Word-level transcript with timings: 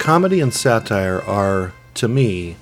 Comedy 0.00 0.40
and 0.40 0.52
satire 0.52 1.20
are, 1.20 1.74
to 1.92 2.08
me, 2.08 2.56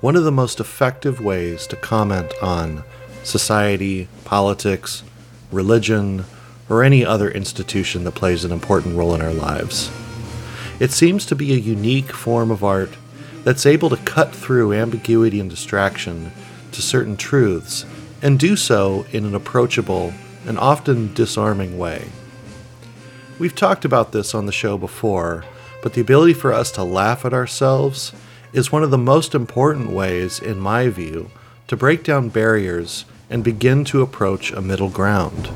one 0.00 0.16
of 0.16 0.24
the 0.24 0.32
most 0.32 0.58
effective 0.58 1.20
ways 1.20 1.66
to 1.66 1.76
comment 1.76 2.32
on 2.40 2.82
society, 3.22 4.08
politics, 4.24 5.02
religion, 5.52 6.24
or 6.66 6.82
any 6.82 7.04
other 7.04 7.30
institution 7.30 8.04
that 8.04 8.14
plays 8.14 8.42
an 8.42 8.52
important 8.52 8.96
role 8.96 9.14
in 9.14 9.20
our 9.20 9.34
lives. 9.34 9.90
It 10.80 10.90
seems 10.90 11.26
to 11.26 11.36
be 11.36 11.52
a 11.52 11.58
unique 11.58 12.10
form 12.10 12.50
of 12.50 12.64
art 12.64 12.96
that's 13.44 13.66
able 13.66 13.90
to 13.90 13.98
cut 13.98 14.34
through 14.34 14.72
ambiguity 14.72 15.40
and 15.40 15.50
distraction 15.50 16.32
to 16.72 16.80
certain 16.80 17.18
truths 17.18 17.84
and 18.22 18.38
do 18.38 18.56
so 18.56 19.04
in 19.12 19.26
an 19.26 19.34
approachable 19.34 20.14
and 20.46 20.58
often 20.58 21.12
disarming 21.12 21.76
way. 21.76 22.08
We've 23.38 23.54
talked 23.54 23.84
about 23.84 24.12
this 24.12 24.34
on 24.34 24.46
the 24.46 24.52
show 24.52 24.78
before, 24.78 25.44
but 25.82 25.94
the 25.94 26.00
ability 26.00 26.32
for 26.32 26.52
us 26.52 26.70
to 26.72 26.82
laugh 26.82 27.24
at 27.24 27.32
ourselves 27.32 28.12
is 28.52 28.72
one 28.72 28.82
of 28.82 28.90
the 28.90 28.98
most 28.98 29.34
important 29.34 29.90
ways, 29.90 30.40
in 30.40 30.58
my 30.58 30.88
view, 30.88 31.30
to 31.66 31.76
break 31.76 32.02
down 32.02 32.28
barriers 32.28 33.04
and 33.30 33.44
begin 33.44 33.84
to 33.84 34.02
approach 34.02 34.50
a 34.50 34.60
middle 34.60 34.88
ground. 34.88 35.50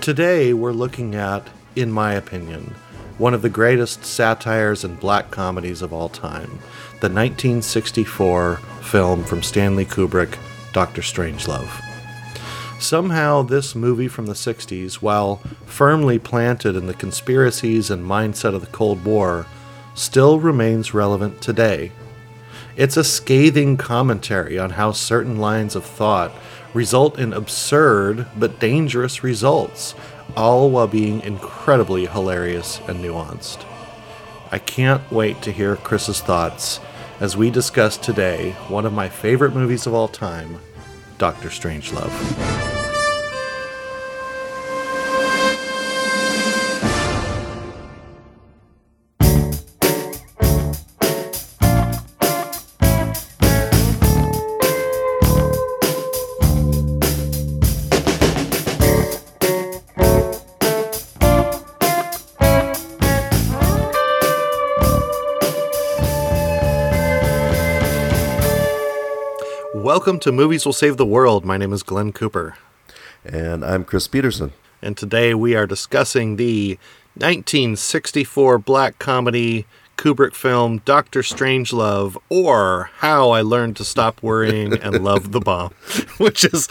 Today, 0.00 0.52
we're 0.52 0.72
looking 0.72 1.14
at, 1.14 1.48
in 1.74 1.90
my 1.90 2.12
opinion, 2.12 2.74
one 3.16 3.34
of 3.34 3.42
the 3.42 3.48
greatest 3.48 4.04
satires 4.04 4.84
and 4.84 5.00
black 5.00 5.30
comedies 5.30 5.82
of 5.82 5.92
all 5.92 6.08
time 6.08 6.60
the 7.00 7.08
1964 7.08 8.56
film 8.82 9.22
from 9.22 9.42
Stanley 9.42 9.84
Kubrick, 9.84 10.36
Dr. 10.72 11.02
Strangelove. 11.02 11.87
Somehow, 12.78 13.42
this 13.42 13.74
movie 13.74 14.06
from 14.06 14.26
the 14.26 14.34
60s, 14.34 14.94
while 14.94 15.36
firmly 15.66 16.18
planted 16.18 16.76
in 16.76 16.86
the 16.86 16.94
conspiracies 16.94 17.90
and 17.90 18.04
mindset 18.04 18.54
of 18.54 18.60
the 18.60 18.68
Cold 18.68 19.04
War, 19.04 19.46
still 19.94 20.38
remains 20.38 20.94
relevant 20.94 21.42
today. 21.42 21.90
It's 22.76 22.96
a 22.96 23.02
scathing 23.02 23.76
commentary 23.76 24.58
on 24.58 24.70
how 24.70 24.92
certain 24.92 25.38
lines 25.38 25.74
of 25.74 25.84
thought 25.84 26.32
result 26.72 27.18
in 27.18 27.32
absurd 27.32 28.26
but 28.36 28.60
dangerous 28.60 29.24
results, 29.24 29.96
all 30.36 30.70
while 30.70 30.86
being 30.86 31.20
incredibly 31.22 32.06
hilarious 32.06 32.80
and 32.86 33.04
nuanced. 33.04 33.64
I 34.52 34.60
can't 34.60 35.10
wait 35.10 35.42
to 35.42 35.52
hear 35.52 35.74
Chris's 35.74 36.20
thoughts 36.20 36.78
as 37.18 37.36
we 37.36 37.50
discuss 37.50 37.96
today 37.96 38.52
one 38.68 38.86
of 38.86 38.92
my 38.92 39.08
favorite 39.08 39.54
movies 39.54 39.86
of 39.86 39.94
all 39.94 40.08
time, 40.08 40.60
Doctor 41.18 41.48
Strangelove. 41.48 42.77
Welcome 70.08 70.20
to 70.20 70.32
Movies 70.32 70.64
Will 70.64 70.72
Save 70.72 70.96
the 70.96 71.04
World. 71.04 71.44
My 71.44 71.58
name 71.58 71.70
is 71.70 71.82
Glenn 71.82 72.12
Cooper. 72.12 72.56
And 73.26 73.62
I'm 73.62 73.84
Chris 73.84 74.08
Peterson. 74.08 74.54
And 74.80 74.96
today 74.96 75.34
we 75.34 75.54
are 75.54 75.66
discussing 75.66 76.36
the 76.36 76.78
1964 77.16 78.56
black 78.56 78.98
comedy 78.98 79.66
Kubrick 79.98 80.34
film 80.34 80.80
Doctor 80.86 81.20
Strangelove 81.20 82.16
or 82.30 82.88
How 83.00 83.28
I 83.28 83.42
Learned 83.42 83.76
to 83.76 83.84
Stop 83.84 84.22
Worrying 84.22 84.72
and 84.72 85.04
Love 85.04 85.32
the 85.32 85.40
Bomb, 85.40 85.72
which 86.16 86.42
is 86.42 86.68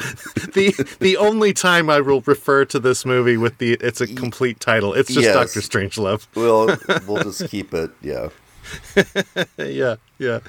the 0.56 0.74
the 1.00 1.16
only 1.18 1.54
time 1.54 1.92
I 1.92 2.02
will 2.02 2.22
refer 2.22 2.66
to 2.66 2.80
this 2.80 3.06
movie 3.06 3.38
with 3.38 3.60
the 3.60 3.74
it's 3.74 4.02
a 4.02 4.08
complete 4.08 4.60
title. 4.60 4.96
It's 4.96 5.14
just 5.14 5.26
yes. 5.26 5.36
Doctor 5.36 5.60
Strangelove. 5.60 6.26
We'll 6.34 6.76
we'll 7.08 7.22
just 7.22 7.48
keep 7.50 7.72
it, 7.76 7.92
yeah. 8.02 8.30
yeah, 9.58 9.96
yeah. 10.18 10.40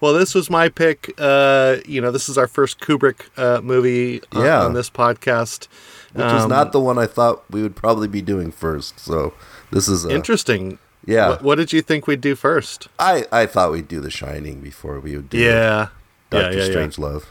Well, 0.00 0.12
this 0.12 0.34
was 0.34 0.50
my 0.50 0.68
pick. 0.68 1.12
Uh, 1.18 1.76
you 1.86 2.00
know, 2.00 2.10
this 2.10 2.28
is 2.28 2.38
our 2.38 2.46
first 2.46 2.80
Kubrick 2.80 3.28
uh, 3.36 3.60
movie 3.60 4.20
on, 4.32 4.44
yeah. 4.44 4.64
on 4.64 4.74
this 4.74 4.90
podcast, 4.90 5.68
which 6.12 6.24
um, 6.24 6.36
is 6.36 6.46
not 6.46 6.72
the 6.72 6.80
one 6.80 6.98
I 6.98 7.06
thought 7.06 7.44
we 7.50 7.62
would 7.62 7.76
probably 7.76 8.08
be 8.08 8.22
doing 8.22 8.50
first. 8.50 9.00
So 9.00 9.34
this 9.70 9.88
is 9.88 10.04
a, 10.04 10.10
interesting. 10.10 10.78
Yeah. 11.04 11.30
What, 11.30 11.42
what, 11.42 11.54
did 11.56 11.72
you 11.72 11.82
think 11.82 12.06
we'd 12.06 12.20
do 12.20 12.34
first? 12.34 12.88
I 12.98 13.26
I 13.30 13.46
thought 13.46 13.72
we'd 13.72 13.88
do 13.88 14.00
The 14.00 14.10
Shining 14.10 14.60
before 14.60 14.98
we 14.98 15.14
would 15.16 15.30
do 15.30 15.38
yeah 15.38 15.88
Doctor 16.30 16.58
yeah, 16.58 16.64
yeah, 16.64 16.70
Strangelove. 16.70 17.24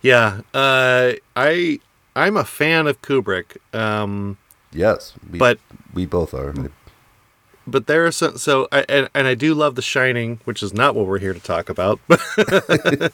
Yeah, 0.00 0.40
uh, 0.54 1.12
I 1.36 1.80
I'm 2.16 2.36
a 2.36 2.44
fan 2.44 2.86
of 2.86 3.02
Kubrick. 3.02 3.56
Um, 3.74 4.38
yes, 4.72 5.14
we, 5.30 5.38
but 5.38 5.58
we 5.92 6.06
both 6.06 6.34
are 6.34 6.54
but 7.70 7.86
there 7.86 8.06
are 8.06 8.12
some 8.12 8.38
so 8.38 8.68
I, 8.72 8.84
and, 8.88 9.08
and 9.14 9.26
I 9.26 9.34
do 9.34 9.54
love 9.54 9.74
The 9.74 9.82
Shining, 9.82 10.40
which 10.44 10.62
is 10.62 10.72
not 10.72 10.94
what 10.94 11.06
we're 11.06 11.18
here 11.18 11.34
to 11.34 11.40
talk 11.40 11.68
about. 11.68 12.00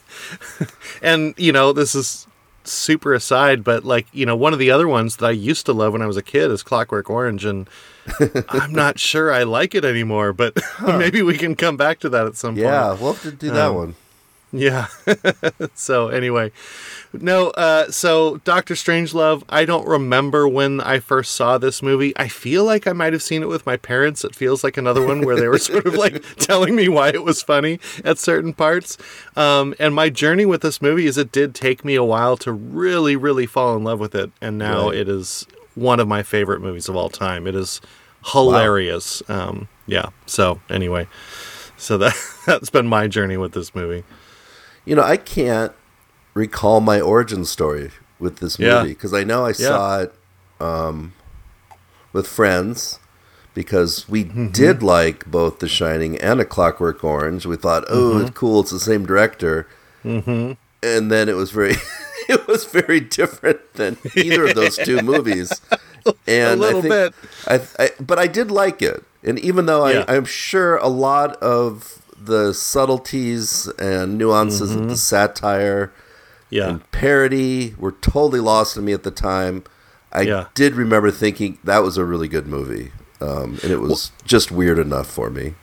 and 1.01 1.33
you 1.37 1.51
know, 1.51 1.73
this 1.73 1.95
is 1.95 2.27
super 2.67 3.13
aside, 3.13 3.63
but 3.63 3.83
like 3.83 4.07
you 4.11 4.25
know, 4.25 4.35
one 4.35 4.53
of 4.53 4.59
the 4.59 4.71
other 4.71 4.87
ones 4.87 5.17
that 5.17 5.25
I 5.25 5.31
used 5.31 5.65
to 5.67 5.73
love 5.73 5.93
when 5.93 6.01
I 6.01 6.07
was 6.07 6.17
a 6.17 6.23
kid 6.23 6.51
is 6.51 6.63
Clockwork 6.63 7.09
Orange, 7.09 7.45
and 7.45 7.69
I'm 8.49 8.73
not 8.73 8.99
sure 8.99 9.31
I 9.31 9.43
like 9.43 9.75
it 9.75 9.85
anymore. 9.85 10.33
But 10.33 10.59
huh. 10.59 10.97
maybe 10.97 11.21
we 11.21 11.37
can 11.37 11.55
come 11.55 11.77
back 11.77 11.99
to 11.99 12.09
that 12.09 12.25
at 12.25 12.35
some 12.35 12.57
yeah, 12.57 12.63
point. 12.63 12.99
Yeah, 12.99 13.03
we'll 13.03 13.13
have 13.13 13.21
to 13.23 13.31
do 13.31 13.51
that 13.51 13.69
um, 13.69 13.75
one. 13.75 13.95
Yeah. 14.51 14.87
so 15.73 16.07
anyway, 16.07 16.51
no. 17.13 17.49
Uh, 17.51 17.91
so 17.91 18.37
Doctor 18.37 18.73
Strangelove. 18.73 19.43
I 19.49 19.65
don't 19.65 19.87
remember 19.87 20.47
when 20.47 20.79
I 20.81 20.99
first 20.99 21.33
saw 21.33 21.57
this 21.57 21.81
movie. 21.81 22.13
I 22.15 22.27
feel 22.27 22.63
like 22.63 22.87
I 22.87 22.93
might 22.93 23.13
have 23.13 23.23
seen 23.23 23.41
it 23.41 23.47
with 23.47 23.65
my 23.65 23.75
parents. 23.75 24.23
It 24.23 24.35
feels 24.35 24.63
like 24.63 24.77
another 24.77 25.05
one 25.05 25.25
where 25.25 25.35
they 25.35 25.47
were 25.47 25.57
sort 25.59 25.85
of 25.85 25.95
like 25.95 26.23
telling 26.37 26.75
me 26.75 26.87
why 26.87 27.09
it 27.09 27.23
was 27.23 27.41
funny 27.41 27.79
at 28.03 28.17
certain 28.17 28.53
parts. 28.53 28.97
Um, 29.35 29.75
and 29.79 29.93
my 29.93 30.09
journey 30.09 30.45
with 30.45 30.61
this 30.61 30.81
movie 30.81 31.05
is 31.05 31.17
it 31.17 31.31
did 31.31 31.53
take 31.53 31.83
me 31.83 31.95
a 31.95 32.03
while 32.03 32.37
to 32.37 32.53
really, 32.53 33.15
really 33.15 33.45
fall 33.45 33.75
in 33.75 33.83
love 33.83 33.99
with 33.99 34.15
it, 34.15 34.31
and 34.41 34.57
now 34.57 34.89
right. 34.89 34.99
it 34.99 35.09
is 35.09 35.45
one 35.75 35.99
of 35.99 36.07
my 36.07 36.23
favorite 36.23 36.61
movies 36.61 36.87
of 36.87 36.95
all 36.95 37.09
time. 37.09 37.45
It 37.45 37.55
is 37.55 37.81
hilarious. 38.27 39.21
Wow. 39.27 39.49
Um, 39.49 39.67
yeah. 39.85 40.09
So 40.25 40.61
anyway, 40.69 41.07
so 41.77 41.97
that 41.97 42.15
that's 42.45 42.69
been 42.69 42.87
my 42.87 43.07
journey 43.07 43.35
with 43.35 43.51
this 43.51 43.75
movie 43.75 44.05
you 44.85 44.95
know, 44.95 45.03
I 45.03 45.17
can't 45.17 45.73
recall 46.33 46.79
my 46.79 47.01
origin 47.01 47.45
story 47.45 47.91
with 48.19 48.37
this 48.37 48.59
movie 48.59 48.89
because 48.89 49.11
yeah. 49.11 49.19
I 49.19 49.23
know 49.23 49.45
I 49.45 49.49
yeah. 49.49 49.53
saw 49.53 49.99
it 50.01 50.13
um, 50.59 51.13
with 52.13 52.27
friends 52.27 52.99
because 53.53 54.07
we 54.07 54.25
mm-hmm. 54.25 54.49
did 54.49 54.83
like 54.83 55.25
both 55.25 55.59
The 55.59 55.67
Shining 55.67 56.17
and 56.19 56.39
A 56.39 56.45
Clockwork 56.45 57.03
Orange. 57.03 57.45
We 57.45 57.55
thought, 57.55 57.85
oh, 57.89 58.11
mm-hmm. 58.11 58.21
it's 58.27 58.37
cool, 58.37 58.61
it's 58.61 58.71
the 58.71 58.79
same 58.79 59.05
director, 59.05 59.67
mm-hmm. 60.03 60.53
and 60.83 61.11
then 61.11 61.29
it 61.29 61.35
was 61.35 61.51
very, 61.51 61.75
it 62.29 62.47
was 62.47 62.65
very 62.65 62.99
different 62.99 63.73
than 63.73 63.97
either 64.15 64.45
of 64.45 64.55
those 64.55 64.77
two 64.77 65.01
movies. 65.01 65.51
And 66.27 66.61
a 66.61 66.61
little 66.61 66.79
I 66.79 66.81
think, 66.81 66.93
bit, 66.93 67.13
I, 67.79 67.83
I, 67.83 67.89
but 67.99 68.19
I 68.19 68.27
did 68.27 68.51
like 68.51 68.83
it, 68.83 69.03
and 69.23 69.39
even 69.39 69.65
though 69.65 69.87
yeah. 69.87 70.05
I, 70.07 70.15
I'm 70.15 70.25
sure 70.25 70.77
a 70.77 70.87
lot 70.87 71.35
of 71.37 72.04
the 72.25 72.53
subtleties 72.53 73.67
and 73.79 74.17
nuances 74.17 74.71
mm-hmm. 74.71 74.79
of 74.79 74.87
the 74.87 74.93
mm-hmm. 74.93 74.95
satire 74.95 75.93
yeah. 76.49 76.69
and 76.69 76.91
parody 76.91 77.75
were 77.77 77.91
totally 77.91 78.39
lost 78.39 78.75
to 78.75 78.81
me 78.81 78.93
at 78.93 79.03
the 79.03 79.11
time. 79.11 79.63
I 80.11 80.21
yeah. 80.21 80.45
did 80.53 80.75
remember 80.75 81.11
thinking 81.11 81.57
that 81.63 81.79
was 81.79 81.97
a 81.97 82.05
really 82.05 82.27
good 82.27 82.47
movie, 82.47 82.91
um, 83.19 83.59
and 83.63 83.71
it 83.71 83.79
was 83.79 83.89
well, 83.89 84.23
just 84.25 84.51
weird 84.51 84.79
enough 84.79 85.07
for 85.07 85.29
me. 85.29 85.55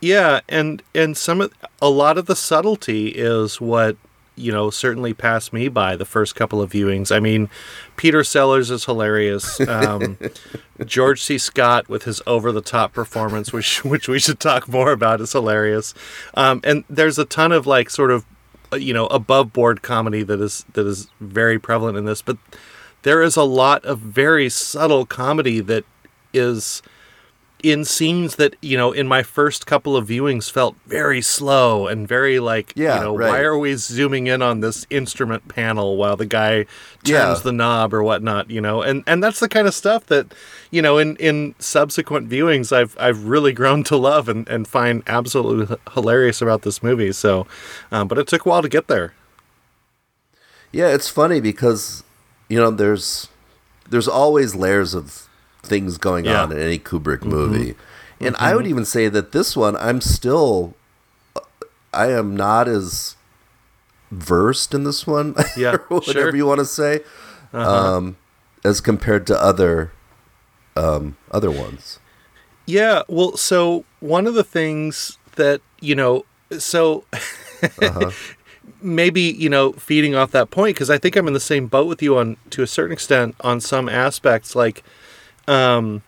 Yeah, 0.00 0.40
and 0.48 0.82
and 0.94 1.16
some 1.16 1.40
of 1.40 1.52
a 1.82 1.90
lot 1.90 2.16
of 2.16 2.26
the 2.26 2.36
subtlety 2.36 3.08
is 3.08 3.60
what 3.60 3.96
you 4.36 4.50
know, 4.52 4.70
certainly 4.70 5.14
passed 5.14 5.52
me 5.52 5.68
by 5.68 5.96
the 5.96 6.04
first 6.04 6.34
couple 6.34 6.60
of 6.60 6.72
viewings. 6.72 7.14
I 7.14 7.20
mean, 7.20 7.48
Peter 7.96 8.24
Sellers 8.24 8.70
is 8.70 8.84
hilarious. 8.84 9.60
Um, 9.60 10.18
George 10.84 11.22
C. 11.22 11.38
Scott 11.38 11.88
with 11.88 12.02
his 12.04 12.20
over 12.26 12.50
the 12.50 12.60
top 12.60 12.92
performance, 12.92 13.52
which 13.52 13.84
which 13.84 14.08
we 14.08 14.18
should 14.18 14.40
talk 14.40 14.68
more 14.68 14.92
about, 14.92 15.20
is 15.20 15.32
hilarious. 15.32 15.94
Um, 16.34 16.60
and 16.64 16.84
there's 16.88 17.18
a 17.18 17.24
ton 17.24 17.52
of 17.52 17.66
like 17.66 17.90
sort 17.90 18.10
of 18.10 18.24
uh, 18.72 18.76
you 18.76 18.92
know 18.92 19.06
above 19.06 19.52
board 19.52 19.82
comedy 19.82 20.22
that 20.22 20.40
is 20.40 20.64
that 20.72 20.86
is 20.86 21.08
very 21.20 21.58
prevalent 21.58 21.96
in 21.96 22.04
this, 22.04 22.22
but 22.22 22.38
there 23.02 23.22
is 23.22 23.36
a 23.36 23.42
lot 23.44 23.84
of 23.84 23.98
very 23.98 24.48
subtle 24.48 25.06
comedy 25.06 25.60
that 25.60 25.84
is 26.32 26.82
in 27.64 27.82
scenes 27.82 28.36
that 28.36 28.54
you 28.60 28.76
know 28.76 28.92
in 28.92 29.08
my 29.08 29.22
first 29.22 29.66
couple 29.66 29.96
of 29.96 30.06
viewings 30.06 30.50
felt 30.50 30.76
very 30.86 31.22
slow 31.22 31.86
and 31.86 32.06
very 32.06 32.38
like 32.38 32.74
yeah, 32.76 32.96
you 32.96 33.00
know 33.00 33.16
right. 33.16 33.30
why 33.30 33.40
are 33.40 33.56
we 33.56 33.74
zooming 33.74 34.26
in 34.26 34.42
on 34.42 34.60
this 34.60 34.86
instrument 34.90 35.48
panel 35.48 35.96
while 35.96 36.14
the 36.14 36.26
guy 36.26 36.64
turns 37.04 37.08
yeah. 37.08 37.40
the 37.42 37.52
knob 37.52 37.94
or 37.94 38.02
whatnot 38.02 38.50
you 38.50 38.60
know 38.60 38.82
and 38.82 39.02
and 39.06 39.24
that's 39.24 39.40
the 39.40 39.48
kind 39.48 39.66
of 39.66 39.72
stuff 39.72 40.04
that 40.06 40.34
you 40.70 40.82
know 40.82 40.98
in 40.98 41.16
in 41.16 41.54
subsequent 41.58 42.28
viewings 42.28 42.70
I've 42.70 42.94
I've 43.00 43.24
really 43.24 43.54
grown 43.54 43.82
to 43.84 43.96
love 43.96 44.28
and 44.28 44.46
and 44.46 44.68
find 44.68 45.02
absolutely 45.06 45.74
hilarious 45.94 46.42
about 46.42 46.62
this 46.62 46.82
movie 46.82 47.12
so 47.12 47.46
um, 47.90 48.08
but 48.08 48.18
it 48.18 48.26
took 48.26 48.44
a 48.44 48.48
while 48.48 48.62
to 48.62 48.68
get 48.68 48.88
there 48.88 49.14
yeah 50.70 50.88
it's 50.88 51.08
funny 51.08 51.40
because 51.40 52.04
you 52.50 52.58
know 52.58 52.70
there's 52.70 53.28
there's 53.88 54.08
always 54.08 54.54
layers 54.54 54.92
of 54.92 55.30
things 55.64 55.98
going 55.98 56.24
yeah. 56.24 56.42
on 56.42 56.52
in 56.52 56.58
any 56.58 56.78
Kubrick 56.78 57.18
mm-hmm. 57.18 57.30
movie. 57.30 57.70
Mm-hmm. 57.72 58.26
And 58.26 58.34
mm-hmm. 58.36 58.44
I 58.44 58.54
would 58.54 58.66
even 58.66 58.84
say 58.84 59.08
that 59.08 59.32
this 59.32 59.56
one, 59.56 59.76
I'm 59.76 60.00
still, 60.00 60.74
I 61.92 62.10
am 62.10 62.36
not 62.36 62.68
as 62.68 63.16
versed 64.10 64.74
in 64.74 64.84
this 64.84 65.06
one, 65.06 65.34
yeah, 65.56 65.76
whatever 65.88 66.30
sure. 66.30 66.36
you 66.36 66.46
want 66.46 66.60
to 66.60 66.64
say, 66.64 67.00
uh-huh. 67.52 67.96
um, 67.96 68.16
as 68.64 68.80
compared 68.80 69.26
to 69.26 69.42
other, 69.42 69.92
um, 70.76 71.16
other 71.30 71.50
ones. 71.50 71.98
Yeah, 72.66 73.02
well, 73.08 73.36
so 73.36 73.84
one 74.00 74.26
of 74.26 74.34
the 74.34 74.44
things 74.44 75.18
that 75.36 75.60
you 75.80 75.94
know, 75.94 76.24
so 76.58 77.04
uh-huh. 77.62 78.10
maybe 78.80 79.20
you 79.20 79.48
know, 79.48 79.72
feeding 79.72 80.14
off 80.14 80.30
that 80.30 80.50
point 80.50 80.76
because 80.76 80.90
I 80.90 80.98
think 80.98 81.16
I'm 81.16 81.26
in 81.26 81.34
the 81.34 81.40
same 81.40 81.66
boat 81.66 81.86
with 81.86 82.02
you 82.02 82.16
on 82.16 82.36
to 82.50 82.62
a 82.62 82.66
certain 82.66 82.92
extent 82.92 83.34
on 83.40 83.60
some 83.60 83.88
aspects, 83.88 84.56
like 84.56 84.82
um, 85.46 86.02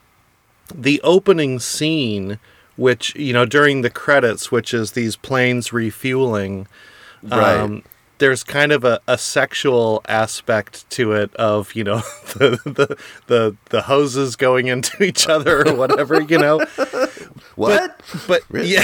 the 0.75 1.01
opening 1.03 1.59
scene, 1.59 2.39
which 2.77 3.15
you 3.17 3.33
know 3.33 3.47
during 3.47 3.83
the 3.83 3.91
credits, 3.91 4.51
which 4.51 4.73
is 4.75 4.93
these 4.93 5.17
planes 5.17 5.73
refueling, 5.73 6.67
right. 7.23 7.57
Um, 7.59 7.83
there's 8.19 8.43
kind 8.43 8.73
of 8.73 8.85
a, 8.85 9.01
a 9.07 9.19
sexual 9.19 10.03
aspect 10.09 10.89
to 10.91 11.13
it 11.13 11.35
of 11.37 11.75
you 11.75 11.85
know 11.85 11.99
the, 12.35 12.61
the 12.65 12.99
the 13.27 13.57
the 13.71 13.83
hoses 13.83 14.37
going 14.37 14.69
into 14.69 15.03
each 15.03 15.29
other 15.29 15.67
or 15.67 15.75
whatever 15.75 16.21
you 16.21 16.39
know 16.39 16.59
what 17.57 17.99
but, 17.99 18.27
but 18.27 18.43
really? 18.49 18.69
yeah 18.69 18.83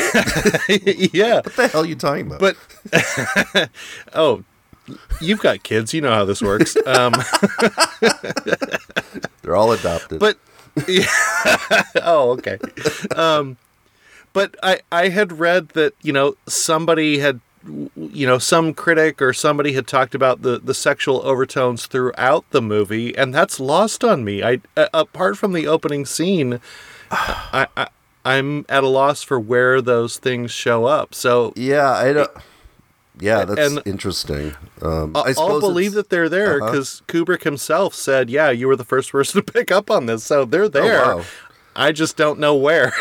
yeah 1.12 1.34
what 1.36 1.56
the 1.56 1.68
hell 1.68 1.82
are 1.82 1.86
you 1.86 1.94
talking 1.94 2.26
about 2.26 2.40
but 2.40 3.68
oh 4.14 4.44
you've 5.20 5.40
got 5.40 5.62
kids. 5.62 5.92
You 5.94 6.00
know 6.00 6.12
how 6.12 6.24
this 6.24 6.42
works. 6.42 6.76
Um, 6.86 7.14
They're 9.42 9.56
all 9.56 9.72
adopted. 9.72 10.20
But 10.20 10.38
yeah. 10.86 11.06
oh, 12.02 12.30
okay. 12.38 12.58
Um, 13.14 13.56
but 14.32 14.56
I 14.62 14.80
I 14.90 15.08
had 15.08 15.38
read 15.38 15.70
that 15.70 15.94
you 16.02 16.12
know 16.12 16.36
somebody 16.46 17.18
had 17.18 17.40
you 17.96 18.26
know 18.26 18.38
some 18.38 18.74
critic 18.74 19.22
or 19.22 19.32
somebody 19.32 19.72
had 19.74 19.86
talked 19.86 20.14
about 20.14 20.42
the 20.42 20.58
the 20.58 20.74
sexual 20.74 21.20
overtones 21.24 21.86
throughout 21.86 22.44
the 22.50 22.62
movie, 22.62 23.16
and 23.16 23.34
that's 23.34 23.60
lost 23.60 24.02
on 24.02 24.24
me. 24.24 24.42
I 24.42 24.60
uh, 24.76 24.88
apart 24.94 25.36
from 25.36 25.52
the 25.52 25.66
opening 25.66 26.06
scene, 26.06 26.60
I, 27.10 27.66
I 27.76 27.88
I'm 28.24 28.64
at 28.68 28.84
a 28.84 28.88
loss 28.88 29.22
for 29.22 29.38
where 29.38 29.80
those 29.80 30.16
things 30.18 30.50
show 30.50 30.84
up. 30.84 31.14
So 31.14 31.52
yeah, 31.56 31.90
I 31.90 32.12
don't. 32.12 32.30
Yeah, 33.20 33.44
that's 33.44 33.60
and 33.60 33.82
interesting. 33.86 34.54
Um, 34.80 35.14
I 35.14 35.34
will 35.36 35.60
believe 35.60 35.92
that 35.92 36.08
they're 36.08 36.28
there 36.28 36.58
because 36.58 37.02
uh-huh. 37.02 37.24
Kubrick 37.24 37.42
himself 37.44 37.94
said, 37.94 38.30
"Yeah, 38.30 38.50
you 38.50 38.66
were 38.66 38.76
the 38.76 38.84
first 38.84 39.12
person 39.12 39.42
to 39.44 39.52
pick 39.52 39.70
up 39.70 39.90
on 39.90 40.06
this, 40.06 40.24
so 40.24 40.44
they're 40.44 40.64
oh, 40.64 40.68
there." 40.68 41.04
Oh, 41.04 41.16
wow. 41.18 41.24
I 41.74 41.92
just 41.92 42.16
don't 42.16 42.38
know 42.38 42.54
where. 42.54 42.92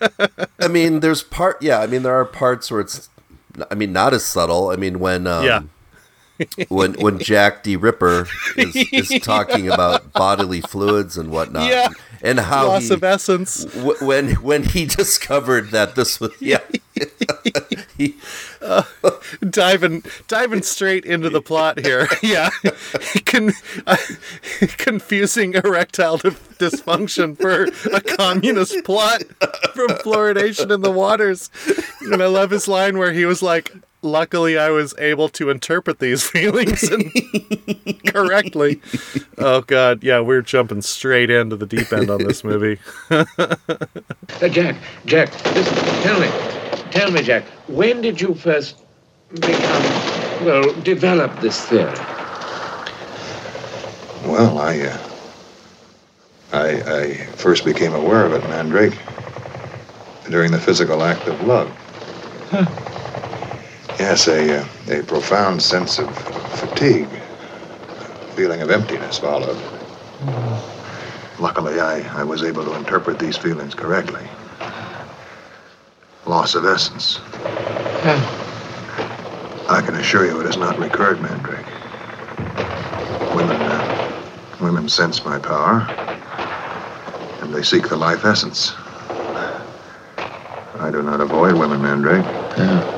I 0.60 0.68
mean, 0.68 1.00
there's 1.00 1.22
part. 1.22 1.62
Yeah, 1.62 1.80
I 1.80 1.86
mean, 1.86 2.02
there 2.02 2.14
are 2.14 2.24
parts 2.24 2.70
where 2.70 2.80
it's. 2.80 3.08
I 3.70 3.74
mean, 3.74 3.92
not 3.92 4.14
as 4.14 4.24
subtle. 4.24 4.70
I 4.70 4.76
mean, 4.76 4.98
when 4.98 5.26
um, 5.26 5.44
yeah 5.44 5.62
when 6.68 6.94
when 6.94 7.18
Jack 7.18 7.62
D. 7.62 7.76
Ripper 7.76 8.26
is, 8.56 8.76
is 8.92 9.20
talking 9.22 9.68
about 9.68 10.12
bodily 10.12 10.60
fluids 10.60 11.16
and 11.16 11.30
whatnot, 11.30 11.68
yeah. 11.68 11.88
And 12.22 12.40
how 12.40 12.68
loss 12.68 12.88
he, 12.88 12.94
of 12.94 13.04
essence. 13.04 13.64
W- 13.64 13.96
when 14.04 14.34
when 14.36 14.62
he 14.64 14.86
discovered 14.86 15.70
that 15.70 15.94
this 15.94 16.20
was 16.20 16.32
yeah, 16.40 16.60
he, 17.96 18.16
uh, 18.60 18.82
diving 19.48 20.02
diving 20.26 20.62
straight 20.62 21.04
into 21.04 21.30
the 21.30 21.42
plot 21.42 21.80
here. 21.80 22.08
Yeah, 22.22 22.50
Con- 23.26 23.52
uh, 23.86 23.96
confusing 24.76 25.54
erectile 25.54 26.18
dysfunction 26.18 27.38
for 27.38 27.64
a 27.94 28.00
communist 28.00 28.84
plot 28.84 29.22
from 29.72 29.88
fluoridation 29.88 30.74
in 30.74 30.82
the 30.82 30.90
waters. 30.90 31.48
And 32.00 32.22
I 32.22 32.26
love 32.26 32.50
his 32.50 32.68
line 32.68 32.98
where 32.98 33.12
he 33.12 33.24
was 33.24 33.42
like, 33.42 33.72
luckily 34.02 34.58
I 34.58 34.70
was 34.70 34.94
able 34.98 35.28
to 35.30 35.50
interpret 35.50 35.98
these 35.98 36.22
feelings 36.30 36.88
correctly. 38.06 38.80
Oh 39.36 39.62
god, 39.62 40.02
yeah, 40.02 40.20
we're 40.20 40.42
jumping 40.42 40.82
straight 40.82 41.30
into 41.30 41.56
the 41.56 41.66
deep 41.66 41.92
end 41.92 42.10
on 42.10 42.24
this 42.24 42.44
movie. 42.44 42.78
uh, 43.10 43.24
Jack, 44.48 44.76
Jack, 45.06 45.44
listen, 45.54 45.74
tell 46.02 46.20
me, 46.20 46.28
tell 46.90 47.10
me, 47.10 47.22
Jack, 47.22 47.44
when 47.68 48.00
did 48.00 48.20
you 48.20 48.34
first 48.34 48.76
become, 49.34 50.44
well, 50.44 50.72
develop 50.82 51.38
this 51.40 51.60
theory? 51.66 51.92
Well, 54.24 54.58
I, 54.58 54.80
uh, 54.80 55.08
I, 56.52 56.68
I 57.00 57.14
first 57.36 57.64
became 57.64 57.94
aware 57.94 58.24
of 58.24 58.32
it, 58.32 58.42
Mandrake, 58.44 58.98
during 60.30 60.50
the 60.50 60.58
physical 60.58 61.02
act 61.02 61.26
of 61.28 61.40
love. 61.46 61.68
Huh. 62.50 62.97
Yes, 63.98 64.28
a, 64.28 64.60
uh, 64.60 64.66
a 64.90 65.02
profound 65.02 65.62
sense 65.62 65.98
of 65.98 66.16
fatigue, 66.16 67.08
a 67.12 68.04
feeling 68.36 68.62
of 68.62 68.70
emptiness 68.70 69.18
followed. 69.18 69.56
Mm. 70.20 71.40
Luckily, 71.40 71.80
I, 71.80 72.00
I 72.20 72.24
was 72.24 72.42
able 72.44 72.64
to 72.64 72.74
interpret 72.74 73.18
these 73.18 73.36
feelings 73.36 73.74
correctly. 73.74 74.24
Loss 76.26 76.54
of 76.54 76.64
essence. 76.64 77.20
I 79.68 79.82
can 79.82 79.94
assure 79.96 80.26
you 80.26 80.40
it 80.40 80.46
has 80.46 80.56
not 80.56 80.78
recurred, 80.78 81.20
Mandrake. 81.20 81.66
Women, 83.34 83.68
uh, 83.68 83.84
women 84.60 84.88
sense 84.88 85.24
my 85.24 85.38
power, 85.38 85.88
and 87.40 87.54
they 87.54 87.62
seek 87.62 87.88
the 87.88 87.96
life 87.96 88.24
essence. 88.24 88.74
I 90.80 90.90
do 90.90 91.02
not 91.02 91.20
avoid 91.20 91.54
women, 91.54 91.82
Mandrake. 91.82 92.24
Yeah. 92.56 92.97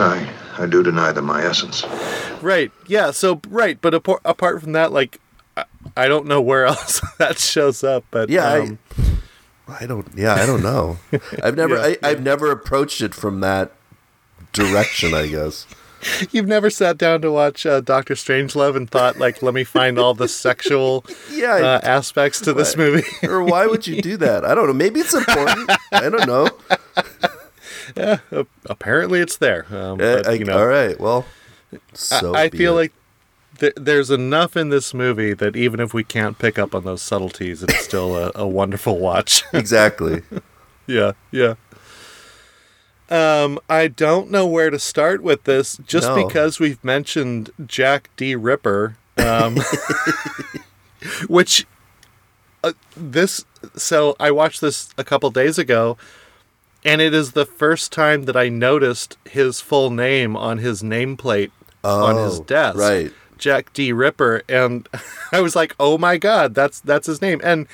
I, 0.00 0.28
I 0.58 0.66
do 0.66 0.82
deny 0.82 1.12
them 1.12 1.26
my 1.26 1.42
essence. 1.42 1.84
Right. 2.42 2.70
Yeah. 2.86 3.10
So 3.10 3.40
right, 3.48 3.80
but 3.80 3.94
apart, 3.94 4.20
apart 4.24 4.62
from 4.62 4.72
that, 4.72 4.92
like, 4.92 5.20
I, 5.56 5.64
I 5.96 6.08
don't 6.08 6.26
know 6.26 6.40
where 6.40 6.66
else 6.72 7.00
that 7.18 7.38
shows 7.38 7.84
up. 7.84 8.04
But 8.10 8.28
yeah, 8.30 8.52
um, 8.52 8.78
I, 9.68 9.84
I 9.84 9.86
don't. 9.86 10.06
Yeah, 10.14 10.34
I 10.34 10.46
don't 10.46 10.62
know. 10.62 10.98
I've 11.42 11.56
never. 11.56 11.76
yeah, 11.76 11.82
I, 11.82 11.88
yeah. 11.88 11.96
I've 12.02 12.22
never 12.22 12.50
approached 12.50 13.00
it 13.00 13.14
from 13.14 13.40
that 13.40 13.72
direction. 14.52 15.14
I 15.14 15.28
guess. 15.28 15.66
You've 16.30 16.46
never 16.46 16.70
sat 16.70 16.96
down 16.96 17.22
to 17.22 17.32
watch 17.32 17.66
uh, 17.66 17.80
Doctor 17.80 18.14
Strangelove 18.14 18.76
and 18.76 18.88
thought, 18.88 19.18
like, 19.18 19.42
let 19.42 19.52
me 19.52 19.64
find 19.64 19.98
all 19.98 20.14
the 20.14 20.28
sexual 20.28 21.04
yeah, 21.32 21.54
uh, 21.54 21.80
aspects 21.82 22.40
to 22.42 22.52
why, 22.52 22.58
this 22.58 22.76
movie. 22.76 23.02
or 23.24 23.42
why 23.42 23.66
would 23.66 23.84
you 23.84 24.00
do 24.00 24.16
that? 24.18 24.44
I 24.44 24.54
don't 24.54 24.68
know. 24.68 24.72
Maybe 24.72 25.00
it's 25.00 25.12
important. 25.12 25.68
I 25.90 26.08
don't 26.08 26.24
know 26.28 26.50
yeah, 27.96 28.18
apparently 28.66 29.20
it's 29.20 29.36
there. 29.36 29.66
Um, 29.70 29.98
but, 29.98 30.26
I, 30.26 30.32
you 30.32 30.44
know, 30.44 30.58
all 30.58 30.66
right. 30.66 30.98
Well, 30.98 31.24
so 31.92 32.34
I, 32.34 32.44
I 32.44 32.50
feel 32.50 32.72
it. 32.72 32.76
like 32.76 32.92
th- 33.58 33.74
there's 33.76 34.10
enough 34.10 34.56
in 34.56 34.68
this 34.68 34.94
movie 34.94 35.34
that 35.34 35.56
even 35.56 35.80
if 35.80 35.92
we 35.92 36.04
can't 36.04 36.38
pick 36.38 36.58
up 36.58 36.74
on 36.74 36.84
those 36.84 37.02
subtleties, 37.02 37.62
it's 37.62 37.84
still 37.84 38.16
a, 38.16 38.32
a 38.34 38.46
wonderful 38.46 38.98
watch. 38.98 39.42
exactly. 39.52 40.22
yeah. 40.86 41.12
Yeah. 41.30 41.54
Um, 43.10 43.58
I 43.70 43.88
don't 43.88 44.30
know 44.30 44.46
where 44.46 44.68
to 44.68 44.78
start 44.78 45.22
with 45.22 45.44
this, 45.44 45.78
just 45.86 46.08
no. 46.08 46.26
because 46.26 46.60
we've 46.60 46.82
mentioned 46.84 47.50
Jack 47.66 48.10
D. 48.16 48.34
Ripper, 48.34 48.96
um, 49.16 49.56
which 51.28 51.66
uh, 52.62 52.74
this. 52.94 53.46
So 53.76 54.14
I 54.20 54.30
watched 54.30 54.60
this 54.60 54.90
a 54.98 55.04
couple 55.04 55.30
days 55.30 55.58
ago, 55.58 55.96
and 56.88 57.02
it 57.02 57.12
is 57.12 57.32
the 57.32 57.44
first 57.44 57.92
time 57.92 58.22
that 58.22 58.36
I 58.36 58.48
noticed 58.48 59.18
his 59.28 59.60
full 59.60 59.90
name 59.90 60.34
on 60.34 60.56
his 60.56 60.82
nameplate 60.82 61.50
oh, 61.84 62.06
on 62.06 62.16
his 62.16 62.40
oh, 62.40 62.44
desk. 62.44 62.78
Right. 62.78 63.12
Jack 63.36 63.74
D. 63.74 63.92
Ripper. 63.92 64.42
And 64.48 64.88
I 65.32 65.42
was 65.42 65.54
like, 65.54 65.76
oh 65.78 65.98
my 65.98 66.16
God, 66.16 66.54
that's 66.54 66.80
that's 66.80 67.06
his 67.06 67.20
name. 67.20 67.42
And 67.44 67.66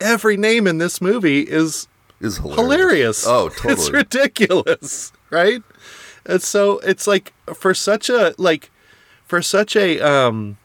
every 0.00 0.38
name 0.38 0.66
in 0.66 0.78
this 0.78 1.02
movie 1.02 1.42
is 1.42 1.88
is 2.20 2.38
hilarious. 2.38 2.56
hilarious. 2.56 3.26
Oh, 3.26 3.48
totally. 3.50 3.74
It's 3.74 3.90
ridiculous, 3.90 5.12
right? 5.28 5.62
And 6.24 6.40
so 6.40 6.78
it's 6.78 7.06
like 7.06 7.34
for 7.54 7.74
such 7.74 8.08
a 8.08 8.34
like 8.38 8.70
for 9.26 9.42
such 9.42 9.76
a 9.76 10.00
um 10.00 10.56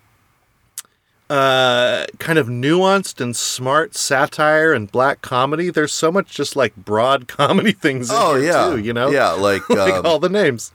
uh, 1.29 2.05
kind 2.17 2.39
of 2.39 2.48
nuanced 2.48 3.21
and 3.21 3.36
smart 3.36 3.95
satire 3.95 4.74
and 4.74 4.91
black 4.91 5.21
comedy. 5.21 5.69
There's 5.69 5.91
so 5.93 6.12
much 6.12 6.31
just 6.31 6.55
like 6.55 6.75
broad 6.75 7.27
comedy 7.39 7.71
things. 7.71 8.09
Oh 8.12 8.36
yeah, 8.36 8.69
too, 8.71 8.77
you 8.79 8.93
know, 8.93 9.09
yeah, 9.09 9.31
like 9.31 9.67
like 9.69 9.93
um, 9.93 10.05
all 10.05 10.19
the 10.19 10.29
names. 10.29 10.71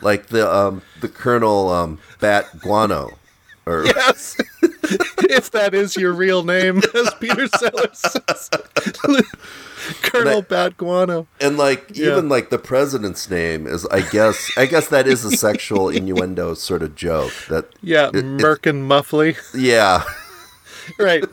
like 0.00 0.28
the 0.28 0.52
um 0.52 0.82
the 1.00 1.08
Colonel 1.08 1.68
um 1.70 1.98
Bat 2.20 2.60
Guano, 2.60 3.18
or 3.66 3.84
Yes, 3.86 4.36
if 5.28 5.50
that 5.50 5.74
is 5.74 5.96
your 5.96 6.12
real 6.12 6.42
name, 6.42 6.78
as 6.94 7.12
Peter 7.20 7.46
Sellers 7.48 7.98
says, 7.98 8.50
Colonel 10.02 10.42
Bat 10.42 10.76
Guano. 10.76 11.26
and 11.40 11.56
like 11.56 11.90
Yeah. 11.94 12.12
even 12.12 12.28
like 12.28 12.50
the 12.50 12.58
president's 12.58 13.30
name 13.30 13.66
is 13.66 13.86
I 13.86 14.02
guess 14.02 14.50
I 14.56 14.66
guess 14.66 14.88
that 14.88 15.06
is 15.06 15.24
a 15.24 15.30
sexual 15.30 15.88
innuendo 15.88 16.54
sort 16.54 16.82
of 16.82 16.94
joke 16.94 17.32
that 17.48 17.66
Yeah, 17.82 18.08
it- 18.08 18.24
Merkin 18.24 18.82
Muffley. 18.82 19.36
yeah 19.54 20.02
right. 20.98 21.24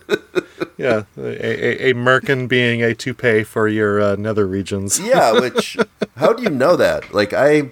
Yeah, 0.78 1.04
a, 1.18 1.22
a, 1.22 1.90
a 1.90 1.94
merkin 1.96 2.48
being 2.48 2.84
a 2.84 2.94
toupee 2.94 3.44
for 3.44 3.68
your 3.68 4.00
uh, 4.02 4.16
nether 4.16 4.46
regions. 4.46 5.00
yeah 5.00 5.32
which 5.34 5.78
how 6.16 6.34
do 6.34 6.44
you 6.44 6.50
know 6.50 6.76
that 6.76 7.14
like 7.14 7.34
I 7.34 7.72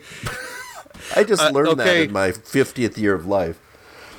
I 1.16 1.24
just 1.24 1.42
Uh, 1.44 1.52
learned 1.52 1.80
that 1.80 1.96
in 1.96 2.12
my 2.12 2.32
50th 2.32 2.98
year 2.98 3.14
of 3.14 3.26
life 3.28 3.60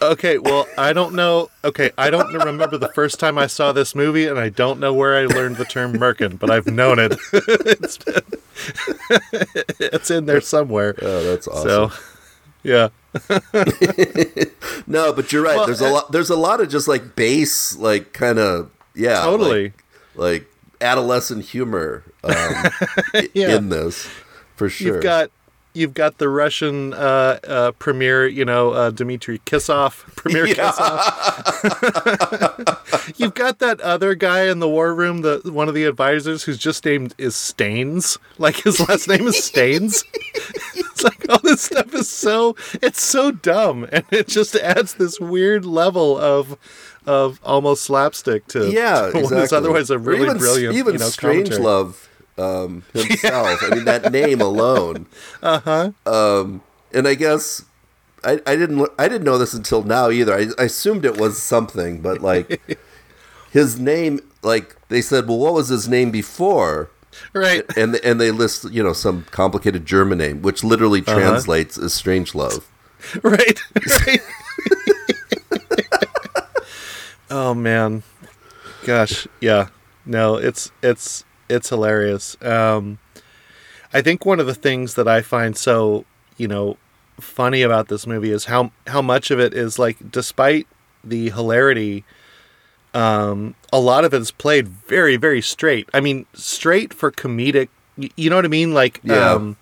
Okay, 0.03 0.38
well, 0.38 0.67
I 0.76 0.93
don't 0.93 1.15
know. 1.15 1.49
Okay, 1.65 1.91
I 1.97 2.11
don't 2.11 2.33
remember 2.33 2.76
the 2.76 2.93
first 2.95 3.19
time 3.19 3.38
I 3.38 3.47
saw 3.47 3.73
this 3.73 3.95
movie, 3.95 4.26
and 4.26 4.38
I 4.38 4.50
don't 4.50 4.79
know 4.79 4.93
where 4.93 5.17
I 5.17 5.25
learned 5.26 5.57
the 5.57 5.65
term 5.65 5.95
merkin, 5.95 6.38
but 6.38 6.50
I've 6.50 6.67
known 6.67 6.99
it. 6.99 7.17
it's, 7.33 7.99
it's 9.81 10.11
in 10.11 10.26
there 10.26 10.41
somewhere. 10.41 10.95
oh 11.00 11.25
that's 11.25 11.49
awesome 11.49 11.69
So, 11.69 11.93
yeah. 12.62 12.88
no 14.87 15.12
but 15.12 15.33
you're 15.33 15.43
right 15.43 15.57
Well, 15.57 15.67
there's 15.67 15.81
a 15.81 15.88
lot 15.88 16.12
there's 16.12 16.29
a 16.31 16.37
lot 16.37 16.61
of 16.61 16.69
just 16.69 16.87
like 16.87 17.17
base 17.17 17.75
like 17.76 18.12
kind 18.12 18.38
of 18.38 18.71
yeah 18.95 19.23
Totally. 19.23 19.65
like, 19.65 19.85
like 20.17 20.47
adolescent 20.83 21.47
humor 21.47 22.03
um, 22.25 22.35
Yeah. 23.35 23.57
in 23.57 23.71
this 23.71 24.07
for 24.57 24.69
sure 24.69 24.95
You've 24.97 25.03
got 25.03 25.31
you've 25.76 25.95
got 25.95 26.18
the 26.18 26.28
Russian 26.28 26.95
uh, 26.95 27.38
uh, 27.47 27.73
premier, 27.73 28.26
you 28.26 28.45
know, 28.45 28.71
uh, 28.71 28.90
Dimitri 28.90 29.38
Kissoff, 29.40 30.04
Premier 30.16 30.47
Yeah. 30.47 30.73
Kisov. 30.73 31.52
you've 33.18 33.35
got 33.35 33.59
that 33.61 33.80
other 33.80 34.14
guy 34.14 34.45
in 34.45 34.59
the 34.59 34.68
war 34.68 34.95
room, 34.95 35.23
the 35.23 35.40
one 35.45 35.68
of 35.68 35.75
the 35.75 35.85
advisors, 35.85 36.45
who's 36.45 36.59
just 36.59 36.85
named 36.85 37.14
is 37.18 37.37
Staines. 37.37 38.18
Like 38.38 38.56
his 38.56 38.80
last 38.88 39.09
name 39.09 39.26
is 39.26 39.42
Staines. 39.45 40.04
it's 40.75 41.04
like 41.04 41.26
all 41.28 41.38
this 41.42 41.62
stuff 41.62 41.95
is 41.95 42.09
so 42.09 42.56
it's 42.83 43.02
so 43.02 43.30
dumb, 43.30 43.87
and 43.92 44.04
it 44.11 44.28
just 44.28 44.54
adds 44.56 44.95
this 44.95 45.21
weird 45.21 45.64
level 45.64 46.18
of 46.18 46.59
of 47.06 47.38
almost 47.45 47.85
slapstick 47.85 48.47
to 48.49 48.71
yeah, 48.71 49.11
to 49.11 49.12
what 49.14 49.25
is 49.25 49.33
exactly. 49.33 49.59
otherwise 49.59 49.90
a 49.90 49.99
really 49.99 50.25
even, 50.25 50.38
brilliant 50.38 50.75
Even 50.75 50.95
you 50.95 50.99
know, 50.99 51.06
Strange 51.06 51.50
commentary. 51.50 51.64
Love 51.64 52.05
um, 52.38 52.83
himself. 52.93 53.59
I 53.62 53.75
mean, 53.75 53.85
that 53.85 54.12
name 54.12 54.40
alone. 54.40 55.07
Uh 55.43 55.61
huh. 55.61 55.90
Um, 56.07 56.62
and 56.93 57.07
I 57.09 57.14
guess 57.14 57.64
I, 58.25 58.40
I 58.47 58.57
didn't 58.57 58.88
I 58.99 59.09
didn't 59.09 59.25
know 59.25 59.38
this 59.38 59.55
until 59.55 59.83
now 59.83 60.11
either. 60.11 60.35
I, 60.35 60.47
I 60.59 60.64
assumed 60.64 61.05
it 61.05 61.19
was 61.19 61.43
something, 61.43 62.00
but 62.00 62.21
like 62.21 62.78
his 63.50 63.78
name, 63.78 64.21
like 64.43 64.76
they 64.88 65.00
said, 65.02 65.28
well, 65.28 65.38
what 65.38 65.55
was 65.55 65.69
his 65.69 65.88
name 65.88 66.11
before? 66.11 66.90
right. 67.33 67.64
And 67.76 67.97
and 68.05 68.21
they 68.21 68.31
list 68.31 68.71
you 68.71 68.83
know 68.83 68.93
some 68.93 69.25
complicated 69.31 69.87
German 69.87 70.19
name, 70.19 70.43
which 70.43 70.62
literally 70.62 71.00
Uh-huh. 71.00 71.19
translates 71.19 71.78
as 71.78 71.95
Strange 71.95 72.35
Love. 72.35 72.66
right 73.23 73.61
right 74.05 74.21
oh 77.31 77.55
man 77.55 78.02
gosh 78.85 79.26
yeah 79.40 79.69
no 80.05 80.37
it's 80.37 80.71
it's 80.83 81.25
it's 81.49 81.69
hilarious 81.69 82.37
um 82.43 82.99
i 83.93 84.00
think 84.03 84.25
one 84.26 84.41
of 84.41 84.47
the 84.47 84.55
things 84.55 84.95
that 84.95 85.07
i 85.09 85.21
find 85.23 85.57
so 85.57 86.05
you 86.37 86.49
know 86.49 86.76
funny 87.21 87.62
about 87.62 87.88
this 87.88 88.07
movie 88.07 88.31
is 88.31 88.45
how 88.47 88.71
how 88.88 89.00
much 89.00 89.31
of 89.31 89.38
it 89.41 89.55
is 89.55 89.79
like 89.79 90.11
despite 90.11 90.67
the 91.05 91.31
hilarity 91.31 92.05
um 92.95 93.55
a 93.73 93.81
lot 93.81 94.05
of 94.05 94.12
it 94.12 94.21
is 94.21 94.31
played 94.31 94.69
very 94.69 95.17
very 95.17 95.41
straight 95.41 95.88
i 95.95 96.00
mean 96.00 96.26
straight 96.35 96.93
for 96.93 97.11
comedic 97.11 97.69
you 98.17 98.29
know 98.29 98.37
what 98.37 98.45
i 98.45 98.49
mean 98.49 98.75
like 98.75 99.00
Yeah. 99.03 99.33
um 99.33 99.57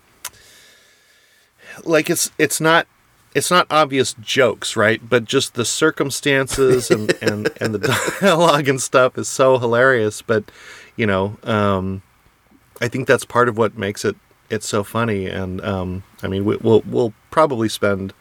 like 1.84 2.08
it's 2.10 2.30
it's 2.38 2.60
not 2.60 2.86
it's 3.34 3.50
not 3.50 3.66
obvious 3.68 4.14
jokes, 4.20 4.76
right? 4.76 5.00
But 5.08 5.24
just 5.24 5.54
the 5.54 5.64
circumstances 5.64 6.88
and, 6.88 7.12
and, 7.20 7.50
and 7.60 7.74
the 7.74 7.78
dialogue 8.20 8.68
and 8.68 8.80
stuff 8.80 9.18
is 9.18 9.26
so 9.28 9.58
hilarious. 9.58 10.22
But 10.22 10.44
you 10.96 11.06
know, 11.06 11.36
um, 11.44 12.02
I 12.80 12.88
think 12.88 13.06
that's 13.06 13.24
part 13.24 13.48
of 13.48 13.56
what 13.58 13.76
makes 13.76 14.04
it 14.04 14.16
it's 14.50 14.68
so 14.68 14.84
funny. 14.84 15.26
And 15.26 15.60
um, 15.64 16.02
I 16.22 16.28
mean, 16.28 16.44
we, 16.44 16.56
we'll 16.56 16.82
we'll 16.86 17.14
probably 17.30 17.68
spend 17.68 18.12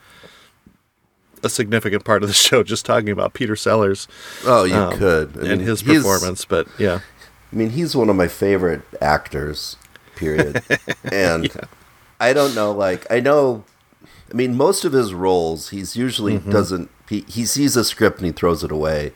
a 1.42 1.48
significant 1.48 2.04
part 2.04 2.22
of 2.22 2.28
the 2.28 2.34
show 2.48 2.62
just 2.62 2.86
talking 2.86 3.10
about 3.10 3.34
Peter 3.34 3.56
Sellers 3.56 4.08
Oh, 4.44 4.64
you 4.64 4.74
um, 4.74 4.96
could 4.98 5.36
I 5.38 5.52
and 5.52 5.60
his 5.60 5.82
performance. 5.82 6.44
But 6.44 6.66
yeah, 6.78 7.00
I 7.52 7.56
mean, 7.56 7.70
he's 7.70 7.94
one 7.94 8.08
of 8.08 8.16
my 8.16 8.28
favorite 8.28 8.82
actors, 9.00 9.76
period. 10.16 10.62
and 11.12 11.50
I 12.18 12.32
don't 12.32 12.54
know, 12.54 12.72
like, 12.72 13.06
I 13.10 13.20
know, 13.20 13.64
I 14.30 14.34
mean, 14.34 14.56
most 14.56 14.84
of 14.84 14.92
his 14.92 15.12
roles, 15.12 15.68
he's 15.70 15.94
usually 15.96 16.38
Mm-hmm. 16.38 16.50
doesn't, 16.50 16.90
he, 17.10 17.20
he 17.28 17.44
sees 17.44 17.76
a 17.76 17.84
script 17.84 18.18
and 18.18 18.26
he 18.26 18.32
throws 18.32 18.64
it 18.64 18.72
away. 18.72 19.12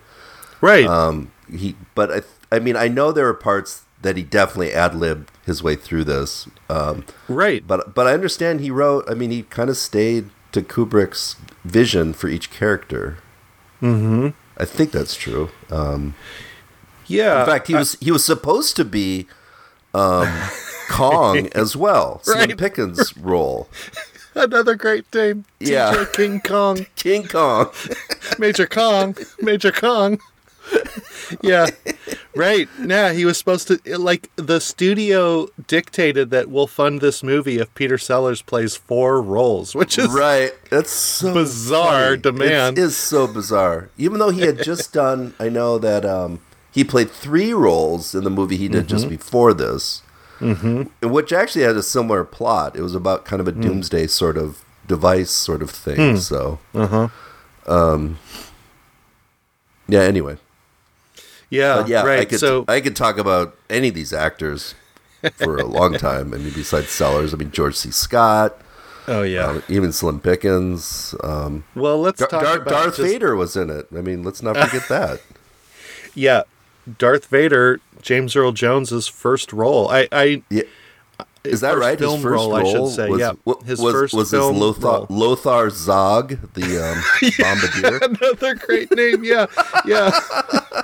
right. 0.60 0.86
Um, 0.86 1.32
he, 1.50 1.74
but 1.94 2.12
I, 2.12 2.20
I 2.50 2.58
mean, 2.58 2.76
I 2.76 2.88
know 2.88 3.12
there 3.12 3.28
are 3.28 3.34
parts 3.34 3.82
that 4.02 4.16
he 4.16 4.22
definitely 4.22 4.72
ad 4.72 4.94
libbed 4.94 5.30
his 5.44 5.62
way 5.62 5.74
through 5.76 6.04
this. 6.04 6.48
Um, 6.68 7.04
right. 7.28 7.66
but, 7.66 7.94
but 7.94 8.06
I 8.06 8.12
understand 8.14 8.60
he 8.60 8.70
wrote, 8.70 9.04
I 9.10 9.14
mean, 9.14 9.30
he 9.30 9.42
kind 9.42 9.68
of 9.68 9.76
stayed 9.76 10.30
to 10.52 10.62
Kubrick's 10.62 11.36
vision 11.64 12.12
for 12.12 12.28
each 12.28 12.50
character. 12.50 13.18
Mm-hmm. 13.82 14.28
I 14.56 14.64
think 14.64 14.90
that's 14.90 15.14
true. 15.14 15.50
Um, 15.70 16.14
yeah. 17.06 17.40
in 17.40 17.46
fact, 17.46 17.68
he 17.68 17.74
was 17.74 17.96
he 18.00 18.10
was 18.10 18.24
supposed 18.24 18.76
to 18.76 18.84
be 18.84 19.26
um, 19.94 20.28
Kong 20.90 21.48
as 21.54 21.76
well, 21.76 22.22
Right. 22.26 22.56
Pickens' 22.56 23.16
role, 23.20 23.68
another 24.34 24.74
great 24.74 25.12
name. 25.14 25.44
Yeah. 25.60 26.04
King 26.12 26.40
Kong. 26.40 26.86
King 26.96 27.26
Kong. 27.28 27.70
Major 28.38 28.66
Kong, 28.66 29.16
Major 29.40 29.72
Kong. 29.72 30.18
yeah, 31.42 31.66
right. 32.34 32.68
Yeah, 32.84 33.12
he 33.12 33.24
was 33.24 33.36
supposed 33.38 33.68
to 33.68 33.98
like 33.98 34.30
the 34.36 34.60
studio 34.60 35.48
dictated 35.66 36.30
that 36.30 36.48
we'll 36.48 36.66
fund 36.66 37.00
this 37.00 37.22
movie 37.22 37.58
if 37.58 37.72
Peter 37.74 37.98
Sellers 37.98 38.42
plays 38.42 38.76
four 38.76 39.20
roles, 39.22 39.74
which 39.74 39.98
is 39.98 40.08
right, 40.10 40.52
that's 40.70 40.90
so 40.90 41.34
Bizarre 41.34 42.10
funny. 42.10 42.22
demand. 42.22 42.78
It 42.78 42.82
is 42.82 42.96
so 42.96 43.26
bizarre. 43.26 43.90
Even 43.98 44.18
though 44.18 44.30
he 44.30 44.42
had 44.42 44.62
just 44.62 44.92
done, 45.02 45.34
I 45.38 45.48
know 45.48 45.78
that 45.78 46.04
um, 46.04 46.40
he 46.70 46.84
played 46.84 47.10
three 47.10 47.52
roles 47.52 48.14
in 48.14 48.24
the 48.24 48.30
movie 48.30 48.56
he 48.56 48.68
did 48.68 48.86
Mm-hmm. 48.86 48.88
just 48.96 49.08
before 49.08 49.52
this, 49.54 50.02
mm-hmm. 50.40 51.08
which 51.10 51.32
actually 51.32 51.64
had 51.64 51.76
a 51.76 51.82
similar 51.82 52.24
plot. 52.24 52.76
It 52.76 52.82
was 52.82 52.94
about 52.94 53.24
kind 53.24 53.40
of 53.40 53.48
a 53.48 53.52
Mm. 53.52 53.62
doomsday 53.62 54.06
sort 54.06 54.36
of 54.38 54.64
device 54.86 55.30
sort 55.30 55.62
of 55.62 55.70
thing. 55.70 56.16
So, 56.18 56.58
uh 56.74 56.86
huh. 56.86 57.08
yeah. 59.88 60.00
Anyway. 60.02 60.38
Yeah, 61.50 61.76
But 61.82 61.88
yeah, 61.88 62.02
right. 62.04 62.20
I 62.20 62.24
could 62.26 62.40
so 62.40 62.64
I 62.68 62.80
could 62.80 62.94
talk 62.96 63.18
about 63.18 63.56
any 63.70 63.88
of 63.88 63.94
these 63.94 64.12
actors 64.12 64.74
for 65.36 65.56
a 65.56 65.64
long 65.64 65.94
time. 65.94 66.34
I 66.34 66.38
mean, 66.38 66.52
besides 66.52 66.90
Sellers, 66.90 67.32
I 67.32 67.36
mean 67.38 67.50
George 67.50 67.74
C. 67.74 67.90
Scott, 67.90 68.60
oh 69.06 69.22
yeah. 69.22 69.46
um, 69.46 69.62
even 69.68 69.92
Slim 69.92 70.20
Pickens. 70.20 71.14
Um, 71.24 71.64
well, 71.74 71.98
let's 72.00 72.18
Dar- 72.20 72.28
talk 72.28 72.42
Dar- 72.42 72.56
about 72.56 72.68
Darth 72.68 72.96
just- 72.96 73.10
Vader 73.12 73.34
was 73.34 73.56
in 73.56 73.70
it. 73.70 73.86
I 73.96 74.00
mean, 74.02 74.22
let's 74.22 74.42
not 74.42 74.56
forget 74.56 74.88
that. 74.88 75.20
Yeah, 76.14 76.42
Darth 76.98 77.26
Vader, 77.26 77.80
James 78.02 78.34
Earl 78.36 78.52
Jones's 78.52 79.06
first 79.08 79.52
role. 79.52 79.88
I, 79.88 80.08
I 80.12 80.42
Yeah. 80.50 80.62
Is 81.44 81.60
that 81.60 81.78
right? 81.78 81.98
film 81.98 82.14
His 82.14 82.22
first 82.22 82.32
role, 82.32 82.54
I 82.54 82.64
should 82.64 82.88
say, 82.88 83.08
was, 83.08 83.20
yeah. 83.20 83.32
His 83.64 83.80
was, 83.80 83.92
first 83.92 84.14
was 84.14 84.30
film 84.30 84.54
his 84.54 84.62
Lothar, 84.62 84.86
role. 84.86 85.06
Lothar 85.08 85.70
Zog, 85.70 86.38
the 86.54 86.84
um, 86.84 87.02
bombardier. 87.38 87.98
another 88.02 88.54
great 88.54 88.90
name. 88.94 89.24
Yeah, 89.24 89.46
yeah. 89.84 90.10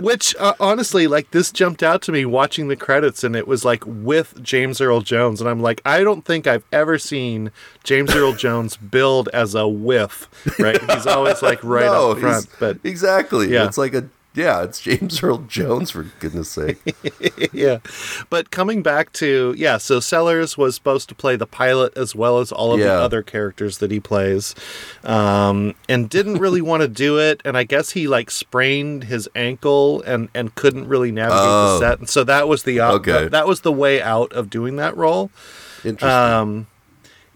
Which 0.00 0.36
uh, 0.36 0.54
honestly, 0.60 1.06
like 1.06 1.30
this 1.30 1.50
jumped 1.50 1.82
out 1.82 2.02
to 2.02 2.12
me 2.12 2.24
watching 2.24 2.68
the 2.68 2.76
credits, 2.76 3.24
and 3.24 3.34
it 3.34 3.48
was 3.48 3.64
like 3.64 3.82
with 3.86 4.42
James 4.42 4.80
Earl 4.80 5.00
Jones, 5.00 5.40
and 5.40 5.48
I'm 5.48 5.60
like, 5.60 5.80
I 5.84 6.02
don't 6.02 6.24
think 6.24 6.46
I've 6.46 6.64
ever 6.72 6.98
seen 6.98 7.50
James 7.82 8.14
Earl 8.14 8.34
Jones 8.34 8.76
billed 8.76 9.28
as 9.32 9.54
a 9.54 9.66
whiff. 9.66 10.28
Right? 10.58 10.80
He's 10.90 11.06
always 11.06 11.42
like 11.42 11.62
right 11.64 11.86
no, 11.86 12.12
up 12.12 12.18
front, 12.18 12.46
but 12.60 12.78
exactly. 12.84 13.52
Yeah. 13.52 13.66
It's 13.66 13.78
like 13.78 13.94
a 13.94 14.08
Yeah, 14.34 14.64
it's 14.64 14.80
James 14.80 15.22
Earl 15.22 15.38
Jones 15.38 15.92
for 15.92 16.02
goodness 16.18 16.50
sake. 16.50 16.78
yeah. 17.52 17.78
But 18.30 18.50
coming 18.50 18.82
back 18.82 19.12
to 19.14 19.54
yeah, 19.56 19.78
so 19.78 20.00
Sellers 20.00 20.58
was 20.58 20.74
supposed 20.74 21.08
to 21.10 21.14
play 21.14 21.36
the 21.36 21.46
pilot 21.46 21.96
as 21.96 22.16
well 22.16 22.40
as 22.40 22.50
all 22.50 22.72
of 22.72 22.80
yeah. 22.80 22.86
the 22.86 22.92
other 22.94 23.22
characters 23.22 23.78
that 23.78 23.92
he 23.92 24.00
plays. 24.00 24.56
Um, 25.04 25.76
and 25.88 26.10
didn't 26.10 26.38
really 26.38 26.60
want 26.62 26.82
to 26.82 26.88
do 26.88 27.18
it 27.18 27.40
and 27.44 27.56
I 27.56 27.62
guess 27.62 27.90
he 27.90 28.08
like 28.08 28.30
sprained 28.30 29.04
his 29.04 29.28
ankle 29.36 30.02
and 30.02 30.28
and 30.34 30.54
couldn't 30.56 30.88
really 30.88 31.12
navigate 31.12 31.38
oh. 31.40 31.78
the 31.78 31.78
set. 31.78 31.98
And 32.00 32.08
so 32.08 32.24
that 32.24 32.48
was 32.48 32.64
the 32.64 32.80
uh, 32.80 32.92
okay. 32.94 33.28
that 33.28 33.46
was 33.46 33.60
the 33.60 33.72
way 33.72 34.02
out 34.02 34.32
of 34.32 34.50
doing 34.50 34.76
that 34.76 34.96
role. 34.96 35.30
Interesting. 35.84 36.08
Um, 36.08 36.66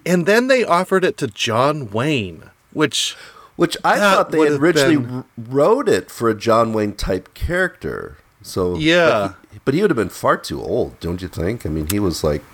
and 0.04 0.26
then 0.26 0.48
they 0.48 0.64
offered 0.64 1.04
it 1.04 1.16
to 1.18 1.28
John 1.28 1.90
Wayne, 1.90 2.50
which 2.72 3.14
which 3.58 3.76
I 3.82 3.98
thought 3.98 4.30
they 4.30 4.46
originally 4.46 4.98
been... 4.98 5.24
wrote 5.36 5.88
it 5.88 6.12
for 6.12 6.28
a 6.28 6.34
John 6.34 6.72
Wayne 6.72 6.92
type 6.92 7.34
character. 7.34 8.18
So 8.40 8.76
yeah, 8.76 9.32
but 9.32 9.52
he, 9.52 9.60
but 9.64 9.74
he, 9.74 9.82
would 9.82 9.90
have 9.90 9.96
been 9.96 10.10
far 10.10 10.36
too 10.36 10.62
old, 10.62 11.00
don't 11.00 11.20
you 11.20 11.26
think? 11.26 11.66
I 11.66 11.68
mean, 11.68 11.88
he 11.88 11.98
was 11.98 12.22
like 12.22 12.44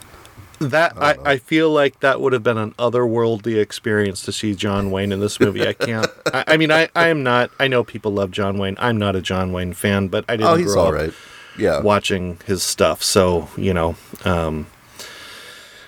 that. 0.60 0.94
I, 0.96 1.10
I, 1.10 1.32
I, 1.32 1.36
feel 1.36 1.70
like 1.70 2.00
that 2.00 2.22
would 2.22 2.32
have 2.32 2.42
been 2.42 2.56
an 2.56 2.70
otherworldly 2.78 3.60
experience 3.60 4.22
to 4.22 4.32
see 4.32 4.54
John 4.54 4.90
Wayne 4.90 5.12
in 5.12 5.20
this 5.20 5.38
movie. 5.38 5.68
I 5.68 5.74
can't. 5.74 6.06
I, 6.32 6.44
I, 6.46 6.56
mean, 6.56 6.72
I 6.72 6.88
I 6.96 7.08
am 7.08 7.22
not. 7.22 7.50
I 7.60 7.68
know 7.68 7.84
people 7.84 8.10
love 8.10 8.30
John 8.30 8.56
Wayne. 8.56 8.76
I'm 8.78 8.96
not 8.96 9.14
a 9.14 9.20
John 9.20 9.52
Wayne 9.52 9.74
fan, 9.74 10.08
but 10.08 10.24
I 10.26 10.38
didn't 10.38 10.52
oh, 10.52 10.56
he's 10.56 10.72
grow 10.72 10.86
all 10.86 10.92
right. 10.94 11.12
Yeah, 11.58 11.82
watching 11.82 12.38
his 12.46 12.62
stuff. 12.62 13.02
So 13.02 13.50
you 13.58 13.74
know. 13.74 13.94
Um, 14.24 14.68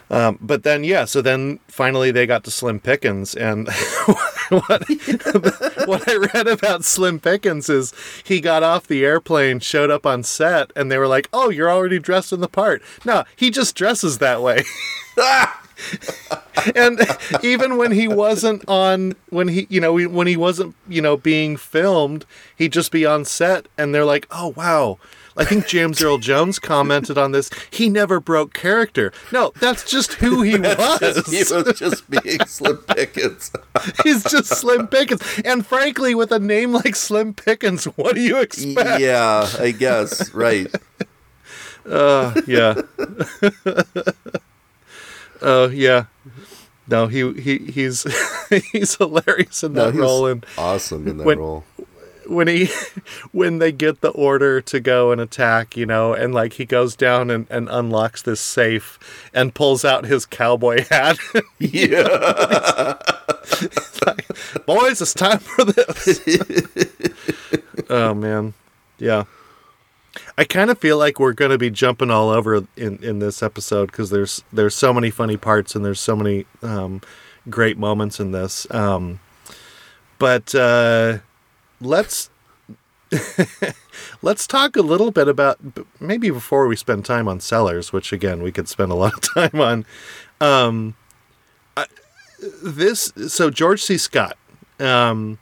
um, 0.08 0.38
but 0.40 0.62
then, 0.62 0.84
yeah, 0.84 1.04
so 1.04 1.20
then 1.20 1.58
finally 1.66 2.12
they 2.12 2.26
got 2.26 2.44
to 2.44 2.50
Slim 2.50 2.78
Pickens, 2.78 3.34
and 3.34 3.68
what, 4.48 4.88
what 5.86 6.08
I 6.08 6.28
read 6.34 6.46
about 6.46 6.84
Slim 6.84 7.20
Pickens 7.20 7.68
is 7.68 7.92
he 8.24 8.40
got 8.40 8.62
off 8.62 8.86
the 8.86 9.04
airplane, 9.04 9.60
showed 9.60 9.90
up 9.90 10.06
on 10.06 10.22
set, 10.22 10.72
and 10.76 10.90
they 10.90 10.98
were 10.98 11.08
like, 11.08 11.28
"Oh, 11.32 11.50
you're 11.50 11.70
already 11.70 11.98
dressed 11.98 12.32
in 12.32 12.40
the 12.40 12.48
part." 12.48 12.82
No, 13.04 13.24
he 13.34 13.50
just 13.50 13.74
dresses 13.74 14.18
that 14.18 14.42
way. 14.42 14.64
and 16.74 17.00
even 17.42 17.76
when 17.76 17.92
he 17.92 18.08
wasn't 18.08 18.66
on 18.68 19.14
when 19.28 19.48
he 19.48 19.66
you 19.68 19.80
know 19.80 19.92
when 20.08 20.26
he 20.26 20.36
wasn't 20.36 20.74
you 20.88 21.02
know 21.02 21.16
being 21.16 21.56
filmed 21.56 22.24
he'd 22.56 22.72
just 22.72 22.90
be 22.90 23.04
on 23.04 23.24
set 23.24 23.66
and 23.76 23.94
they're 23.94 24.04
like 24.04 24.26
oh 24.30 24.48
wow 24.56 24.98
I 25.38 25.44
think 25.44 25.66
James 25.66 26.02
Earl 26.02 26.16
Jones 26.18 26.58
commented 26.58 27.18
on 27.18 27.32
this. 27.32 27.50
He 27.70 27.90
never 27.90 28.20
broke 28.20 28.54
character. 28.54 29.12
No, 29.30 29.52
that's 29.60 29.88
just 29.88 30.14
who 30.14 30.40
he 30.42 30.58
was. 30.58 31.26
he 31.26 31.54
was 31.54 31.78
just 31.78 32.08
being 32.08 32.40
Slim 32.46 32.78
Pickens. 32.78 33.50
He's 34.02 34.24
just 34.24 34.46
Slim 34.46 34.88
Pickens. 34.88 35.22
And 35.44 35.66
frankly, 35.66 36.14
with 36.14 36.32
a 36.32 36.38
name 36.38 36.72
like 36.72 36.96
Slim 36.96 37.34
Pickens, 37.34 37.84
what 37.84 38.14
do 38.14 38.22
you 38.22 38.38
expect? 38.38 39.00
Yeah, 39.00 39.46
I 39.58 39.72
guess. 39.72 40.32
Right. 40.32 40.74
Uh, 41.84 42.40
yeah. 42.46 42.80
Oh, 45.42 45.64
uh, 45.64 45.68
yeah. 45.68 46.04
No, 46.88 47.08
he 47.08 47.32
he 47.34 47.58
he's 47.58 48.06
he's 48.72 48.96
hilarious 48.96 49.62
in 49.64 49.74
that 49.74 49.94
no, 49.94 50.00
role 50.00 50.26
and 50.26 50.46
awesome 50.56 51.08
in 51.08 51.16
that 51.18 51.24
when, 51.26 51.38
role. 51.38 51.64
when 52.26 52.46
he 52.46 52.68
when 53.32 53.58
they 53.58 53.72
get 53.72 54.02
the 54.02 54.10
order 54.10 54.60
to 54.60 54.78
go 54.78 55.10
and 55.10 55.20
attack 55.20 55.76
you 55.76 55.84
know 55.84 56.14
and 56.14 56.32
like 56.32 56.54
he 56.54 56.64
goes 56.64 56.94
down 56.94 57.30
and, 57.30 57.46
and 57.50 57.68
unlocks 57.70 58.22
this 58.22 58.40
safe 58.40 59.00
and 59.34 59.54
pulls 59.54 59.84
out 59.84 60.04
his 60.06 60.26
cowboy 60.26 60.84
hat. 60.88 61.18
Yeah. 61.58 62.96
Like, 64.06 64.28
boys 64.66 65.00
it's 65.00 65.14
time 65.14 65.38
for 65.38 65.64
this. 65.64 66.20
Oh 67.88 68.14
man. 68.14 68.54
Yeah 68.98 69.24
I 70.38 70.44
kind 70.44 70.70
of 70.70 70.78
feel 70.78 70.98
like 70.98 71.18
we're 71.18 71.32
going 71.32 71.50
to 71.50 71.58
be 71.58 71.70
jumping 71.70 72.10
all 72.10 72.28
over 72.28 72.66
in, 72.76 73.02
in 73.02 73.20
this 73.20 73.42
episode 73.42 73.86
because 73.86 74.10
there's 74.10 74.44
there's 74.52 74.74
so 74.74 74.92
many 74.92 75.10
funny 75.10 75.36
parts 75.36 75.74
and 75.74 75.84
there's 75.84 76.00
so 76.00 76.14
many 76.14 76.44
um, 76.62 77.00
great 77.48 77.78
moments 77.78 78.20
in 78.20 78.32
this. 78.32 78.66
Um, 78.70 79.20
but 80.18 80.54
uh, 80.54 81.18
let's 81.80 82.28
let's 84.22 84.46
talk 84.46 84.76
a 84.76 84.82
little 84.82 85.10
bit 85.10 85.26
about 85.26 85.58
maybe 86.00 86.30
before 86.30 86.66
we 86.66 86.76
spend 86.76 87.06
time 87.06 87.28
on 87.28 87.40
sellers, 87.40 87.92
which 87.92 88.12
again 88.12 88.42
we 88.42 88.52
could 88.52 88.68
spend 88.68 88.92
a 88.92 88.94
lot 88.96 89.14
of 89.14 89.34
time 89.34 89.60
on. 89.60 89.86
Um, 90.40 90.96
I, 91.78 91.86
this 92.62 93.12
so 93.28 93.48
George 93.48 93.82
C. 93.82 93.96
Scott. 93.96 94.36
Um, 94.78 95.38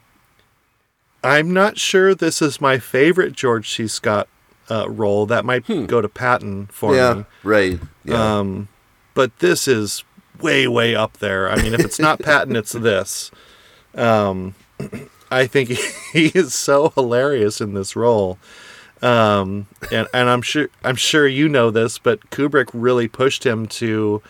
I'm 1.25 1.53
not 1.53 1.79
sure 1.79 2.15
this 2.15 2.41
is 2.41 2.61
my 2.61 2.78
favorite 2.78 3.33
George 3.33 3.73
C. 3.73 3.89
Scott 3.89 4.28
uh, 4.71 4.89
role. 4.91 5.27
That 5.27 5.45
might 5.45 5.67
hmm. 5.67 5.87
go 5.87 6.00
to 6.00 6.09
Patton 6.09 6.67
for 6.67 6.95
yeah, 6.95 7.15
me. 7.15 7.25
Right. 7.43 7.81
Yeah. 8.05 8.39
Um, 8.39 8.69
but 9.15 9.39
this 9.39 9.69
is 9.69 10.05
way, 10.41 10.67
way 10.67 10.95
up 10.95 11.19
there. 11.19 11.50
I 11.50 11.61
mean, 11.63 11.75
if 11.75 11.81
it's 11.81 11.99
not 11.99 12.19
Patton, 12.23 12.57
it's 12.57 12.73
this. 12.73 13.31
Um, 13.95 14.55
I 15.31 15.47
think 15.47 15.71
he 16.13 16.27
is 16.35 16.55
so 16.55 16.91
hilarious 16.91 17.61
in 17.61 17.75
this 17.75 17.97
role. 17.97 18.39
Um, 19.03 19.67
and, 19.93 20.09
and 20.15 20.31
I'm 20.31 20.41
sure 20.41 20.69
I'm 20.83 20.97
sure 20.97 21.27
you 21.29 21.49
know 21.49 21.71
this, 21.71 21.99
but 21.99 22.31
Kubrick 22.31 22.71
really 22.73 23.07
pushed 23.09 23.45
him 23.45 23.67
to 23.67 24.23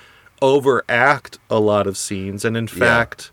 overact 0.42 1.38
a 1.48 1.60
lot 1.60 1.86
of 1.86 1.96
scenes, 1.96 2.44
and 2.44 2.56
in 2.56 2.64
yeah. 2.64 2.78
fact, 2.78 3.30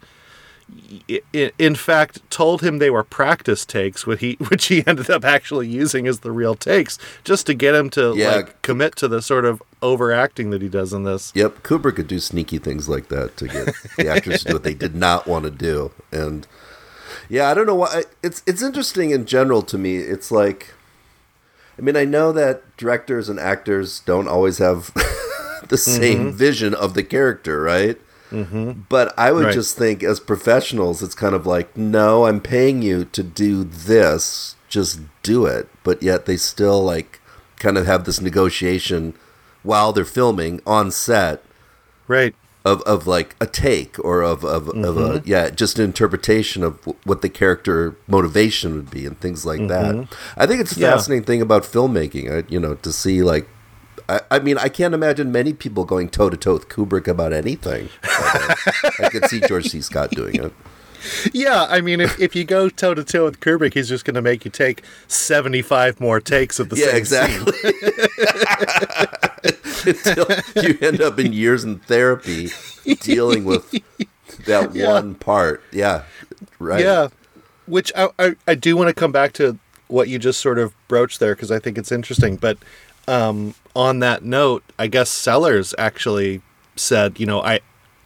in 1.60 1.75
fact, 1.75 2.19
told 2.29 2.62
him 2.62 2.79
they 2.79 2.89
were 2.89 3.03
practice 3.03 3.65
takes, 3.65 4.05
which 4.05 4.21
he 4.21 4.34
which 4.49 4.67
he 4.67 4.86
ended 4.88 5.10
up 5.10 5.25
actually 5.25 5.67
using 5.67 6.07
as 6.07 6.19
the 6.19 6.31
real 6.31 6.55
takes, 6.55 6.97
just 7.23 7.45
to 7.47 7.53
get 7.53 7.75
him 7.75 7.89
to 7.91 8.13
yeah. 8.15 8.36
like 8.36 8.62
commit 8.62 8.95
to 8.97 9.07
the 9.07 9.21
sort 9.21 9.45
of 9.45 9.62
overacting 9.81 10.49
that 10.51 10.62
he 10.62 10.69
does 10.69 10.93
in 10.93 11.03
this. 11.03 11.31
Yep, 11.36 11.63
Kubrick 11.63 11.95
could 11.95 12.07
do 12.07 12.19
sneaky 12.19 12.57
things 12.57 12.88
like 12.88 13.10
that 13.10 13.38
to 13.38 13.47
get 13.47 13.75
the 13.97 14.07
actors 14.07 14.41
to 14.41 14.47
do 14.49 14.53
what 14.53 14.63
they 14.63 14.73
did 14.73 14.95
not 14.95 15.27
want 15.27 15.45
to 15.45 15.51
do, 15.51 15.91
and 16.12 16.47
yeah, 17.29 17.49
I 17.49 17.53
don't 17.53 17.65
know 17.65 17.75
why. 17.75 18.03
It's 18.23 18.43
it's 18.45 18.62
interesting 18.62 19.12
in 19.12 19.25
general 19.25 19.62
to 19.63 19.77
me. 19.77 19.97
It's 19.97 20.31
like, 20.31 20.73
I 21.77 21.81
mean, 21.81 21.95
I 21.95 22.05
know 22.05 22.31
that 22.31 22.75
directors 22.77 23.29
and 23.29 23.39
actors 23.39 24.01
don't 24.01 24.27
always 24.27 24.57
have 24.57 24.93
the 25.69 25.77
same 25.77 26.27
mm-hmm. 26.27 26.38
vision 26.38 26.73
of 26.73 26.93
the 26.93 27.03
character, 27.03 27.62
right? 27.62 27.97
Mm-hmm. 28.32 28.82
But 28.89 29.13
I 29.17 29.32
would 29.32 29.46
right. 29.46 29.54
just 29.54 29.78
think, 29.78 30.04
as 30.04 30.20
professionals, 30.20 31.04
it's 31.04 31.15
kind 31.15 31.36
of 31.36 31.46
like, 31.46 31.76
no, 31.78 32.26
I'm 32.26 32.41
paying 32.41 32.82
you 32.82 33.06
to 33.06 33.24
do 33.24 33.63
this, 33.63 34.56
just 34.70 35.02
do 35.22 35.46
it. 35.46 35.70
But 35.84 36.02
yet 36.02 36.26
they 36.26 36.38
still 36.38 36.84
like 36.84 37.20
kind 37.60 37.78
of 37.78 37.86
have 37.86 38.06
this 38.06 38.22
negotiation 38.22 39.13
while 39.63 39.94
they're 39.94 40.06
filming 40.06 40.62
on 40.65 40.91
set, 40.91 41.44
right? 42.08 42.34
of, 42.63 42.82
of 42.84 43.08
like 43.08 43.36
a 43.41 43.48
take 43.48 43.98
or 44.04 44.22
of 44.22 44.44
of, 44.44 44.65
mm-hmm. 44.65 44.84
of 44.84 44.98
a 44.98 45.02
mm-hmm. 45.02 45.28
yeah 45.28 45.50
just 45.50 45.80
an 45.80 45.86
interpretation 45.86 46.63
of 46.63 46.80
w- 46.82 46.98
what 47.04 47.22
the 47.22 47.30
character 47.30 47.96
motivation 48.08 48.76
would 48.76 48.91
be 48.91 49.06
and 49.06 49.20
things 49.20 49.46
like 49.46 49.60
mm-hmm. 49.60 50.02
that 50.02 50.17
i 50.38 50.46
think 50.46 50.62
it's 50.62 50.72
a 50.74 50.80
fascinating 50.80 51.24
yeah. 51.24 51.28
thing 51.28 51.41
about 51.41 51.63
filmmaking 51.63 52.50
you 52.52 52.60
know 52.60 52.76
to 52.76 52.91
see 52.91 53.24
like 53.24 53.48
I, 54.10 54.22
I 54.30 54.40
mean 54.40 54.58
i 54.58 54.70
can't 54.70 54.94
imagine 54.94 55.32
many 55.32 55.54
people 55.54 55.86
going 55.86 56.10
toe-to-toe 56.10 56.54
with 56.54 56.70
kubrick 56.70 57.08
about 57.08 57.34
anything 57.34 57.90
I, 58.04 58.56
I 59.04 59.10
could 59.10 59.26
see 59.26 59.42
george 59.42 59.68
c 59.68 59.82
scott 59.82 60.12
doing 60.12 60.36
it 60.36 60.54
yeah, 61.34 61.66
I 61.70 61.82
mean, 61.82 62.00
if, 62.00 62.20
if 62.20 62.36
you 62.36 62.44
go 62.44 62.70
toe 62.70 62.94
to 62.94 63.04
toe 63.04 63.26
with 63.26 63.40
Kubrick, 63.40 63.74
he's 63.74 63.90
just 63.90 64.06
going 64.06 64.16
to 64.16 64.22
make 64.22 64.46
you 64.46 64.52
take 64.52 64.84
seventy 65.08 65.62
five 65.62 66.00
more 66.00 66.20
takes 66.20 66.60
of 66.60 66.70
the 66.70 66.78
yeah, 66.78 66.88
same 66.88 66.96
exactly. 66.96 67.54
Until 69.92 70.28
you 70.64 70.78
end 70.82 71.02
up 71.02 71.20
in 71.20 71.34
years 71.34 71.64
in 71.64 71.80
therapy 71.80 72.50
dealing 73.00 73.46
with 73.46 73.72
that 74.46 74.76
yeah. 74.76 74.94
one 74.94 75.16
part. 75.16 75.64
Yeah, 75.72 76.04
right. 76.60 76.82
Yeah, 76.82 77.08
which 77.66 77.92
I, 77.96 78.10
I, 78.20 78.36
I 78.48 78.56
do 78.56 78.78
want 78.78 78.90
to 78.90 78.94
come 78.94 79.12
back 79.12 79.34
to 79.34 79.58
what 79.88 80.08
you 80.08 80.20
just 80.20 80.40
sort 80.40 80.60
of 80.60 80.74
broached 80.88 81.20
there 81.20 81.36
because 81.36 81.52
I 81.52 81.58
think 81.60 81.78
it's 81.78 81.92
interesting. 81.92 82.36
But 82.36 82.58
um, 83.08 83.56
on 83.76 84.00
that 84.00 84.24
note, 84.24 84.64
I 84.78 84.88
guess 84.88 85.10
Sellers 85.10 85.74
actually 85.78 86.42
said, 86.76 87.20
you 87.20 87.26
know, 87.26 87.42
I 87.42 87.60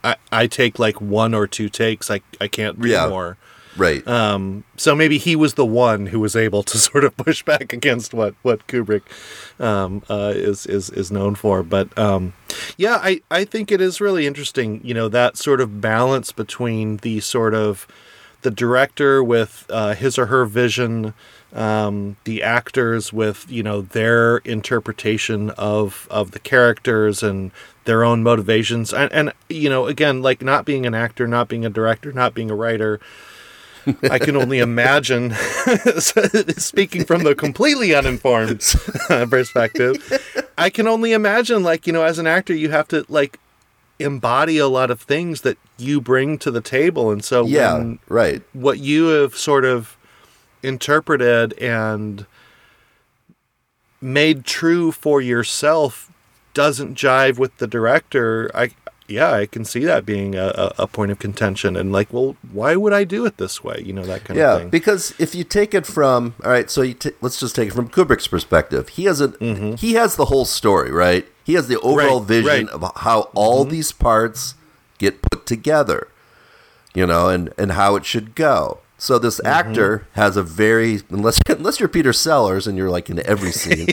I, 0.03 0.15
I 0.31 0.47
take 0.47 0.77
like 0.77 1.01
one 1.01 1.33
or 1.33 1.47
two 1.47 1.69
takes. 1.69 2.11
I 2.11 2.21
I 2.39 2.47
can't 2.47 2.79
do 2.79 2.89
yeah, 2.89 3.07
more. 3.07 3.37
Right. 3.77 4.07
Um, 4.07 4.63
so 4.77 4.95
maybe 4.95 5.17
he 5.17 5.35
was 5.35 5.55
the 5.55 5.65
one 5.65 6.07
who 6.07 6.19
was 6.19 6.35
able 6.35 6.63
to 6.63 6.77
sort 6.77 7.03
of 7.03 7.17
push 7.17 7.43
back 7.43 7.73
against 7.73 8.13
what 8.13 8.35
what 8.41 8.67
Kubrick 8.67 9.01
um, 9.59 10.03
uh, 10.09 10.33
is 10.35 10.65
is 10.65 10.89
is 10.91 11.11
known 11.11 11.35
for. 11.35 11.63
But 11.63 11.97
um, 11.97 12.33
yeah, 12.77 12.99
I 13.01 13.21
I 13.31 13.43
think 13.43 13.71
it 13.71 13.81
is 13.81 13.99
really 13.99 14.27
interesting. 14.27 14.81
You 14.83 14.93
know 14.93 15.09
that 15.09 15.37
sort 15.37 15.59
of 15.59 15.81
balance 15.81 16.31
between 16.31 16.97
the 16.97 17.19
sort 17.19 17.53
of 17.53 17.87
the 18.43 18.51
director 18.51 19.23
with 19.23 19.65
uh, 19.69 19.95
his 19.95 20.19
or 20.19 20.27
her 20.27 20.45
vision 20.45 21.13
um, 21.55 22.17
the 22.25 22.43
actors 22.43 23.11
with 23.11 23.49
you 23.49 23.63
know 23.63 23.81
their 23.81 24.37
interpretation 24.37 25.49
of 25.51 26.07
of 26.11 26.31
the 26.31 26.39
characters 26.39 27.23
and 27.23 27.51
their 27.85 28.03
own 28.03 28.21
motivations 28.21 28.93
and, 28.93 29.11
and 29.13 29.31
you 29.47 29.69
know 29.69 29.87
again 29.87 30.21
like 30.21 30.41
not 30.41 30.65
being 30.65 30.85
an 30.85 30.93
actor 30.93 31.27
not 31.27 31.47
being 31.47 31.65
a 31.65 31.69
director 31.69 32.11
not 32.11 32.33
being 32.33 32.51
a 32.51 32.55
writer 32.55 32.99
I 34.09 34.19
can 34.19 34.35
only 34.35 34.59
imagine, 34.71 35.31
speaking 36.57 37.05
from 37.05 37.23
the 37.23 37.35
completely 37.35 37.93
uninformed 37.93 38.61
perspective, 39.29 40.47
I 40.57 40.69
can 40.69 40.87
only 40.87 41.13
imagine, 41.13 41.63
like, 41.63 41.85
you 41.85 41.93
know, 41.93 42.03
as 42.03 42.19
an 42.19 42.27
actor, 42.27 42.53
you 42.53 42.71
have 42.71 42.87
to, 42.89 43.05
like, 43.09 43.39
embody 43.99 44.57
a 44.57 44.67
lot 44.67 44.91
of 44.91 45.01
things 45.01 45.41
that 45.41 45.57
you 45.77 46.01
bring 46.01 46.37
to 46.39 46.51
the 46.51 46.61
table. 46.61 47.11
And 47.11 47.23
so, 47.23 47.45
yeah, 47.45 47.95
right. 48.07 48.41
What 48.53 48.79
you 48.79 49.07
have 49.07 49.35
sort 49.35 49.65
of 49.65 49.94
interpreted 50.65 51.53
and 51.53 52.25
made 54.01 54.45
true 54.45 54.91
for 54.91 55.21
yourself 55.21 56.11
doesn't 56.53 56.95
jive 56.95 57.37
with 57.37 57.57
the 57.57 57.67
director, 57.67 58.49
I 58.53 58.71
yeah, 59.07 59.31
I 59.31 59.45
can 59.45 59.65
see 59.65 59.85
that 59.85 60.03
being 60.05 60.33
a, 60.35 60.73
a, 60.79 60.87
point 60.87 61.11
of 61.11 61.19
contention 61.19 61.75
and 61.75 61.91
like, 61.91 62.11
well, 62.11 62.35
why 62.51 62.75
would 62.75 62.91
I 62.91 63.03
do 63.03 63.23
it 63.25 63.37
this 63.37 63.63
way? 63.63 63.83
You 63.85 63.93
know, 63.93 64.03
that 64.03 64.23
kind 64.23 64.39
yeah, 64.39 64.53
of 64.53 64.57
thing. 64.57 64.67
Yeah, 64.67 64.71
because 64.71 65.13
if 65.19 65.35
you 65.35 65.43
take 65.43 65.75
it 65.75 65.85
from 65.85 66.33
all 66.43 66.49
right, 66.49 66.71
so 66.71 66.81
you 66.81 66.95
t- 66.95 67.11
let's 67.21 67.39
just 67.39 67.55
take 67.55 67.69
it 67.69 67.73
from 67.73 67.87
Kubrick's 67.87 68.27
perspective. 68.27 68.89
He 68.89 69.05
has 69.05 69.21
a 69.21 69.29
mm-hmm. 69.29 69.75
he 69.75 69.93
has 69.93 70.15
the 70.15 70.25
whole 70.25 70.45
story, 70.45 70.91
right? 70.91 71.27
He 71.43 71.53
has 71.53 71.67
the 71.67 71.79
overall 71.81 72.19
right, 72.19 72.27
vision 72.27 72.65
right. 72.65 72.69
of 72.69 72.91
how 72.97 73.29
all 73.35 73.61
mm-hmm. 73.61 73.71
these 73.71 73.91
parts 73.91 74.55
get 74.97 75.21
put 75.21 75.45
together, 75.45 76.07
you 76.95 77.05
know, 77.05 77.29
and 77.29 77.53
and 77.59 77.73
how 77.73 77.95
it 77.95 78.05
should 78.05 78.33
go. 78.33 78.79
So 78.97 79.19
this 79.19 79.37
mm-hmm. 79.37 79.47
actor 79.47 80.07
has 80.13 80.37
a 80.37 80.43
very 80.43 81.01
unless 81.09 81.39
unless 81.49 81.79
you're 81.79 81.89
Peter 81.89 82.13
Sellers 82.13 82.67
and 82.67 82.77
you're 82.77 82.89
like 82.89 83.09
in 83.09 83.25
every 83.25 83.51
scene, 83.51 83.87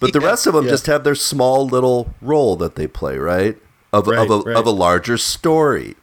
but 0.00 0.12
the 0.12 0.20
rest 0.22 0.46
of 0.46 0.54
them 0.54 0.64
yeah. 0.64 0.72
just 0.72 0.86
have 0.86 1.04
their 1.04 1.14
small 1.14 1.66
little 1.66 2.14
role 2.20 2.56
that 2.56 2.74
they 2.74 2.86
play, 2.86 3.18
right? 3.18 3.56
Of 3.92 4.06
right, 4.06 4.18
of 4.18 4.30
a 4.30 4.38
right. 4.40 4.56
of 4.56 4.66
a 4.66 4.70
larger 4.70 5.16
story. 5.16 5.96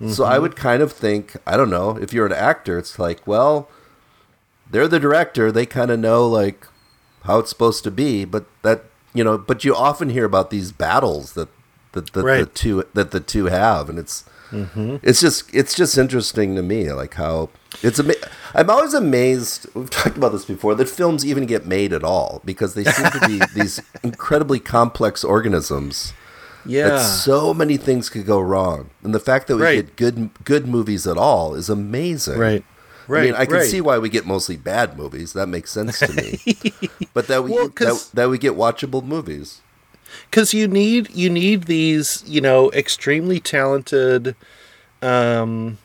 Mm-hmm. 0.00 0.10
So 0.10 0.24
I 0.24 0.34
mm-hmm. 0.34 0.42
would 0.42 0.56
kind 0.56 0.82
of 0.82 0.92
think 0.92 1.36
I 1.46 1.56
don't 1.56 1.70
know 1.70 1.96
if 1.96 2.12
you're 2.12 2.26
an 2.26 2.32
actor, 2.32 2.78
it's 2.78 2.98
like 2.98 3.26
well, 3.26 3.68
they're 4.70 4.88
the 4.88 5.00
director, 5.00 5.52
they 5.52 5.66
kind 5.66 5.90
of 5.90 5.98
know 5.98 6.26
like 6.26 6.66
how 7.24 7.38
it's 7.38 7.50
supposed 7.50 7.84
to 7.84 7.90
be, 7.90 8.24
but 8.24 8.46
that 8.62 8.84
you 9.12 9.24
know, 9.24 9.36
but 9.36 9.64
you 9.64 9.74
often 9.74 10.10
hear 10.10 10.24
about 10.24 10.50
these 10.50 10.72
battles 10.72 11.34
that 11.34 11.48
that, 11.92 12.12
that 12.12 12.24
right. 12.24 12.38
the 12.40 12.46
two 12.46 12.84
that 12.94 13.10
the 13.10 13.20
two 13.20 13.46
have, 13.46 13.88
and 13.88 13.98
it's 13.98 14.24
mm-hmm. 14.50 14.96
it's 15.02 15.20
just 15.20 15.54
it's 15.54 15.74
just 15.74 15.98
interesting 15.98 16.54
to 16.56 16.62
me, 16.62 16.92
like 16.92 17.14
how 17.14 17.50
it's. 17.82 18.00
Ama- 18.00 18.14
I'm 18.54 18.70
always 18.70 18.94
amazed. 18.94 19.66
We've 19.74 19.90
talked 19.90 20.16
about 20.16 20.32
this 20.32 20.44
before 20.44 20.74
that 20.76 20.88
films 20.88 21.26
even 21.26 21.46
get 21.46 21.66
made 21.66 21.92
at 21.92 22.04
all 22.04 22.40
because 22.44 22.74
they 22.74 22.84
seem 22.84 23.10
to 23.10 23.28
be 23.28 23.40
these 23.54 23.80
incredibly 24.02 24.60
complex 24.60 25.24
organisms. 25.24 26.12
Yeah, 26.64 26.88
that 26.88 27.02
so 27.02 27.54
many 27.54 27.76
things 27.76 28.08
could 28.08 28.26
go 28.26 28.40
wrong, 28.40 28.90
and 29.02 29.14
the 29.14 29.20
fact 29.20 29.46
that 29.48 29.56
we 29.56 29.62
right. 29.62 29.74
get 29.86 29.96
good 29.96 30.30
good 30.44 30.66
movies 30.66 31.06
at 31.06 31.16
all 31.16 31.54
is 31.54 31.68
amazing. 31.68 32.38
Right. 32.38 32.64
Right, 33.08 33.20
I 33.20 33.26
mean, 33.26 33.34
I 33.34 33.44
can 33.44 33.54
right. 33.54 33.66
see 33.70 33.80
why 33.80 33.98
we 33.98 34.08
get 34.08 34.26
mostly 34.26 34.56
bad 34.56 34.98
movies. 34.98 35.32
That 35.32 35.46
makes 35.46 35.70
sense 35.70 36.00
to 36.00 36.12
me. 36.12 36.40
but 37.14 37.28
that 37.28 37.44
we 37.44 37.52
well, 37.52 37.68
that, 37.68 38.10
that 38.14 38.28
we 38.28 38.36
get 38.36 38.54
watchable 38.54 39.04
movies. 39.04 39.60
Because 40.28 40.52
you 40.52 40.66
need 40.66 41.10
you 41.14 41.30
need 41.30 41.64
these 41.64 42.24
you 42.26 42.40
know 42.40 42.70
extremely 42.72 43.38
talented 43.38 44.34
um, 45.02 45.78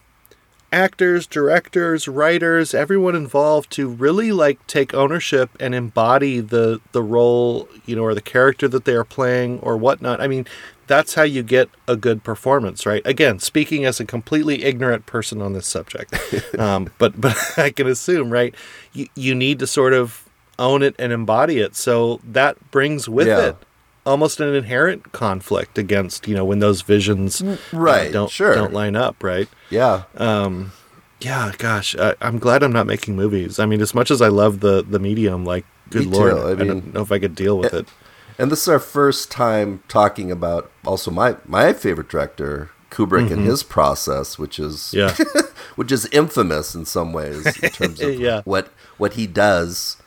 actors, 0.72 1.28
directors, 1.28 2.08
writers, 2.08 2.74
everyone 2.74 3.16
involved 3.16 3.72
to 3.72 3.88
really 3.88 4.32
like 4.32 4.66
take 4.68 4.94
ownership 4.94 5.50
and 5.60 5.76
embody 5.76 6.40
the 6.40 6.80
the 6.92 7.04
role 7.04 7.68
you 7.86 7.96
know 7.96 8.04
or 8.04 8.14
the 8.14 8.22
character 8.22 8.68
that 8.68 8.86
they 8.86 8.94
are 8.94 9.04
playing 9.04 9.60
or 9.60 9.78
whatnot. 9.78 10.22
I 10.22 10.28
mean, 10.28 10.48
that's 10.88 11.14
how 11.14 11.24
you 11.24 11.44
get 11.44 11.70
a 11.88 11.96
good 11.96 12.24
performance, 12.24 12.86
right? 12.86 13.02
Again, 13.06 13.40
speaking 13.40 13.86
as 13.86 14.00
a 14.00 14.06
completely 14.06 14.64
ignorant 14.64 15.06
person 15.06 15.42
on 15.42 15.54
this 15.54 15.68
subject, 15.68 16.14
um, 16.60 16.90
but 16.98 17.20
but 17.20 17.38
I 17.58 17.72
can 17.72 17.88
assume, 17.88 18.32
right? 18.32 18.56
You 18.94 19.08
you 19.16 19.36
need 19.36 19.60
to 19.60 19.68
sort 19.68 19.94
of 19.94 20.28
own 20.60 20.84
it 20.84 20.96
and 21.00 21.12
embody 21.12 21.60
it. 21.60 21.76
So 21.76 22.22
that 22.24 22.72
brings 22.72 23.10
with 23.10 23.28
yeah. 23.28 23.50
it 23.50 23.58
almost 24.06 24.40
an 24.40 24.54
inherent 24.54 25.12
conflict 25.12 25.78
against 25.78 26.28
you 26.28 26.36
know 26.36 26.46
when 26.46 26.60
those 26.60 26.82
visions 26.82 27.42
mm, 27.42 27.60
right 27.72 28.10
uh, 28.10 28.12
don't 28.12 28.32
sure. 28.32 28.56
don't 28.56 28.74
line 28.74 28.96
up, 28.96 29.24
right? 29.24 29.48
Yeah. 29.70 30.04
Um, 30.16 30.72
yeah. 31.20 31.52
Gosh, 31.58 31.96
I, 31.96 32.16
am 32.22 32.40
glad 32.40 32.64
I'm 32.64 32.74
not 32.74 32.88
making 32.88 33.16
movies. 33.16 33.60
I 33.60 33.66
mean, 33.66 33.82
as 33.82 33.94
much 33.94 34.12
as 34.12 34.22
I 34.22 34.28
love 34.28 34.60
the 34.60 34.84
the 34.84 35.00
medium, 35.00 35.46
like 35.46 35.66
good 35.90 36.08
Me 36.08 36.18
lord, 36.18 36.34
I, 36.34 36.56
mean, 36.56 36.62
I 36.62 36.66
don't 36.66 36.94
know 36.94 37.02
if 37.02 37.12
I 37.12 37.20
could 37.20 37.36
deal 37.36 37.58
with 37.58 37.74
it. 37.74 37.88
it 37.88 37.94
and 38.42 38.52
this 38.52 38.64
is 38.64 38.68
our 38.68 38.80
first 38.80 39.30
time 39.30 39.84
talking 39.88 40.32
about 40.32 40.72
also 40.86 41.12
my 41.12 41.38
my 41.46 41.74
favorite 41.74 42.10
director 42.10 42.72
Kubrick 42.90 43.26
mm-hmm. 43.26 43.34
and 43.34 43.46
his 43.46 43.64
process, 43.64 44.40
which 44.40 44.60
is 44.60 44.94
yeah. 44.94 45.16
which 45.76 45.92
is 45.92 46.08
infamous 46.08 46.76
in 46.76 46.86
some 46.86 47.14
ways 47.14 47.46
in 47.60 47.70
terms 47.70 48.02
of 48.02 48.16
yeah. 48.20 48.42
what 48.44 48.70
what 48.98 49.14
he 49.14 49.28
does. 49.28 49.98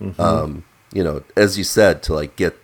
Mm-hmm. 0.00 0.20
Um, 0.20 0.64
you 0.92 1.02
know, 1.02 1.22
as 1.36 1.56
you 1.58 1.64
said, 1.64 2.02
to 2.04 2.14
like 2.14 2.36
get 2.36 2.58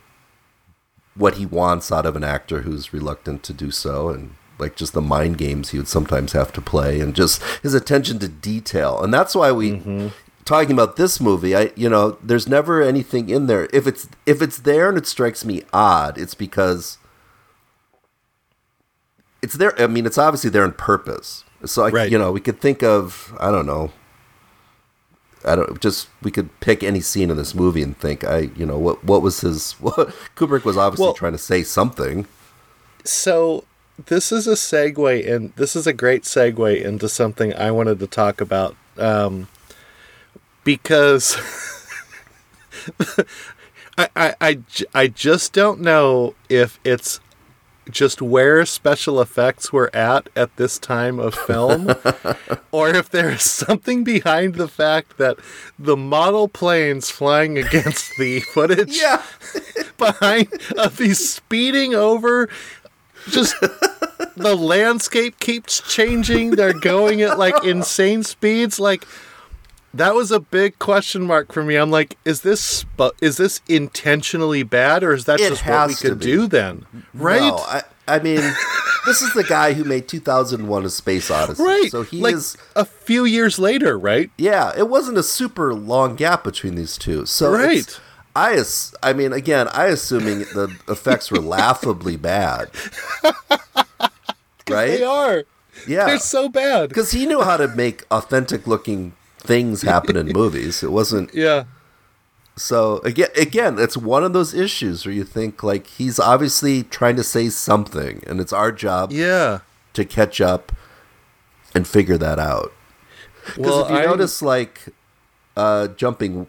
what 1.14 1.34
he 1.34 1.46
wants 1.46 1.92
out 1.92 2.06
of 2.06 2.16
an 2.16 2.24
actor 2.24 2.62
who's 2.62 2.92
reluctant 2.92 3.42
to 3.44 3.52
do 3.52 3.70
so, 3.70 4.08
and 4.08 4.34
like 4.58 4.76
just 4.76 4.92
the 4.92 5.00
mind 5.00 5.38
games 5.38 5.70
he 5.70 5.78
would 5.78 5.88
sometimes 5.88 6.32
have 6.32 6.52
to 6.52 6.60
play, 6.60 7.00
and 7.00 7.14
just 7.14 7.42
his 7.62 7.74
attention 7.74 8.18
to 8.20 8.28
detail, 8.28 9.02
and 9.02 9.12
that's 9.12 9.34
why 9.34 9.52
we 9.52 9.72
mm-hmm 9.72 10.08
talking 10.44 10.72
about 10.72 10.96
this 10.96 11.20
movie, 11.20 11.54
I 11.54 11.72
you 11.76 11.88
know, 11.88 12.18
there's 12.22 12.48
never 12.48 12.82
anything 12.82 13.28
in 13.28 13.46
there. 13.46 13.68
If 13.72 13.86
it's 13.86 14.08
if 14.26 14.42
it's 14.42 14.58
there 14.58 14.88
and 14.88 14.98
it 14.98 15.06
strikes 15.06 15.44
me 15.44 15.62
odd, 15.72 16.18
it's 16.18 16.34
because 16.34 16.98
it's 19.42 19.54
there. 19.54 19.80
I 19.80 19.86
mean, 19.86 20.06
it's 20.06 20.18
obviously 20.18 20.50
there 20.50 20.64
on 20.64 20.72
purpose. 20.72 21.44
So 21.64 21.84
I, 21.84 21.90
right. 21.90 22.10
you 22.10 22.18
know, 22.18 22.32
we 22.32 22.40
could 22.40 22.60
think 22.60 22.82
of 22.82 23.34
I 23.38 23.50
don't 23.50 23.66
know. 23.66 23.92
I 25.44 25.56
don't 25.56 25.80
just 25.80 26.08
we 26.22 26.30
could 26.30 26.48
pick 26.60 26.82
any 26.82 27.00
scene 27.00 27.30
in 27.30 27.36
this 27.36 27.54
movie 27.54 27.82
and 27.82 27.96
think 27.96 28.24
I 28.24 28.50
you 28.56 28.66
know 28.66 28.78
what 28.78 29.04
what 29.04 29.22
was 29.22 29.40
his 29.40 29.72
what 29.80 30.08
Kubrick 30.36 30.64
was 30.64 30.76
obviously 30.76 31.06
well, 31.06 31.14
trying 31.14 31.32
to 31.32 31.38
say 31.38 31.62
something. 31.62 32.26
So 33.04 33.64
this 34.06 34.32
is 34.32 34.46
a 34.46 34.52
segue 34.52 35.30
and 35.30 35.52
this 35.56 35.76
is 35.76 35.86
a 35.86 35.92
great 35.92 36.22
segue 36.22 36.82
into 36.82 37.08
something 37.08 37.54
I 37.54 37.70
wanted 37.70 37.98
to 38.00 38.06
talk 38.06 38.40
about. 38.40 38.76
Um, 38.96 39.48
because 40.64 41.36
I, 43.98 44.08
I, 44.14 44.34
I, 44.40 44.58
I 44.94 45.06
just 45.08 45.52
don't 45.52 45.80
know 45.80 46.34
if 46.48 46.78
it's 46.84 47.20
just 47.90 48.22
where 48.22 48.64
special 48.64 49.20
effects 49.20 49.72
were 49.72 49.94
at 49.94 50.28
at 50.36 50.56
this 50.56 50.78
time 50.78 51.18
of 51.18 51.34
film? 51.34 51.94
Or 52.72 52.88
if 52.88 53.10
there 53.10 53.28
is 53.28 53.42
something 53.42 54.02
behind 54.02 54.54
the 54.54 54.66
fact 54.66 55.18
that 55.18 55.36
the 55.78 55.94
model 55.94 56.48
planes 56.48 57.10
flying 57.10 57.58
against 57.58 58.16
the 58.16 58.40
footage 58.40 58.98
yeah. 58.98 59.22
behind 59.98 60.48
uh, 60.74 60.84
of 60.84 60.96
these 60.96 61.28
speeding 61.28 61.94
over 61.94 62.48
just 63.28 63.54
the 64.36 64.56
landscape 64.56 65.38
keeps 65.38 65.80
changing. 65.92 66.52
They're 66.52 66.78
going 66.78 67.22
at 67.22 67.38
like 67.38 67.64
insane 67.64 68.22
speeds. 68.22 68.80
Like 68.80 69.06
that 69.94 70.14
was 70.14 70.30
a 70.30 70.40
big 70.40 70.78
question 70.78 71.22
mark 71.22 71.52
for 71.52 71.62
me. 71.62 71.76
I'm 71.76 71.90
like, 71.90 72.16
is 72.24 72.42
this 72.42 72.84
is 73.20 73.36
this 73.36 73.60
intentionally 73.68 74.62
bad, 74.62 75.04
or 75.04 75.12
is 75.12 75.26
that 75.26 75.40
it 75.40 75.48
just 75.50 75.66
what 75.66 75.88
we 75.88 75.94
could 75.94 76.20
do 76.20 76.46
then? 76.46 76.86
Right? 77.12 77.40
No, 77.40 77.56
I, 77.56 77.82
I 78.08 78.18
mean, 78.18 78.40
this 79.06 79.22
is 79.22 79.32
the 79.34 79.44
guy 79.44 79.74
who 79.74 79.84
made 79.84 80.08
2001: 80.08 80.84
A 80.84 80.90
Space 80.90 81.30
Odyssey. 81.30 81.62
Right. 81.62 81.90
So 81.90 82.02
he 82.02 82.20
like 82.20 82.34
is 82.34 82.56
a 82.74 82.84
few 82.84 83.24
years 83.24 83.58
later, 83.58 83.98
right? 83.98 84.30
Yeah, 84.38 84.72
it 84.76 84.88
wasn't 84.88 85.18
a 85.18 85.22
super 85.22 85.74
long 85.74 86.16
gap 86.16 86.44
between 86.44 86.74
these 86.74 86.96
two. 86.96 87.26
So 87.26 87.52
right. 87.52 88.00
I, 88.34 88.64
I 89.02 89.12
mean, 89.12 89.34
again, 89.34 89.68
I 89.68 89.86
assuming 89.86 90.40
the 90.40 90.74
effects 90.88 91.30
were 91.30 91.40
laughably 91.40 92.16
bad. 92.16 92.70
right? 93.22 94.18
They 94.68 95.04
are. 95.04 95.44
Yeah, 95.86 96.06
they're 96.06 96.18
so 96.18 96.48
bad 96.48 96.88
because 96.88 97.10
he 97.12 97.26
knew 97.26 97.42
how 97.42 97.56
to 97.56 97.68
make 97.68 98.04
authentic 98.10 98.66
looking 98.66 99.12
things 99.42 99.82
happen 99.82 100.16
in 100.16 100.28
movies. 100.28 100.82
It 100.82 100.92
wasn't. 100.92 101.30
Yeah. 101.42 101.64
So 102.54 102.98
again, 102.98 103.30
again, 103.34 103.78
it's 103.78 103.96
one 103.96 104.22
of 104.22 104.34
those 104.34 104.52
issues 104.52 105.06
where 105.06 105.14
you 105.14 105.24
think 105.24 105.62
like 105.62 105.86
he's 105.86 106.20
obviously 106.20 106.82
trying 106.82 107.16
to 107.16 107.24
say 107.24 107.48
something, 107.48 108.22
and 108.26 108.40
it's 108.40 108.52
our 108.52 108.70
job, 108.70 109.10
yeah, 109.10 109.60
to 109.94 110.04
catch 110.04 110.38
up 110.38 110.70
and 111.74 111.88
figure 111.88 112.18
that 112.18 112.38
out. 112.38 112.72
Because 113.46 113.58
well, 113.58 113.84
if 113.86 113.90
you 113.90 113.96
I... 113.96 114.04
notice, 114.04 114.42
like, 114.42 114.82
uh, 115.56 115.88
jumping 115.88 116.46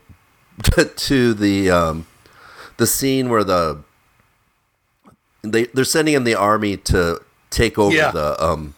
to 0.95 1.33
the 1.33 1.71
um, 1.71 2.05
the 2.75 2.85
scene 2.85 3.29
where 3.29 3.45
the 3.45 3.81
they 5.41 5.65
they're 5.67 5.85
sending 5.85 6.15
in 6.15 6.25
the 6.25 6.35
army 6.35 6.75
to 6.77 7.21
take 7.49 7.79
over 7.79 7.95
yeah. 7.95 8.11
the 8.11 8.43
um, 8.43 8.75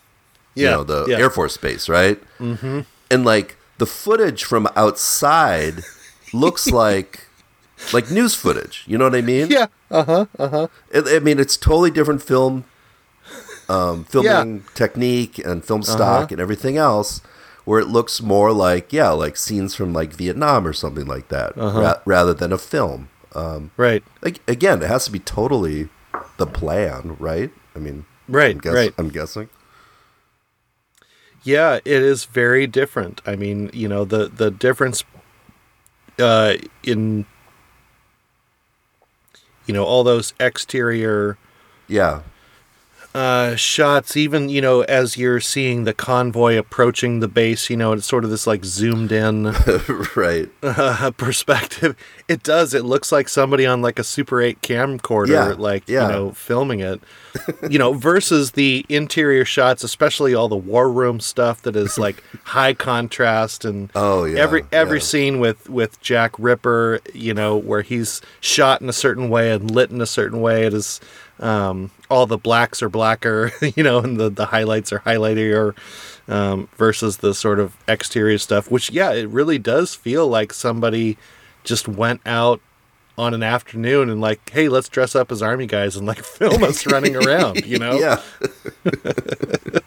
yeah. 0.53 0.63
you 0.63 0.75
know, 0.77 0.83
the 0.83 1.05
yeah. 1.07 1.17
Air 1.17 1.31
Force 1.31 1.57
base, 1.57 1.89
right? 1.89 2.21
Mm-hmm. 2.37 2.81
And 3.09 3.25
like 3.25 3.57
the 3.77 3.85
footage 3.85 4.43
from 4.43 4.67
outside 4.75 5.83
looks 6.33 6.67
like 6.71 7.27
like 7.93 8.11
news 8.11 8.35
footage. 8.35 8.83
You 8.87 8.97
know 8.97 9.05
what 9.05 9.15
I 9.15 9.21
mean? 9.21 9.47
Yeah. 9.49 9.67
Uh 9.91 10.03
huh. 10.03 10.25
Uh 10.37 10.47
huh. 10.49 10.67
I, 10.93 11.19
mean, 11.19 11.39
it's 11.39 11.57
totally 11.57 11.91
different 11.91 12.21
film, 12.21 12.65
um, 13.69 14.05
filming 14.05 14.57
yeah. 14.57 14.71
technique 14.73 15.37
and 15.39 15.63
film 15.63 15.81
uh-huh. 15.81 15.91
stock 15.91 16.23
uh-huh. 16.23 16.27
and 16.31 16.39
everything 16.39 16.77
else. 16.77 17.21
where 17.65 17.79
it 17.79 17.87
looks 17.87 18.21
more 18.21 18.51
like 18.51 18.93
yeah, 18.93 19.09
like 19.09 19.35
scenes 19.35 19.75
from 19.75 19.91
like 19.91 20.13
Vietnam 20.13 20.67
or 20.67 20.73
something 20.73 21.05
like 21.05 21.29
that, 21.29 21.57
uh-huh. 21.57 21.81
ra- 21.81 22.01
rather 22.05 22.33
than 22.33 22.53
a 22.53 22.57
film. 22.57 23.09
Um, 23.35 23.71
right. 23.75 24.03
Like, 24.21 24.39
again, 24.47 24.81
it 24.81 24.87
has 24.87 25.05
to 25.05 25.11
be 25.11 25.19
totally 25.19 25.89
the 26.37 26.47
plan, 26.47 27.17
right? 27.19 27.51
I 27.75 27.79
mean, 27.79 28.05
right, 28.27 28.55
I'm 28.55 28.61
guess- 28.61 28.73
right. 28.73 28.93
I'm 28.97 29.09
guessing. 29.09 29.49
Yeah, 31.45 31.75
it 31.75 31.85
is 31.85 32.25
very 32.25 32.65
different. 32.65 33.21
I 33.23 33.35
mean, 33.35 33.69
you 33.71 33.87
know, 33.87 34.03
the 34.03 34.27
the 34.27 34.49
difference 34.49 35.03
uh, 36.19 36.55
in 36.83 37.25
you 39.67 39.73
know 39.73 39.83
all 39.83 40.03
those 40.03 40.33
exterior 40.39 41.37
yeah 41.87 42.21
uh, 43.15 43.55
shots, 43.55 44.17
even 44.17 44.49
you 44.49 44.59
know, 44.59 44.81
as 44.81 45.15
you're 45.15 45.39
seeing 45.39 45.85
the 45.85 45.93
convoy 45.93 46.57
approaching 46.57 47.21
the 47.21 47.29
base, 47.29 47.69
you 47.69 47.77
know, 47.77 47.93
it's 47.93 48.05
sort 48.05 48.25
of 48.25 48.29
this 48.29 48.45
like 48.45 48.65
zoomed 48.65 49.09
in, 49.09 49.55
right, 50.17 50.49
uh, 50.61 51.11
perspective. 51.11 51.95
It 52.27 52.43
does. 52.43 52.73
It 52.73 52.83
looks 52.83 53.13
like 53.13 53.29
somebody 53.29 53.65
on 53.65 53.81
like 53.81 53.99
a 53.99 54.03
Super 54.03 54.41
Eight 54.41 54.61
camcorder, 54.61 55.29
yeah. 55.29 55.45
like 55.57 55.87
yeah. 55.87 56.07
you 56.07 56.11
know, 56.11 56.31
filming 56.31 56.81
it. 56.81 56.99
you 57.69 57.79
know, 57.79 57.93
versus 57.93 58.51
the 58.51 58.85
interior 58.89 59.45
shots, 59.45 59.85
especially 59.85 60.35
all 60.35 60.49
the 60.49 60.57
war 60.57 60.91
room 60.91 61.21
stuff 61.21 61.61
that 61.61 61.77
is 61.77 61.97
like 61.97 62.21
high 62.43 62.73
contrast 62.73 63.63
and 63.63 63.91
oh 63.95 64.25
yeah, 64.25 64.39
every 64.39 64.63
every 64.73 64.99
yeah. 64.99 65.05
scene 65.05 65.39
with 65.39 65.69
with 65.69 66.01
Jack 66.01 66.37
Ripper, 66.37 66.99
you 67.13 67.33
know, 67.33 67.55
where 67.55 67.81
he's 67.81 68.21
shot 68.41 68.81
in 68.81 68.89
a 68.89 68.93
certain 68.93 69.29
way 69.29 69.51
and 69.53 69.71
lit 69.71 69.89
in 69.89 70.01
a 70.01 70.05
certain 70.05 70.41
way. 70.41 70.65
It 70.65 70.73
is 70.73 70.99
um, 71.39 71.91
all 72.09 72.25
the 72.25 72.37
blacks 72.37 72.81
are 72.81 72.89
blacker, 72.89 73.51
you 73.75 73.83
know, 73.83 73.99
and 73.99 74.17
the, 74.17 74.29
the 74.29 74.47
highlights 74.47 74.91
are 74.91 74.99
highlightier 74.99 75.75
um, 76.27 76.67
versus 76.77 77.17
the 77.17 77.33
sort 77.33 77.59
of 77.59 77.75
exterior 77.87 78.37
stuff, 78.37 78.69
which, 78.71 78.89
yeah, 78.91 79.11
it 79.11 79.29
really 79.29 79.59
does 79.59 79.95
feel 79.95 80.27
like 80.27 80.53
somebody 80.53 81.17
just 81.63 81.87
went 81.87 82.21
out 82.25 82.61
on 83.17 83.33
an 83.33 83.43
afternoon 83.43 84.09
and 84.09 84.19
like, 84.19 84.49
hey, 84.49 84.67
let's 84.67 84.89
dress 84.89 85.15
up 85.15 85.31
as 85.31 85.41
army 85.41 85.65
guys 85.65 85.95
and 85.95 86.05
like 86.05 86.23
film 86.23 86.63
us 86.63 86.85
running 86.85 87.15
around, 87.15 87.65
you 87.65 87.79
know? 87.79 87.97
Yeah. 87.97 88.21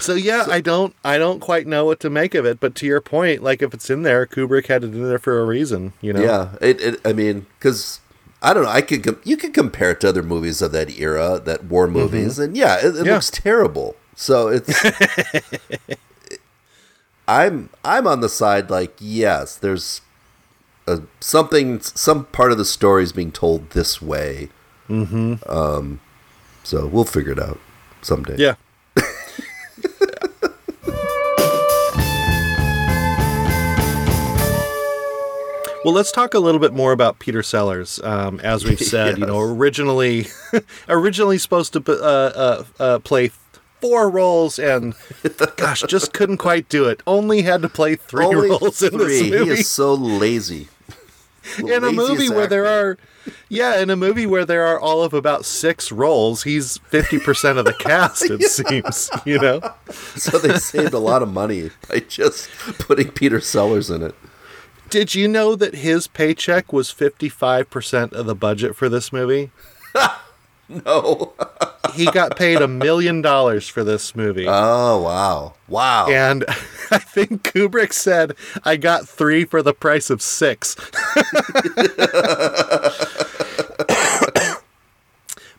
so 0.00 0.14
yeah, 0.14 0.44
so, 0.44 0.52
I 0.52 0.60
don't 0.60 0.94
I 1.04 1.18
don't 1.18 1.40
quite 1.40 1.66
know 1.66 1.84
what 1.84 2.00
to 2.00 2.10
make 2.10 2.34
of 2.34 2.46
it, 2.46 2.60
but 2.60 2.74
to 2.76 2.86
your 2.86 3.00
point, 3.00 3.42
like 3.42 3.62
if 3.62 3.74
it's 3.74 3.90
in 3.90 4.02
there, 4.02 4.26
Kubrick 4.26 4.66
had 4.66 4.84
it 4.84 4.94
in 4.94 5.04
there 5.04 5.18
for 5.18 5.40
a 5.40 5.44
reason, 5.44 5.92
you 6.00 6.12
know? 6.12 6.22
Yeah. 6.22 6.56
It, 6.60 6.80
it 6.80 7.00
I 7.04 7.12
mean, 7.12 7.46
cuz 7.60 8.00
I 8.42 8.54
don't 8.54 8.64
know. 8.64 8.70
I 8.70 8.80
could 8.80 9.04
com- 9.04 9.20
you 9.24 9.36
could 9.36 9.52
compare 9.52 9.90
it 9.90 10.00
to 10.00 10.08
other 10.08 10.22
movies 10.22 10.62
of 10.62 10.72
that 10.72 10.98
era, 10.98 11.40
that 11.44 11.64
war 11.64 11.86
mm-hmm. 11.86 11.94
movies, 11.94 12.34
mm-hmm. 12.34 12.42
and 12.42 12.56
yeah, 12.56 12.78
it, 12.78 12.96
it 12.96 13.06
yeah. 13.06 13.14
looks 13.14 13.30
terrible. 13.30 13.96
So 14.14 14.48
it's 14.48 14.72
I'm 17.28 17.70
I'm 17.84 18.06
on 18.06 18.20
the 18.20 18.28
side 18.28 18.70
like 18.70 18.94
yes, 18.98 19.56
there's 19.56 20.00
a, 20.86 21.02
something 21.20 21.80
some 21.80 22.24
part 22.26 22.52
of 22.52 22.58
the 22.58 22.64
story 22.64 23.02
is 23.02 23.12
being 23.12 23.32
told 23.32 23.70
this 23.70 24.00
way. 24.00 24.48
Mm-hmm. 24.88 25.34
Um, 25.48 26.00
so 26.64 26.86
we'll 26.86 27.04
figure 27.04 27.32
it 27.32 27.38
out 27.38 27.60
someday. 28.02 28.36
Yeah. 28.36 28.54
Well, 35.84 35.94
let's 35.94 36.12
talk 36.12 36.34
a 36.34 36.38
little 36.38 36.60
bit 36.60 36.74
more 36.74 36.92
about 36.92 37.18
Peter 37.18 37.42
Sellers. 37.42 38.00
Um, 38.04 38.38
as 38.40 38.64
we've 38.64 38.78
said, 38.80 39.10
yes. 39.10 39.18
you 39.18 39.26
know, 39.26 39.40
originally, 39.40 40.26
originally 40.88 41.38
supposed 41.38 41.72
to 41.72 41.82
uh, 41.88 41.92
uh, 42.04 42.64
uh, 42.78 42.98
play 42.98 43.30
four 43.80 44.10
roles, 44.10 44.58
and 44.58 44.94
gosh, 45.56 45.82
just 45.88 46.12
couldn't 46.12 46.36
quite 46.36 46.68
do 46.68 46.84
it. 46.84 47.02
Only 47.06 47.42
had 47.42 47.62
to 47.62 47.68
play 47.68 47.96
three 47.96 48.26
Only 48.26 48.50
roles 48.50 48.82
in 48.82 48.90
three. 48.90 49.30
this 49.30 49.30
movie. 49.30 49.44
He 49.44 49.60
is 49.60 49.68
so 49.68 49.94
lazy. 49.94 50.68
in 51.58 51.82
a 51.82 51.90
movie 51.92 52.28
where 52.28 52.46
there 52.46 52.66
are, 52.66 52.98
yeah, 53.48 53.80
in 53.80 53.88
a 53.88 53.96
movie 53.96 54.26
where 54.26 54.44
there 54.44 54.66
are 54.66 54.78
all 54.78 55.02
of 55.02 55.14
about 55.14 55.46
six 55.46 55.90
roles, 55.90 56.42
he's 56.42 56.76
fifty 56.88 57.18
percent 57.18 57.58
of 57.58 57.64
the 57.64 57.72
cast. 57.72 58.30
It 58.30 58.42
yeah. 58.42 58.48
seems, 58.48 59.10
you 59.24 59.38
know. 59.38 59.60
So 60.16 60.38
they 60.38 60.58
saved 60.58 60.92
a 60.92 60.98
lot 60.98 61.22
of 61.22 61.32
money 61.32 61.70
by 61.88 62.00
just 62.00 62.50
putting 62.78 63.10
Peter 63.12 63.40
Sellers 63.40 63.88
in 63.88 64.02
it. 64.02 64.14
Did 64.90 65.14
you 65.14 65.28
know 65.28 65.54
that 65.54 65.76
his 65.76 66.08
paycheck 66.08 66.72
was 66.72 66.92
55% 66.92 68.12
of 68.12 68.26
the 68.26 68.34
budget 68.34 68.74
for 68.74 68.88
this 68.88 69.12
movie? 69.12 69.52
no. 70.68 71.32
he 71.94 72.06
got 72.06 72.36
paid 72.36 72.60
a 72.60 72.66
million 72.66 73.22
dollars 73.22 73.68
for 73.68 73.84
this 73.84 74.16
movie. 74.16 74.46
Oh, 74.48 75.00
wow. 75.00 75.54
Wow. 75.68 76.08
And 76.08 76.44
I 76.90 76.98
think 76.98 77.44
Kubrick 77.44 77.92
said, 77.92 78.34
I 78.64 78.76
got 78.76 79.08
three 79.08 79.44
for 79.44 79.62
the 79.62 79.72
price 79.72 80.10
of 80.10 80.20
six. 80.20 80.74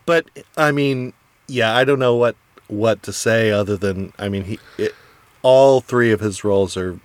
but, 0.06 0.26
I 0.58 0.74
mean, 0.74 1.14
yeah, 1.48 1.74
I 1.74 1.86
don't 1.86 2.00
know 2.00 2.16
what, 2.16 2.36
what 2.68 3.02
to 3.04 3.14
say 3.14 3.50
other 3.50 3.78
than, 3.78 4.12
I 4.20 4.28
mean, 4.28 4.44
he, 4.44 4.60
it, 4.78 4.94
all 5.42 5.80
three 5.80 6.12
of 6.12 6.20
his 6.20 6.44
roles 6.44 6.76
are 6.76 7.00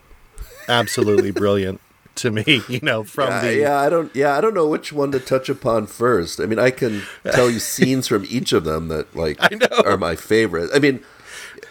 absolutely 0.69 1.31
brilliant 1.31 1.81
to 2.17 2.31
me, 2.31 2.63
you 2.69 2.81
know, 2.83 3.05
from 3.05 3.29
yeah, 3.29 3.41
the 3.41 3.57
Yeah, 3.57 3.81
I 3.81 3.89
don't 3.89 4.15
yeah, 4.15 4.37
I 4.37 4.41
don't 4.41 4.55
know 4.55 4.67
which 4.67 4.93
one 4.93 5.13
to 5.13 5.21
touch 5.21 5.49
upon 5.49 5.87
first. 5.87 6.41
I 6.41 6.47
mean, 6.47 6.59
I 6.59 6.71
can 6.71 7.03
tell 7.25 7.51
you 7.51 7.59
scenes 7.59 8.09
from 8.09 8.27
each 8.29 8.53
of 8.53 8.65
them 8.65 8.89
that 8.89 9.15
like 9.15 9.39
are 9.85 9.97
my 9.97 10.17
favorite. 10.17 10.71
I 10.75 10.79
mean, 10.79 11.03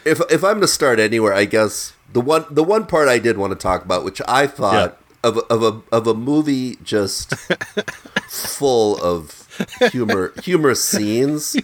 if 0.06 0.22
if 0.32 0.44
I'm 0.44 0.62
to 0.62 0.68
start 0.68 1.00
anywhere, 1.00 1.34
I 1.34 1.46
guess 1.46 1.94
the 2.12 2.22
one 2.22 2.46
the 2.50 2.64
one 2.64 2.86
part 2.86 3.08
I 3.08 3.20
did 3.20 3.38
want 3.38 3.52
to 3.52 3.60
talk 3.60 3.84
about, 3.84 4.04
which 4.04 4.22
I 4.28 4.48
thought 4.48 5.00
yeah. 5.24 5.30
of 5.30 5.38
of 5.50 5.64
a 5.64 5.82
of 5.96 6.08
a 6.08 6.14
movie 6.14 6.78
just 6.84 7.36
full 8.30 8.98
of 9.02 9.48
humor 9.92 10.34
humorous 10.42 10.84
scenes. 10.84 11.56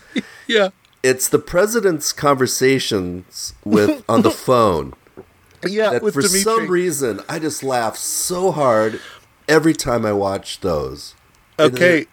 Yeah. 0.48 0.70
It's 1.04 1.30
the 1.30 1.39
president's 1.39 2.13
conversations 2.13 3.56
with 3.65 4.04
on 4.08 4.22
the 4.22 4.30
phone 4.30 4.94
yeah, 5.65 6.00
for 6.00 6.12
Dimitri. 6.12 6.39
some 6.41 6.67
reason 6.67 7.21
I 7.30 7.39
just 7.39 7.63
laugh 7.63 7.97
so 7.97 8.52
hard 8.52 9.00
every 9.47 9.74
time 9.74 10.06
I 10.06 10.13
watch 10.13 10.60
those. 10.62 11.15
Okay, 11.60 12.08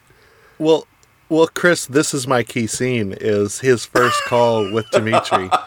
well, 0.58 0.86
well, 1.28 1.46
Chris, 1.46 1.86
this 1.86 2.14
is 2.14 2.26
my 2.26 2.42
key 2.42 2.66
scene: 2.66 3.14
is 3.18 3.60
his 3.60 3.84
first 3.84 4.22
call 4.24 4.72
with 4.72 4.90
Dimitri. 4.90 5.50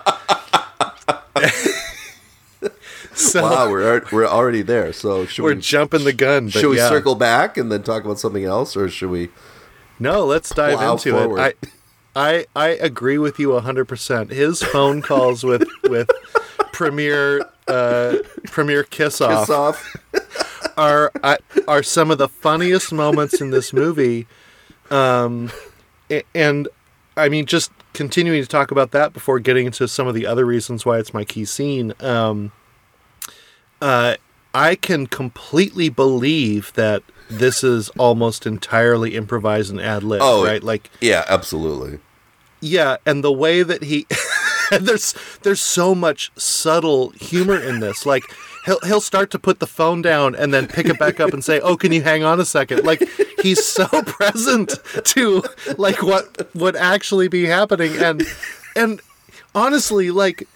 so, 3.14 3.44
wow, 3.44 3.70
we're 3.70 4.04
we're 4.12 4.28
already 4.28 4.62
there. 4.62 4.92
So 4.92 5.28
we're 5.38 5.56
we, 5.56 5.62
jumping 5.62 6.04
the 6.04 6.14
gun. 6.14 6.50
should 6.50 6.70
we 6.70 6.78
yeah. 6.78 6.90
circle 6.90 7.16
back 7.16 7.58
and 7.58 7.72
then 7.72 7.84
talk 7.84 8.04
about 8.04 8.20
something 8.20 8.44
else, 8.44 8.76
or 8.76 8.90
should 8.90 9.10
we? 9.12 9.30
No, 10.00 10.26
let's 10.26 10.50
dive 10.50 10.82
into 10.82 11.12
forward. 11.12 11.40
it. 11.40 11.58
I, 12.16 12.46
I 12.56 12.68
I 12.68 12.70
agree 12.70 13.18
with 13.20 13.40
you 13.40 13.58
hundred 13.60 13.86
percent. 13.86 14.32
His 14.32 14.64
phone 14.64 15.02
calls 15.02 15.44
with 15.44 15.68
with 15.84 16.10
Premier 16.74 17.48
uh, 17.72 18.18
Premier 18.46 18.84
Kissoff, 18.84 19.42
Kiss 19.42 19.50
off. 19.50 19.96
are 20.78 21.12
are 21.68 21.84
some 21.84 22.12
of 22.12 22.18
the 22.18 22.28
funniest 22.28 22.92
moments 22.92 23.42
in 23.42 23.52
this 23.52 23.74
movie. 23.74 24.28
Um, 24.90 25.52
and 26.36 26.68
I 27.18 27.30
mean, 27.30 27.46
just 27.46 27.72
continuing 27.94 28.42
to 28.42 28.48
talk 28.48 28.72
about 28.72 28.92
that 28.92 29.14
before 29.14 29.40
getting 29.40 29.66
into 29.66 29.88
some 29.88 30.08
of 30.08 30.16
the 30.16 30.26
other 30.26 30.46
reasons 30.46 30.86
why 30.86 30.98
it's 30.98 31.14
my 31.14 31.24
key 31.24 31.46
scene. 31.46 31.94
Um, 32.00 32.52
uh, 33.82 34.16
I 34.54 34.76
can 34.76 35.08
completely 35.08 35.90
believe 35.90 36.74
that 36.74 37.04
this 37.30 37.64
is 37.64 37.90
almost 37.98 38.46
entirely 38.46 39.16
improvised 39.16 39.72
and 39.72 39.80
ad 39.80 40.04
lib. 40.04 40.20
Oh, 40.22 40.44
right? 40.46 40.62
Like, 40.62 40.90
yeah, 41.00 41.24
absolutely. 41.28 42.00
Yeah, 42.60 42.98
and 43.06 43.24
the 43.24 43.32
way 43.32 43.64
that 43.64 43.84
he 43.84 44.06
there's 44.80 45.14
there's 45.42 45.62
so 45.62 45.94
much 45.94 46.32
subtle 46.38 47.10
humor 47.12 47.60
in 47.60 47.82
this. 47.82 48.06
Like 48.06 48.24
he'll 48.66 48.80
he'll 48.82 49.02
start 49.02 49.30
to 49.32 49.40
put 49.40 49.60
the 49.60 49.68
phone 49.68 50.02
down 50.02 50.34
and 50.34 50.54
then 50.54 50.68
pick 50.68 50.86
it 50.88 50.98
back 50.98 51.20
up 51.20 51.34
and 51.34 51.44
say, 51.44 51.60
"Oh, 51.60 51.76
can 51.76 51.92
you 51.92 52.02
hang 52.02 52.24
on 52.24 52.40
a 52.40 52.46
second? 52.46 52.86
Like 52.86 53.04
he's 53.42 53.66
so 53.66 53.86
present 54.06 54.80
to 55.06 55.44
like 55.78 56.02
what 56.02 56.56
would 56.56 56.76
actually 56.76 57.28
be 57.28 57.46
happening 57.46 57.98
and 57.98 58.24
and 58.76 59.02
honestly, 59.54 60.10
like 60.10 60.48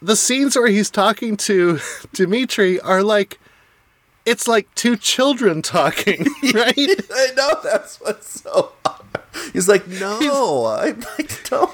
the 0.00 0.14
scenes 0.14 0.54
where 0.54 0.68
he's 0.68 0.90
talking 0.90 1.36
to 1.38 1.80
Dimitri 2.12 2.78
are 2.80 3.02
like 3.02 3.40
it's 4.24 4.46
like 4.46 4.72
two 4.74 4.96
children 4.96 5.62
talking, 5.62 6.26
right? 6.54 6.76
I 6.76 7.28
know 7.34 7.58
that's 7.64 8.00
what's 8.00 8.42
so. 8.42 8.72
Hard. 8.84 9.02
He's 9.52 9.68
like, 9.68 9.88
no, 9.88 10.66
I 10.66 10.90
like 11.18 11.50
don't. 11.50 11.70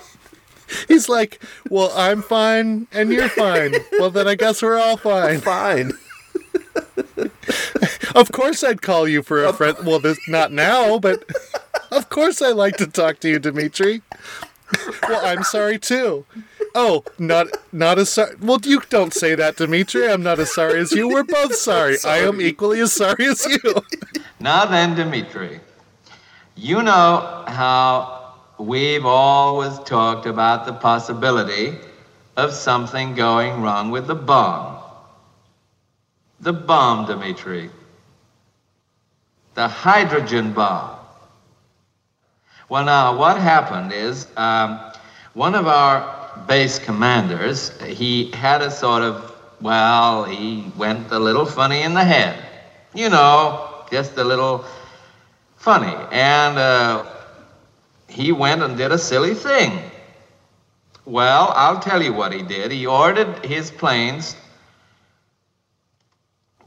He's 0.88 1.08
like, 1.08 1.42
well, 1.70 1.92
I'm 1.94 2.22
fine 2.22 2.86
and 2.92 3.12
you're 3.12 3.28
fine. 3.28 3.74
Well, 3.98 4.10
then 4.10 4.28
I 4.28 4.34
guess 4.34 4.62
we're 4.62 4.78
all 4.78 4.96
fine. 4.96 5.40
Fine. 5.40 5.92
of 8.14 8.32
course, 8.32 8.62
I'd 8.64 8.82
call 8.82 9.08
you 9.08 9.22
for 9.22 9.44
a 9.44 9.52
friend. 9.52 9.76
Well, 9.84 9.98
this 9.98 10.18
not 10.28 10.52
now, 10.52 10.98
but 10.98 11.24
of 11.90 12.08
course 12.08 12.42
I 12.42 12.50
like 12.50 12.76
to 12.78 12.86
talk 12.86 13.20
to 13.20 13.28
you, 13.28 13.38
Dimitri. 13.38 14.02
well, 15.08 15.24
I'm 15.24 15.42
sorry 15.42 15.78
too. 15.78 16.24
Oh, 16.74 17.04
not 17.18 17.46
not 17.72 17.98
as 17.98 18.10
sorry. 18.10 18.34
Well, 18.40 18.58
you 18.64 18.82
don't 18.90 19.14
say 19.14 19.34
that, 19.36 19.56
Dimitri. 19.56 20.10
I'm 20.10 20.22
not 20.22 20.40
as 20.40 20.52
sorry 20.52 20.80
as 20.80 20.92
you. 20.92 21.08
We're 21.08 21.22
both 21.22 21.54
sorry. 21.54 21.96
sorry. 21.96 22.22
I 22.22 22.26
am 22.26 22.40
equally 22.40 22.80
as 22.80 22.92
sorry 22.92 23.26
as 23.26 23.46
you. 23.46 23.60
now 24.40 24.64
then, 24.66 24.96
Dimitri, 24.96 25.60
you 26.56 26.82
know 26.82 27.44
how 27.46 28.23
we've 28.58 29.06
always 29.06 29.78
talked 29.80 30.26
about 30.26 30.66
the 30.66 30.72
possibility 30.72 31.78
of 32.36 32.52
something 32.52 33.14
going 33.14 33.62
wrong 33.62 33.90
with 33.90 34.06
the 34.06 34.14
bomb. 34.14 34.82
The 36.40 36.52
bomb, 36.52 37.06
Dimitri. 37.06 37.70
The 39.54 39.68
hydrogen 39.68 40.52
bomb. 40.52 40.98
Well, 42.68 42.84
now, 42.84 43.16
what 43.16 43.38
happened 43.38 43.92
is 43.92 44.26
um, 44.36 44.80
one 45.34 45.54
of 45.54 45.66
our 45.66 46.24
base 46.48 46.78
commanders, 46.78 47.70
he 47.82 48.30
had 48.32 48.62
a 48.62 48.70
sort 48.70 49.02
of, 49.02 49.32
well, 49.60 50.24
he 50.24 50.72
went 50.76 51.12
a 51.12 51.18
little 51.18 51.46
funny 51.46 51.82
in 51.82 51.94
the 51.94 52.04
head. 52.04 52.42
You 52.94 53.10
know, 53.10 53.84
just 53.90 54.16
a 54.16 54.24
little 54.24 54.64
funny. 55.56 55.94
And 56.10 56.58
uh, 56.58 57.04
he 58.14 58.30
went 58.30 58.62
and 58.62 58.76
did 58.76 58.92
a 58.92 58.98
silly 58.98 59.34
thing. 59.34 59.82
Well, 61.04 61.52
I'll 61.56 61.80
tell 61.80 62.00
you 62.00 62.12
what 62.12 62.32
he 62.32 62.42
did. 62.42 62.70
He 62.70 62.86
ordered 62.86 63.44
his 63.44 63.72
planes 63.72 64.36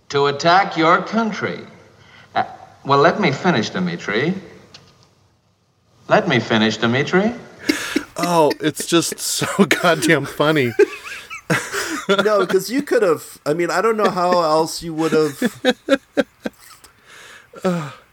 to 0.09 0.25
attack 0.25 0.75
your 0.75 1.01
country. 1.01 1.61
Uh, 2.35 2.43
well, 2.85 2.99
let 2.99 3.21
me 3.21 3.31
finish, 3.31 3.69
Dimitri. 3.69 4.33
Let 6.09 6.27
me 6.27 6.41
finish, 6.41 6.75
Dimitri. 6.77 7.33
Oh, 8.17 8.51
it's 8.59 8.85
just 8.85 9.17
so 9.17 9.47
goddamn 9.81 10.25
funny. 10.25 10.73
no, 12.09 12.41
because 12.41 12.69
you 12.69 12.83
could 12.83 13.03
have. 13.03 13.39
I 13.45 13.53
mean, 13.53 13.71
I 13.71 13.81
don't 13.81 13.95
know 13.95 14.09
how 14.09 14.41
else 14.41 14.83
you 14.83 14.93
would 14.93 15.13
have. 15.13 15.77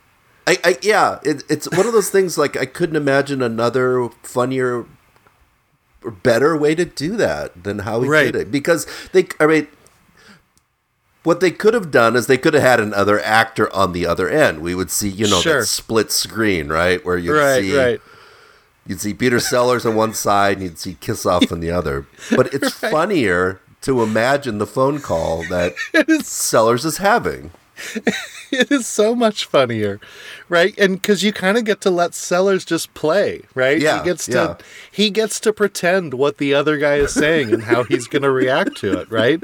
I, 0.46 0.58
I 0.64 0.78
yeah, 0.82 1.20
it, 1.22 1.42
it's 1.48 1.70
one 1.70 1.86
of 1.86 1.92
those 1.92 2.10
things. 2.10 2.36
Like 2.36 2.56
I 2.56 2.66
couldn't 2.66 2.96
imagine 2.96 3.42
another 3.42 4.08
funnier 4.22 4.86
or 6.02 6.10
better 6.10 6.56
way 6.56 6.74
to 6.74 6.84
do 6.84 7.16
that 7.16 7.64
than 7.64 7.80
how 7.80 8.02
he 8.02 8.08
right. 8.08 8.24
did 8.24 8.36
it. 8.36 8.50
Because 8.50 8.86
they, 9.12 9.26
I 9.40 9.46
mean, 9.46 9.68
what 11.22 11.40
they 11.40 11.50
could 11.50 11.72
have 11.72 11.90
done 11.90 12.14
is 12.14 12.26
they 12.26 12.36
could 12.36 12.54
have 12.54 12.62
had 12.62 12.80
another 12.80 13.20
actor 13.20 13.74
on 13.74 13.92
the 13.92 14.06
other 14.06 14.28
end. 14.28 14.60
We 14.60 14.74
would 14.74 14.90
see, 14.90 15.08
you 15.08 15.26
know, 15.28 15.40
sure. 15.40 15.60
that 15.60 15.66
split 15.66 16.12
screen, 16.12 16.68
right, 16.68 17.02
where 17.04 17.16
you 17.16 17.34
right, 17.34 17.62
see. 17.62 17.76
Right 17.76 18.00
You'd 18.86 19.00
see 19.00 19.14
Peter 19.14 19.40
Sellers 19.40 19.86
on 19.86 19.94
one 19.94 20.12
side, 20.12 20.58
and 20.58 20.64
you'd 20.64 20.78
see 20.78 20.96
Kissoff 21.00 21.50
on 21.50 21.60
the 21.60 21.70
other. 21.70 22.06
But 22.30 22.52
it's 22.52 22.82
right. 22.82 22.92
funnier 22.92 23.60
to 23.82 24.02
imagine 24.02 24.58
the 24.58 24.66
phone 24.66 25.00
call 25.00 25.42
that 25.48 25.74
Sellers 26.22 26.84
is 26.84 26.98
having. 26.98 27.50
It 28.52 28.70
is 28.70 28.86
so 28.86 29.16
much 29.16 29.46
funnier, 29.46 29.98
right? 30.48 30.78
And 30.78 30.94
because 30.94 31.24
you 31.24 31.32
kind 31.32 31.58
of 31.58 31.64
get 31.64 31.80
to 31.80 31.90
let 31.90 32.14
Sellers 32.14 32.64
just 32.64 32.94
play, 32.94 33.42
right? 33.52 33.80
Yeah, 33.80 33.98
he 33.98 34.04
gets 34.04 34.26
to 34.26 34.32
yeah. 34.32 34.56
he 34.92 35.10
gets 35.10 35.40
to 35.40 35.52
pretend 35.52 36.14
what 36.14 36.38
the 36.38 36.54
other 36.54 36.78
guy 36.78 36.96
is 36.96 37.12
saying 37.12 37.52
and 37.52 37.64
how 37.64 37.82
he's 37.82 38.06
going 38.06 38.22
to 38.22 38.30
react 38.30 38.76
to 38.76 39.00
it, 39.00 39.10
right? 39.10 39.42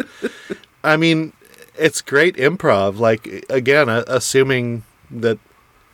I 0.84 0.96
mean, 0.96 1.32
it's 1.76 2.00
great 2.00 2.36
improv. 2.36 2.98
Like 2.98 3.46
again, 3.50 3.88
assuming 3.88 4.84
that 5.10 5.38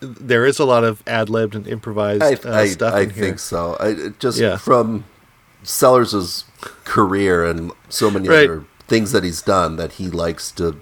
there 0.00 0.44
is 0.44 0.58
a 0.58 0.66
lot 0.66 0.84
of 0.84 1.02
ad 1.06 1.30
libbed 1.30 1.54
and 1.54 1.66
improvised 1.66 2.22
I, 2.22 2.34
uh, 2.34 2.54
I, 2.54 2.66
stuff. 2.66 2.92
I, 2.92 3.00
I 3.00 3.06
think 3.06 3.38
so. 3.38 3.78
I 3.80 4.10
just 4.18 4.38
yeah. 4.38 4.58
from 4.58 5.04
Sellers's 5.62 6.44
career 6.84 7.44
and 7.44 7.72
so 7.88 8.10
many 8.10 8.28
right. 8.28 8.50
other 8.50 8.64
things 8.88 9.12
that 9.12 9.24
he's 9.24 9.42
done 9.42 9.76
that 9.76 9.92
he 9.92 10.08
likes 10.08 10.52
to 10.52 10.78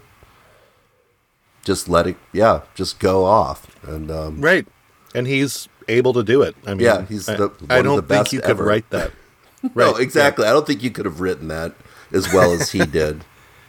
just 1.64 1.88
let 1.88 2.06
it, 2.06 2.16
yeah, 2.32 2.62
just 2.74 2.98
go 2.98 3.24
off 3.24 3.76
and 3.86 4.10
um, 4.10 4.40
right. 4.40 4.66
And 5.14 5.26
he's 5.26 5.68
able 5.88 6.12
to 6.12 6.22
do 6.22 6.42
it. 6.42 6.56
I 6.66 6.74
mean, 6.74 6.80
yeah, 6.80 7.06
he's 7.06 7.26
the, 7.26 7.52
I, 7.70 7.78
I 7.78 7.82
don't 7.82 8.06
think 8.08 8.32
you 8.32 8.40
ever. 8.40 8.54
could 8.54 8.66
write 8.66 8.90
that. 8.90 9.12
right. 9.62 9.76
No, 9.76 9.96
exactly. 9.96 10.44
Yeah. 10.44 10.50
I 10.50 10.52
don't 10.54 10.66
think 10.66 10.82
you 10.82 10.90
could 10.90 11.04
have 11.04 11.20
written 11.20 11.48
that 11.48 11.74
as 12.12 12.32
well 12.32 12.52
as 12.52 12.72
he 12.72 12.78
did 12.86 13.24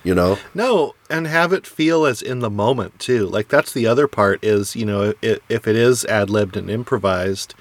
you 0.06 0.14
know 0.14 0.38
no 0.54 0.94
and 1.10 1.28
have 1.28 1.52
it 1.52 1.66
feel 1.68 2.06
as 2.06 2.22
in 2.22 2.40
the 2.40 2.50
moment 2.50 2.98
too 3.00 3.26
like 3.26 3.50
that's 3.50 3.74
the 3.74 3.88
other 3.88 4.08
part 4.08 4.42
is 4.44 4.76
you 4.76 4.86
know 4.86 5.14
if, 5.22 5.40
if 5.50 5.68
it 5.68 5.76
is 5.76 6.06
ad-libbed 6.06 6.56
and 6.56 6.70
improvised 6.70 7.56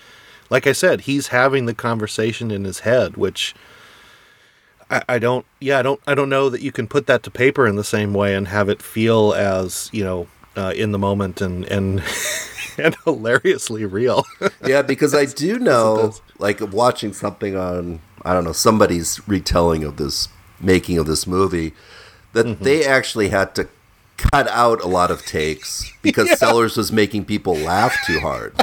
like 0.50 0.66
i 0.66 0.72
said 0.72 1.02
he's 1.02 1.28
having 1.28 1.64
the 1.64 1.74
conversation 1.74 2.50
in 2.50 2.64
his 2.64 2.80
head 2.80 3.16
which 3.16 3.54
I, 4.90 5.02
I 5.08 5.18
don't 5.18 5.46
yeah 5.60 5.78
i 5.78 5.82
don't 5.82 6.00
i 6.06 6.14
don't 6.14 6.28
know 6.28 6.48
that 6.48 6.60
you 6.60 6.72
can 6.72 6.86
put 6.86 7.06
that 7.06 7.22
to 7.24 7.30
paper 7.30 7.66
in 7.66 7.76
the 7.76 7.84
same 7.84 8.14
way 8.14 8.34
and 8.34 8.48
have 8.48 8.68
it 8.68 8.82
feel 8.82 9.32
as 9.34 9.90
you 9.92 10.04
know 10.04 10.26
uh, 10.56 10.72
in 10.76 10.92
the 10.92 10.98
moment 10.98 11.40
and 11.40 11.64
and 11.66 12.02
and 12.78 12.96
hilariously 13.04 13.84
real 13.84 14.24
yeah 14.66 14.82
because 14.82 15.14
i 15.14 15.24
do 15.24 15.58
know 15.58 16.12
like 16.38 16.60
watching 16.72 17.12
something 17.12 17.56
on 17.56 18.00
i 18.24 18.32
don't 18.32 18.44
know 18.44 18.52
somebody's 18.52 19.26
retelling 19.28 19.84
of 19.84 19.96
this 19.96 20.28
making 20.60 20.98
of 20.98 21.06
this 21.06 21.26
movie 21.26 21.72
that 22.32 22.46
mm-hmm. 22.46 22.64
they 22.64 22.84
actually 22.84 23.28
had 23.28 23.54
to 23.54 23.68
cut 24.16 24.48
out 24.48 24.80
a 24.82 24.86
lot 24.86 25.10
of 25.10 25.24
takes 25.26 25.90
because 26.02 26.28
yeah. 26.28 26.34
Sellers 26.36 26.76
was 26.76 26.92
making 26.92 27.24
people 27.24 27.54
laugh 27.54 27.96
too 28.06 28.20
hard 28.20 28.54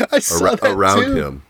ar- 0.00 0.58
around 0.62 1.04
too. 1.04 1.16
him. 1.16 1.42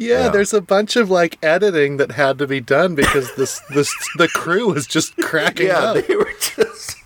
Yeah, 0.00 0.24
yeah, 0.24 0.28
there's 0.30 0.54
a 0.54 0.62
bunch 0.62 0.96
of 0.96 1.10
like 1.10 1.36
editing 1.44 1.98
that 1.98 2.12
had 2.12 2.38
to 2.38 2.46
be 2.46 2.58
done 2.58 2.94
because 2.94 3.34
this 3.36 3.60
this 3.68 3.94
the 4.16 4.28
crew 4.28 4.72
was 4.72 4.86
just 4.86 5.14
cracking 5.20 5.66
yeah, 5.66 5.78
up. 5.78 6.06
they 6.06 6.16
were 6.16 6.32
just. 6.40 6.96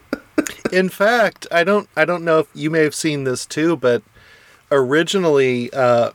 In 0.72 0.90
fact, 0.90 1.46
I 1.50 1.64
don't 1.64 1.88
I 1.96 2.04
don't 2.04 2.24
know 2.24 2.40
if 2.40 2.48
you 2.52 2.68
may 2.70 2.82
have 2.82 2.94
seen 2.94 3.24
this 3.24 3.46
too, 3.46 3.74
but 3.74 4.02
originally 4.70 5.72
uh 5.72 6.10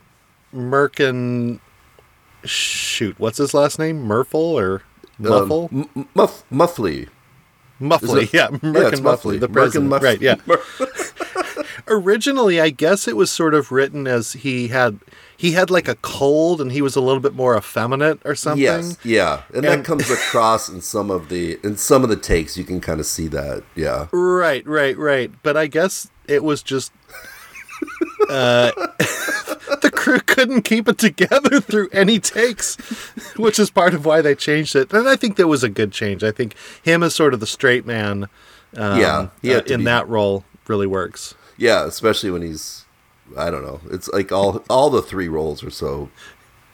Merkin 0.54 1.58
shoot, 2.44 3.18
what's 3.18 3.38
his 3.38 3.52
last 3.52 3.80
name? 3.80 4.02
Murphle 4.02 4.56
or 4.56 4.82
Muffle? 5.18 5.70
Um, 5.72 5.88
M- 5.96 6.08
Muff 6.14 6.44
Muffley. 6.50 7.08
Muffley, 7.80 8.28
yeah, 8.32 8.46
Merkin 8.48 8.98
yeah, 8.98 9.02
Muffley, 9.02 9.38
the 9.38 9.48
president, 9.48 9.90
Muff- 9.90 10.04
right? 10.04 10.20
Yeah. 10.20 10.36
Originally, 11.88 12.60
I 12.60 12.70
guess 12.70 13.08
it 13.08 13.16
was 13.16 13.32
sort 13.32 13.54
of 13.54 13.72
written 13.72 14.06
as 14.06 14.34
he 14.34 14.68
had 14.68 15.00
he 15.42 15.50
had 15.50 15.70
like 15.70 15.88
a 15.88 15.96
cold 15.96 16.60
and 16.60 16.70
he 16.70 16.80
was 16.80 16.94
a 16.94 17.00
little 17.00 17.18
bit 17.18 17.34
more 17.34 17.56
effeminate 17.58 18.20
or 18.24 18.36
something. 18.36 18.62
Yes, 18.62 18.96
yeah, 19.02 19.42
and, 19.48 19.56
and 19.56 19.64
that 19.64 19.84
comes 19.84 20.08
across 20.08 20.68
in 20.68 20.80
some 20.80 21.10
of 21.10 21.30
the 21.30 21.58
in 21.64 21.76
some 21.76 22.04
of 22.04 22.10
the 22.10 22.16
takes. 22.16 22.56
You 22.56 22.62
can 22.62 22.80
kind 22.80 23.00
of 23.00 23.06
see 23.06 23.26
that. 23.26 23.64
Yeah, 23.74 24.06
right, 24.12 24.64
right, 24.64 24.96
right. 24.96 25.32
But 25.42 25.56
I 25.56 25.66
guess 25.66 26.08
it 26.28 26.44
was 26.44 26.62
just 26.62 26.92
uh, 28.28 28.70
the 29.82 29.90
crew 29.92 30.20
couldn't 30.20 30.62
keep 30.62 30.86
it 30.86 30.98
together 30.98 31.60
through 31.60 31.88
any 31.92 32.20
takes, 32.20 32.76
which 33.36 33.58
is 33.58 33.68
part 33.68 33.94
of 33.94 34.06
why 34.06 34.20
they 34.20 34.36
changed 34.36 34.76
it. 34.76 34.92
And 34.92 35.08
I 35.08 35.16
think 35.16 35.34
that 35.38 35.48
was 35.48 35.64
a 35.64 35.68
good 35.68 35.90
change. 35.90 36.22
I 36.22 36.30
think 36.30 36.54
him 36.84 37.02
as 37.02 37.16
sort 37.16 37.34
of 37.34 37.40
the 37.40 37.48
straight 37.48 37.84
man, 37.84 38.28
um, 38.76 39.00
yeah, 39.00 39.28
uh, 39.44 39.62
in 39.66 39.80
be... 39.80 39.84
that 39.86 40.08
role 40.08 40.44
really 40.68 40.86
works. 40.86 41.34
Yeah, 41.56 41.84
especially 41.84 42.30
when 42.30 42.42
he's, 42.42 42.81
I 43.36 43.50
don't 43.50 43.62
know, 43.62 43.80
it's 43.90 44.08
like 44.08 44.32
all 44.32 44.64
all 44.68 44.90
the 44.90 45.02
three 45.02 45.28
roles 45.28 45.62
are 45.62 45.70
so. 45.70 46.10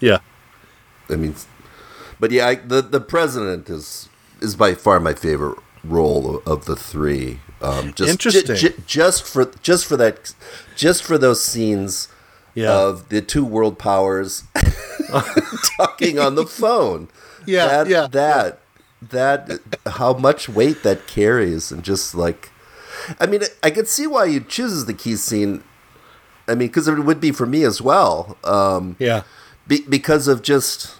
Yeah, 0.00 0.18
I 1.10 1.16
mean, 1.16 1.34
but 2.20 2.30
yeah, 2.30 2.48
I, 2.48 2.54
the 2.56 2.82
the 2.82 3.00
president 3.00 3.68
is 3.68 4.08
is 4.40 4.56
by 4.56 4.74
far 4.74 5.00
my 5.00 5.14
favorite 5.14 5.58
role 5.84 6.42
of, 6.46 6.64
the 6.66 6.76
three. 6.76 7.40
Um, 7.60 7.92
just, 7.94 8.10
Interesting. 8.10 8.56
J- 8.56 8.68
j- 8.68 8.74
just 8.86 9.24
for 9.24 9.50
just 9.62 9.86
for 9.86 9.96
that, 9.96 10.34
just 10.76 11.02
for 11.02 11.18
those 11.18 11.42
scenes 11.42 12.08
yeah. 12.54 12.72
of 12.72 13.08
the 13.08 13.20
two 13.20 13.44
world 13.44 13.78
powers 13.78 14.44
talking 15.76 16.18
on 16.18 16.34
the 16.34 16.46
phone. 16.46 17.08
Yeah, 17.46 17.84
that, 17.84 17.88
yeah, 17.88 18.06
that 18.08 18.60
that 19.00 19.60
how 19.86 20.12
much 20.12 20.50
weight 20.50 20.82
that 20.82 21.06
carries, 21.06 21.72
and 21.72 21.82
just 21.82 22.14
like, 22.14 22.50
I 23.18 23.24
mean, 23.24 23.40
I 23.62 23.70
could 23.70 23.88
see 23.88 24.06
why 24.06 24.26
you 24.26 24.40
chooses 24.40 24.84
the 24.84 24.92
key 24.92 25.16
scene. 25.16 25.64
I 26.48 26.54
mean, 26.54 26.68
because 26.68 26.88
it 26.88 26.98
would 26.98 27.20
be 27.20 27.32
for 27.32 27.46
me 27.46 27.64
as 27.64 27.80
well. 27.80 28.36
Um, 28.44 28.96
yeah, 28.98 29.22
be, 29.66 29.82
because 29.88 30.28
of 30.28 30.42
just 30.42 30.94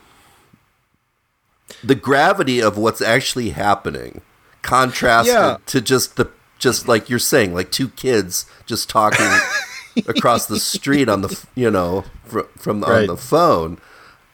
the 1.83 1.95
gravity 1.95 2.61
of 2.61 2.77
what's 2.77 3.01
actually 3.01 3.51
happening, 3.51 4.21
contrasted 4.63 5.35
yeah. 5.35 5.57
to 5.67 5.81
just 5.81 6.17
the 6.17 6.31
just 6.59 6.89
like 6.89 7.09
you're 7.09 7.19
saying, 7.19 7.55
like 7.55 7.71
two 7.71 7.89
kids 7.91 8.47
just 8.67 8.91
talking 8.91 9.27
across 10.07 10.47
the 10.47 10.61
street 10.61 11.09
on 11.09 11.23
the 11.23 11.47
you 11.55 11.71
know 11.71 12.05
fr- 12.25 12.41
from 12.57 12.83
right. 12.83 13.01
on 13.01 13.07
the 13.07 13.17
phone. 13.17 13.79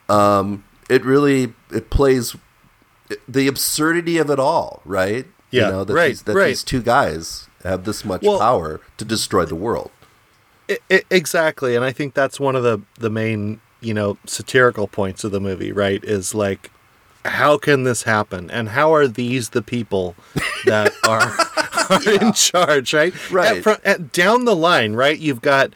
Um, 0.09 0.63
it 0.89 1.03
really 1.03 1.53
it 1.71 1.89
plays 1.89 2.35
the 3.27 3.47
absurdity 3.47 4.17
of 4.17 4.29
it 4.29 4.39
all, 4.39 4.81
right? 4.85 5.25
Yeah, 5.51 5.65
you 5.65 5.71
know, 5.71 5.83
that 5.83 5.93
right. 5.93 6.07
These, 6.09 6.23
that 6.23 6.35
right. 6.35 6.47
these 6.47 6.63
two 6.63 6.81
guys 6.81 7.47
have 7.63 7.85
this 7.85 8.05
much 8.05 8.21
well, 8.21 8.39
power 8.39 8.81
to 8.97 9.05
destroy 9.05 9.45
the 9.45 9.55
world. 9.55 9.91
It, 10.67 10.81
it, 10.89 11.05
exactly, 11.09 11.75
and 11.75 11.85
I 11.85 11.91
think 11.91 12.13
that's 12.13 12.39
one 12.39 12.55
of 12.55 12.63
the 12.63 12.81
the 12.99 13.09
main 13.09 13.59
you 13.81 13.93
know 13.93 14.17
satirical 14.25 14.87
points 14.87 15.23
of 15.23 15.31
the 15.31 15.39
movie, 15.39 15.71
right? 15.71 16.03
Is 16.03 16.33
like 16.33 16.71
how 17.25 17.57
can 17.57 17.83
this 17.83 18.03
happen? 18.03 18.49
And 18.51 18.69
how 18.69 18.93
are 18.93 19.07
these 19.07 19.49
the 19.49 19.61
people 19.61 20.15
that 20.65 20.93
are, 21.07 21.33
are 21.89 22.03
yeah. 22.03 22.27
in 22.27 22.33
charge, 22.33 22.93
right? 22.93 23.31
Right. 23.31 23.57
At, 23.57 23.63
from, 23.63 23.77
at, 23.83 24.11
down 24.11 24.45
the 24.45 24.55
line, 24.55 24.93
right? 24.93 25.17
You've 25.17 25.41
got 25.41 25.73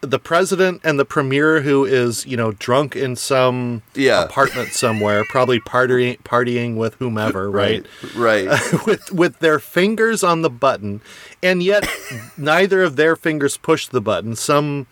the 0.00 0.18
president 0.18 0.80
and 0.82 0.98
the 0.98 1.04
premier 1.04 1.60
who 1.60 1.84
is, 1.84 2.26
you 2.26 2.36
know, 2.36 2.52
drunk 2.52 2.96
in 2.96 3.14
some 3.14 3.82
yeah. 3.94 4.24
apartment 4.24 4.72
somewhere, 4.72 5.24
probably 5.28 5.60
partying 5.60 6.20
partying 6.22 6.76
with 6.76 6.94
whomever, 6.94 7.50
right? 7.50 7.86
Right. 8.16 8.46
right. 8.46 8.86
with 8.86 9.12
with 9.12 9.38
their 9.38 9.58
fingers 9.58 10.24
on 10.24 10.42
the 10.42 10.50
button, 10.50 11.00
and 11.42 11.62
yet 11.62 11.88
neither 12.36 12.82
of 12.82 12.96
their 12.96 13.14
fingers 13.14 13.56
pushed 13.56 13.92
the 13.92 14.00
button. 14.00 14.34
Some 14.34 14.88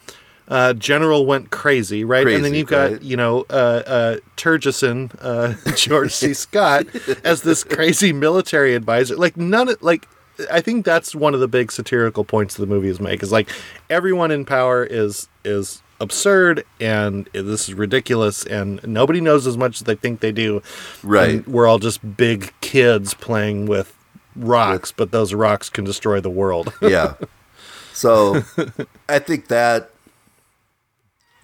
uh, 0.49 0.73
general 0.75 1.27
went 1.27 1.51
crazy, 1.51 2.05
right? 2.05 2.23
Crazy, 2.23 2.37
and 2.37 2.45
then 2.45 2.55
you've 2.55 2.69
got 2.69 2.93
right. 2.93 3.03
you 3.03 3.17
know 3.17 3.45
uh, 3.51 3.83
uh, 3.87 4.17
Turgidson, 4.37 5.11
uh, 5.21 5.55
George 5.75 6.13
C. 6.13 6.33
Scott, 6.33 6.87
as 7.25 7.43
this 7.43 7.65
crazy 7.65 8.13
military 8.13 8.77
advisor. 8.77 9.17
Like 9.17 9.37
none, 9.37 9.69
of, 9.69 9.83
like 9.83 10.07
I 10.51 10.61
think 10.61 10.85
that's 10.85 11.15
one 11.15 11.35
of 11.35 11.41
the 11.41 11.49
big 11.49 11.73
satirical 11.73 12.25
points 12.25 12.55
the 12.57 12.67
movie 12.67 12.89
is 12.89 13.01
make 13.01 13.23
is 13.23 13.33
like 13.33 13.49
everyone 13.91 14.31
in 14.31 14.45
power 14.45 14.85
is 14.85 15.29
is 15.45 15.83
absurd 16.01 16.63
and 16.79 17.27
this 17.33 17.69
is 17.69 17.75
ridiculous 17.75 18.45
and 18.45 18.81
nobody 18.87 19.21
knows 19.21 19.47
as 19.47 19.57
much 19.57 19.77
as 19.81 19.85
they 19.85 19.95
think 19.95 20.21
they 20.21 20.33
do. 20.33 20.63
Right. 21.03 21.31
And 21.37 21.47
we're 21.47 21.67
all 21.67 21.79
just 21.79 22.17
big 22.17 22.53
kids 22.61 23.15
playing 23.15 23.67
with 23.67 23.97
rocks, 24.35 24.93
but 24.93 25.11
those 25.11 25.33
rocks 25.33 25.71
can 25.71 25.85
destroy 25.85 26.21
the 26.21 26.29
world. 26.31 26.73
yeah. 26.83 27.15
So 27.95 28.43
I 29.09 29.19
think 29.19 29.49
that 29.49 29.91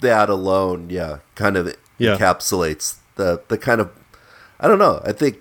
that 0.00 0.28
alone, 0.28 0.90
yeah, 0.90 1.18
kind 1.34 1.56
of 1.56 1.74
Yeah. 1.98 2.16
encapsulates 2.16 2.96
the 3.16 3.40
the 3.48 3.56
kind 3.56 3.80
of 3.80 3.90
I 4.60 4.68
don't 4.68 4.78
know. 4.78 5.00
I 5.04 5.12
think 5.12 5.38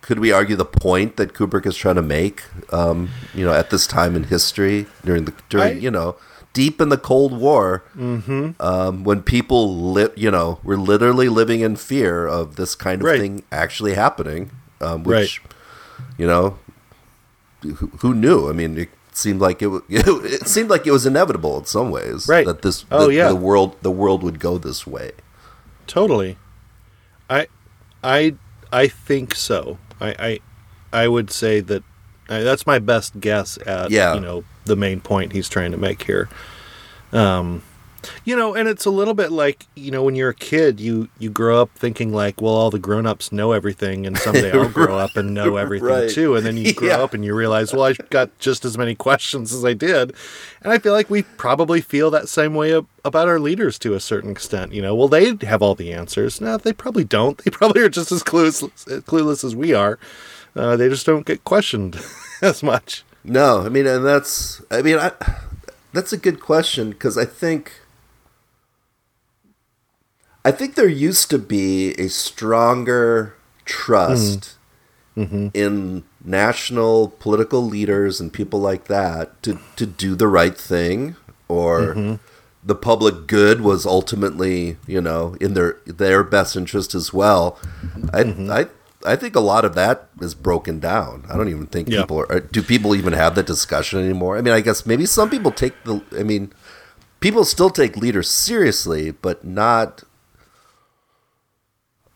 could 0.00 0.18
we 0.18 0.32
argue 0.32 0.56
the 0.56 0.64
point 0.64 1.16
that 1.16 1.32
Kubrick 1.34 1.66
is 1.66 1.76
trying 1.76 1.96
to 1.96 2.02
make? 2.02 2.42
Um, 2.72 3.10
you 3.34 3.44
know, 3.44 3.52
at 3.52 3.70
this 3.70 3.86
time 3.86 4.16
in 4.16 4.24
history 4.24 4.86
during 5.04 5.24
the 5.26 5.34
during 5.48 5.76
I- 5.76 5.80
you 5.80 5.90
know 5.90 6.16
deep 6.52 6.80
in 6.80 6.88
the 6.88 6.98
Cold 6.98 7.32
War, 7.38 7.84
um, 7.96 9.04
when 9.04 9.22
people 9.22 9.92
lit, 9.92 10.18
you 10.18 10.30
know, 10.32 10.58
were 10.64 10.76
literally 10.76 11.28
living 11.28 11.60
in 11.60 11.76
fear 11.76 12.26
of 12.26 12.56
this 12.56 12.74
kind 12.74 13.00
of 13.02 13.06
Right. 13.06 13.20
thing 13.20 13.44
actually 13.52 13.94
happening, 13.94 14.50
um, 14.80 15.04
which 15.04 15.40
you 16.18 16.26
know, 16.26 16.58
who, 17.62 17.86
who 17.98 18.14
knew? 18.14 18.48
I 18.48 18.52
mean, 18.52 18.76
it 18.78 18.88
seemed 19.12 19.40
like 19.40 19.62
it, 19.62 19.70
it 19.88 20.48
seemed 20.48 20.70
like 20.70 20.86
it 20.86 20.90
was 20.90 21.06
inevitable 21.06 21.56
in 21.58 21.66
some 21.66 21.90
ways, 21.90 22.26
Right. 22.26 22.46
That 22.46 22.62
this, 22.62 22.84
Oh, 22.90 23.06
that 23.06 23.12
yeah. 23.14 23.28
the 23.28 23.36
world, 23.36 23.76
the 23.82 23.90
world 23.92 24.22
would 24.24 24.40
go 24.40 24.58
this 24.58 24.86
way. 24.86 25.12
Totally. 25.86 26.36
I 27.28 27.46
I 28.02 28.34
I 28.72 28.88
think 28.88 29.34
so. 29.36 29.78
I 30.00 30.08
I, 30.18 30.40
I 31.04 31.08
would 31.08 31.30
say 31.30 31.60
that 31.60 31.82
I, 32.28 32.40
that's 32.40 32.66
my 32.66 32.78
best 32.78 33.20
guess 33.20 33.58
at 33.66 33.90
Yeah. 33.90 34.14
you 34.14 34.20
know 34.20 34.44
the 34.64 34.76
main 34.76 35.00
point 35.00 35.32
he's 35.32 35.48
trying 35.48 35.72
to 35.72 35.78
make 35.78 36.02
here. 36.04 36.28
Um 37.12 37.62
you 38.24 38.36
know, 38.36 38.54
and 38.54 38.68
it's 38.68 38.84
a 38.84 38.90
little 38.90 39.14
bit 39.14 39.30
like, 39.32 39.66
you 39.74 39.90
know, 39.90 40.02
when 40.02 40.14
you're 40.14 40.30
a 40.30 40.34
kid, 40.34 40.80
you 40.80 41.08
you 41.18 41.30
grow 41.30 41.60
up 41.62 41.70
thinking 41.74 42.12
like, 42.12 42.40
well, 42.40 42.54
all 42.54 42.70
the 42.70 42.78
grown-ups 42.78 43.32
know 43.32 43.52
everything 43.52 44.06
and 44.06 44.16
someday 44.18 44.50
I'll 44.58 44.68
grow 44.68 44.96
up 44.98 45.16
and 45.16 45.34
know 45.34 45.56
everything 45.56 45.88
Right. 45.88 46.10
too. 46.10 46.36
And 46.36 46.44
then 46.46 46.56
you 46.56 46.72
grow 46.80 46.88
Yeah. 46.88 46.98
up 47.02 47.14
and 47.14 47.24
you 47.24 47.34
realize, 47.34 47.72
well, 47.72 47.82
I've 47.84 48.10
got 48.10 48.36
just 48.38 48.64
as 48.64 48.76
many 48.78 48.94
questions 48.94 49.52
as 49.52 49.64
I 49.64 49.74
did. 49.74 50.12
And 50.62 50.72
I 50.72 50.78
feel 50.78 50.92
like 50.92 51.10
we 51.10 51.22
probably 51.22 51.80
feel 51.80 52.10
that 52.10 52.28
same 52.28 52.54
way 52.54 52.72
about 52.72 53.28
our 53.28 53.38
leaders 53.40 53.78
to 53.80 53.94
a 53.94 54.00
certain 54.00 54.30
extent. 54.30 54.72
You 54.72 54.82
know, 54.82 54.94
well, 54.94 55.08
they 55.08 55.36
have 55.46 55.62
all 55.62 55.74
the 55.74 55.92
answers. 55.92 56.40
No, 56.40 56.56
they 56.56 56.72
probably 56.72 57.04
don't. 57.04 57.38
They 57.38 57.50
probably 57.50 57.82
are 57.82 57.88
just 57.88 58.12
as 58.12 58.22
clueless, 58.22 58.62
clueless 59.04 59.44
as 59.44 59.54
we 59.56 59.72
are. 59.74 59.98
Uh, 60.56 60.76
they 60.76 60.88
just 60.88 61.06
don't 61.06 61.24
get 61.26 61.44
questioned 61.44 61.98
as 62.42 62.62
much. 62.62 63.04
No, 63.22 63.60
I 63.60 63.68
mean, 63.68 63.86
and 63.86 64.04
that's, 64.04 64.62
I 64.70 64.82
mean, 64.82 64.98
I, 64.98 65.12
that's 65.92 66.12
a 66.12 66.16
good 66.16 66.40
question 66.40 66.90
because 66.90 67.16
I 67.18 67.24
think, 67.24 67.72
I 70.44 70.50
think 70.50 70.74
there 70.74 70.88
used 70.88 71.30
to 71.30 71.38
be 71.38 71.92
a 71.92 72.08
stronger 72.08 73.34
trust 73.64 74.56
mm. 75.16 75.26
mm-hmm. 75.26 75.48
in 75.54 76.04
national 76.24 77.08
political 77.18 77.62
leaders 77.64 78.20
and 78.20 78.32
people 78.32 78.60
like 78.60 78.84
that 78.84 79.42
to 79.42 79.58
to 79.76 79.86
do 79.86 80.14
the 80.14 80.28
right 80.28 80.56
thing 80.56 81.16
or 81.48 81.94
mm-hmm. 81.94 82.14
the 82.64 82.74
public 82.74 83.26
good 83.26 83.60
was 83.60 83.86
ultimately 83.86 84.76
you 84.86 85.00
know 85.00 85.36
in 85.40 85.54
their 85.54 85.76
their 85.86 86.22
best 86.22 86.56
interest 86.56 86.94
as 86.94 87.12
well. 87.12 87.58
I 88.12 88.24
mm-hmm. 88.24 88.50
i 88.50 88.66
i 89.04 89.16
think 89.16 89.36
a 89.36 89.40
lot 89.40 89.64
of 89.64 89.74
that 89.74 90.08
is 90.20 90.34
broken 90.34 90.80
down. 90.80 91.24
I 91.30 91.36
don't 91.36 91.48
even 91.48 91.66
think 91.66 91.88
Yeah. 91.88 92.02
people 92.02 92.20
are 92.20 92.32
uh, 92.32 92.40
do 92.50 92.62
people 92.62 92.94
even 92.94 93.12
have 93.12 93.34
that 93.34 93.46
discussion 93.46 94.00
anymore? 94.00 94.38
I 94.38 94.42
mean 94.42 94.54
i 94.54 94.60
guess 94.60 94.86
maybe 94.86 95.06
some 95.06 95.28
people 95.28 95.52
take 95.52 95.74
the 95.84 96.02
i 96.18 96.22
mean 96.22 96.52
people 97.20 97.44
still 97.44 97.70
take 97.70 97.96
leaders 97.96 98.28
seriously 98.28 99.10
but 99.10 99.44
not 99.44 100.04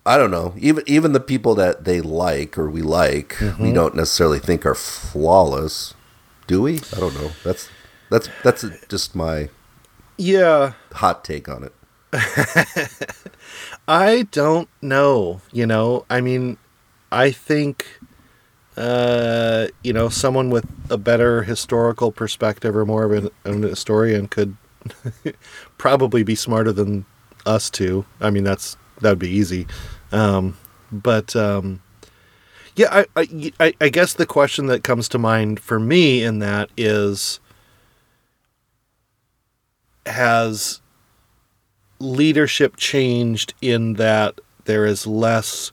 I 0.06 0.18
don't 0.18 0.30
know. 0.30 0.54
Even 0.58 0.84
even 0.86 1.12
the 1.12 1.20
people 1.20 1.54
that 1.54 1.84
they 1.84 2.00
like 2.00 2.58
or 2.58 2.68
we 2.68 2.82
like, 2.82 3.36
we 3.58 3.72
don't 3.72 3.94
necessarily 3.94 4.38
think 4.38 4.66
are 4.66 4.74
flawless, 4.74 5.94
do 6.46 6.60
we? 6.62 6.80
I 6.94 7.00
don't 7.00 7.14
know. 7.14 7.30
That's 7.42 7.70
that's 8.10 8.28
that's 8.42 8.64
just 8.88 9.14
my 9.16 9.48
Yeah. 10.18 10.74
hot 10.92 11.24
take 11.24 11.48
on 11.48 11.64
it. 11.64 11.72
I 13.88 14.26
don't 14.30 14.68
know. 14.82 15.40
You 15.52 15.66
know, 15.66 16.04
I 16.10 16.20
mean, 16.20 16.58
I 17.10 17.30
think, 17.30 18.00
uh, 18.76 19.68
you 19.82 19.92
know, 19.92 20.08
someone 20.08 20.50
with 20.50 20.66
a 20.90 20.98
better 20.98 21.42
historical 21.44 22.12
perspective 22.12 22.76
or 22.76 22.84
more 22.84 23.04
of 23.04 23.12
an, 23.12 23.30
an 23.44 23.62
historian 23.62 24.28
could 24.28 24.56
probably 25.78 26.22
be 26.22 26.34
smarter 26.34 26.72
than 26.72 27.04
us 27.46 27.70
two. 27.70 28.04
I 28.20 28.30
mean, 28.30 28.44
that's 28.44 28.76
that 29.00 29.10
would 29.10 29.18
be 29.18 29.30
easy. 29.30 29.66
Um, 30.14 30.56
but 30.92 31.34
um, 31.34 31.82
yeah, 32.76 33.04
I, 33.16 33.50
I 33.60 33.74
I 33.80 33.88
guess 33.88 34.12
the 34.14 34.26
question 34.26 34.66
that 34.66 34.84
comes 34.84 35.08
to 35.10 35.18
mind 35.18 35.58
for 35.60 35.80
me 35.80 36.22
in 36.22 36.38
that 36.38 36.70
is 36.76 37.40
has 40.06 40.80
leadership 41.98 42.76
changed 42.76 43.54
in 43.60 43.94
that 43.94 44.40
there 44.64 44.84
is 44.86 45.06
less 45.06 45.72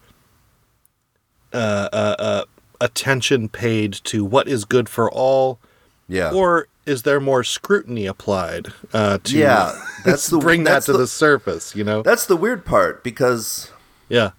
uh, 1.53 1.89
uh, 1.91 2.15
uh, 2.19 2.43
attention 2.79 3.49
paid 3.49 3.93
to 3.93 4.23
what 4.23 4.47
is 4.47 4.63
good 4.65 4.87
for 4.87 5.11
all, 5.11 5.59
Yeah. 6.07 6.31
or 6.31 6.67
is 6.85 7.03
there 7.03 7.19
more 7.19 7.43
scrutiny 7.43 8.05
applied 8.05 8.71
uh, 8.93 9.17
to 9.25 9.37
Yeah, 9.37 9.79
that's 10.05 10.27
the- 10.27 10.37
bring 10.39 10.63
that's 10.63 10.85
that 10.85 10.93
to 10.93 10.97
the- 10.97 11.03
the, 11.03 11.07
surface? 11.07 11.75
You 11.75 11.83
know, 11.83 12.01
that's 12.01 12.25
the 12.25 12.37
weird 12.37 12.65
part 12.65 13.03
because 13.03 13.71
yeah, 14.11 14.31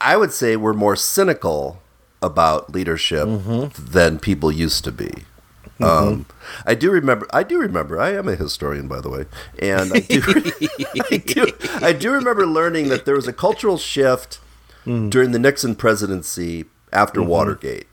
I 0.00 0.16
would 0.16 0.32
say 0.32 0.56
we're 0.56 0.72
more 0.72 0.96
cynical 0.96 1.82
about 2.20 2.72
leadership 2.72 3.26
than 3.74 4.18
people 4.18 4.52
used 4.52 4.84
to 4.84 4.92
be. 4.92 5.24
Mm-hmm. 5.80 5.84
Um, 5.84 6.26
I 6.66 6.74
do 6.74 6.90
remember. 6.90 7.26
I 7.32 7.42
do 7.42 7.58
remember. 7.58 8.00
I 8.00 8.10
am 8.14 8.28
a 8.28 8.36
historian, 8.36 8.88
by 8.88 9.00
the 9.00 9.08
way, 9.08 9.24
and 9.58 9.92
I 9.92 10.00
do. 10.00 10.22
I 11.10 11.16
do, 11.16 11.46
I 11.80 11.92
do 11.92 12.12
remember 12.12 12.46
learning 12.46 12.88
that 12.88 13.04
there 13.04 13.14
was 13.14 13.26
a 13.26 13.32
cultural 13.32 13.78
shift 13.78 14.38
mm. 14.84 15.10
during 15.10 15.32
the 15.32 15.38
Nixon 15.38 15.74
presidency 15.74 16.66
after 16.92 17.20
mm-hmm. 17.20 17.30
Watergate, 17.30 17.86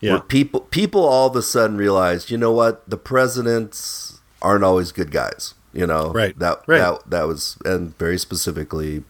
yeah, 0.00 0.12
where 0.12 0.20
people 0.20 0.60
people 0.60 1.04
all 1.04 1.28
of 1.28 1.36
a 1.36 1.42
sudden 1.42 1.76
realized, 1.76 2.30
you 2.30 2.36
know 2.36 2.52
what, 2.52 2.88
the 2.88 2.98
presidents 2.98 4.20
aren't 4.42 4.64
always 4.64 4.92
good 4.92 5.10
guys. 5.10 5.54
You 5.72 5.86
know, 5.86 6.10
Right, 6.12 6.36
That 6.38 6.62
right. 6.66 6.78
that 6.78 7.10
that 7.10 7.22
was, 7.28 7.56
and 7.64 7.96
very 7.96 8.18
specifically, 8.18 9.04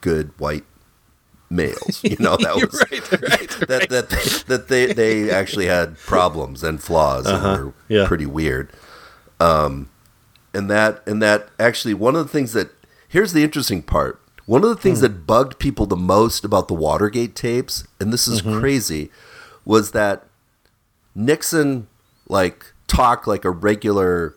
good 0.00 0.32
white 0.38 0.64
males. 1.50 2.00
You 2.02 2.16
know, 2.18 2.36
that 2.40 2.54
was 2.56 2.84
right, 2.90 3.12
right, 3.30 3.68
that 3.68 3.88
that 3.90 4.10
they, 4.10 4.54
that 4.54 4.68
they 4.68 4.92
they 4.92 5.30
actually 5.30 5.66
had 5.66 5.96
problems 5.98 6.62
and 6.62 6.82
flaws 6.82 7.26
and 7.26 7.42
were 7.42 7.48
Uh-huh. 7.48 7.70
yeah. 7.88 8.06
pretty 8.06 8.26
weird. 8.26 8.70
Um, 9.40 9.90
and 10.54 10.70
that 10.70 11.06
and 11.06 11.20
that 11.22 11.48
actually 11.60 11.94
one 11.94 12.16
of 12.16 12.24
the 12.26 12.32
things 12.32 12.52
that 12.54 12.70
here's 13.08 13.32
the 13.32 13.42
interesting 13.44 13.82
part. 13.82 14.20
One 14.46 14.62
of 14.62 14.68
the 14.70 14.76
things 14.76 15.00
that 15.00 15.26
bugged 15.26 15.58
people 15.58 15.86
the 15.86 15.96
most 15.96 16.44
about 16.44 16.68
the 16.68 16.74
Watergate 16.74 17.34
tapes, 17.34 17.84
and 18.00 18.12
this 18.12 18.28
is 18.28 18.42
Mm-hmm. 18.42 18.60
crazy, 18.60 19.10
was 19.64 19.90
that 19.90 20.24
Nixon 21.14 21.88
like 22.28 22.72
talked 22.86 23.26
like 23.26 23.44
a 23.44 23.50
regular 23.50 24.34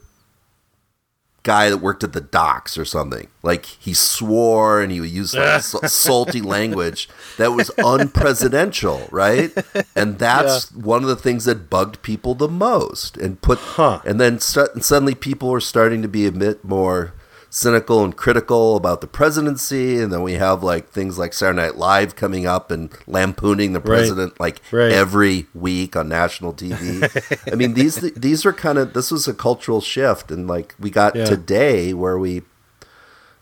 guy 1.43 1.69
that 1.69 1.77
worked 1.77 2.03
at 2.03 2.13
the 2.13 2.21
docks 2.21 2.77
or 2.77 2.85
something. 2.85 3.27
Like 3.43 3.65
he 3.65 3.93
swore 3.93 4.81
and 4.81 4.91
he 4.91 4.99
would 4.99 5.09
use 5.09 5.33
like 5.33 5.43
s- 5.55 5.75
salty 5.93 6.41
language 6.41 7.07
that 7.37 7.51
was 7.53 7.69
unpresidential, 7.79 9.09
right? 9.11 9.51
And 9.95 10.19
that's 10.19 10.71
one 10.73 11.03
of 11.03 11.09
the 11.09 11.15
things 11.15 11.45
that 11.45 11.69
bugged 11.69 12.01
people 12.01 12.35
the 12.35 12.47
most. 12.49 13.17
And 13.17 13.41
put 13.41 13.59
Huh. 13.59 14.01
and 14.05 14.19
then 14.19 14.33
and 14.73 14.83
suddenly 14.85 15.15
people 15.15 15.49
were 15.49 15.61
starting 15.61 16.01
to 16.01 16.07
be 16.07 16.25
a 16.25 16.31
bit 16.31 16.63
more 16.63 17.13
cynical 17.49 18.03
and 18.03 18.15
critical 18.15 18.75
about 18.75 19.01
the 19.01 19.07
presidency, 19.07 19.99
and 19.99 20.13
then 20.13 20.21
we 20.21 20.33
have 20.33 20.63
like 20.63 20.89
things 20.89 21.17
like 21.17 21.33
Saturday 21.33 21.61
Night 21.61 21.75
Live 21.75 22.15
coming 22.15 22.45
up 22.45 22.71
and 22.71 22.91
lampooning 23.07 23.73
the 23.73 23.81
president 23.81 24.33
right. 24.33 24.39
like 24.39 24.61
right. 24.71 24.91
every 24.91 25.47
week 25.53 25.95
on 25.95 26.07
national 26.07 26.53
TV. 26.53 27.51
I 27.51 27.55
mean, 27.55 27.73
these 27.73 27.95
these 28.15 28.45
are 28.45 28.53
kind 28.53 28.77
of 28.77 28.93
this 28.93 29.11
was 29.11 29.27
a 29.27 29.33
cultural 29.33 29.81
shift, 29.81 30.31
and 30.31 30.47
like 30.47 30.75
we 30.79 30.89
got 30.89 31.15
yeah. 31.15 31.25
today 31.25 31.93
where 31.93 32.17
we. 32.17 32.43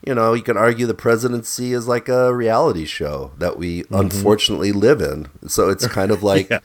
You 0.06 0.16
know, 0.16 0.34
you 0.34 0.44
can 0.44 0.56
argue 0.56 0.86
the 0.86 0.94
presidency 0.94 1.74
is 1.74 1.86
like 1.86 2.08
a 2.08 2.34
reality 2.34 2.86
show 2.86 3.32
that 3.40 3.58
we 3.58 3.82
mm-hmm. 3.82 3.96
unfortunately 3.96 4.72
live 4.72 5.02
in. 5.02 5.28
So 5.48 5.70
it's 5.70 5.86
kind 5.90 6.12
of 6.12 6.24
like 6.24 6.50
yeah. 6.50 6.60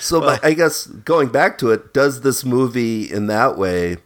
So 0.00 0.20
well, 0.20 0.38
I 0.42 0.52
guess 0.52 0.86
going 0.86 1.28
back 1.28 1.56
to 1.58 1.70
it, 1.70 1.94
does 1.94 2.20
this 2.20 2.44
movie 2.44 3.10
in 3.10 3.26
that 3.28 3.56
way 3.56 3.98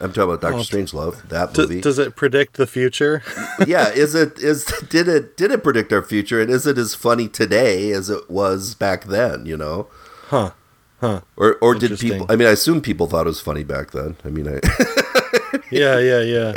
I'm 0.00 0.12
talking 0.12 0.22
about 0.24 0.40
Doctor 0.40 0.56
well, 0.56 0.64
Strangelove. 0.64 1.28
That 1.28 1.56
movie. 1.56 1.76
D- 1.76 1.80
does 1.80 1.98
it 1.98 2.14
predict 2.14 2.56
the 2.56 2.66
future? 2.66 3.22
yeah. 3.66 3.88
Is 3.90 4.14
it 4.14 4.38
is 4.38 4.64
did 4.88 5.08
it 5.08 5.36
did 5.36 5.50
it 5.50 5.64
predict 5.64 5.92
our 5.92 6.02
future? 6.02 6.40
And 6.40 6.50
is 6.50 6.66
it 6.66 6.78
as 6.78 6.94
funny 6.94 7.28
today 7.28 7.90
as 7.90 8.08
it 8.08 8.30
was 8.30 8.74
back 8.74 9.04
then? 9.04 9.46
You 9.46 9.56
know. 9.56 9.88
Huh. 10.26 10.52
Huh. 11.00 11.22
Or 11.36 11.56
or 11.56 11.74
did 11.74 11.98
people? 11.98 12.26
I 12.28 12.36
mean, 12.36 12.46
I 12.48 12.52
assume 12.52 12.80
people 12.80 13.06
thought 13.06 13.26
it 13.26 13.30
was 13.30 13.40
funny 13.40 13.64
back 13.64 13.90
then. 13.90 14.16
I 14.24 14.28
mean, 14.28 14.48
I. 14.48 14.60
yeah, 15.70 15.98
yeah, 15.98 16.20
yeah. 16.20 16.54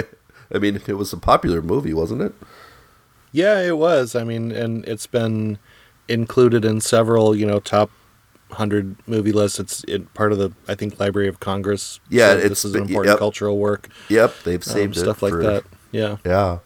I 0.53 0.57
mean, 0.57 0.81
it 0.87 0.93
was 0.93 1.13
a 1.13 1.17
popular 1.17 1.61
movie, 1.61 1.93
wasn't 1.93 2.21
it? 2.21 2.33
Yeah, 3.31 3.61
it 3.61 3.77
was. 3.77 4.15
I 4.15 4.23
mean, 4.23 4.51
and 4.51 4.83
it's 4.85 5.07
been 5.07 5.57
included 6.07 6.65
in 6.65 6.81
several, 6.81 7.35
you 7.35 7.45
know, 7.45 7.59
top 7.59 7.89
hundred 8.51 8.95
movie 9.07 9.31
list. 9.31 9.59
It's 9.59 9.83
it, 9.87 10.13
part 10.13 10.31
of 10.31 10.37
the 10.37 10.51
I 10.67 10.75
think 10.75 10.99
Library 10.99 11.27
of 11.27 11.39
Congress. 11.39 11.99
Yeah, 12.09 12.33
so 12.33 12.49
this 12.49 12.65
is 12.65 12.75
an 12.75 12.81
important 12.81 13.13
yep. 13.13 13.19
cultural 13.19 13.57
work. 13.57 13.89
Yep, 14.09 14.35
they've 14.43 14.67
um, 14.67 14.73
saved 14.73 14.97
um, 14.97 15.03
stuff 15.03 15.21
like 15.21 15.33
that. 15.33 15.63
Yeah, 15.91 16.17
yeah. 16.25 16.59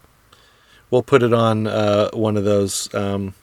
We'll 0.91 1.03
put 1.03 1.23
it 1.23 1.33
on 1.33 1.67
uh, 1.67 2.11
one 2.11 2.37
of 2.37 2.43
those 2.43 2.93
um, 2.93 3.33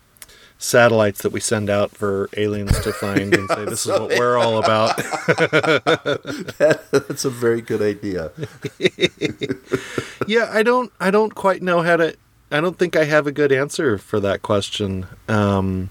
satellites 0.62 1.22
that 1.22 1.32
we 1.32 1.40
send 1.40 1.68
out 1.68 1.90
for 1.90 2.28
aliens 2.36 2.78
to 2.80 2.92
find 2.92 3.34
and 3.34 3.48
say, 3.48 3.64
"This 3.66 3.84
is 3.84 3.92
what 3.92 4.10
we're 4.10 4.38
all 4.38 4.58
about." 4.58 4.96
that, 4.96 6.80
that's 6.90 7.24
a 7.24 7.30
very 7.30 7.60
good 7.60 7.82
idea. 7.82 8.30
yeah, 10.26 10.48
I 10.52 10.62
don't. 10.62 10.92
I 11.00 11.10
don't 11.10 11.34
quite 11.34 11.62
know 11.62 11.82
how 11.82 11.96
to. 11.96 12.16
I 12.50 12.60
don't 12.60 12.78
think 12.78 12.96
I 12.96 13.04
have 13.04 13.26
a 13.26 13.32
good 13.32 13.50
answer 13.50 13.98
for 13.98 14.20
that 14.20 14.42
question. 14.42 15.06
Um, 15.28 15.90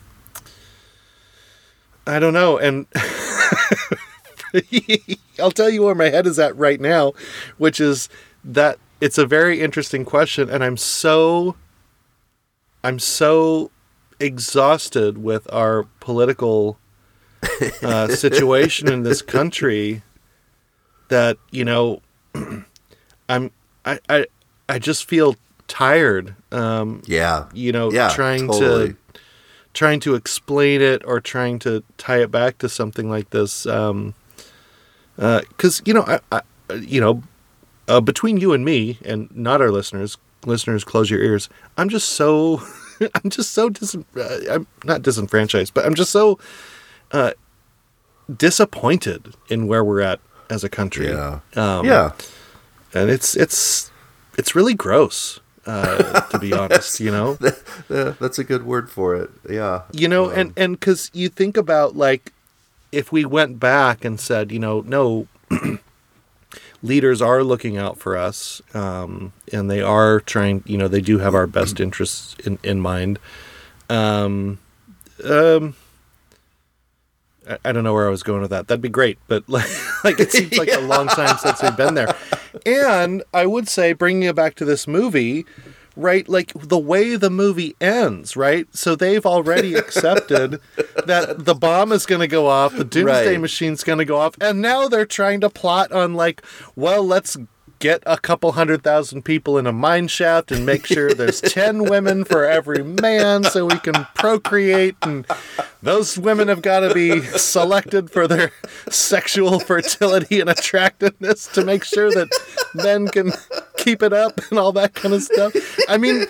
I 2.07 2.19
don't 2.19 2.33
know. 2.33 2.57
And 2.57 2.87
I'll 5.39 5.51
tell 5.51 5.69
you 5.69 5.83
where 5.83 5.95
my 5.95 6.09
head 6.09 6.27
is 6.27 6.39
at 6.39 6.55
right 6.57 6.79
now, 6.79 7.13
which 7.57 7.79
is 7.79 8.09
that 8.43 8.79
it's 8.99 9.17
a 9.17 9.25
very 9.25 9.61
interesting 9.61 10.05
question. 10.05 10.49
And 10.49 10.63
I'm 10.63 10.77
so, 10.77 11.55
I'm 12.83 12.99
so 12.99 13.71
exhausted 14.19 15.17
with 15.17 15.51
our 15.51 15.83
political 15.99 16.77
uh, 17.81 18.07
situation 18.09 18.91
in 18.91 19.03
this 19.03 19.21
country 19.21 20.03
that, 21.09 21.37
you 21.51 21.65
know, 21.65 22.01
I'm, 23.29 23.51
I, 23.85 23.99
I, 24.09 24.25
I 24.69 24.79
just 24.79 25.05
feel 25.05 25.35
tired. 25.67 26.35
Um, 26.51 27.01
yeah. 27.05 27.47
You 27.53 27.71
know, 27.71 27.91
yeah, 27.91 28.09
trying 28.09 28.47
totally. 28.47 28.89
to 28.89 28.97
trying 29.73 29.99
to 30.01 30.15
explain 30.15 30.81
it 30.81 31.01
or 31.05 31.19
trying 31.19 31.59
to 31.59 31.83
tie 31.97 32.21
it 32.21 32.31
back 32.31 32.57
to 32.59 32.69
something 32.69 33.09
like 33.09 33.29
this. 33.29 33.65
Um, 33.65 34.13
because 35.15 35.81
uh, 35.81 35.83
you 35.85 35.93
know, 35.93 36.03
I, 36.07 36.19
I 36.31 36.41
you 36.75 37.01
know, 37.01 37.23
uh, 37.87 38.01
between 38.01 38.37
you 38.37 38.53
and 38.53 38.63
me, 38.63 38.97
and 39.03 39.29
not 39.35 39.61
our 39.61 39.71
listeners, 39.71 40.17
listeners, 40.45 40.83
close 40.83 41.09
your 41.09 41.21
ears. 41.21 41.49
I'm 41.77 41.89
just 41.89 42.09
so, 42.09 42.61
I'm 43.15 43.29
just 43.29 43.51
so 43.51 43.69
dis, 43.69 43.95
uh, 43.95 44.39
I'm 44.49 44.67
not 44.83 45.01
disenfranchised, 45.01 45.73
but 45.73 45.85
I'm 45.85 45.95
just 45.95 46.11
so 46.11 46.39
uh, 47.11 47.31
disappointed 48.35 49.35
in 49.49 49.67
where 49.67 49.83
we're 49.83 50.01
at 50.01 50.19
as 50.49 50.63
a 50.63 50.69
country. 50.69 51.09
Yeah, 51.09 51.41
um, 51.55 51.85
yeah, 51.85 52.11
and 52.93 53.09
it's 53.09 53.35
it's 53.35 53.91
it's 54.37 54.55
really 54.55 54.73
gross 54.73 55.40
uh, 55.65 56.21
to 56.21 56.39
be 56.39 56.53
honest, 56.61 56.99
you 56.99 57.11
know. 57.11 57.37
That's 57.87 58.39
a 58.39 58.43
good 58.43 58.65
word 58.65 58.89
for 58.89 59.15
it. 59.15 59.29
Yeah. 59.49 59.83
You 59.91 60.07
know, 60.07 60.31
um, 60.31 60.37
and 60.37 60.53
and 60.57 60.79
cuz 60.79 61.11
you 61.13 61.29
think 61.29 61.57
about 61.57 61.95
like 61.95 62.33
if 62.91 63.11
we 63.11 63.25
went 63.25 63.59
back 63.59 64.03
and 64.03 64.19
said, 64.19 64.51
you 64.51 64.59
know, 64.59 64.81
no 64.81 65.27
leaders 66.83 67.21
are 67.21 67.43
looking 67.43 67.77
out 67.77 67.97
for 67.97 68.17
us 68.17 68.61
um, 68.73 69.33
and 69.53 69.69
they 69.69 69.81
are 69.81 70.19
trying, 70.19 70.63
you 70.65 70.77
know, 70.77 70.87
they 70.87 71.01
do 71.01 71.19
have 71.19 71.35
our 71.35 71.47
best 71.47 71.79
interests 71.79 72.35
in 72.45 72.59
in 72.63 72.79
mind. 72.79 73.19
Um 73.89 74.59
um 75.23 75.75
I 77.63 77.71
don't 77.71 77.83
know 77.83 77.93
where 77.93 78.07
I 78.07 78.11
was 78.11 78.23
going 78.23 78.41
with 78.41 78.51
that. 78.51 78.67
That'd 78.67 78.81
be 78.81 78.89
great, 78.89 79.17
but 79.27 79.43
like, 79.49 79.69
like 80.03 80.19
it 80.19 80.31
seems 80.31 80.57
like 80.57 80.67
yeah. 80.69 80.79
a 80.79 80.81
long 80.81 81.07
time 81.07 81.37
since 81.37 81.61
we've 81.61 81.77
been 81.77 81.95
there. 81.95 82.15
And 82.65 83.23
I 83.33 83.45
would 83.45 83.67
say, 83.67 83.93
bringing 83.93 84.23
it 84.23 84.35
back 84.35 84.55
to 84.55 84.65
this 84.65 84.87
movie, 84.87 85.45
right? 85.95 86.27
Like 86.27 86.51
the 86.55 86.77
way 86.77 87.15
the 87.15 87.29
movie 87.29 87.75
ends, 87.81 88.35
right? 88.35 88.67
So 88.75 88.95
they've 88.95 89.25
already 89.25 89.75
accepted 89.75 90.59
that 91.05 91.45
the 91.45 91.55
bomb 91.55 91.91
is 91.91 92.05
going 92.05 92.21
to 92.21 92.27
go 92.27 92.47
off, 92.47 92.75
the 92.75 92.83
doomsday 92.83 93.31
right. 93.31 93.41
machine's 93.41 93.83
going 93.83 93.99
to 93.99 94.05
go 94.05 94.17
off, 94.17 94.35
and 94.41 94.61
now 94.61 94.87
they're 94.87 95.05
trying 95.05 95.41
to 95.41 95.49
plot 95.49 95.91
on 95.91 96.13
like, 96.13 96.41
well, 96.75 97.05
let's 97.05 97.37
get 97.81 98.01
a 98.05 98.17
couple 98.17 98.51
hundred 98.53 98.83
thousand 98.83 99.23
people 99.23 99.57
in 99.57 99.65
a 99.67 99.71
mine 99.73 100.07
shaft 100.07 100.51
and 100.51 100.65
make 100.65 100.85
sure 100.85 101.13
there's 101.13 101.41
10 101.41 101.83
women 101.85 102.23
for 102.23 102.45
every 102.45 102.83
man 102.83 103.43
so 103.43 103.65
we 103.65 103.77
can 103.79 104.07
procreate 104.13 104.95
and 105.01 105.25
those 105.81 106.17
women 106.17 106.47
have 106.47 106.61
got 106.61 106.81
to 106.81 106.93
be 106.93 107.21
selected 107.21 108.11
for 108.11 108.27
their 108.27 108.51
sexual 108.89 109.59
fertility 109.59 110.39
and 110.39 110.49
attractiveness 110.49 111.47
to 111.47 111.65
make 111.65 111.83
sure 111.83 112.11
that 112.11 112.29
men 112.75 113.07
can 113.07 113.33
keep 113.77 114.03
it 114.03 114.13
up 114.13 114.39
and 114.51 114.59
all 114.59 114.71
that 114.71 114.93
kind 114.93 115.13
of 115.13 115.23
stuff. 115.23 115.53
I 115.89 115.97
mean 115.97 116.25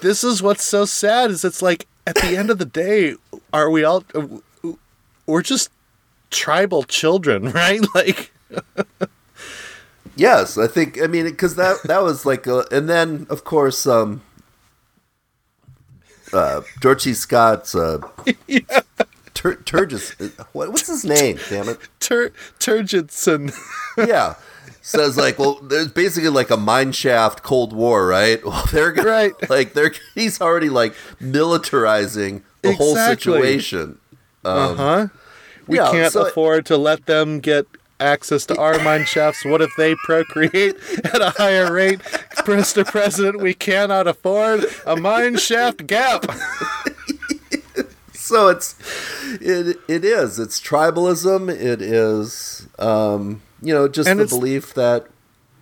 this 0.00 0.24
is 0.24 0.42
what's 0.42 0.64
so 0.64 0.86
sad 0.86 1.30
is 1.30 1.44
it's 1.44 1.60
like 1.60 1.86
at 2.06 2.14
the 2.16 2.36
end 2.36 2.50
of 2.50 2.56
the 2.58 2.64
day 2.64 3.16
are 3.52 3.70
we 3.70 3.84
all 3.84 4.02
we're 5.26 5.42
just 5.42 5.70
tribal 6.30 6.84
children 6.84 7.50
right? 7.52 7.82
Like 7.94 8.32
Yes, 10.16 10.58
I 10.58 10.66
think. 10.66 11.00
I 11.00 11.06
mean, 11.06 11.24
because 11.24 11.56
that 11.56 11.82
that 11.84 12.02
was 12.02 12.26
like, 12.26 12.46
a, 12.46 12.64
and 12.70 12.88
then 12.88 13.26
of 13.30 13.44
course, 13.44 13.86
um, 13.86 14.22
uh, 16.32 16.62
George 16.80 17.02
C. 17.02 17.14
Scott's 17.14 17.74
uh, 17.74 17.98
yeah. 18.46 18.60
Tur- 19.34 19.56
Turgis. 19.56 20.14
What, 20.52 20.68
what's 20.70 20.86
his 20.88 21.04
name? 21.04 21.38
Damn 21.48 21.68
it, 21.70 21.78
Tur- 21.98 22.32
Turgidson. 22.58 23.56
yeah, 23.96 24.34
says 24.82 25.16
like, 25.16 25.38
well, 25.38 25.54
there's 25.62 25.88
basically 25.88 26.28
like 26.28 26.50
a 26.50 26.56
mine 26.56 26.92
shaft 26.92 27.42
Cold 27.42 27.72
War, 27.72 28.06
right? 28.06 28.44
Well, 28.50 28.64
they're 28.72 28.92
gonna, 28.92 29.08
right. 29.08 29.50
Like 29.50 29.72
they're 29.72 29.92
he's 30.14 30.40
already 30.40 30.68
like 30.68 30.94
militarizing 31.20 32.42
the 32.62 32.70
exactly. 32.70 32.74
whole 32.74 32.96
situation. 32.96 33.98
Um, 34.44 34.58
uh 34.58 34.74
huh. 34.74 35.08
We 35.66 35.76
yeah, 35.76 35.90
can't 35.90 36.12
so 36.12 36.26
afford 36.26 36.66
to 36.66 36.76
let 36.76 37.06
them 37.06 37.40
get 37.40 37.66
access 38.00 38.46
to 38.46 38.58
our 38.58 38.78
mine 38.82 39.04
shafts? 39.04 39.44
What 39.44 39.60
if 39.62 39.70
they 39.76 39.94
procreate 39.94 40.76
at 41.04 41.20
a 41.20 41.30
higher 41.30 41.72
rate? 41.72 42.00
Mr. 42.00 42.84
President, 42.84 43.40
we 43.40 43.54
cannot 43.54 44.06
afford 44.06 44.64
a 44.86 44.96
mine 44.96 45.36
shaft 45.36 45.86
gap. 45.86 46.24
so 48.12 48.48
it's 48.48 48.74
it 49.40 49.78
it 49.88 50.04
is 50.04 50.38
it's 50.38 50.60
tribalism. 50.60 51.50
It 51.50 51.82
is 51.82 52.68
um, 52.78 53.42
you 53.62 53.74
know 53.74 53.88
just 53.88 54.08
and 54.08 54.20
the 54.20 54.26
belief 54.26 54.74
that 54.74 55.06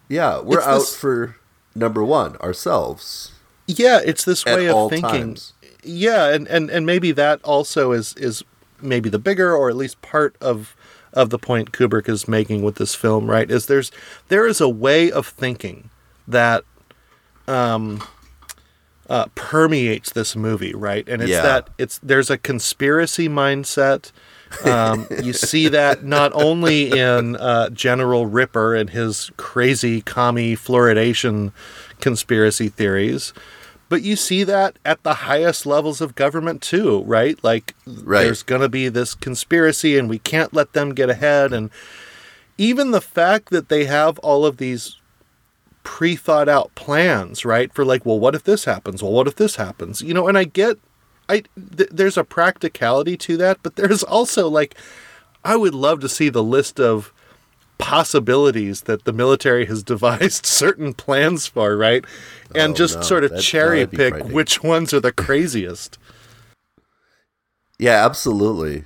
yeah 0.09 0.41
we're 0.41 0.61
out 0.61 0.79
this, 0.79 0.97
for 0.97 1.37
number 1.75 2.05
one 2.05 2.37
ourselves. 2.37 3.33
Yeah, 3.67 4.01
it's 4.05 4.25
this 4.25 4.45
way 4.45 4.69
of 4.69 4.91
thinking. 4.91 5.11
Times. 5.11 5.53
Yeah, 5.83 6.33
and, 6.33 6.47
and 6.49 6.71
and 6.71 6.87
maybe 6.87 7.13
that 7.13 7.43
also 7.43 7.93
is 7.93 8.15
is 8.15 8.43
maybe 8.81 9.09
the 9.09 9.19
bigger 9.19 9.55
or 9.55 9.69
at 9.69 9.77
least 9.77 10.01
part 10.03 10.37
of 10.41 10.77
of 11.19 11.31
the 11.31 11.39
point 11.39 11.73
Kubrick 11.73 12.09
is 12.09 12.29
making 12.29 12.63
with 12.63 12.77
this 12.77 12.95
film, 12.95 13.29
right? 13.29 13.51
Is 13.51 13.67
there's 13.67 13.91
there 14.29 14.47
is 14.47 14.61
a 14.61 14.69
way 14.69 15.11
of 15.11 15.27
thinking 15.27 15.91
that 16.29 16.63
um, 17.49 18.03
uh, 19.09 19.27
permeates 19.35 20.13
this 20.13 20.37
movie, 20.37 20.75
right? 20.75 21.07
And 21.09 21.21
it's 21.21 21.33
yeah. 21.33 21.43
that 21.43 21.71
it's 21.77 21.99
there's 21.99 22.31
a 22.31 22.39
conspiracy 22.39 23.29
mindset. 23.29 24.13
Um, 24.65 25.09
you 25.23 25.33
see 25.33 25.69
that 25.69 26.05
not 26.05 26.33
only 26.35 26.97
in 26.97 27.37
uh, 27.37 27.69
General 27.71 28.27
Ripper 28.27 28.77
and 28.77 28.91
his 28.91 29.31
crazy 29.37 30.01
commie 30.01 30.55
fluoridation 30.55 31.53
conspiracy 32.01 32.69
theories, 32.69 33.35
but 33.89 34.03
you 34.03 34.17
see 34.17 34.45
that 34.45 34.79
at 34.85 35.03
the 35.03 35.15
highest 35.15 35.65
levels 35.67 36.01
of 36.01 36.15
government 36.15 36.63
too, 36.63 37.03
right? 37.05 37.43
Like 37.43 37.75
right. 37.87 38.25
there's 38.25 38.43
going 38.43 38.61
to 38.61 38.69
be 38.69 38.89
this 38.89 39.15
conspiracy 39.15 39.99
and 39.99 40.09
we 40.09 40.19
can't 40.19 40.53
let 40.53 40.73
them 40.73 40.95
get 40.95 41.11
ahead 41.11 41.53
and 41.53 41.71
even 42.59 42.91
the 42.91 43.01
fact 43.01 43.51
that 43.51 43.69
they 43.69 43.85
have 43.85 44.19
all 44.19 44.45
of 44.45 44.57
these 44.57 44.97
pre 45.85 46.17
thought 46.17 46.49
out 46.49 46.75
plans, 46.75 47.45
right? 47.45 47.73
For 47.73 47.85
like, 47.85 48.05
well, 48.05 48.19
what 48.19 48.35
if 48.35 48.43
this 48.43 48.65
happens? 48.65 49.03
Well, 49.03 49.13
what 49.13 49.29
if 49.29 49.37
this 49.37 49.57
happens? 49.57 50.03
You 50.03 50.13
know, 50.13 50.29
and 50.29 50.37
I 50.37 50.45
get, 50.45 50.77
I 51.29 51.45
th- 51.77 51.91
there's 51.91 52.19
a 52.19 52.25
practicality 52.25 53.17
to 53.17 53.37
that, 53.39 53.59
but 53.63 53.77
there's 53.77 54.03
also 54.03 54.49
like, 54.49 54.77
I 55.45 55.57
would 55.57 55.75
love 55.75 56.01
to 56.01 56.09
see 56.09 56.29
the 56.29 56.43
list 56.43 56.81
of 56.81 57.13
possibilities 57.79 58.83
that 58.83 59.05
the 59.05 59.13
military 59.13 59.67
has 59.67 59.83
devised 59.95 60.45
certain 60.47 60.93
plans 60.93 61.47
for, 61.47 61.77
right? 61.77 62.05
And 62.55 62.73
Oh, 62.73 62.77
just 62.77 62.97
no, 62.97 63.03
sort 63.03 63.25
of 63.25 63.41
cherry 63.41 63.87
pick 63.87 64.15
which 64.27 64.63
ones 64.63 64.93
are 64.93 65.01
the 65.01 65.13
craziest. 65.13 65.99
Yeah, 67.79 68.05
absolutely. 68.05 68.85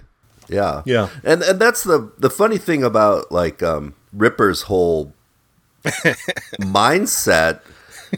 Yeah. 0.49 0.83
Yeah. 0.85 1.09
And 1.25 1.43
and 1.43 1.59
that's 1.59 1.83
the 1.85 2.13
the 2.19 2.31
funny 2.31 2.59
thing 2.59 2.83
about 2.85 3.33
like 3.33 3.63
um 3.63 3.95
Ripper's 4.13 4.63
whole 4.63 5.15
mindset 6.61 7.61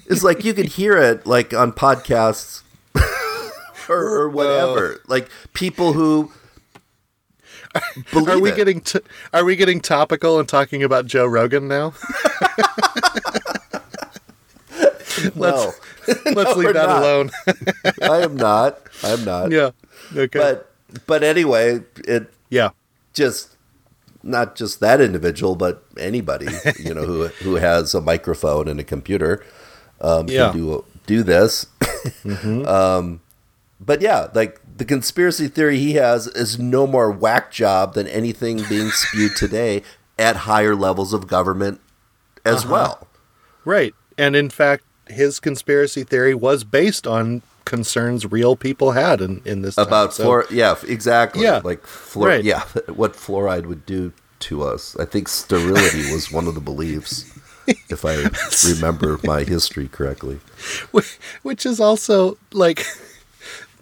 is 0.06 0.24
like 0.24 0.44
you 0.44 0.52
can 0.54 0.66
hear 0.66 0.96
it 0.96 1.26
like 1.26 1.54
on 1.54 1.72
podcasts 1.72 2.62
or, 3.88 3.96
or 4.04 4.28
whatever. 4.28 5.00
Like 5.06 5.28
people 5.52 5.92
who 5.92 6.32
believe 8.12 8.28
Are 8.28 8.38
we 8.40 8.50
it. 8.50 8.56
getting 8.56 8.80
t- 8.80 9.00
are 9.32 9.44
we 9.44 9.56
getting 9.56 9.80
topical 9.80 10.38
and 10.38 10.48
talking 10.48 10.82
about 10.82 11.06
Joe 11.06 11.26
Rogan 11.26 11.68
now? 11.68 11.94
no, 15.34 15.72
Let's 16.26 16.56
leave 16.56 16.74
that 16.74 16.86
not. 16.88 17.02
alone. 17.02 17.30
I 18.02 18.22
am 18.22 18.36
not. 18.36 18.80
I 19.02 19.10
am 19.10 19.24
not. 19.24 19.50
yeah. 19.50 19.70
Okay. 20.14 20.38
But 20.38 20.70
but 21.06 21.22
anyway, 21.22 21.80
it 22.06 22.32
yeah. 22.50 22.70
just 23.12 23.56
not 24.22 24.56
just 24.56 24.80
that 24.80 25.00
individual, 25.00 25.54
but 25.56 25.84
anybody 25.98 26.46
you 26.78 26.94
know 26.94 27.04
who 27.04 27.26
who 27.28 27.54
has 27.56 27.94
a 27.94 28.00
microphone 28.00 28.68
and 28.68 28.80
a 28.80 28.84
computer 28.84 29.44
um, 30.00 30.28
Yeah. 30.28 30.50
can 30.50 30.56
do 30.58 30.84
do 31.06 31.22
this. 31.22 31.66
um, 32.66 33.20
but 33.80 34.00
yeah, 34.00 34.28
like 34.34 34.60
the 34.76 34.84
conspiracy 34.84 35.48
theory 35.48 35.78
he 35.78 35.94
has 35.94 36.26
is 36.28 36.58
no 36.58 36.86
more 36.86 37.10
whack 37.10 37.50
job 37.50 37.94
than 37.94 38.08
anything 38.08 38.62
being 38.68 38.90
spewed 38.90 39.36
today 39.36 39.82
at 40.18 40.36
higher 40.36 40.74
levels 40.74 41.12
of 41.12 41.26
government 41.26 41.80
as 42.44 42.64
uh-huh. 42.64 42.72
well. 42.72 43.08
Right. 43.64 43.94
And 44.18 44.34
in 44.34 44.50
fact, 44.50 44.84
his 45.08 45.38
conspiracy 45.40 46.02
theory 46.02 46.34
was 46.34 46.64
based 46.64 47.06
on 47.06 47.42
concerns 47.64 48.30
real 48.30 48.56
people 48.56 48.92
had 48.92 49.20
in, 49.20 49.40
in 49.44 49.62
this 49.62 49.76
time. 49.76 49.86
About 49.86 50.12
So- 50.12 50.24
fluor, 50.24 50.50
yeah, 50.50 50.76
exactly. 50.86 51.42
Yeah, 51.44 51.60
like 51.64 51.82
fluor, 51.82 52.28
right. 52.28 52.44
yeah, 52.44 52.60
what 52.92 53.14
fluoride 53.14 53.66
would 53.66 53.86
do 53.86 54.12
to 54.40 54.62
us. 54.62 54.96
I 54.98 55.04
think 55.04 55.28
sterility 55.28 56.12
was 56.12 56.30
one 56.30 56.46
of 56.46 56.54
the 56.54 56.60
beliefs, 56.60 57.32
if 57.88 58.04
I 58.04 58.28
remember 58.74 59.18
my 59.24 59.44
history 59.44 59.88
correctly. 59.88 60.40
Which 61.42 61.64
is 61.64 61.80
also 61.80 62.36
like 62.52 62.84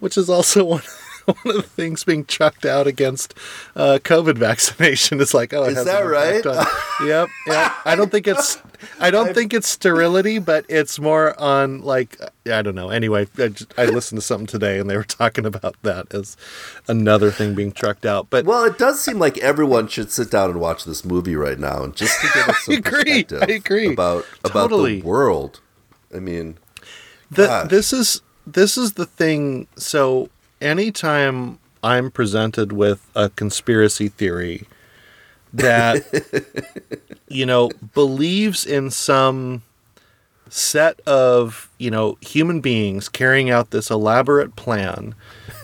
which 0.03 0.17
is 0.17 0.29
also 0.29 0.63
one 0.75 0.81
one 1.25 1.37
of 1.45 1.55
the 1.55 1.61
things 1.61 2.03
being 2.03 2.25
chucked 2.25 2.65
out 2.65 2.85
against 2.85 3.33
uh, 3.77 3.97
COVID 4.03 4.37
vaccination 4.37 5.21
is 5.21 5.33
like, 5.33 5.53
oh, 5.53 5.63
it 5.63 5.77
Is 5.77 5.85
that 5.85 6.01
right? 6.01 6.43
yep, 7.05 7.29
yep. 7.47 7.71
I 7.85 7.95
don't 7.95 8.11
think 8.11 8.27
it's, 8.27 8.61
I 8.99 9.09
don't 9.09 9.33
think 9.33 9.53
it's 9.53 9.69
sterility, 9.69 10.39
but 10.39 10.65
it's 10.67 10.99
more 10.99 11.39
on 11.39 11.81
like, 11.81 12.19
I 12.45 12.61
don't 12.61 12.75
know. 12.75 12.89
Anyway, 12.89 13.27
I, 13.37 13.47
just, 13.47 13.73
I 13.79 13.85
listened 13.85 14.19
to 14.19 14.25
something 14.25 14.47
today 14.47 14.79
and 14.79 14.89
they 14.89 14.97
were 14.97 15.05
talking 15.05 15.45
about 15.45 15.75
that 15.83 16.13
as 16.13 16.35
another 16.89 17.31
thing 17.31 17.55
being 17.55 17.71
trucked 17.71 18.05
out. 18.05 18.27
But 18.29 18.43
Well, 18.43 18.65
it 18.65 18.77
does 18.77 18.99
seem 18.99 19.17
like 19.17 19.37
everyone 19.37 19.87
should 19.87 20.11
sit 20.11 20.29
down 20.29 20.49
and 20.49 20.59
watch 20.59 20.83
this 20.83 21.05
movie 21.05 21.37
right 21.37 21.57
now, 21.57 21.83
and 21.83 21.95
just 21.95 22.19
to 22.19 22.27
give 22.33 22.49
us 22.49 22.59
some 22.65 22.73
I 22.73 22.77
agree. 22.79 23.23
perspective 23.23 23.43
I 23.43 23.53
agree. 23.53 23.93
about 23.93 24.25
about 24.43 24.69
Totally. 24.71 24.99
the 24.99 25.07
world. 25.07 25.61
I 26.13 26.19
mean, 26.19 26.57
the, 27.31 27.65
this 27.69 27.93
is 27.93 28.21
this 28.45 28.77
is 28.77 28.93
the 28.93 29.05
thing. 29.05 29.67
So 29.75 30.29
anytime 30.61 31.59
I'm 31.83 32.11
presented 32.11 32.71
with 32.71 33.05
a 33.15 33.29
conspiracy 33.29 34.07
theory 34.07 34.67
that 35.53 36.03
you 37.27 37.45
know 37.45 37.69
believes 37.93 38.65
in 38.65 38.89
some 38.89 39.61
set 40.49 40.99
of 41.01 41.69
you 41.77 41.91
know 41.91 42.17
human 42.21 42.61
beings 42.61 43.09
carrying 43.09 43.49
out 43.49 43.71
this 43.71 43.89
elaborate 43.89 44.55
plan 44.55 45.15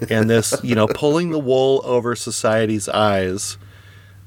and 0.09 0.29
this 0.29 0.53
you 0.63 0.75
know 0.75 0.87
pulling 0.87 1.29
the 1.29 1.39
wool 1.39 1.81
over 1.83 2.15
society's 2.15 2.89
eyes 2.89 3.57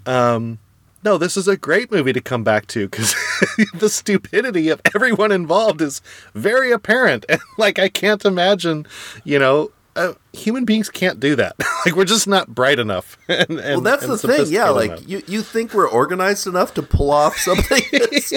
um 0.07 0.59
no 1.05 1.19
this 1.19 1.37
is 1.37 1.49
a 1.49 1.57
great 1.57 1.91
movie 1.91 2.13
to 2.13 2.21
come 2.21 2.45
back 2.45 2.67
to 2.67 2.89
because 2.89 3.15
the 3.75 3.89
stupidity 3.89 4.69
of 4.69 4.81
everyone 4.95 5.33
involved 5.33 5.81
is 5.81 6.01
very 6.35 6.71
apparent 6.73 7.25
and 7.29 7.41
like 7.59 7.79
i 7.79 7.89
can't 7.89 8.25
imagine 8.25 8.87
you 9.25 9.39
know 9.39 9.71
uh, 9.95 10.15
human 10.33 10.65
beings 10.65 10.89
can't 10.89 11.21
do 11.21 11.37
that 11.37 11.55
like 11.85 11.95
we're 11.95 12.07
just 12.07 12.27
not 12.27 12.49
bright 12.55 12.79
enough 12.79 13.19
and, 13.29 13.51
and, 13.51 13.61
well, 13.61 13.81
that's 13.83 14.07
the 14.07 14.17
thing. 14.17 14.47
Yeah, 14.49 14.71
like 14.71 14.91
enough. 14.91 15.07
you, 15.07 15.23
you 15.27 15.43
think 15.43 15.75
we're 15.75 15.87
organized 15.87 16.47
enough 16.47 16.73
to 16.75 16.83
pull 16.83 17.11
off 17.11 17.37
something 17.37 17.83
as, 18.11 18.33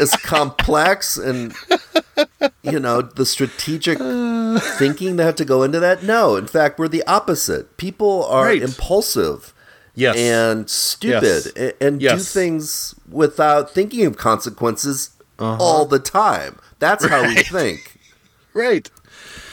as 0.00 0.16
complex 0.16 1.16
and 1.16 1.54
you 2.62 2.80
know 2.80 3.02
the 3.02 3.24
strategic 3.24 3.98
thinking 4.78 5.14
that 5.14 5.24
have 5.24 5.36
to 5.36 5.44
go 5.44 5.62
into 5.62 5.78
that. 5.78 6.02
No, 6.02 6.34
in 6.34 6.48
fact, 6.48 6.76
we're 6.76 6.88
the 6.88 7.04
opposite. 7.06 7.76
People 7.76 8.24
are 8.26 8.46
Right. 8.46 8.60
impulsive. 8.60 9.54
Yes 10.00 10.16
and 10.16 10.68
stupid 10.70 11.22
Yes. 11.22 11.46
a- 11.56 11.82
and 11.84 12.00
do 12.00 12.18
things 12.18 12.94
without 13.10 13.70
thinking 13.76 14.04
of 14.06 14.16
consequences 14.16 15.10
all 15.38 15.84
the 15.86 15.98
time. 15.98 16.58
That's 16.78 17.04
how 17.06 17.22
we 17.22 17.36
Uh-huh. 17.38 17.58
Think. 17.58 17.98
right 18.54 18.90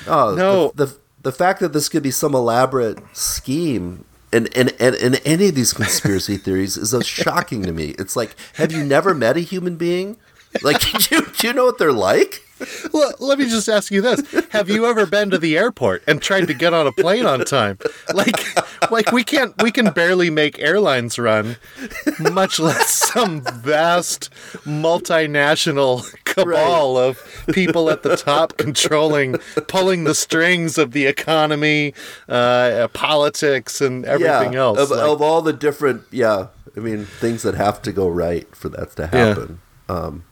Oh, 0.08 0.36
No. 0.36 0.72
The, 0.76 0.86
the 0.86 0.96
the 1.24 1.32
fact 1.34 1.60
that 1.60 1.74
this 1.74 1.90
could 1.90 2.04
be 2.04 2.12
some 2.12 2.34
elaborate 2.34 3.00
scheme 3.16 4.06
in, 4.32 4.46
in, 4.48 4.70
in, 4.80 4.94
in 4.96 5.16
any 5.26 5.50
of 5.50 5.56
these 5.56 5.74
conspiracy 5.74 6.38
theories 6.46 6.78
is 6.78 6.94
shocking 7.06 7.64
to 7.64 7.74
me. 7.74 7.96
It's 8.00 8.16
like, 8.16 8.36
have 8.56 8.72
you 8.72 8.84
never 8.86 9.14
met 9.14 9.36
a 9.36 9.42
human 9.42 9.76
being? 9.76 10.16
Like, 10.62 10.80
do 10.82 11.16
you, 11.16 11.22
do 11.38 11.48
you 11.48 11.54
know 11.54 11.66
what 11.66 11.78
they're 11.80 11.92
like? 11.92 12.44
Well, 12.92 13.14
let 13.20 13.40
me 13.40 13.46
just 13.46 13.70
ask 13.70 13.92
you 13.92 14.02
this: 14.02 14.22
Have 14.50 14.70
you 14.70 14.86
ever 14.86 15.06
been 15.06 15.30
to 15.30 15.38
the 15.38 15.58
airport 15.58 16.04
and 16.08 16.22
tried 16.22 16.48
to 16.48 16.54
get 16.54 16.74
on 16.74 16.88
a 16.88 16.92
plane 16.92 17.26
on 17.26 17.46
time? 17.46 17.78
Like, 18.14 18.92
like 18.92 19.12
we 19.12 19.24
can't, 19.24 19.60
we 19.62 19.72
can 19.72 19.92
barely 19.92 20.30
make 20.30 20.60
airlines 20.60 21.20
run, 21.20 21.58
much 22.20 22.60
less 22.60 23.12
some 23.12 23.42
vast 23.42 24.32
multinational 24.64 26.06
cabal 26.24 26.98
of 26.98 27.20
people 27.54 27.90
at 27.90 28.04
the 28.04 28.16
top 28.16 28.58
controlling, 28.58 29.34
pulling 29.68 30.04
the 30.04 30.16
strings 30.16 30.78
of 30.78 30.92
the 30.92 31.06
economy, 31.06 31.94
uh, 32.30 32.88
politics, 32.94 33.82
and 33.82 34.06
everything 34.06 34.54
yeah, 34.54 34.60
else. 34.60 34.80
Of, 34.80 34.92
Like, 34.92 35.00
of 35.00 35.22
all 35.22 35.42
the 35.42 35.54
different, 35.54 36.04
yeah, 36.12 36.48
I 36.76 36.80
mean, 36.80 37.06
things 37.06 37.44
that 37.44 37.56
have 37.56 37.82
to 37.84 37.92
go 37.92 38.08
right 38.08 38.48
for 38.56 38.70
that 38.70 38.96
to 38.98 39.08
happen. 39.08 39.62
Um, 39.90 40.24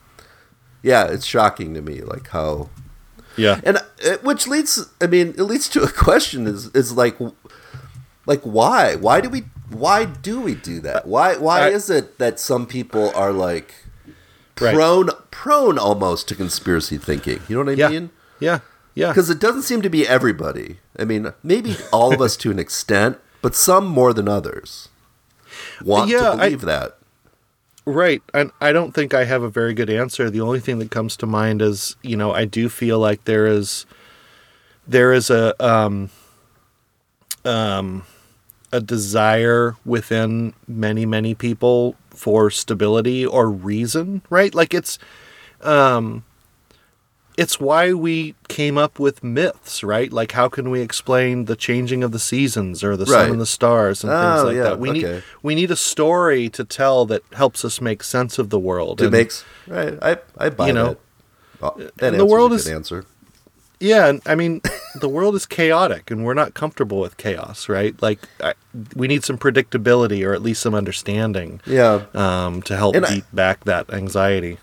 yeah, 0.91 1.03
it's 1.13 1.25
shocking 1.25 1.73
to 1.73 1.81
me, 1.81 2.01
like 2.13 2.27
how 2.29 2.69
yeah, 3.38 3.59
and 3.67 3.77
uh, 3.77 4.17
which 4.27 4.47
leads 4.47 4.71
i 5.03 5.07
mean 5.07 5.27
it 5.41 5.45
leads 5.51 5.67
to 5.75 5.79
a 5.83 5.91
question 6.07 6.47
is 6.47 6.67
is 6.81 6.89
like 7.01 7.17
like 8.25 8.41
why? 8.57 8.95
Why 8.95 9.21
do 9.21 9.29
we 9.29 9.41
why 9.86 10.05
do 10.05 10.39
we 10.47 10.53
do 10.55 10.79
that? 10.88 11.01
Why 11.13 11.36
why 11.47 11.59
I- 11.67 11.69
is 11.77 11.89
it 11.89 12.17
that 12.23 12.39
some 12.39 12.65
people 12.65 13.11
are 13.15 13.33
like 13.47 13.69
Right. 14.61 14.73
prone 14.73 15.09
prone 15.31 15.77
almost 15.77 16.29
to 16.29 16.36
conspiracy 16.36 16.97
thinking? 16.97 17.39
You 17.49 17.57
know 17.57 17.63
what 17.65 17.73
i 17.75 17.81
yeah, 17.83 17.89
mean? 17.89 18.09
Yeah, 18.39 18.59
yeah. 18.93 19.09
because 19.11 19.29
it 19.29 19.39
doesn't 19.45 19.63
seem 19.63 19.81
to 19.81 19.89
be 19.89 20.07
everybody. 20.07 20.79
I 20.97 21.03
mean 21.03 21.33
maybe 21.43 21.75
all 21.91 22.13
of 22.13 22.21
us 22.21 22.38
to 22.38 22.51
an 22.51 22.59
extent 22.59 23.17
but 23.41 23.53
some 23.53 23.86
more 23.86 24.13
than 24.13 24.29
others 24.29 24.88
want 25.83 26.09
Yeah, 26.09 26.19
to 26.19 26.29
I- 26.31 26.36
believe 26.49 26.61
that 26.61 26.97
Right. 27.88 28.23
And 28.33 28.51
I 28.59 28.71
don't 28.71 28.93
think 28.93 29.13
I 29.13 29.25
have 29.25 29.43
a 29.43 29.49
very 29.49 29.73
good 29.73 29.89
answer. 29.91 30.29
The 30.29 30.41
only 30.41 30.59
thing 30.59 30.79
that 30.79 30.89
comes 30.89 31.15
to 31.17 31.27
mind 31.27 31.61
is, 31.61 31.95
you 32.01 32.17
know, 32.17 32.31
I 32.33 32.45
do 32.45 32.67
feel 32.67 32.97
like 32.99 33.25
there 33.25 33.45
is 33.45 33.86
there 34.88 35.13
is 35.13 35.29
a 35.29 35.53
um 35.65 36.09
um 37.43 38.03
a 38.71 38.81
desire 38.81 39.75
within 39.86 40.53
many 40.67 41.05
many 41.05 41.36
people 41.36 41.95
for 42.09 42.49
stability 42.49 43.25
or 43.25 43.49
reason, 43.49 44.21
right? 44.29 44.53
Like 44.53 44.73
it's 44.73 44.99
um 45.61 46.23
it's 47.38 47.59
why 47.59 47.93
we 47.93 48.36
came 48.47 48.77
up 48.77 48.97
with 48.99 49.23
myths, 49.23 49.83
right? 49.83 50.11
Like 50.11 50.31
how 50.33 50.47
can 50.49 50.69
we 50.69 50.81
explain 50.81 51.45
the 51.45 51.55
changing 51.55 52.03
of 52.03 52.11
the 52.11 52.19
seasons 52.19 52.83
or 52.83 52.95
the 52.95 53.05
sun 53.05 53.31
and 53.31 53.41
the 53.41 53.45
stars 53.45 54.03
and 54.03 54.11
Oh, 54.13 54.36
things 54.36 54.43
like 54.47 54.55
yeah, 54.55 54.63
that. 54.63 54.79
We 54.79 54.89
okay. 54.91 54.99
need 55.15 55.23
we 55.43 55.55
need 55.55 55.71
a 55.71 55.75
story 55.75 56.49
to 56.49 56.63
tell 56.63 57.05
that 57.07 57.23
helps 57.33 57.65
us 57.65 57.81
make 57.81 58.03
sense 58.03 58.39
of 58.39 58.49
the 58.49 58.59
world. 58.59 59.01
it 59.01 59.05
And- 59.05 59.11
makes 59.13 59.43
right 59.67 59.97
i 60.01 60.17
i 60.38 60.49
buy 60.49 60.67
You 60.67 60.73
know, 60.73 60.88
that. 60.89 60.99
Oh, 61.61 61.73
that 61.97 62.13
and 62.13 62.19
the 62.19 62.25
world 62.25 62.51
a 62.51 62.55
is- 62.55 62.67
answer 62.67 63.05
Yeah, 63.79 64.13
I 64.25 64.36
mean, 64.36 64.61
the 65.01 65.09
world 65.09 65.36
is 65.36 65.45
chaotic, 65.45 66.09
and 66.09 66.23
we're 66.23 66.33
not 66.33 66.53
comfortable 66.53 66.99
with 67.01 67.17
chaos, 67.17 67.67
right? 67.67 67.93
Like, 68.01 68.19
I, 68.41 68.53
we 68.95 69.07
need 69.09 69.25
some 69.25 69.38
predictability, 69.38 70.25
or 70.25 70.33
at 70.33 70.41
least 70.41 70.61
some 70.61 70.73
understanding. 70.73 71.59
Yeah. 71.65 72.05
Um, 72.13 72.61
to 72.63 72.77
help 72.77 72.95
and 72.95 73.05
beat 73.05 73.25
I, 73.33 73.36
back 73.36 73.65
that 73.65 73.89
anxiety. 73.91 74.59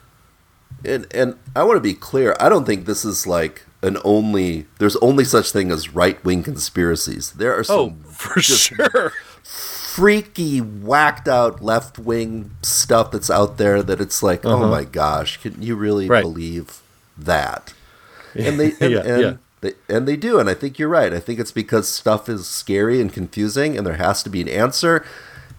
And 0.85 1.07
and 1.13 1.39
I 1.55 1.63
want 1.65 1.77
to 1.77 1.81
be 1.81 1.95
clear. 1.95 2.37
I 2.41 2.49
don't 2.49 2.65
think 2.65 2.87
this 2.87 3.05
is 3.05 3.27
like 3.27 3.65
an 3.83 3.99
only. 4.05 4.67
There's 4.79 4.97
only 4.97 5.25
such 5.25 5.53
thing 5.53 5.71
as 5.71 5.95
right 5.95 6.23
wing 6.25 6.43
conspiracies. 6.43 7.33
There 7.33 7.57
are 7.57 7.65
some. 7.65 7.79
Oh, 7.79 8.11
for 8.11 8.41
sure. 8.41 9.13
Freaky, 9.43 10.61
whacked 10.61 11.29
out 11.29 11.63
left 11.63 11.99
wing 11.99 12.53
stuff 12.63 13.11
that's 13.11 13.31
out 13.31 13.59
there 13.59 13.83
that 13.83 14.01
it's 14.01 14.23
like, 14.23 14.45
oh 14.47 14.55
uh-huh. 14.55 14.65
oh 14.65 14.71
my 14.71 14.85
gosh, 14.85 15.37
can 15.37 15.61
you 15.61 15.77
really 15.77 16.09
right. 16.09 16.23
believe 16.23 16.81
that? 17.19 17.75
and 18.35 18.59
they 18.59 18.73
and, 18.81 18.93
yeah, 18.93 19.01
and 19.01 19.23
yeah. 19.23 19.35
They, 19.63 19.75
and 19.89 20.09
they 20.09 20.17
do, 20.17 20.41
and 20.41 20.51
I 20.51 20.55
think 20.55 20.79
you're 20.79 20.89
right. 20.89 21.13
I 21.13 21.21
think 21.21 21.39
it's 21.39 21.53
because 21.53 21.89
stuff 21.89 22.29
is 22.29 22.49
scary 22.49 23.01
and 23.01 23.13
confusing, 23.13 23.79
and 23.79 23.87
there 23.87 23.95
has 23.95 24.23
to 24.25 24.31
be 24.31 24.41
an 24.41 24.49
answer. 24.49 25.07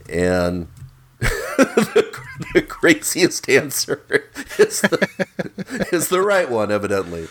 And 0.09 0.67
the, 2.53 2.61
craziest 2.61 3.49
answer 3.49 4.03
is 4.57 4.81
the, 4.81 5.87
is 5.91 6.09
the 6.09 6.21
right 6.21 6.49
one, 6.49 6.71
evidently. 6.71 7.27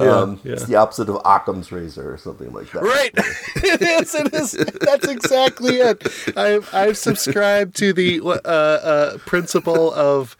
Yeah, 0.00 0.18
um, 0.18 0.40
yeah. 0.44 0.52
It's 0.52 0.64
the 0.64 0.76
opposite 0.76 1.08
of 1.08 1.20
Occam's 1.24 1.70
razor 1.70 2.12
or 2.12 2.16
something 2.16 2.52
like 2.52 2.70
that. 2.72 2.82
Right. 2.82 3.12
it 3.56 3.82
is. 3.82 4.14
It 4.14 4.34
is. 4.34 4.52
That's 4.80 5.06
exactly 5.08 5.76
it. 5.76 6.06
I've, 6.36 6.72
I've 6.74 6.96
subscribed 6.96 7.76
to 7.76 7.92
the 7.92 8.20
uh, 8.22 8.48
uh, 8.48 9.18
principle 9.18 9.92
of 9.92 10.36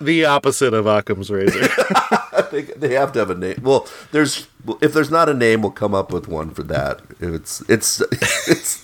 the 0.00 0.24
opposite 0.24 0.74
of 0.74 0.86
Occam's 0.86 1.30
razor. 1.30 1.68
they, 2.50 2.62
they 2.62 2.94
have 2.94 3.12
to 3.12 3.18
have 3.20 3.30
a 3.30 3.34
name. 3.34 3.60
Well, 3.62 3.88
there's 4.12 4.48
if 4.80 4.92
there's 4.92 5.10
not 5.10 5.28
a 5.28 5.34
name, 5.34 5.62
we'll 5.62 5.70
come 5.70 5.94
up 5.94 6.12
with 6.12 6.28
one 6.28 6.50
for 6.50 6.62
that. 6.64 7.00
It's 7.20 7.60
it's 7.68 8.00
it's. 8.48 8.83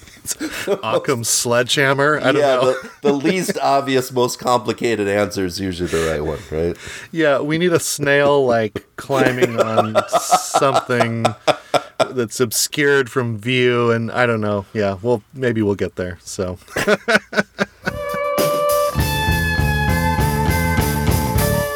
Occam's 0.83 1.29
sledgehammer. 1.29 2.19
I 2.19 2.33
don't 2.33 2.37
yeah, 2.37 2.55
know. 2.57 2.73
the, 2.73 2.91
the 3.03 3.13
least 3.29 3.59
obvious, 3.59 4.13
most 4.13 4.39
complicated 4.39 5.09
answer 5.09 5.45
is 5.45 5.61
usually 5.61 5.89
the 5.89 6.11
right 6.11 6.25
one, 6.25 6.39
right? 6.51 6.77
Yeah, 7.13 7.41
we 7.41 7.59
need 7.59 7.73
a 7.73 7.81
snail 7.81 8.45
like 8.47 8.87
climbing 8.97 9.61
on 9.61 9.97
something 10.09 11.27
that's 12.11 12.41
obscured 12.41 13.11
from 13.11 13.39
view, 13.39 13.91
and 13.91 14.11
I 14.11 14.27
don't 14.27 14.41
know. 14.41 14.67
Yeah, 14.73 14.99
well, 15.03 15.23
maybe 15.35 15.63
we'll 15.63 15.75
get 15.75 15.97
there. 15.97 16.19
So. 16.23 16.59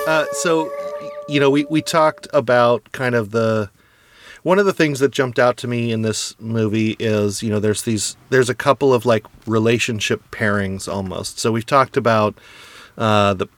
Uh, 0.07 0.27
so, 0.33 0.71
you 1.29 1.41
know, 1.41 1.49
we, 1.49 1.65
we 1.65 1.81
talked 1.81 2.29
about 2.35 2.93
kind 2.93 3.15
of 3.15 3.31
the 3.31 3.71
one 4.45 4.59
of 4.59 4.67
the 4.67 4.73
things 4.73 5.01
that 5.01 5.11
jumped 5.11 5.39
out 5.39 5.57
to 5.57 5.67
me 5.67 5.91
in 5.91 6.03
this 6.03 6.39
movie 6.39 6.97
is 7.01 7.43
you 7.43 7.51
know 7.51 7.59
there's 7.59 7.83
these 7.83 8.17
there's 8.29 8.51
a 8.51 8.55
couple 8.55 8.95
of 8.95 9.05
like 9.05 9.27
relationship 9.47 10.23
pairings 10.31 10.87
almost. 10.87 11.41
So 11.41 11.51
we've 11.51 11.67
talked 11.67 11.97
about 11.97 12.39
uh, 12.97 13.35
the 13.35 13.49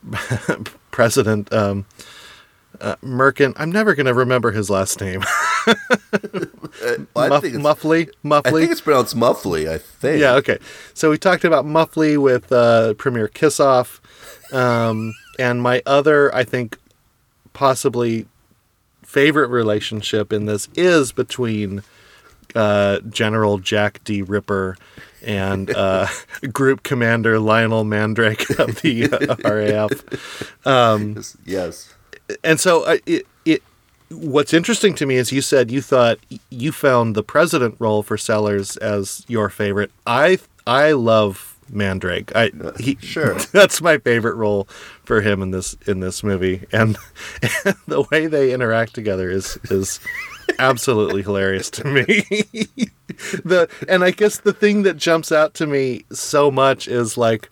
president 0.93 1.53
um, 1.53 1.87
uh, 2.81 2.97
Merkin. 3.03 3.53
I'm 3.57 3.73
never 3.73 3.95
going 3.95 4.07
to 4.07 4.15
remember 4.15 4.53
his 4.53 4.71
last 4.71 5.01
name. 5.01 5.25
well, 7.15 7.29
Muff, 7.29 7.45
Muffley. 7.45 8.09
Muffley. 8.23 8.49
I 8.49 8.61
think 8.61 8.71
it's 8.71 8.81
pronounced 8.81 9.17
Muffley. 9.17 9.69
I 9.69 9.79
think. 9.79 10.21
Yeah. 10.21 10.35
Okay. 10.35 10.59
So 10.95 11.11
we 11.11 11.19
talked 11.19 11.45
about 11.45 11.67
Muffley 11.67 12.17
with 12.17 12.51
uh, 12.53 12.95
Premier 12.95 13.29
Kissoff. 13.29 14.01
Um, 14.53 15.15
and 15.39 15.61
my 15.61 15.83
other, 15.85 16.33
I 16.33 16.45
think, 16.45 16.79
possibly 17.53 18.27
favorite 19.07 19.49
relationship 19.49 20.33
in 20.33 20.47
this 20.47 20.69
is 20.75 21.13
between 21.13 21.83
uh, 22.55 23.01
General 23.01 23.59
Jack 23.59 24.03
D. 24.05 24.21
Ripper 24.23 24.77
and 25.23 25.71
uh, 25.71 26.07
Group 26.53 26.83
Commander 26.83 27.39
Lionel 27.39 27.85
Mandrake 27.85 28.51
of 28.59 28.83
the 28.83 29.11
uh, 29.11 29.37
RAF. 29.49 30.67
Um, 30.67 31.23
yes. 31.45 31.95
And 32.43 32.59
so 32.61 32.85
uh, 32.85 32.99
it, 33.07 33.27
it, 33.45 33.63
what's 34.11 34.53
interesting 34.53 34.95
to 34.97 35.07
me 35.07 35.17
is 35.17 35.33
you 35.33 35.41
said 35.41 35.71
you 35.71 35.81
thought 35.81 36.19
you 36.51 36.73
found 36.73 37.15
the 37.15 37.23
president 37.23 37.77
role 37.79 38.03
for 38.03 38.19
Sellers 38.19 38.77
as 38.79 39.25
your 39.29 39.49
favorite. 39.49 39.93
I 40.07 40.39
I 40.67 40.93
love 40.93 41.56
Mandrake. 41.71 42.35
I 42.35 42.51
uh, 42.63 42.73
he, 42.79 42.97
sure 43.01 43.35
that's 43.53 43.81
my 43.81 43.99
favorite 43.99 44.37
role 44.37 44.69
for 45.05 45.21
him 45.21 45.43
in 45.43 45.51
this 45.51 45.77
in 45.87 46.01
this 46.01 46.23
movie, 46.23 46.67
and, 46.73 46.97
and 47.65 47.77
the 47.87 48.03
way 48.11 48.27
they 48.27 48.53
interact 48.53 48.95
together 48.95 49.31
is 49.31 49.59
is 49.65 50.01
absolutely 50.59 51.23
hilarious 51.23 51.71
to 51.71 51.85
me. 51.85 52.05
the 53.45 53.69
and 53.89 54.05
I 54.05 54.11
guess 54.11 54.39
the 54.39 54.53
thing 54.53 54.83
that 54.83 54.97
jumps 54.97 55.33
out 55.33 55.55
to 55.55 55.67
me 55.67 56.05
so 56.13 56.51
much 56.51 56.89
is 56.89 57.17
like 57.17 57.51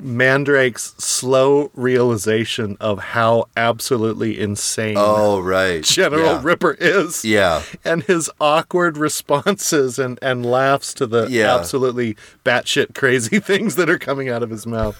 Mandrake's 0.00 0.94
slow 0.98 1.70
realization 1.74 2.76
of 2.80 2.98
how 3.00 3.48
absolutely 3.56 4.38
insane 4.38 4.94
oh 4.96 5.40
right 5.40 5.82
General 5.82 6.34
yeah. 6.34 6.40
Ripper 6.42 6.76
is. 6.78 7.24
Yeah. 7.24 7.62
And 7.84 8.04
his 8.04 8.30
awkward 8.40 8.96
responses 8.96 9.98
and, 9.98 10.18
and 10.22 10.46
laughs 10.46 10.94
to 10.94 11.06
the 11.06 11.26
yeah. 11.28 11.56
absolutely 11.56 12.16
batshit 12.44 12.94
crazy 12.94 13.40
things 13.40 13.74
that 13.76 13.90
are 13.90 13.98
coming 13.98 14.28
out 14.28 14.42
of 14.42 14.50
his 14.50 14.66
mouth. 14.66 14.96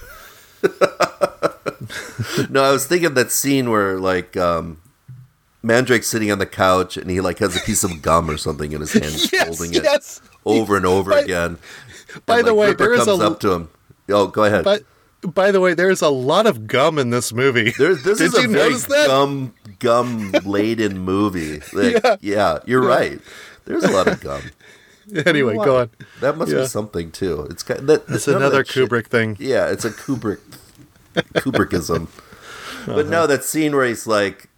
no, 2.49 2.63
I 2.63 2.71
was 2.71 2.85
thinking 2.85 3.13
that 3.13 3.31
scene 3.31 3.69
where 3.69 3.99
like 3.99 4.35
um 4.35 4.81
Mandrake's 5.63 6.07
sitting 6.07 6.31
on 6.31 6.39
the 6.39 6.45
couch 6.45 6.97
and 6.97 7.09
he 7.09 7.21
like 7.21 7.39
has 7.39 7.55
a 7.55 7.59
piece 7.61 7.85
of 7.85 8.01
gum 8.01 8.29
or 8.29 8.37
something 8.37 8.73
in 8.73 8.81
his 8.81 8.93
hand, 8.93 9.05
yes, 9.31 9.57
holding 9.57 9.73
it 9.73 10.21
over 10.45 10.75
and 10.75 10.85
over 10.85 11.11
by, 11.11 11.19
again. 11.21 11.57
By 12.25 12.39
and, 12.39 12.47
the 12.47 12.53
like, 12.53 12.59
way, 12.59 12.67
Ripper 12.69 12.83
there 12.83 12.93
is 12.93 13.05
comes 13.05 13.21
a, 13.21 13.27
up 13.27 13.39
to 13.41 13.51
him 13.53 13.69
Oh, 14.09 14.27
go 14.27 14.43
ahead. 14.43 14.63
But 14.63 14.83
by 15.21 15.51
the 15.51 15.59
way, 15.59 15.73
there's 15.73 16.01
a 16.01 16.09
lot 16.09 16.47
of 16.47 16.67
gum 16.67 16.97
in 16.97 17.09
this 17.09 17.33
movie. 17.33 17.73
There's, 17.77 18.03
this 18.03 18.17
Did 18.19 18.27
is 18.27 18.45
a 18.45 18.47
very 18.47 18.75
gum 19.07 19.53
gum 19.79 20.31
laden 20.45 20.99
movie. 20.99 21.61
Like, 21.73 22.03
yeah. 22.03 22.15
yeah, 22.21 22.59
you're 22.65 22.83
yeah. 22.83 22.89
right. 22.89 23.19
There's 23.65 23.83
a 23.83 23.91
lot 23.91 24.07
of 24.07 24.19
gum. 24.21 24.41
anyway, 25.25 25.55
go 25.55 25.79
on. 25.81 25.89
That 26.21 26.37
must 26.37 26.51
yeah. 26.51 26.59
be 26.59 26.67
something 26.67 27.11
too. 27.11 27.47
It's 27.49 27.63
kind 27.63 27.81
of, 27.81 27.87
that, 27.87 28.03
it's 28.09 28.27
another 28.27 28.63
Kubrick 28.63 29.03
shit. 29.03 29.07
thing. 29.11 29.37
Yeah, 29.39 29.67
it's 29.69 29.85
a 29.85 29.91
Kubrick 29.91 30.39
Kubrickism. 31.15 32.03
Uh-huh. 32.03 32.95
But 32.95 33.07
no, 33.07 33.27
that 33.27 33.43
scene 33.43 33.75
where 33.75 33.85
he's 33.85 34.07
like, 34.07 34.49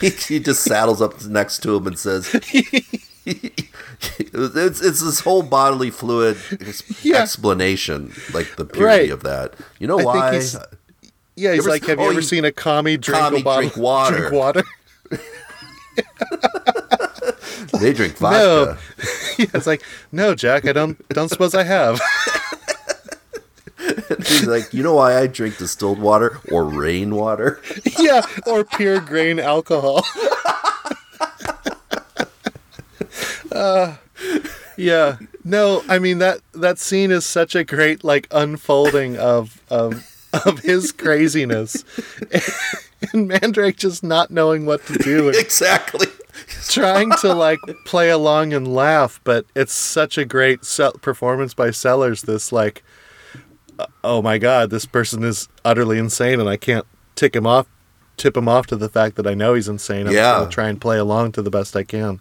he, 0.00 0.10
he 0.10 0.40
just 0.40 0.62
saddles 0.62 1.02
up 1.02 1.24
next 1.24 1.62
to 1.64 1.76
him 1.76 1.86
and 1.86 1.98
says, 1.98 2.28
it's 4.18 4.80
it's 4.80 5.00
this 5.00 5.20
whole 5.20 5.42
bodily 5.42 5.90
fluid 5.90 6.36
yeah. 7.02 7.18
explanation, 7.18 8.12
like 8.32 8.56
the 8.56 8.64
purity 8.64 9.04
right. 9.04 9.10
of 9.10 9.22
that. 9.22 9.54
You 9.78 9.86
know 9.86 9.98
I 9.98 10.04
why? 10.04 10.34
He's, 10.34 10.56
uh, 10.56 10.66
yeah, 11.36 11.52
he's 11.52 11.66
like, 11.66 11.84
have 11.86 11.98
oh, 11.98 12.04
you 12.04 12.10
ever 12.10 12.22
seen 12.22 12.44
a 12.44 12.52
commie 12.52 12.96
drink 12.96 13.20
commie 13.20 13.40
a 13.40 13.44
bottle, 13.44 13.62
drink 13.62 13.76
water? 13.76 14.16
Drink 14.16 14.32
water? 14.32 14.62
they 17.80 17.92
drink 17.92 18.16
vodka. 18.16 18.38
No. 18.38 18.76
yeah, 19.38 19.46
it's 19.54 19.66
like, 19.66 19.82
no, 20.12 20.34
Jack, 20.34 20.66
I 20.66 20.72
don't 20.72 21.08
don't 21.08 21.28
suppose 21.28 21.54
I 21.54 21.64
have. 21.64 22.00
he's 24.18 24.46
like, 24.46 24.72
you 24.72 24.82
know 24.82 24.94
why 24.94 25.18
I 25.18 25.26
drink 25.26 25.58
distilled 25.58 25.98
water 25.98 26.38
or 26.50 26.64
rainwater? 26.64 27.60
yeah, 27.98 28.24
or 28.46 28.64
pure 28.64 29.00
grain 29.00 29.40
alcohol. 29.40 30.04
Uh, 33.54 33.96
yeah. 34.76 35.18
No, 35.44 35.82
I 35.88 35.98
mean 35.98 36.18
that 36.18 36.40
that 36.52 36.78
scene 36.78 37.10
is 37.10 37.24
such 37.24 37.54
a 37.54 37.64
great 37.64 38.04
like 38.04 38.26
unfolding 38.30 39.16
of 39.16 39.62
of 39.70 40.10
of 40.44 40.60
his 40.60 40.92
craziness. 40.92 41.84
and 43.12 43.28
Mandrake 43.28 43.76
just 43.76 44.02
not 44.02 44.30
knowing 44.30 44.66
what 44.66 44.84
to 44.86 44.94
do. 44.94 45.28
exactly. 45.28 46.06
trying 46.68 47.12
to 47.20 47.32
like 47.32 47.60
play 47.84 48.10
along 48.10 48.52
and 48.52 48.74
laugh, 48.74 49.20
but 49.24 49.46
it's 49.54 49.72
such 49.72 50.18
a 50.18 50.24
great 50.24 50.60
performance 51.00 51.54
by 51.54 51.70
Sellers. 51.70 52.22
This 52.22 52.52
like, 52.52 52.82
uh, 53.78 53.86
oh 54.02 54.22
my 54.22 54.38
god, 54.38 54.70
this 54.70 54.86
person 54.86 55.22
is 55.22 55.48
utterly 55.64 55.98
insane, 55.98 56.40
and 56.40 56.48
I 56.48 56.56
can't 56.56 56.86
tick 57.14 57.36
him 57.36 57.46
off, 57.46 57.66
tip 58.16 58.36
him 58.36 58.48
off 58.48 58.66
to 58.68 58.76
the 58.76 58.88
fact 58.88 59.16
that 59.16 59.26
I 59.26 59.34
know 59.34 59.54
he's 59.54 59.68
insane. 59.68 60.06
I'm 60.08 60.14
yeah. 60.14 60.44
to 60.44 60.48
try 60.48 60.68
and 60.68 60.80
play 60.80 60.98
along 60.98 61.32
to 61.32 61.42
the 61.42 61.50
best 61.50 61.76
I 61.76 61.84
can. 61.84 62.20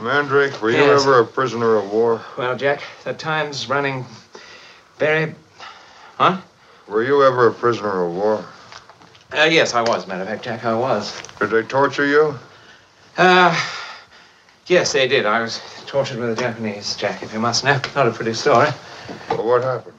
Mandrake, 0.00 0.60
were 0.62 0.70
you 0.70 0.78
yes. 0.78 1.02
ever 1.02 1.20
a 1.20 1.26
prisoner 1.26 1.76
of 1.76 1.92
war? 1.92 2.20
Well, 2.38 2.56
Jack, 2.56 2.82
the 3.04 3.12
time's 3.12 3.68
running 3.68 4.04
very. 4.98 5.34
Huh? 6.16 6.40
Were 6.88 7.02
you 7.02 7.22
ever 7.22 7.48
a 7.48 7.52
prisoner 7.52 8.04
of 8.04 8.14
war? 8.14 8.44
Uh, 9.36 9.44
yes, 9.44 9.74
I 9.74 9.82
was, 9.82 10.06
matter 10.06 10.22
of 10.22 10.28
fact, 10.28 10.44
Jack, 10.44 10.64
I 10.64 10.74
was. 10.74 11.20
Did 11.38 11.50
they 11.50 11.62
torture 11.62 12.06
you? 12.06 12.34
Uh, 13.18 13.54
yes, 14.66 14.92
they 14.92 15.08
did. 15.08 15.26
I 15.26 15.40
was 15.40 15.60
tortured 15.86 16.18
with 16.18 16.36
the 16.36 16.42
Japanese, 16.42 16.96
Jack, 16.96 17.22
if 17.22 17.32
you 17.32 17.40
must 17.40 17.64
know. 17.64 17.80
Not 17.94 18.06
a 18.06 18.10
pretty 18.10 18.34
story. 18.34 18.68
Well, 19.30 19.46
what 19.46 19.62
happened? 19.62 19.96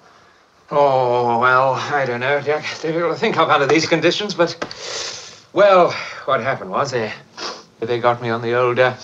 Oh, 0.72 1.40
well, 1.40 1.74
I 1.74 2.06
don't 2.06 2.22
know, 2.22 2.42
Jack. 2.42 2.64
Difficult 2.82 3.14
to 3.14 3.20
think 3.20 3.38
of 3.38 3.50
under 3.50 3.68
these 3.68 3.88
conditions, 3.88 4.34
but. 4.34 4.58
Well, 5.54 5.92
what 6.26 6.42
happened 6.42 6.72
was 6.72 6.92
they 6.92 7.14
They 7.80 8.00
got 8.00 8.22
me 8.22 8.30
on 8.30 8.42
the 8.42 8.54
old 8.54 8.80
uh, 8.80 8.96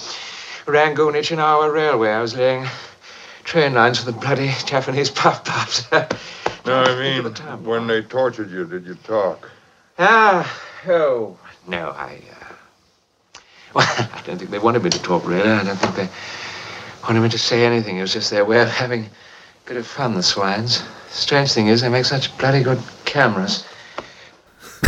Rangoon 0.66 1.14
Ichinawa 1.14 1.74
Railway. 1.74 2.10
I 2.10 2.22
was 2.22 2.36
laying 2.36 2.68
train 3.44 3.74
lines 3.74 4.00
for 4.00 4.06
the 4.12 4.18
bloody 4.18 4.52
Japanese 4.66 5.10
puff 5.20 5.44
puffs. 5.44 5.92
no, 6.66 6.84
I 6.84 6.96
mean, 6.96 7.34
when 7.64 7.88
they 7.88 8.02
tortured 8.02 8.52
you, 8.52 8.66
did 8.66 8.86
you 8.86 8.96
talk? 8.96 9.50
Ah, 10.00 10.62
oh, 10.88 11.38
no, 11.68 11.90
I, 11.90 12.22
uh, 12.32 12.54
well, 13.76 13.88
I 13.88 14.22
don't 14.26 14.38
think 14.38 14.52
they 14.52 14.60
wanted 14.60 14.84
me 14.84 14.90
to 14.90 15.02
talk, 15.02 15.26
really. 15.28 15.50
I 15.50 15.64
don't 15.64 15.78
think 15.78 15.96
they 15.96 16.10
wanted 17.04 17.22
me 17.22 17.30
to 17.30 17.38
say 17.38 17.66
anything. 17.66 17.98
It 17.98 18.02
was 18.02 18.14
just 18.14 18.30
their 18.30 18.46
way 18.46 18.62
of 18.62 18.70
having 18.70 19.06
a 19.06 19.10
bit 19.66 19.78
of 19.78 19.88
fun, 19.88 20.16
the 20.16 20.24
swines. 20.24 20.84
Strange 21.10 21.52
thing 21.52 21.68
is, 21.68 21.82
they 21.82 21.90
make 21.90 22.06
such 22.06 22.36
bloody 22.38 22.64
good 22.64 22.82
cameras. 23.06 23.66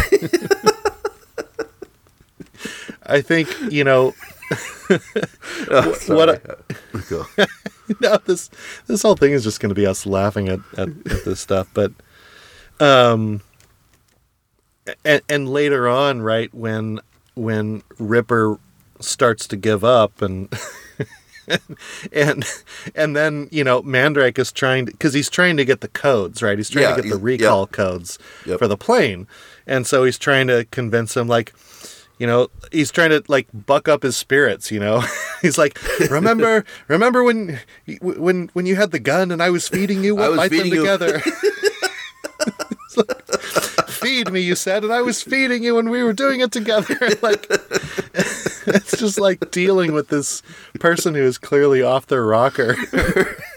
I 3.05 3.21
think 3.21 3.49
you 3.69 3.83
know. 3.83 4.13
oh, 5.69 5.95
what? 6.07 6.29
I, 6.29 6.39
no, 7.99 8.17
this 8.25 8.49
this 8.87 9.01
whole 9.01 9.15
thing 9.15 9.31
is 9.31 9.43
just 9.43 9.59
going 9.59 9.69
to 9.69 9.75
be 9.75 9.85
us 9.85 10.05
laughing 10.05 10.49
at, 10.49 10.59
at, 10.77 10.89
at 10.89 11.25
this 11.25 11.39
stuff, 11.39 11.69
but 11.73 11.91
um, 12.79 13.41
and, 15.05 15.21
and 15.29 15.49
later 15.49 15.87
on, 15.87 16.21
right 16.21 16.53
when 16.53 16.99
when 17.35 17.83
Ripper 17.97 18.59
starts 18.99 19.47
to 19.47 19.57
give 19.57 19.83
up 19.83 20.21
and 20.21 20.53
and 22.13 22.45
and 22.95 23.15
then 23.15 23.47
you 23.51 23.63
know 23.63 23.81
Mandrake 23.81 24.39
is 24.39 24.51
trying 24.51 24.85
to 24.85 24.91
because 24.91 25.13
he's 25.13 25.29
trying 25.29 25.57
to 25.57 25.65
get 25.65 25.81
the 25.81 25.87
codes 25.87 26.41
right. 26.41 26.57
He's 26.57 26.69
trying 26.69 26.83
yeah, 26.83 26.95
to 26.95 27.01
get 27.01 27.09
the 27.09 27.17
recall 27.17 27.61
yep. 27.61 27.71
codes 27.71 28.19
yep. 28.45 28.59
for 28.59 28.67
the 28.67 28.77
plane, 28.77 29.27
and 29.67 29.85
so 29.85 30.03
he's 30.03 30.17
trying 30.17 30.47
to 30.47 30.65
convince 30.71 31.15
him 31.15 31.27
like. 31.27 31.53
You 32.19 32.27
know, 32.27 32.49
he's 32.71 32.91
trying 32.91 33.09
to 33.09 33.23
like 33.27 33.47
buck 33.53 33.87
up 33.87 34.03
his 34.03 34.15
spirits. 34.15 34.71
You 34.71 34.79
know, 34.79 35.03
he's 35.41 35.57
like, 35.57 35.79
"Remember, 36.09 36.63
remember 36.87 37.23
when, 37.23 37.59
when, 38.01 38.49
when 38.53 38.65
you 38.65 38.75
had 38.75 38.91
the 38.91 38.99
gun 38.99 39.31
and 39.31 39.41
I 39.41 39.49
was 39.49 39.67
feeding 39.67 40.03
you? 40.03 40.15
We'll 40.15 40.35
fight 40.35 40.51
them 40.51 40.69
together." 40.69 41.21
feed 44.03 44.31
me, 44.31 44.41
you 44.41 44.55
said, 44.55 44.83
and 44.83 44.91
I 44.91 45.01
was 45.01 45.23
feeding 45.23 45.63
you, 45.63 45.77
and 45.79 45.89
we 45.89 46.03
were 46.03 46.13
doing 46.13 46.41
it 46.41 46.51
together. 46.51 46.97
like, 47.21 47.47
it's 48.67 48.97
just 48.97 49.19
like 49.19 49.49
dealing 49.49 49.93
with 49.93 50.09
this 50.09 50.41
person 50.79 51.15
who 51.15 51.21
is 51.21 51.37
clearly 51.37 51.81
off 51.81 52.07
their 52.07 52.25
rocker. 52.25 52.75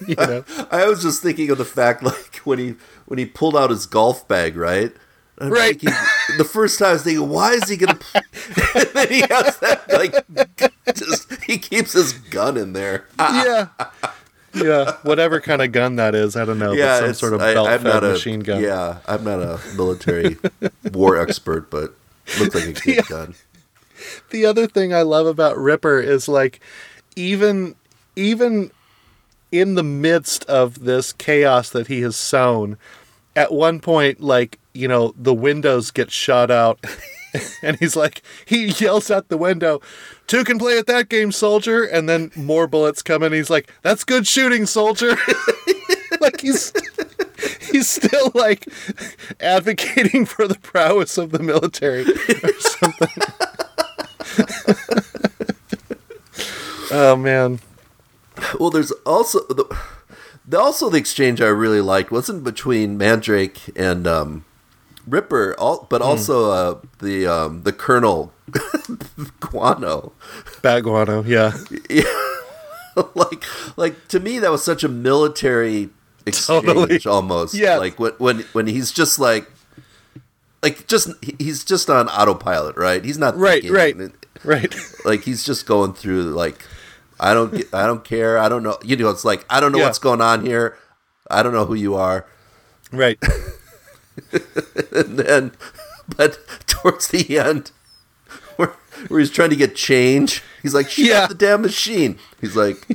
you 0.06 0.14
know, 0.14 0.44
I, 0.70 0.82
I, 0.82 0.86
was 0.86 1.02
just 1.02 1.22
thinking 1.22 1.50
of 1.50 1.58
the 1.58 1.64
fact, 1.64 2.02
like 2.02 2.36
when 2.44 2.58
he 2.58 2.74
when 3.06 3.18
he 3.18 3.26
pulled 3.26 3.56
out 3.56 3.70
his 3.70 3.86
golf 3.86 4.26
bag, 4.28 4.56
right? 4.56 4.92
I'm 5.38 5.50
right. 5.50 5.78
Thinking, 5.78 5.92
the 6.38 6.44
first 6.44 6.78
time 6.78 6.88
I 6.88 6.92
was 6.92 7.02
thinking, 7.02 7.28
why 7.28 7.52
is 7.52 7.68
he 7.68 7.76
gonna? 7.76 7.95
And 8.74 8.88
then 8.94 9.08
he 9.08 9.20
has 9.20 9.58
that 9.58 9.84
like, 9.92 10.14
just 10.94 11.42
he 11.44 11.58
keeps 11.58 11.92
his 11.92 12.12
gun 12.12 12.56
in 12.56 12.72
there. 12.72 13.06
yeah 13.18 13.68
yeah, 14.56 14.96
whatever 15.02 15.40
kind 15.40 15.62
of 15.62 15.72
gun 15.72 15.96
that 15.96 16.14
is, 16.14 16.36
I 16.36 16.44
don't 16.44 16.58
know. 16.58 16.72
Yeah, 16.72 17.00
some 17.00 17.14
sort 17.14 17.32
of 17.34 17.40
belt-fed 17.40 18.02
machine 18.02 18.40
gun. 18.40 18.62
Yeah, 18.62 18.98
I'm 19.06 19.24
not 19.24 19.40
a 19.40 19.60
military 19.76 20.38
war 20.92 21.20
expert, 21.20 21.70
but 21.70 21.94
looks 22.38 22.54
like 22.54 22.64
a 22.64 22.72
good 22.80 23.06
gun. 23.06 23.34
The 24.30 24.46
other 24.46 24.66
thing 24.66 24.94
I 24.94 25.02
love 25.02 25.26
about 25.26 25.58
Ripper 25.58 26.00
is 26.00 26.28
like, 26.28 26.60
even 27.14 27.74
even 28.14 28.70
in 29.52 29.74
the 29.74 29.82
midst 29.82 30.44
of 30.46 30.84
this 30.84 31.12
chaos 31.12 31.70
that 31.70 31.86
he 31.86 32.00
has 32.02 32.16
sown, 32.16 32.78
at 33.34 33.52
one 33.52 33.80
point, 33.80 34.20
like 34.20 34.58
you 34.72 34.88
know, 34.88 35.14
the 35.16 35.34
windows 35.34 35.90
get 35.90 36.10
shot 36.10 36.50
out. 36.50 36.84
and 37.62 37.78
he's 37.78 37.96
like, 37.96 38.22
he 38.44 38.66
yells 38.66 39.10
out 39.10 39.28
the 39.28 39.36
window, 39.36 39.80
two 40.26 40.44
can 40.44 40.58
play 40.58 40.78
at 40.78 40.86
that 40.86 41.08
game, 41.08 41.32
soldier. 41.32 41.84
And 41.84 42.08
then 42.08 42.30
more 42.36 42.66
bullets 42.66 43.02
come 43.02 43.22
in. 43.22 43.32
He's 43.32 43.50
like, 43.50 43.72
that's 43.82 44.04
good 44.04 44.26
shooting, 44.26 44.66
soldier. 44.66 45.16
like 46.20 46.40
he's 46.40 46.72
he's 47.60 47.88
still 47.88 48.30
like 48.34 48.66
advocating 49.40 50.24
for 50.24 50.48
the 50.48 50.58
prowess 50.58 51.18
of 51.18 51.30
the 51.30 51.38
military 51.38 52.02
or 52.02 52.52
something. 52.60 53.08
oh 56.90 57.16
man. 57.16 57.60
Well, 58.58 58.70
there's 58.70 58.92
also 59.04 59.40
the, 59.46 59.64
also 60.56 60.90
the 60.90 60.98
exchange 60.98 61.40
I 61.40 61.48
really 61.48 61.80
liked 61.80 62.10
wasn't 62.10 62.44
between 62.44 62.98
Mandrake 62.98 63.60
and 63.76 64.06
um, 64.06 64.44
Ripper, 65.06 65.54
all, 65.58 65.86
but 65.88 66.02
mm. 66.02 66.04
also 66.04 66.50
uh, 66.50 66.80
the 66.98 67.26
um, 67.26 67.62
the 67.62 67.72
Colonel 67.72 68.32
Guano. 69.40 70.12
Bat 70.62 70.82
Guano, 70.82 71.22
yeah. 71.24 71.56
yeah. 71.90 72.02
like 73.14 73.44
like 73.76 74.08
to 74.08 74.20
me 74.20 74.38
that 74.38 74.50
was 74.50 74.64
such 74.64 74.82
a 74.82 74.88
military 74.88 75.90
exchange 76.24 76.66
totally. 76.66 77.00
almost. 77.06 77.54
Yeah. 77.54 77.76
Like 77.76 78.00
when 78.00 78.12
when 78.18 78.40
when 78.52 78.66
he's 78.66 78.90
just 78.90 79.18
like 79.18 79.50
like 80.62 80.86
just 80.86 81.10
he's 81.38 81.64
just 81.64 81.88
on 81.90 82.08
autopilot, 82.08 82.76
right? 82.76 83.04
He's 83.04 83.18
not 83.18 83.36
right, 83.36 83.62
right, 83.70 83.96
right. 84.44 84.74
Like 85.04 85.22
he's 85.22 85.44
just 85.44 85.66
going 85.66 85.92
through 85.92 86.22
like 86.22 86.64
I 87.20 87.34
don't 87.34 87.54
I 87.72 87.86
don't 87.86 88.04
care. 88.04 88.38
I 88.38 88.48
don't 88.48 88.62
know. 88.62 88.78
You 88.82 88.96
know, 88.96 89.10
it's 89.10 89.24
like 89.24 89.44
I 89.48 89.60
don't 89.60 89.72
know 89.72 89.78
yeah. 89.78 89.84
what's 89.84 89.98
going 89.98 90.20
on 90.20 90.44
here. 90.44 90.76
I 91.30 91.42
don't 91.42 91.52
know 91.52 91.66
who 91.66 91.74
you 91.74 91.94
are. 91.94 92.26
Right. 92.92 93.18
and 94.92 95.18
then, 95.18 95.52
but 96.16 96.38
towards 96.66 97.08
the 97.08 97.38
end, 97.38 97.70
where, 98.56 98.72
where 99.08 99.20
he's 99.20 99.30
trying 99.30 99.50
to 99.50 99.56
get 99.56 99.76
change, 99.76 100.42
he's 100.62 100.74
like, 100.74 100.90
"Shut 100.90 101.04
yeah. 101.04 101.26
the 101.26 101.34
damn 101.34 101.62
machine." 101.62 102.18
He's 102.40 102.56
like, 102.56 102.86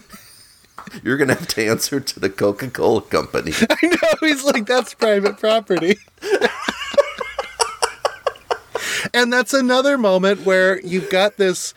"You're 1.04 1.18
gonna 1.18 1.36
have 1.36 1.48
to 1.50 1.66
answer 1.66 2.00
to 2.00 2.20
the 2.20 2.30
Coca 2.30 2.70
Cola 2.70 3.02
Company." 3.02 3.54
I 3.70 3.88
know. 3.88 4.28
He's 4.28 4.44
like, 4.44 4.66
"That's 4.66 4.94
private 4.94 5.38
property." 5.38 5.98
and 9.14 9.32
that's 9.32 9.54
another 9.54 9.98
moment 9.98 10.46
where 10.46 10.80
you've 10.82 11.10
got 11.10 11.38
this 11.38 11.74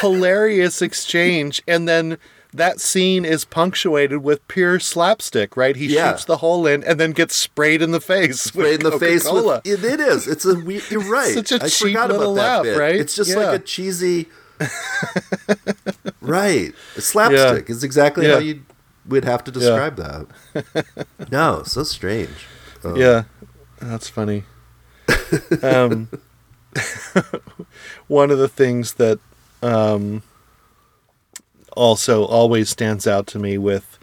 hilarious 0.00 0.82
exchange, 0.82 1.62
and 1.66 1.88
then 1.88 2.18
that 2.56 2.80
scene 2.80 3.24
is 3.24 3.44
punctuated 3.44 4.22
with 4.22 4.46
pure 4.48 4.80
slapstick, 4.80 5.56
right? 5.56 5.76
He 5.76 5.86
yeah. 5.86 6.12
shoots 6.12 6.24
the 6.24 6.38
hole 6.38 6.66
in 6.66 6.82
and 6.84 6.98
then 6.98 7.12
gets 7.12 7.34
sprayed 7.34 7.82
in 7.82 7.90
the 7.90 8.00
face. 8.00 8.40
Sprayed 8.40 8.82
in 8.82 8.90
the 8.90 8.98
face 8.98 9.30
with 9.30 9.60
it, 9.64 9.84
it 9.84 10.00
is. 10.00 10.26
It's 10.26 10.44
a 10.44 10.60
you're 10.90 11.00
right. 11.10 11.34
Such 11.34 11.52
a 11.52 11.64
I 11.64 11.68
cheap 11.68 11.96
little 11.96 12.32
laugh, 12.32 12.64
bit. 12.64 12.78
right? 12.78 12.96
It's 12.96 13.14
just 13.14 13.30
yeah. 13.30 13.36
like 13.36 13.60
a 13.60 13.62
cheesy 13.62 14.28
right. 16.20 16.72
Slapstick 16.96 17.68
yeah. 17.68 17.74
is 17.74 17.84
exactly 17.84 18.28
how 18.28 18.38
you 18.38 18.62
would 19.06 19.24
have 19.24 19.44
to 19.44 19.50
describe 19.50 19.96
that. 19.96 20.96
no, 21.30 21.62
so 21.64 21.84
strange. 21.84 22.46
Um, 22.84 22.96
yeah, 22.96 23.24
that's 23.80 24.08
funny. 24.08 24.44
Um, 25.62 26.08
one 28.06 28.30
of 28.30 28.38
the 28.38 28.48
things 28.48 28.94
that 28.94 29.18
um, 29.62 30.22
also 31.76 32.24
always 32.24 32.68
stands 32.68 33.06
out 33.06 33.26
to 33.28 33.38
me 33.38 33.56
with 33.58 33.98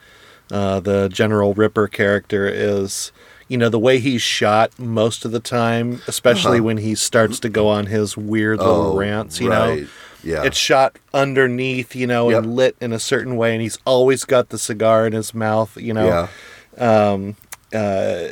uh, 0.52 0.80
the 0.80 1.10
General 1.10 1.54
Ripper 1.54 1.88
character 1.88 2.48
is 2.48 3.12
you 3.48 3.58
know 3.58 3.70
the 3.70 3.80
way 3.80 4.00
he's 4.00 4.22
shot 4.22 4.78
most 4.80 5.26
of 5.26 5.32
the 5.32 5.40
time, 5.40 6.02
especially 6.08 6.58
uh-huh. 6.58 6.66
when 6.66 6.78
he 6.78 6.96
starts 6.96 7.40
to 7.42 7.50
go 7.50 7.68
on 7.68 7.88
his 7.88 8.16
weird 8.16 8.60
little 8.60 8.94
oh, 8.94 8.98
rants. 8.98 9.40
You 9.40 9.50
right. 9.50 9.82
know, 9.82 9.88
yeah, 10.24 10.44
it's 10.44 10.58
shot 10.58 10.98
underneath, 11.14 11.96
you 11.96 12.08
know, 12.08 12.30
yep. 12.30 12.44
and 12.44 12.56
lit 12.56 12.76
in 12.80 12.94
a 12.94 13.00
certain 13.00 13.36
way, 13.36 13.54
and 13.54 13.62
he's 13.62 13.78
always 13.86 14.24
got 14.24 14.50
the 14.50 14.58
cigar 14.58 15.06
in 15.06 15.14
his 15.14 15.34
mouth. 15.34 15.76
You 15.78 15.94
know, 15.94 16.30
yeah. 16.78 17.10
Um, 17.12 17.36
uh, 17.74 18.30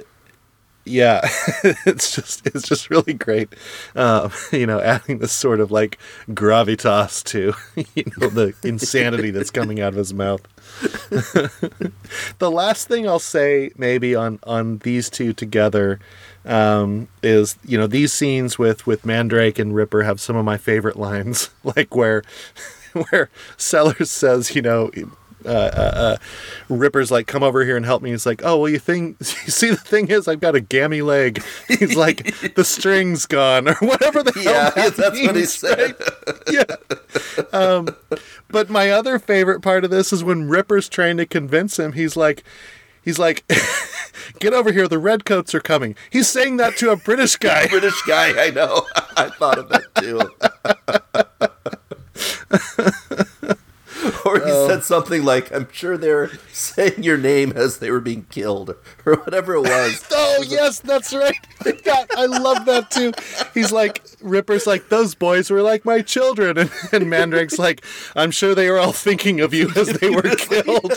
yeah, 0.85 1.21
it's 1.85 2.15
just 2.15 2.47
it's 2.47 2.67
just 2.67 2.89
really 2.89 3.13
great. 3.13 3.49
Um, 3.95 4.31
you 4.51 4.65
know, 4.65 4.79
adding 4.79 5.19
this 5.19 5.31
sort 5.31 5.59
of 5.59 5.71
like 5.71 5.97
gravitas 6.29 7.23
to 7.25 7.53
you 7.95 8.11
know 8.17 8.27
the 8.29 8.53
insanity 8.63 9.31
that's 9.31 9.51
coming 9.51 9.79
out 9.79 9.89
of 9.89 9.95
his 9.95 10.13
mouth. 10.13 10.41
the 12.39 12.51
last 12.51 12.87
thing 12.87 13.07
I'll 13.07 13.19
say, 13.19 13.71
maybe 13.77 14.15
on 14.15 14.39
on 14.43 14.79
these 14.79 15.09
two 15.09 15.33
together, 15.33 15.99
um, 16.45 17.07
is 17.21 17.57
you 17.63 17.77
know 17.77 17.87
these 17.87 18.11
scenes 18.11 18.57
with 18.57 18.87
with 18.87 19.05
Mandrake 19.05 19.59
and 19.59 19.75
Ripper 19.75 20.03
have 20.03 20.19
some 20.19 20.35
of 20.35 20.45
my 20.45 20.57
favorite 20.57 20.97
lines, 20.97 21.51
like 21.63 21.95
where 21.95 22.23
where 23.09 23.29
Sellers 23.57 24.09
says, 24.09 24.55
you 24.55 24.61
know, 24.61 24.91
uh, 25.45 25.49
uh, 25.49 25.91
uh, 25.95 26.17
Ripper's 26.69 27.11
like, 27.11 27.27
"Come 27.27 27.43
over 27.43 27.63
here 27.65 27.77
and 27.77 27.85
help 27.85 28.01
me." 28.01 28.11
He's 28.11 28.25
like, 28.25 28.41
"Oh 28.43 28.57
well, 28.57 28.69
you 28.69 28.79
think 28.79 29.17
you 29.19 29.25
see 29.25 29.69
the 29.69 29.75
thing 29.77 30.09
is, 30.09 30.27
I've 30.27 30.39
got 30.39 30.55
a 30.55 30.61
gammy 30.61 31.01
leg." 31.01 31.43
He's 31.67 31.95
like, 31.95 32.23
"The 32.55 32.63
string's 32.63 33.25
gone," 33.25 33.67
or 33.67 33.75
whatever 33.75 34.23
the 34.23 34.33
yeah, 34.35 34.71
hell 34.71 34.91
that 34.91 34.95
that's 34.95 35.15
means, 35.15 35.27
what 35.27 35.35
he 35.35 35.45
said. 35.45 35.95
Right? 36.27 36.37
Yeah. 36.49 36.75
Um, 37.51 37.95
but 38.49 38.69
my 38.69 38.89
other 38.91 39.19
favorite 39.19 39.61
part 39.61 39.83
of 39.83 39.91
this 39.91 40.11
is 40.13 40.23
when 40.23 40.49
Ripper's 40.49 40.89
trying 40.89 41.17
to 41.17 41.25
convince 41.25 41.79
him. 41.79 41.93
He's 41.93 42.15
like, 42.15 42.43
he's 43.03 43.19
like, 43.19 43.43
"Get 44.39 44.53
over 44.53 44.71
here! 44.71 44.87
The 44.87 44.99
redcoats 44.99 45.55
are 45.55 45.61
coming." 45.61 45.95
He's 46.09 46.27
saying 46.29 46.57
that 46.57 46.77
to 46.77 46.91
a 46.91 46.95
British 46.95 47.35
guy. 47.37 47.67
British 47.67 48.01
guy, 48.03 48.45
I 48.45 48.51
know. 48.51 48.85
I 49.17 49.29
thought 49.29 49.57
of 49.59 49.69
that 49.69 49.95
too. 49.95 50.21
Oh. 54.41 54.67
said 54.67 54.83
something 54.83 55.23
like, 55.23 55.51
"I'm 55.51 55.67
sure 55.71 55.97
they're 55.97 56.29
saying 56.51 57.03
your 57.03 57.17
name 57.17 57.51
as 57.55 57.79
they 57.79 57.91
were 57.91 57.99
being 57.99 58.25
killed," 58.29 58.75
or 59.05 59.15
whatever 59.15 59.55
it 59.55 59.61
was. 59.61 60.05
oh 60.11 60.43
yes, 60.47 60.79
that's 60.79 61.13
right. 61.13 61.35
God, 61.83 62.07
I 62.15 62.25
love 62.25 62.65
that 62.65 62.91
too. 62.91 63.11
He's 63.53 63.71
like 63.71 64.03
Ripper's 64.21 64.67
like 64.67 64.89
those 64.89 65.15
boys 65.15 65.49
were 65.49 65.61
like 65.61 65.85
my 65.85 66.01
children, 66.01 66.57
and, 66.57 66.71
and 66.91 67.09
Mandrake's 67.09 67.59
like, 67.59 67.83
"I'm 68.15 68.31
sure 68.31 68.55
they 68.55 68.69
were 68.69 68.79
all 68.79 68.93
thinking 68.93 69.39
of 69.41 69.53
you 69.53 69.69
as 69.75 69.87
they 69.87 70.09
were 70.09 70.21
killed." 70.21 70.93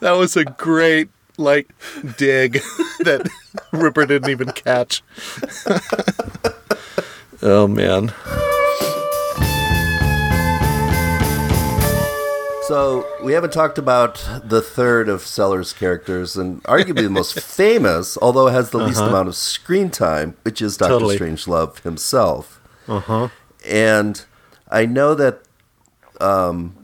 that 0.00 0.16
was 0.16 0.36
a 0.36 0.44
great 0.44 1.08
like 1.38 1.72
dig 2.16 2.54
that 3.00 3.28
Ripper 3.72 4.06
didn't 4.06 4.30
even 4.30 4.52
catch. 4.52 5.02
oh 7.42 7.66
man. 7.66 8.12
So 12.68 13.04
we 13.24 13.32
haven't 13.32 13.52
talked 13.52 13.76
about 13.76 14.24
the 14.44 14.62
third 14.62 15.08
of 15.08 15.22
Sellers' 15.22 15.72
characters, 15.72 16.36
and 16.36 16.62
arguably 16.62 17.02
the 17.02 17.10
most 17.10 17.38
famous, 17.40 18.16
although 18.22 18.46
it 18.48 18.52
has 18.52 18.70
the 18.70 18.78
least 18.78 18.98
Uh-huh. 19.00 19.08
amount 19.10 19.28
of 19.28 19.34
screen 19.34 19.90
time, 19.90 20.36
which 20.42 20.62
is 20.62 20.76
Doctor 20.76 20.94
Totally. 20.94 21.18
Strangelove 21.18 21.80
himself. 21.82 22.60
Uh 22.86 23.00
huh. 23.00 23.28
And 23.66 24.24
I 24.70 24.86
know 24.86 25.14
that 25.14 25.40
um, 26.20 26.74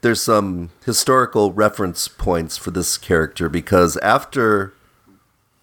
there's 0.00 0.20
some 0.20 0.70
historical 0.84 1.52
reference 1.52 2.08
points 2.08 2.56
for 2.56 2.72
this 2.72 2.98
character 2.98 3.48
because 3.48 3.96
after 3.98 4.74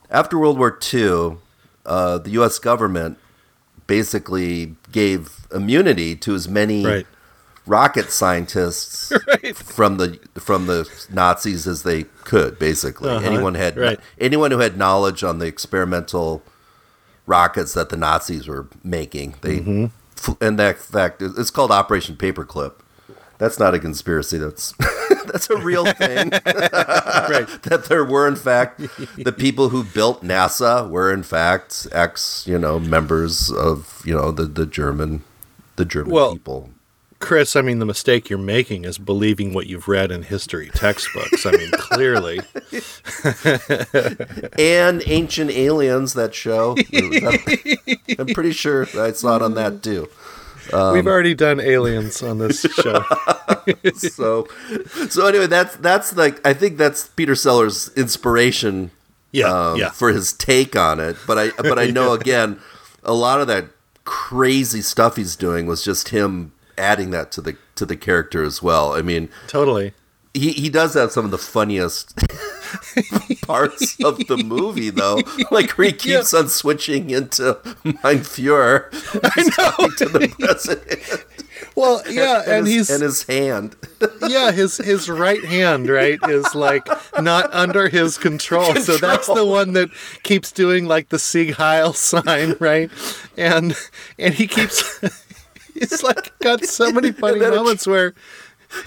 after 0.09 0.39
World 0.39 0.57
War 0.57 0.77
II, 0.93 1.37
uh, 1.85 2.17
the 2.17 2.29
U.S. 2.31 2.59
government 2.59 3.17
basically 3.87 4.75
gave 4.91 5.45
immunity 5.53 6.15
to 6.15 6.33
as 6.33 6.47
many 6.47 6.85
Right. 6.85 7.07
Rocket 7.65 8.11
scientists 8.11 9.11
from 9.55 9.97
the 9.97 10.19
from 10.35 10.67
the 10.67 10.89
Nazis 11.11 11.67
as 11.67 11.83
they 11.83 12.03
could. 12.23 12.57
Basically, 12.59 13.09
Uh-huh. 13.09 13.25
anyone 13.25 13.55
had 13.55 13.77
Right. 13.77 13.99
anyone 14.19 14.51
who 14.51 14.59
had 14.59 14.77
knowledge 14.77 15.23
on 15.23 15.39
the 15.39 15.45
experimental 15.45 16.41
rockets 17.25 17.73
that 17.73 17.89
the 17.89 17.97
Nazis 17.97 18.47
were 18.47 18.67
making. 18.83 19.35
They 19.41 19.59
Mm-hmm. 19.59 20.31
and 20.43 20.57
that 20.59 20.77
fact 20.79 21.21
it's 21.21 21.51
called 21.51 21.71
Operation 21.71 22.15
Paperclip. 22.15 22.73
That's 23.37 23.57
not 23.59 23.73
a 23.73 23.79
conspiracy. 23.79 24.37
That's 24.37 24.73
that's 25.31 25.49
a 25.49 25.55
real 25.57 25.85
thing. 25.85 26.31
Right. 27.29 27.47
that 27.63 27.85
there 27.89 28.03
were 28.03 28.27
in 28.27 28.35
fact 28.35 28.81
the 29.15 29.31
people 29.31 29.69
who 29.69 29.83
built 29.83 30.23
NASA 30.23 30.89
were 30.89 31.13
in 31.13 31.21
fact 31.21 31.85
ex 31.91 32.43
you 32.47 32.57
know 32.57 32.79
members 32.79 33.51
of 33.51 34.01
you 34.03 34.15
know 34.15 34.31
the 34.31 34.45
the 34.45 34.65
German 34.65 35.23
the 35.75 35.85
German 35.85 36.11
Well, 36.11 36.33
people. 36.33 36.71
Chris, 37.19 37.55
I 37.55 37.61
mean, 37.61 37.79
the 37.79 37.85
mistake 37.85 38.29
you're 38.29 38.39
making 38.39 38.85
is 38.85 38.97
believing 38.97 39.53
what 39.53 39.67
you've 39.67 39.87
read 39.87 40.09
in 40.09 40.23
history 40.23 40.69
textbooks. 40.73 41.45
I 41.45 41.51
mean, 41.51 41.69
clearly. 41.71 42.37
and 44.57 45.03
Ancient 45.05 45.51
Aliens, 45.51 46.13
that 46.13 46.33
show. 46.33 46.77
I'm 48.17 48.27
pretty 48.33 48.53
sure 48.53 48.87
I 48.97 49.11
saw 49.11 49.35
it 49.35 49.41
on 49.41 49.53
that 49.55 49.83
too. 49.83 50.07
Um, 50.71 50.93
We've 50.93 51.07
already 51.07 51.33
done 51.33 51.59
aliens 51.59 52.21
on 52.23 52.37
this 52.37 52.61
show. 52.61 53.03
So, 53.95 54.47
so 55.09 55.27
anyway, 55.27 55.45
that's 55.45 55.75
that's 55.75 56.15
like 56.15 56.45
I 56.45 56.53
think 56.53 56.77
that's 56.77 57.07
Peter 57.09 57.35
Sellers' 57.35 57.91
inspiration 57.95 58.89
Yeah. 59.31 59.45
um, 59.45 59.77
yeah. 59.77 59.89
for 59.91 60.09
his 60.09 60.33
take 60.33 60.75
on 60.75 60.99
it. 60.99 61.17
But 61.27 61.37
I 61.37 61.49
but 61.61 61.77
I 61.77 61.87
know 61.87 62.13
again, 62.13 62.59
a 63.03 63.13
lot 63.13 63.41
of 63.41 63.47
that 63.47 63.65
crazy 64.05 64.81
stuff 64.81 65.17
he's 65.17 65.35
doing 65.35 65.67
was 65.67 65.83
just 65.83 66.09
him 66.09 66.51
adding 66.79 67.11
that 67.11 67.31
to 67.33 67.41
the 67.41 67.57
to 67.75 67.85
the 67.85 67.95
character 67.95 68.43
as 68.43 68.63
well. 68.63 68.93
I 68.93 69.01
mean, 69.01 69.29
totally. 69.47 69.93
he 70.33 70.51
he 70.53 70.69
does 70.69 70.93
have 70.95 71.11
some 71.11 71.25
of 71.25 71.31
the 71.31 71.37
funniest 71.37 72.15
parts 73.41 73.97
of 74.03 74.27
the 74.27 74.37
movie 74.37 74.89
though 74.91 75.19
like 75.51 75.71
where 75.71 75.87
he 75.87 75.93
keeps 75.93 76.33
on 76.33 76.47
switching 76.49 77.09
into 77.09 77.57
Mein 77.83 78.19
Fuhrer 78.19 78.91
to 79.97 80.05
the 80.05 80.33
president 80.39 81.25
Well, 81.75 82.01
yeah, 82.09 82.43
and, 82.45 82.67
his, 82.67 82.75
he's 82.75 82.89
and 82.89 83.03
his 83.03 83.23
hand 83.23 83.75
yeah, 84.27 84.51
his 84.51 84.77
his 84.77 85.09
right 85.09 85.43
hand, 85.43 85.89
right, 85.89 86.19
is 86.27 86.55
like 86.55 86.87
not 87.19 87.53
under 87.53 87.89
his 87.89 88.17
control. 88.17 88.75
So 88.75 88.97
that's 88.97 89.27
the 89.27 89.45
one 89.45 89.73
that 89.73 89.89
keeps 90.23 90.51
doing 90.51 90.85
like 90.85 91.09
the 91.09 91.19
Sieg 91.19 91.53
Heil 91.53 91.93
sign, 91.93 92.55
right? 92.59 92.89
And 93.37 93.75
and 94.17 94.33
he 94.33 94.47
keeps 94.47 94.83
it's 95.81 96.03
like 96.03 96.37
got 96.39 96.65
so 96.65 96.91
many 96.97 97.11
funny 97.11 97.39
moments 97.39 97.87
where 97.87 98.13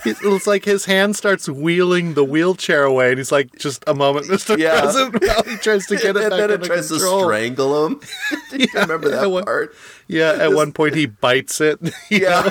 it 0.07 0.23
looks 0.23 0.47
like 0.47 0.65
his 0.65 0.85
hand 0.85 1.17
starts 1.17 1.49
wheeling 1.49 2.15
the 2.15 2.23
wheelchair 2.25 2.85
away, 2.85 3.09
and 3.11 3.19
he's 3.19 3.33
like, 3.33 3.51
"Just 3.59 3.83
a 3.89 3.95
moment, 3.95 4.29
Mister 4.29 4.57
Yeah. 4.59 4.81
President," 4.81 5.23
while 5.27 5.43
he 5.43 5.57
tries 5.57 5.87
to 5.89 5.97
get 5.97 6.17
it 6.17 6.23
and 6.23 6.31
back 6.31 6.39
then 6.39 6.51
it 6.53 6.63
tries 6.63 6.89
control. 6.89 7.21
to 7.21 7.25
strangle 7.27 7.87
him 7.87 8.01
do 8.51 8.57
you 8.59 8.67
remember 8.75 9.09
that 9.11 9.29
yeah, 9.29 9.43
part 9.43 9.75
Yeah, 10.07 10.33
at 10.39 10.53
one 10.53 10.73
point 10.73 10.95
he 10.95 11.07
bites 11.07 11.61
it. 11.61 11.81
yeah? 12.11 12.51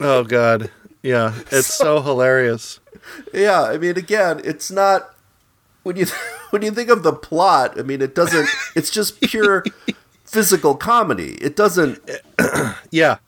Oh 0.00 0.24
God. 0.24 0.70
Yeah, 1.02 1.34
it's 1.50 1.72
so 1.72 2.02
hilarious. 2.02 2.80
yeah 3.32 3.62
i 3.62 3.78
mean 3.78 3.96
again 3.96 4.40
it's 4.44 4.70
not 4.70 5.14
when 5.84 5.96
you 5.96 6.04
when 6.50 6.60
you 6.62 6.70
think 6.70 6.90
of 6.90 7.02
the 7.02 7.12
plot 7.14 7.78
i 7.78 7.82
mean 7.82 8.02
it 8.02 8.14
doesn't 8.14 8.48
it's 8.76 8.90
just 8.90 9.18
pure 9.22 9.64
physical 10.30 10.74
comedy 10.76 11.34
it 11.40 11.56
doesn't 11.56 11.98
Yeah. 12.90 13.18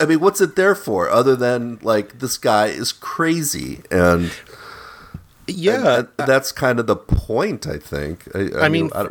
I 0.00 0.06
mean, 0.06 0.20
what's 0.20 0.40
it 0.40 0.56
there 0.56 0.74
for 0.74 1.08
other 1.08 1.36
than 1.36 1.78
like 1.82 2.18
this 2.18 2.36
guy 2.38 2.66
is 2.66 2.90
crazy 2.92 3.80
and 3.90 4.32
Yeah. 5.46 5.98
and 5.98 6.08
that's 6.16 6.50
kind 6.52 6.80
of 6.80 6.86
the 6.86 6.96
point, 6.96 7.66
I 7.66 7.78
think. 7.78 8.28
I, 8.34 8.50
I, 8.58 8.64
I 8.66 8.68
mean, 8.68 8.90
I 8.94 9.08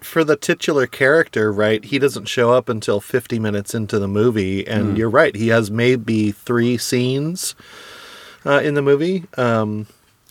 for 0.00 0.22
the 0.24 0.36
titular 0.36 0.86
character, 0.86 1.52
right? 1.52 1.84
He 1.84 1.98
doesn't 1.98 2.26
show 2.26 2.52
up 2.52 2.68
until 2.68 3.00
50 3.00 3.38
minutes 3.40 3.74
into 3.74 3.98
the 3.98 4.06
movie, 4.08 4.66
and 4.66 4.90
Hmm. 4.90 4.96
you're 4.96 5.10
right. 5.10 5.34
He 5.34 5.48
has 5.48 5.70
maybe 5.72 6.30
three 6.30 6.78
scenes 6.78 7.54
uh, 8.46 8.60
in 8.62 8.74
the 8.74 8.82
movie, 8.82 9.24
um, 9.36 9.86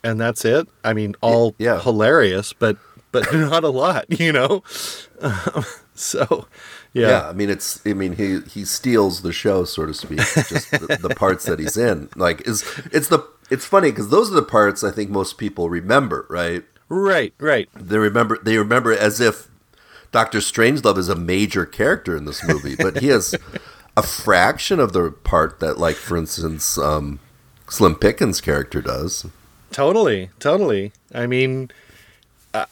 and 0.05 0.19
that's 0.19 0.45
it. 0.45 0.67
I 0.85 0.93
mean, 0.93 1.15
all 1.21 1.53
yeah. 1.59 1.79
hilarious, 1.81 2.53
but 2.53 2.77
but 3.11 3.31
not 3.33 3.63
a 3.65 3.69
lot, 3.69 4.05
you 4.19 4.31
know. 4.31 4.63
So, 5.97 6.47
yeah. 6.93 7.09
yeah, 7.09 7.29
I 7.29 7.33
mean, 7.33 7.49
it's. 7.49 7.81
I 7.85 7.93
mean, 7.93 8.13
he 8.13 8.41
he 8.41 8.65
steals 8.65 9.23
the 9.23 9.33
show, 9.33 9.65
so 9.65 9.87
to 9.87 9.93
speak. 9.93 10.19
Just 10.19 10.69
the, 10.69 10.99
the 11.01 11.15
parts 11.15 11.45
that 11.45 11.57
he's 11.57 11.75
in, 11.75 12.09
like, 12.15 12.47
is 12.47 12.63
it's 12.91 13.07
the. 13.07 13.27
It's 13.49 13.65
funny 13.65 13.89
because 13.89 14.09
those 14.09 14.31
are 14.31 14.35
the 14.35 14.43
parts 14.43 14.83
I 14.83 14.91
think 14.91 15.09
most 15.09 15.37
people 15.37 15.69
remember, 15.69 16.27
right? 16.29 16.63
right, 16.89 17.33
right. 17.39 17.67
They 17.73 17.97
remember. 17.97 18.37
They 18.41 18.57
remember 18.57 18.93
as 18.93 19.19
if 19.19 19.47
Doctor 20.11 20.39
Strangelove 20.39 20.97
is 20.97 21.09
a 21.09 21.15
major 21.15 21.65
character 21.65 22.15
in 22.15 22.25
this 22.25 22.47
movie, 22.47 22.75
but 22.75 22.99
he 22.99 23.07
has 23.07 23.35
a 23.95 24.03
fraction 24.03 24.79
of 24.79 24.93
the 24.93 25.11
part 25.11 25.59
that, 25.59 25.77
like, 25.77 25.95
for 25.95 26.17
instance, 26.17 26.77
um, 26.77 27.19
Slim 27.69 27.95
Pickens' 27.95 28.39
character 28.41 28.81
does. 28.81 29.25
Totally, 29.71 30.29
totally. 30.39 30.93
I 31.13 31.27
mean, 31.27 31.71
uh, 32.53 32.65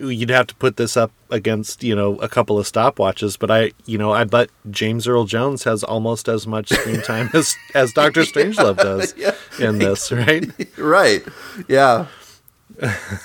you'd 0.00 0.30
have 0.30 0.46
to 0.48 0.54
put 0.56 0.76
this 0.76 0.96
up 0.96 1.10
against 1.30 1.82
you 1.82 1.94
know 1.94 2.16
a 2.18 2.28
couple 2.28 2.58
of 2.58 2.66
stopwatches, 2.66 3.38
but 3.38 3.50
I 3.50 3.72
you 3.86 3.98
know 3.98 4.12
I 4.12 4.24
bet 4.24 4.50
James 4.70 5.06
Earl 5.08 5.24
Jones 5.24 5.64
has 5.64 5.82
almost 5.84 6.28
as 6.28 6.46
much 6.46 6.68
screen 6.70 7.02
time 7.12 7.30
as 7.34 7.56
as 7.74 7.92
Doctor 7.92 8.22
Strangelove 8.22 8.76
does 8.78 9.14
Yeah. 9.18 9.34
in 9.58 9.78
this, 9.78 10.10
right? 10.12 10.50
right 10.78 11.22
yeah 11.68 12.06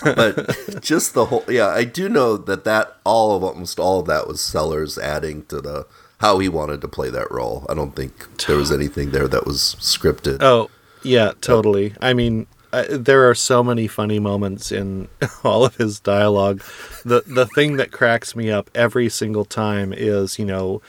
but 0.04 0.80
just 0.82 1.14
the 1.16 1.26
whole 1.26 1.44
yeah 1.50 1.68
i 1.70 1.84
do 1.84 2.08
know 2.08 2.38
that 2.38 2.66
that 2.66 2.98
all 3.04 3.36
of 3.36 3.44
almost 3.44 3.80
all 3.80 4.00
of 4.02 4.06
that 4.06 4.28
was 4.28 4.40
sellers 4.42 4.98
adding 5.00 5.44
to 5.46 5.60
the 5.60 5.88
how 6.20 6.38
he 6.38 6.48
wanted 6.48 6.82
to 6.82 6.88
play 6.88 7.10
that 7.10 7.30
role 7.32 7.66
i 7.68 7.74
don't 7.74 7.96
think 7.96 8.28
there 8.46 8.58
was 8.58 8.72
anything 8.80 9.10
there 9.10 9.28
that 9.28 9.46
was 9.48 9.76
scripted 9.80 10.38
Oh, 10.42 10.70
yeah, 11.02 11.32
totally. 11.42 11.96
I 12.02 12.14
mean, 12.14 12.46
uh, 12.72 12.86
there 12.90 13.30
are 13.30 13.36
so 13.36 13.64
many 13.64 13.88
funny 13.88 14.20
moments 14.20 14.72
in 14.72 15.08
all 15.44 15.66
of 15.66 15.76
his 15.76 16.00
dialogue. 16.00 16.62
The 17.04 17.24
the 17.26 17.46
thing 17.48 17.78
that 17.78 17.92
cracks 17.92 18.36
me 18.36 18.52
up 18.52 18.70
every 18.76 19.10
single 19.10 19.46
time 19.46 19.94
is, 19.94 20.38
you 20.38 20.46
know, 20.46 20.82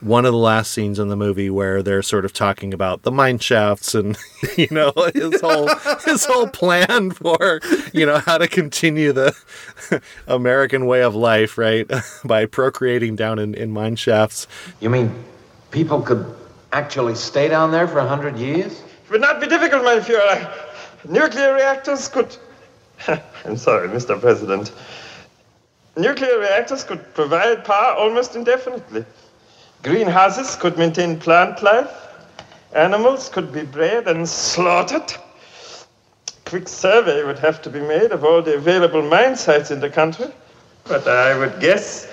one 0.00 0.24
of 0.24 0.32
the 0.32 0.38
last 0.38 0.72
scenes 0.72 0.98
in 0.98 1.08
the 1.08 1.16
movie 1.16 1.50
where 1.50 1.82
they're 1.82 2.02
sort 2.02 2.24
of 2.24 2.32
talking 2.32 2.72
about 2.72 3.02
the 3.02 3.10
mine 3.10 3.38
shafts 3.38 3.94
and 3.94 4.16
you 4.56 4.68
know 4.70 4.92
his 5.14 5.40
whole 5.42 5.68
his 6.04 6.24
whole 6.24 6.48
plan 6.48 7.10
for 7.10 7.60
you 7.92 8.06
know 8.06 8.18
how 8.18 8.38
to 8.38 8.46
continue 8.46 9.12
the 9.12 9.34
American 10.26 10.86
way 10.86 11.02
of 11.02 11.14
life, 11.14 11.58
right? 11.58 11.90
By 12.24 12.46
procreating 12.46 13.16
down 13.16 13.38
in, 13.38 13.54
in 13.54 13.70
mine 13.70 13.96
shafts. 13.96 14.46
You 14.80 14.90
mean 14.90 15.12
people 15.70 16.02
could 16.02 16.24
actually 16.72 17.14
stay 17.14 17.48
down 17.48 17.70
there 17.70 17.88
for 17.88 17.98
a 17.98 18.06
hundred 18.06 18.36
years? 18.36 18.82
It 19.04 19.12
would 19.12 19.20
not 19.20 19.40
be 19.40 19.46
difficult, 19.46 19.84
mein 19.84 20.00
Führer. 20.00 20.67
Nuclear 21.06 21.54
reactors 21.54 22.08
could. 22.08 22.36
I'm 23.44 23.56
sorry, 23.56 23.88
Mr. 23.88 24.20
President. 24.20 24.72
Nuclear 25.96 26.38
reactors 26.38 26.84
could 26.84 27.14
provide 27.14 27.64
power 27.64 27.94
almost 27.96 28.36
indefinitely. 28.36 29.04
Greenhouses 29.82 30.56
could 30.56 30.76
maintain 30.76 31.18
plant 31.18 31.62
life. 31.62 31.90
animals 32.72 33.28
could 33.28 33.52
be 33.52 33.62
bred 33.62 34.08
and 34.08 34.28
slaughtered. 34.28 35.14
Quick 36.44 36.68
survey 36.68 37.24
would 37.24 37.38
have 37.38 37.62
to 37.62 37.70
be 37.70 37.80
made 37.80 38.12
of 38.12 38.24
all 38.24 38.42
the 38.42 38.54
available 38.56 39.02
mine 39.02 39.36
sites 39.36 39.70
in 39.70 39.80
the 39.80 39.90
country. 39.90 40.26
But 40.84 41.06
I 41.06 41.38
would 41.38 41.60
guess 41.60 42.08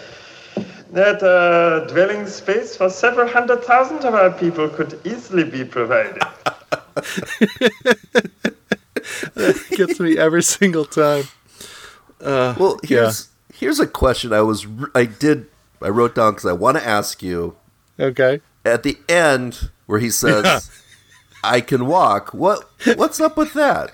that 0.92 1.24
uh, 1.24 1.86
dwelling 1.88 2.28
space 2.28 2.76
for 2.76 2.90
several 2.90 3.28
hundred 3.28 3.64
thousand 3.64 4.06
of 4.06 4.14
our 4.14 4.32
people 4.32 4.70
could 4.70 5.00
easily 5.06 5.44
be 5.44 5.64
provided. 5.64 6.22
that 9.36 9.64
gets 9.72 10.00
me 10.00 10.18
every 10.18 10.44
single 10.44 10.86
time. 10.86 11.26
Uh, 12.22 12.56
well, 12.58 12.80
here's 12.84 13.30
yeah. 13.50 13.58
here's 13.60 13.80
a 13.80 13.88
question 13.88 14.34
I 14.34 14.42
was 14.42 14.66
I 14.94 15.06
did 15.06 15.48
I 15.82 15.90
wrote 15.90 16.16
down 16.16 16.34
because 16.34 16.46
I 16.46 16.54
want 16.54 16.78
to 16.78 16.86
ask 16.86 17.22
you. 17.22 17.56
Okay. 18.00 18.42
At 18.66 18.84
the 18.84 18.98
end, 19.08 19.70
where 19.86 20.00
he 20.00 20.10
says, 20.10 20.44
yeah. 20.44 20.60
"I 21.44 21.62
can 21.62 21.86
walk," 21.86 22.34
what 22.34 22.70
what's 22.96 23.20
up 23.20 23.38
with 23.38 23.54
that? 23.54 23.92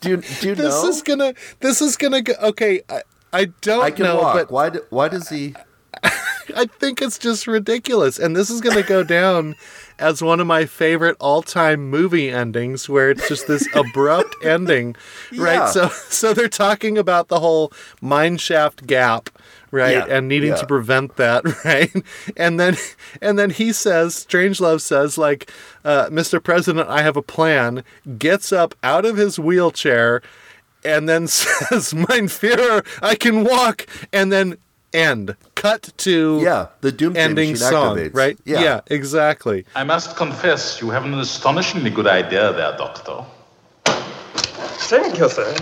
do 0.00 0.10
you 0.10 0.16
do 0.18 0.48
you 0.48 0.54
this 0.54 0.58
know? 0.58 0.86
This 0.86 0.96
is 0.96 1.02
gonna 1.02 1.34
this 1.60 1.82
is 1.82 1.96
gonna 1.96 2.22
go. 2.22 2.34
Okay, 2.40 2.82
I, 2.88 3.02
I 3.32 3.44
don't 3.60 3.82
I 3.82 3.90
can 3.90 4.04
know, 4.04 4.16
walk. 4.20 4.34
but 4.34 4.50
why 4.50 4.70
do, 4.70 4.84
why 4.90 5.08
does 5.08 5.28
he? 5.28 5.54
I 6.04 6.66
think 6.66 7.02
it's 7.02 7.18
just 7.18 7.46
ridiculous, 7.46 8.18
and 8.18 8.36
this 8.36 8.50
is 8.50 8.60
gonna 8.60 8.82
go 8.82 9.02
down 9.02 9.56
as 9.98 10.22
one 10.22 10.40
of 10.40 10.46
my 10.46 10.64
favorite 10.64 11.16
all-time 11.20 11.88
movie 11.88 12.30
endings 12.30 12.88
where 12.88 13.10
it's 13.10 13.28
just 13.28 13.46
this 13.46 13.66
abrupt 13.74 14.34
ending 14.44 14.94
yeah. 15.32 15.42
right 15.42 15.68
so 15.68 15.88
so 15.88 16.32
they're 16.32 16.48
talking 16.48 16.98
about 16.98 17.28
the 17.28 17.40
whole 17.40 17.72
mine 18.00 18.36
shaft 18.36 18.86
gap 18.86 19.30
right 19.70 19.96
yeah. 19.96 20.06
and 20.08 20.28
needing 20.28 20.50
yeah. 20.50 20.56
to 20.56 20.66
prevent 20.66 21.16
that 21.16 21.44
right 21.64 21.94
and 22.36 22.58
then 22.58 22.76
and 23.20 23.38
then 23.38 23.50
he 23.50 23.72
says 23.72 24.26
strangelove 24.28 24.80
says 24.80 25.18
like 25.18 25.50
uh, 25.84 26.06
mr 26.06 26.42
president 26.42 26.88
i 26.88 27.02
have 27.02 27.16
a 27.16 27.22
plan 27.22 27.84
gets 28.18 28.52
up 28.52 28.74
out 28.82 29.04
of 29.04 29.16
his 29.16 29.38
wheelchair 29.38 30.22
and 30.84 31.08
then 31.08 31.26
says 31.26 31.92
mein 31.92 32.28
führer 32.28 32.86
i 33.02 33.14
can 33.14 33.44
walk 33.44 33.86
and 34.12 34.32
then 34.32 34.56
end. 34.92 35.36
Cut 35.58 35.92
to 35.98 36.40
yeah, 36.40 36.68
the 36.82 36.92
doom 36.92 37.16
ending 37.16 37.56
song, 37.56 37.96
activates. 37.96 38.14
right? 38.14 38.38
Yeah. 38.44 38.60
yeah, 38.60 38.80
exactly. 38.86 39.66
I 39.74 39.82
must 39.82 40.16
confess, 40.16 40.80
you 40.80 40.90
have 40.90 41.04
an 41.04 41.14
astonishingly 41.14 41.90
good 41.90 42.06
idea 42.06 42.52
there, 42.52 42.76
Doctor. 42.76 43.24
Thank 43.84 45.18
you, 45.18 45.28
sir. 45.28 45.56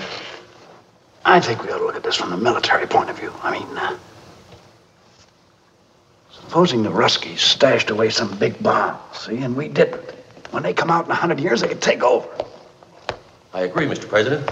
I 1.24 1.40
think 1.40 1.64
we 1.64 1.70
ought 1.70 1.78
to 1.78 1.86
look 1.86 1.97
at 1.97 2.03
this 2.03 2.14
from 2.14 2.34
a 2.34 2.36
military 2.36 2.86
point 2.86 3.09
of 3.09 3.18
view. 3.18 3.32
I 3.42 3.59
mean, 3.59 3.76
uh, 3.78 3.97
supposing 6.30 6.82
the 6.82 6.90
Ruskies 6.90 7.38
stashed 7.38 7.88
away 7.88 8.11
some 8.11 8.36
big 8.36 8.62
bomb, 8.62 8.99
see, 9.14 9.38
and 9.38 9.57
we 9.57 9.66
didn't. 9.66 10.03
When 10.51 10.62
they 10.62 10.74
come 10.74 10.90
out 10.90 11.07
in 11.07 11.11
a 11.11 11.14
hundred 11.14 11.40
years, 11.40 11.62
they 11.62 11.68
could 11.68 11.80
take 11.80 12.03
over. 12.03 12.28
I 13.55 13.62
agree, 13.62 13.86
Mr. 13.86 14.07
President. 14.07 14.47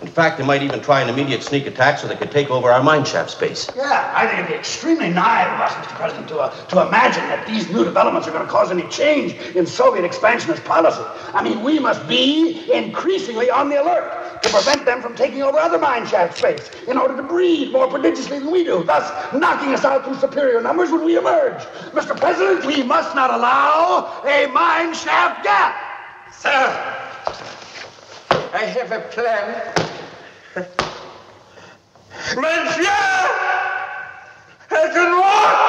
In 0.00 0.06
fact, 0.06 0.38
they 0.38 0.44
might 0.44 0.62
even 0.62 0.80
try 0.80 1.00
an 1.00 1.08
immediate 1.08 1.42
sneak 1.42 1.66
attack 1.66 1.98
so 1.98 2.06
they 2.06 2.14
could 2.14 2.30
take 2.30 2.50
over 2.50 2.70
our 2.70 2.82
mine 2.82 3.04
shaft 3.04 3.30
space. 3.30 3.68
Yeah, 3.76 4.12
I 4.14 4.26
think 4.26 4.38
it'd 4.38 4.50
be 4.50 4.54
extremely 4.54 5.10
naive 5.10 5.52
of 5.52 5.60
us, 5.60 5.72
Mr. 5.72 5.96
President, 5.96 6.28
to, 6.28 6.38
uh, 6.38 6.66
to 6.66 6.86
imagine 6.86 7.24
that 7.24 7.44
these 7.48 7.68
new 7.68 7.84
developments 7.84 8.28
are 8.28 8.30
going 8.30 8.44
to 8.44 8.50
cause 8.50 8.70
any 8.70 8.86
change 8.88 9.34
in 9.56 9.66
Soviet 9.66 10.04
expansionist 10.04 10.64
policy. 10.64 11.02
I 11.34 11.42
mean, 11.42 11.64
we 11.64 11.80
must 11.80 12.06
be 12.06 12.72
increasingly 12.72 13.50
on 13.50 13.70
the 13.70 13.82
alert 13.82 14.42
to 14.42 14.48
prevent 14.50 14.84
them 14.84 15.02
from 15.02 15.16
taking 15.16 15.42
over 15.42 15.58
other 15.58 15.78
mine 15.78 16.06
shaft 16.06 16.38
space 16.38 16.70
in 16.86 16.96
order 16.96 17.16
to 17.16 17.22
breed 17.24 17.72
more 17.72 17.88
prodigiously 17.88 18.38
than 18.38 18.52
we 18.52 18.62
do, 18.62 18.84
thus 18.84 19.10
knocking 19.34 19.74
us 19.74 19.84
out 19.84 20.04
through 20.04 20.14
superior 20.14 20.60
numbers 20.60 20.92
when 20.92 21.04
we 21.04 21.18
emerge. 21.18 21.60
Mr. 21.90 22.16
President, 22.16 22.64
we 22.64 22.84
must 22.84 23.16
not 23.16 23.30
allow 23.30 24.22
a 24.24 24.46
mine 24.46 24.94
shaft 24.94 25.42
gap. 25.42 25.74
Sir, 26.30 26.98
I 28.52 28.64
have 28.64 28.92
a 28.92 29.00
plan 29.00 29.88
Mein 32.36 32.66
Führer! 32.66 33.28
I 34.70 34.88
can 34.92 35.18
walk! 35.18 35.68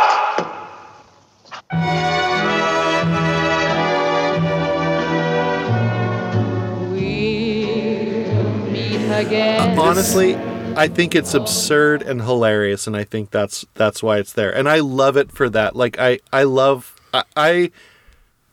Again. 9.20 9.78
Honestly, 9.78 10.36
I 10.78 10.88
think 10.88 11.14
it's 11.14 11.34
absurd 11.34 12.02
and 12.02 12.22
hilarious, 12.22 12.88
and 12.88 12.96
I 12.96 13.04
think 13.04 13.32
that's 13.32 13.66
that's 13.74 14.02
why 14.02 14.18
it's 14.18 14.32
there. 14.32 14.56
And 14.56 14.70
I 14.70 14.80
love 14.80 15.18
it 15.18 15.32
for 15.32 15.50
that. 15.50 15.76
Like 15.76 16.00
I, 16.00 16.20
I 16.32 16.44
love 16.44 16.96
I, 17.14 17.24
I 17.36 17.72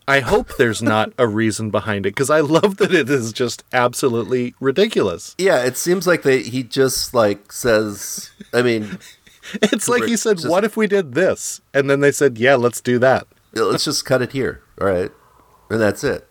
I 0.07 0.21
hope 0.21 0.55
there's 0.57 0.81
not 0.93 1.11
a 1.17 1.27
reason 1.27 1.69
behind 1.69 2.05
it 2.05 2.15
because 2.15 2.29
I 2.29 2.39
love 2.39 2.77
that 2.77 2.93
it 2.93 3.09
is 3.09 3.33
just 3.33 3.63
absolutely 3.73 4.55
ridiculous. 4.59 5.35
Yeah, 5.37 5.63
it 5.63 5.77
seems 5.77 6.07
like 6.07 6.23
they 6.23 6.41
he 6.43 6.63
just 6.63 7.13
like 7.13 7.51
says. 7.51 8.31
I 8.53 8.61
mean, 8.61 8.99
it's 9.53 9.89
like 9.89 10.03
he 10.03 10.17
said, 10.17 10.37
just, 10.37 10.49
"What 10.49 10.63
if 10.63 10.77
we 10.77 10.87
did 10.87 11.13
this?" 11.13 11.61
And 11.73 11.89
then 11.89 11.99
they 11.99 12.11
said, 12.11 12.37
"Yeah, 12.37 12.55
let's 12.55 12.81
do 12.81 12.99
that. 12.99 13.27
Let's 13.53 13.85
just 13.85 14.05
cut 14.05 14.21
it 14.21 14.31
here, 14.31 14.61
all 14.79 14.87
right?" 14.87 15.11
And 15.69 15.81
that's 15.81 16.03
it. 16.03 16.27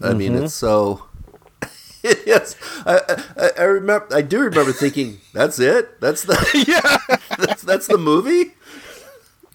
I 0.00 0.08
mm-hmm. 0.08 0.18
mean, 0.18 0.34
it's 0.36 0.54
so. 0.54 1.06
yes, 2.26 2.56
I, 2.86 3.22
I, 3.36 3.50
I 3.58 3.62
remember. 3.64 4.08
I 4.12 4.22
do 4.22 4.40
remember 4.40 4.72
thinking, 4.72 5.18
"That's 5.34 5.58
it. 5.58 6.00
That's 6.00 6.22
the 6.22 6.64
yeah. 6.66 7.16
that's 7.36 7.62
that's 7.62 7.86
the 7.86 7.98
movie." 7.98 8.54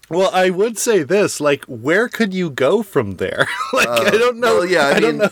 Well, 0.08 0.30
I 0.32 0.50
would 0.50 0.78
say 0.78 1.02
this: 1.02 1.40
like, 1.40 1.64
where 1.64 2.08
could 2.08 2.32
you 2.32 2.50
go 2.50 2.82
from 2.82 3.16
there? 3.16 3.46
like, 3.72 3.88
uh, 3.88 4.04
I 4.06 4.10
don't 4.10 4.38
know. 4.38 4.58
Well, 4.58 4.66
yeah, 4.66 4.86
I, 4.86 4.90
I 4.92 5.00
mean, 5.00 5.18
don't 5.18 5.18
know. 5.18 5.30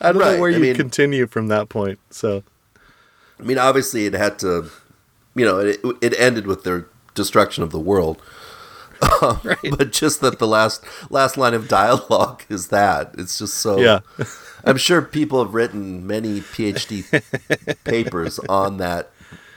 I 0.00 0.12
don't 0.12 0.22
right, 0.22 0.34
know 0.34 0.40
where 0.40 0.50
you 0.50 0.60
mean, 0.60 0.74
continue 0.74 1.26
from 1.26 1.48
that 1.48 1.68
point. 1.68 1.98
So, 2.10 2.42
I 3.38 3.42
mean, 3.42 3.58
obviously, 3.58 4.06
it 4.06 4.14
had 4.14 4.38
to. 4.40 4.70
You 5.36 5.44
know, 5.44 5.58
it 5.58 5.80
it 6.00 6.18
ended 6.18 6.46
with 6.46 6.64
their 6.64 6.86
destruction 7.14 7.62
of 7.64 7.70
the 7.70 7.80
world. 7.80 8.20
Um, 9.22 9.40
right. 9.44 9.58
But 9.76 9.92
just 9.92 10.20
that 10.20 10.38
the 10.38 10.46
last 10.46 10.84
last 11.10 11.36
line 11.36 11.54
of 11.54 11.66
dialogue 11.68 12.44
is 12.48 12.68
that 12.68 13.14
it's 13.18 13.38
just 13.38 13.54
so. 13.54 13.78
Yeah. 13.78 14.00
I'm 14.64 14.76
sure 14.78 15.02
people 15.02 15.44
have 15.44 15.54
written 15.54 16.06
many 16.06 16.40
PhD 16.40 17.04
papers 17.84 18.38
on 18.48 18.78
that 18.78 19.10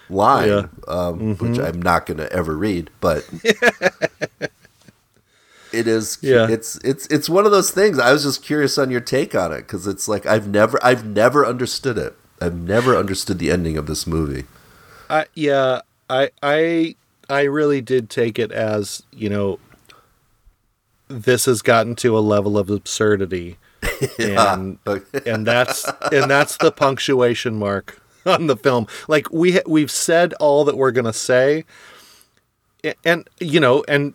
line, 0.09 0.47
yeah. 0.47 0.67
um, 0.87 1.19
mm-hmm. 1.19 1.33
which 1.33 1.59
I'm 1.59 1.81
not 1.81 2.05
going 2.05 2.17
to 2.17 2.31
ever 2.31 2.55
read, 2.55 2.89
but 2.99 3.27
it 5.73 5.87
is. 5.87 6.17
Yeah. 6.21 6.49
It's 6.49 6.77
it's 6.83 7.07
it's 7.07 7.29
one 7.29 7.45
of 7.45 7.51
those 7.51 7.71
things. 7.71 7.99
I 7.99 8.11
was 8.11 8.23
just 8.23 8.43
curious 8.43 8.77
on 8.77 8.91
your 8.91 9.01
take 9.01 9.35
on 9.35 9.51
it 9.51 9.59
because 9.59 9.87
it's 9.87 10.07
like 10.07 10.25
I've 10.25 10.47
never 10.47 10.79
I've 10.83 11.05
never 11.05 11.45
understood 11.45 11.97
it. 11.97 12.15
I've 12.41 12.55
never 12.55 12.95
understood 12.95 13.39
the 13.39 13.51
ending 13.51 13.77
of 13.77 13.87
this 13.87 14.05
movie. 14.05 14.45
I 15.09 15.25
yeah, 15.33 15.81
I 16.09 16.31
I 16.41 16.95
I 17.29 17.43
really 17.43 17.81
did 17.81 18.09
take 18.09 18.39
it 18.39 18.51
as 18.51 19.03
you 19.11 19.29
know. 19.29 19.59
This 21.09 21.45
has 21.45 21.61
gotten 21.61 21.95
to 21.97 22.17
a 22.17 22.19
level 22.19 22.57
of 22.57 22.69
absurdity, 22.69 23.57
yeah. 24.19 24.53
and 24.53 24.77
and 25.25 25.47
that's 25.47 25.89
and 26.11 26.29
that's 26.29 26.57
the 26.57 26.69
punctuation 26.69 27.57
mark 27.57 28.01
on 28.39 28.47
the 28.47 28.57
film. 28.57 28.87
Like 29.07 29.31
we 29.31 29.59
we've 29.65 29.91
said 29.91 30.33
all 30.35 30.65
that 30.65 30.77
we're 30.77 30.91
gonna 30.91 31.13
say, 31.13 31.65
and 33.03 33.27
you 33.39 33.59
know, 33.59 33.83
and 33.87 34.13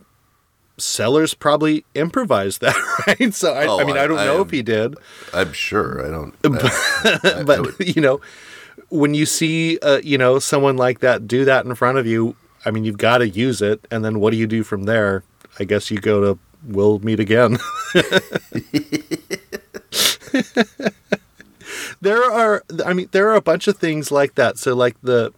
Sellers 0.78 1.34
probably 1.34 1.84
improvised 1.94 2.60
that, 2.60 2.76
right? 3.06 3.32
So 3.34 3.54
I, 3.54 3.66
oh, 3.66 3.80
I 3.80 3.84
mean, 3.84 3.96
I, 3.96 4.04
I 4.04 4.06
don't 4.06 4.18
I 4.18 4.24
know 4.26 4.36
am, 4.36 4.42
if 4.42 4.50
he 4.50 4.62
did. 4.62 4.96
I'm 5.32 5.52
sure. 5.52 6.04
I 6.04 6.10
don't. 6.10 6.34
But 7.46 7.80
you 7.96 8.00
know, 8.00 8.20
when 8.90 9.14
you 9.14 9.26
see 9.26 9.78
uh, 9.78 10.00
you 10.02 10.18
know 10.18 10.38
someone 10.38 10.76
like 10.76 11.00
that 11.00 11.26
do 11.26 11.44
that 11.44 11.64
in 11.64 11.74
front 11.74 11.98
of 11.98 12.06
you, 12.06 12.36
I 12.64 12.70
mean, 12.70 12.84
you've 12.84 12.98
got 12.98 13.18
to 13.18 13.28
use 13.28 13.62
it. 13.62 13.86
And 13.90 14.04
then 14.04 14.20
what 14.20 14.30
do 14.30 14.36
you 14.36 14.46
do 14.46 14.62
from 14.62 14.84
there? 14.84 15.24
I 15.58 15.64
guess 15.64 15.90
you 15.90 15.98
go 15.98 16.20
to 16.20 16.38
we'll 16.64 16.98
meet 17.00 17.20
again. 17.20 17.58
I 22.92 22.94
mean 22.94 23.08
there 23.12 23.30
are 23.30 23.34
a 23.34 23.42
bunch 23.42 23.66
of 23.68 23.78
things 23.78 24.12
like 24.12 24.34
that. 24.34 24.58
So 24.58 24.74
like 24.74 25.00
the 25.02 25.32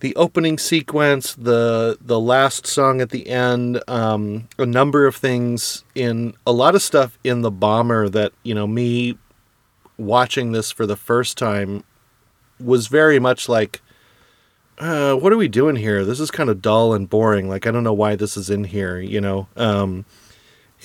the 0.00 0.14
opening 0.14 0.56
sequence, 0.56 1.34
the 1.34 1.98
the 2.00 2.20
last 2.20 2.64
song 2.64 3.00
at 3.00 3.10
the 3.10 3.28
end, 3.28 3.82
um, 3.88 4.48
a 4.56 4.64
number 4.64 5.04
of 5.06 5.16
things 5.16 5.84
in 5.96 6.34
a 6.46 6.52
lot 6.52 6.76
of 6.76 6.82
stuff 6.82 7.18
in 7.24 7.42
the 7.42 7.50
bomber 7.50 8.08
that 8.08 8.32
you 8.44 8.54
know 8.54 8.68
me 8.68 9.18
watching 9.96 10.52
this 10.52 10.70
for 10.70 10.86
the 10.86 10.94
first 10.94 11.36
time 11.36 11.82
was 12.60 12.86
very 12.86 13.18
much 13.18 13.48
like, 13.48 13.82
uh, 14.78 15.14
what 15.14 15.32
are 15.32 15.36
we 15.36 15.48
doing 15.48 15.74
here? 15.74 16.04
This 16.04 16.20
is 16.20 16.30
kind 16.30 16.48
of 16.48 16.62
dull 16.62 16.94
and 16.94 17.10
boring. 17.10 17.48
Like 17.48 17.66
I 17.66 17.72
don't 17.72 17.82
know 17.84 17.92
why 17.92 18.14
this 18.14 18.36
is 18.36 18.48
in 18.48 18.62
here. 18.62 19.00
You 19.00 19.20
know. 19.20 19.48
Um, 19.56 20.04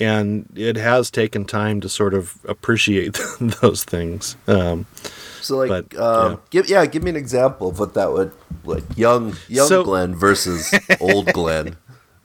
and 0.00 0.48
it 0.56 0.76
has 0.76 1.10
taken 1.10 1.44
time 1.44 1.80
to 1.80 1.88
sort 1.88 2.14
of 2.14 2.38
appreciate 2.48 3.20
those 3.40 3.84
things. 3.84 4.36
Um, 4.46 4.86
so, 5.44 5.58
like, 5.58 5.90
but, 5.90 6.00
um, 6.00 6.32
yeah. 6.32 6.38
give 6.50 6.68
yeah, 6.68 6.86
give 6.86 7.02
me 7.02 7.10
an 7.10 7.16
example 7.16 7.68
of 7.68 7.78
what 7.78 7.94
that 7.94 8.12
would 8.12 8.32
like 8.64 8.84
young 8.96 9.36
young 9.48 9.68
so, 9.68 9.84
Glenn 9.84 10.14
versus 10.14 10.74
old 11.00 11.26
Glenn 11.32 11.76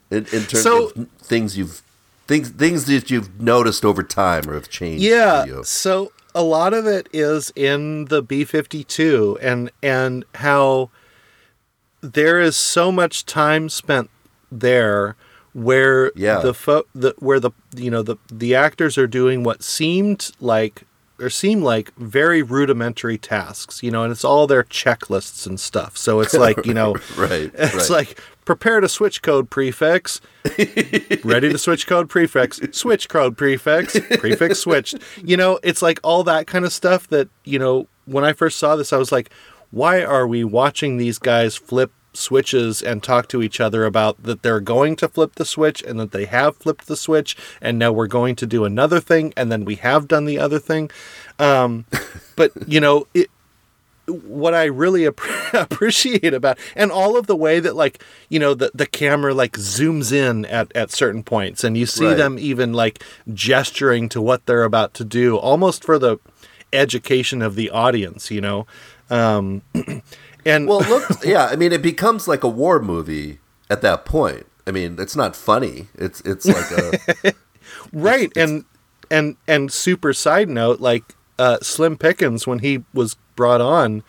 in, 0.10 0.18
in 0.18 0.44
terms 0.44 0.62
so, 0.62 0.90
of 0.90 1.10
things 1.20 1.58
you've 1.58 1.82
things 2.28 2.50
things 2.50 2.86
that 2.86 3.10
you've 3.10 3.42
noticed 3.42 3.84
over 3.84 4.04
time 4.04 4.50
or 4.50 4.54
have 4.54 4.70
changed. 4.70 5.04
Yeah. 5.04 5.62
So 5.64 6.12
a 6.34 6.44
lot 6.44 6.74
of 6.74 6.86
it 6.86 7.10
is 7.12 7.52
in 7.56 8.06
the 8.06 8.22
B 8.22 8.46
fifty 8.46 8.84
two 8.84 9.38
and 9.42 9.72
and 9.84 10.26
how 10.36 10.90
there 12.02 12.40
is 12.40 12.56
so 12.56 12.92
much 12.92 13.26
time 13.26 13.70
spent 13.70 14.10
there 14.52 15.16
where 15.54 16.12
yeah. 16.16 16.40
the 16.40 16.54
fo- 16.54 16.86
the 16.94 17.14
where 17.20 17.40
the 17.40 17.52
you 17.76 17.90
know 17.90 18.04
the 18.04 18.18
the 18.32 18.56
actors 18.56 18.98
are 18.98 19.08
doing 19.08 19.44
what 19.44 19.64
seemed 19.64 20.32
like 20.40 20.84
or 21.20 21.30
seem 21.30 21.62
like 21.62 21.94
very 21.96 22.42
rudimentary 22.42 23.18
tasks, 23.18 23.84
you 23.84 23.92
know, 23.92 24.04
and 24.04 24.12
it's 24.12 24.24
all 24.24 24.48
their 24.48 24.64
checklists 24.64 25.46
and 25.46 25.60
stuff. 25.60 25.98
So 25.98 26.20
it's 26.20 26.34
like, 26.46 26.66
you 26.66 26.74
know, 26.74 26.96
right, 27.18 27.52
it's 27.54 27.76
right. 27.76 27.90
like 27.90 28.20
prepare 28.46 28.80
to 28.80 28.90
switch 28.90 29.22
code 29.22 29.50
prefix, 29.50 30.22
ready 31.24 31.52
to 31.52 31.58
switch 31.58 31.88
code 31.88 32.10
prefix, 32.10 32.60
switch 32.72 33.08
code 33.08 33.38
prefix, 33.38 34.00
prefix 34.18 34.60
switched. 34.60 34.98
You 35.24 35.38
know, 35.38 35.60
it's 35.64 35.82
like 35.82 36.00
all 36.04 36.24
that 36.24 36.48
kind 36.48 36.66
of 36.66 36.74
stuff 36.74 37.08
that, 37.10 37.30
you 37.44 37.60
know, 37.60 37.88
when 38.06 38.24
I 38.24 38.34
first 38.34 38.58
saw 38.58 38.76
this, 38.76 38.92
I 38.92 38.98
was 38.98 39.12
like, 39.12 39.30
why 39.72 40.04
are 40.04 40.28
we 40.28 40.44
watching 40.44 40.98
these 40.98 41.20
guys 41.20 41.56
flip 41.56 41.92
switches 42.14 42.82
and 42.82 43.04
talk 43.04 43.28
to 43.28 43.42
each 43.42 43.60
other 43.60 43.86
about 43.86 44.22
that 44.24 44.42
they're 44.42 44.60
going 44.60 44.96
to 44.96 45.08
flip 45.08 45.36
the 45.36 45.46
switch 45.46 45.82
and 45.84 46.00
that 46.00 46.12
they 46.12 46.26
have 46.26 46.56
flipped 46.58 46.88
the 46.88 46.96
switch 46.98 47.36
and 47.62 47.78
now 47.78 47.92
we're 47.92 48.08
going 48.08 48.36
to 48.36 48.46
do 48.48 48.66
another 48.66 49.00
thing 49.00 49.34
and 49.38 49.52
then 49.52 49.64
we 49.66 49.76
have 49.76 50.08
done 50.08 50.26
the 50.26 50.40
other 50.40 50.60
thing 50.60 50.90
um, 51.38 51.86
but 52.36 52.52
you 52.68 52.80
know 52.80 53.06
it 53.14 53.30
what 54.08 54.56
I 54.56 54.64
really 54.66 55.06
ap- 55.06 55.22
appreciate 55.54 56.34
about 56.34 56.58
and 56.76 56.92
all 56.92 57.16
of 57.16 57.28
the 57.28 57.36
way 57.36 57.60
that 57.60 57.76
like 57.76 58.04
you 58.28 58.40
know 58.40 58.56
the 58.56 58.72
the 58.74 58.88
camera 58.88 59.36
like 59.36 59.52
zooms 59.54 60.12
in 60.12 60.46
at 60.46 60.76
at 60.76 60.90
certain 60.92 61.22
points 61.22 61.64
and 61.64 61.78
you 61.78 61.86
see 61.86 62.06
Right. 62.08 62.18
them 62.18 62.40
even 62.40 62.74
like 62.74 63.04
gesturing 63.32 64.10
to 64.10 64.20
what 64.20 64.48
they're 64.48 64.64
about 64.64 64.96
to 64.96 65.04
do 65.06 65.38
almost 65.38 65.84
for 65.84 66.00
the 66.00 66.18
education 66.74 67.44
of 67.44 67.54
the 67.56 67.70
audience 67.70 68.32
you 68.32 68.42
know 68.42 68.66
um 69.12 69.62
and 70.46 70.68
well 70.68 70.80
look 70.82 71.04
yeah 71.24 71.46
i 71.48 71.56
mean 71.56 71.72
it 71.74 71.82
becomes 71.82 72.28
like 72.28 72.44
a 72.44 72.48
war 72.50 72.80
movie 72.80 73.40
at 73.70 73.82
that 73.82 74.06
point. 74.06 74.46
I 74.68 74.72
mean 74.72 74.98
it's 75.00 75.16
not 75.16 75.36
funny. 75.36 75.88
It's 75.96 76.22
it's 76.22 76.46
like 76.46 76.72
a 76.72 77.34
right 77.94 78.32
and 78.36 78.66
and 79.12 79.36
and 79.48 79.72
super 79.72 80.14
side 80.14 80.50
note 80.50 80.80
like 80.80 81.16
uh 81.38 81.58
slim 81.62 81.98
pickens 81.98 82.46
when 82.48 82.60
he 82.60 82.84
was 82.94 83.16
brought 83.36 83.62
on 83.62 84.04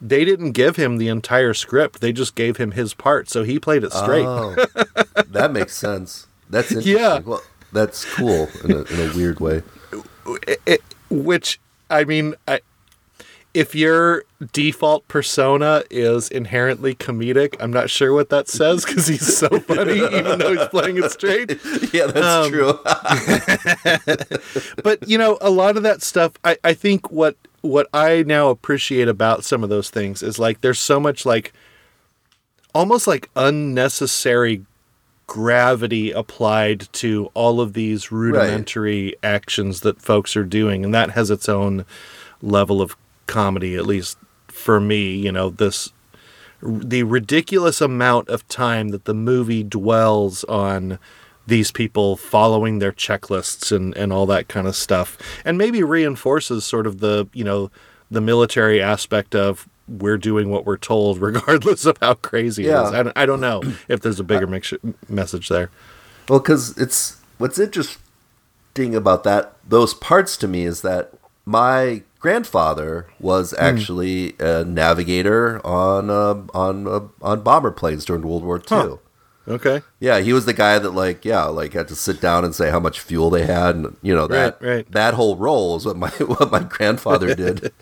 they 0.00 0.24
didn't 0.24 0.52
give 0.52 0.76
him 0.76 0.98
the 0.98 1.08
entire 1.08 1.54
script. 1.54 2.00
They 2.02 2.12
just 2.12 2.34
gave 2.34 2.58
him 2.58 2.72
his 2.72 2.92
part 2.94 3.30
so 3.30 3.42
he 3.42 3.58
played 3.58 3.84
it 3.84 3.92
straight. 3.92 4.26
Oh, 4.26 4.54
that 5.28 5.52
makes 5.52 5.74
sense. 5.74 6.26
That's 6.50 6.68
interesting. 6.70 6.96
Yeah. 6.96 7.18
well 7.20 7.42
that's 7.72 8.04
cool 8.14 8.48
in 8.64 8.72
a, 8.72 8.82
in 8.82 9.10
a 9.10 9.14
weird 9.16 9.40
way. 9.40 9.62
It, 10.46 10.60
it- 10.66 10.82
which 11.10 11.60
I 11.90 12.04
mean, 12.04 12.34
I, 12.48 12.60
if 13.54 13.74
your 13.74 14.24
default 14.52 15.06
persona 15.08 15.84
is 15.90 16.28
inherently 16.28 16.94
comedic, 16.94 17.56
I'm 17.60 17.72
not 17.72 17.88
sure 17.88 18.12
what 18.12 18.28
that 18.30 18.48
says 18.48 18.84
because 18.84 19.06
he's 19.06 19.36
so 19.36 19.48
funny, 19.60 19.98
even 19.98 20.38
though 20.38 20.56
he's 20.56 20.68
playing 20.68 20.98
it 20.98 21.10
straight. 21.12 21.50
yeah 21.94 22.06
that's 22.06 22.26
Um, 22.26 22.50
true 22.50 22.78
But 24.82 25.08
you 25.08 25.18
know, 25.18 25.38
a 25.40 25.50
lot 25.50 25.76
of 25.76 25.82
that 25.84 26.02
stuff, 26.02 26.32
I, 26.44 26.56
I 26.64 26.74
think 26.74 27.10
what 27.10 27.36
what 27.60 27.88
I 27.94 28.24
now 28.26 28.50
appreciate 28.50 29.08
about 29.08 29.44
some 29.44 29.62
of 29.64 29.70
those 29.70 29.88
things 29.88 30.22
is 30.22 30.38
like 30.38 30.60
there's 30.60 30.78
so 30.78 31.00
much 31.00 31.24
like 31.24 31.52
almost 32.74 33.06
like 33.06 33.30
unnecessary 33.36 34.64
gravity 35.26 36.10
applied 36.10 36.86
to 36.92 37.30
all 37.32 37.60
of 37.62 37.72
these 37.72 38.12
rudimentary 38.12 39.14
actions 39.22 39.80
that 39.80 40.02
folks 40.02 40.36
are 40.36 40.44
doing 40.44 40.84
and 40.84 40.92
that 40.92 41.12
has 41.12 41.30
its 41.30 41.48
own 41.48 41.86
level 42.42 42.82
of 42.82 42.94
comedy 43.26 43.74
at 43.76 43.86
least 43.86 44.18
for 44.48 44.80
me 44.80 45.14
you 45.14 45.32
know 45.32 45.50
this 45.50 45.92
the 46.62 47.02
ridiculous 47.02 47.80
amount 47.80 48.28
of 48.28 48.46
time 48.48 48.88
that 48.88 49.04
the 49.04 49.14
movie 49.14 49.62
dwells 49.62 50.44
on 50.44 50.98
these 51.46 51.70
people 51.70 52.16
following 52.16 52.78
their 52.78 52.92
checklists 52.92 53.70
and, 53.74 53.94
and 53.98 54.12
all 54.12 54.24
that 54.24 54.48
kind 54.48 54.66
of 54.66 54.74
stuff 54.74 55.18
and 55.44 55.58
maybe 55.58 55.82
reinforces 55.82 56.64
sort 56.64 56.86
of 56.86 57.00
the 57.00 57.26
you 57.34 57.44
know 57.44 57.70
the 58.10 58.20
military 58.20 58.80
aspect 58.80 59.34
of 59.34 59.68
we're 59.86 60.16
doing 60.16 60.48
what 60.48 60.64
we're 60.64 60.78
told 60.78 61.18
regardless 61.20 61.84
of 61.84 61.98
how 62.00 62.14
crazy 62.14 62.62
Yeah. 62.64 62.84
it 62.84 62.86
is 62.86 62.92
I 62.92 63.02
don't, 63.02 63.18
I 63.18 63.26
don't 63.26 63.40
know 63.40 63.62
if 63.88 64.00
there's 64.00 64.20
a 64.20 64.24
bigger 64.24 64.46
mix- 64.46 64.72
message 65.08 65.48
there 65.50 65.70
Well, 66.28 66.38
because 66.40 66.78
it's 66.78 67.18
what's 67.36 67.58
interesting 67.58 68.94
about 68.94 69.24
that 69.24 69.54
those 69.68 69.92
parts 69.92 70.36
to 70.38 70.48
me 70.48 70.64
is 70.64 70.80
that 70.82 71.12
my 71.44 72.02
grandfather 72.24 73.06
was 73.20 73.50
Hmm. 73.52 73.64
actually 73.70 74.34
a 74.40 74.64
navigator 74.64 75.60
on 75.64 76.08
uh, 76.10 76.36
on 76.54 76.86
uh, 76.88 77.00
on 77.20 77.42
bomber 77.42 77.70
planes 77.70 78.04
during 78.06 78.22
World 78.22 78.44
War 78.44 78.56
II. 78.58 78.64
Huh. 78.68 78.96
okay 79.56 79.82
Yeah, 80.00 80.20
he 80.20 80.32
was 80.32 80.46
the 80.46 80.54
guy 80.64 80.78
that 80.78 80.92
like 81.04 81.24
yeah 81.32 81.44
like 81.44 81.74
had 81.74 81.88
to 81.88 81.94
sit 82.06 82.18
down 82.20 82.40
and 82.46 82.54
say 82.54 82.70
how 82.70 82.80
much 82.80 82.98
fuel 83.08 83.28
they 83.28 83.44
had, 83.44 83.76
and 83.76 83.96
you 84.00 84.14
know 84.16 84.26
that 84.26 84.56
Right, 84.60 84.68
right. 84.76 84.92
that 84.92 85.12
whole 85.20 85.36
role 85.36 85.76
is 85.76 85.84
what 85.84 85.96
my 86.04 86.08
what 86.34 86.50
my 86.50 86.60
grandfather 86.76 87.34
did 87.44 87.72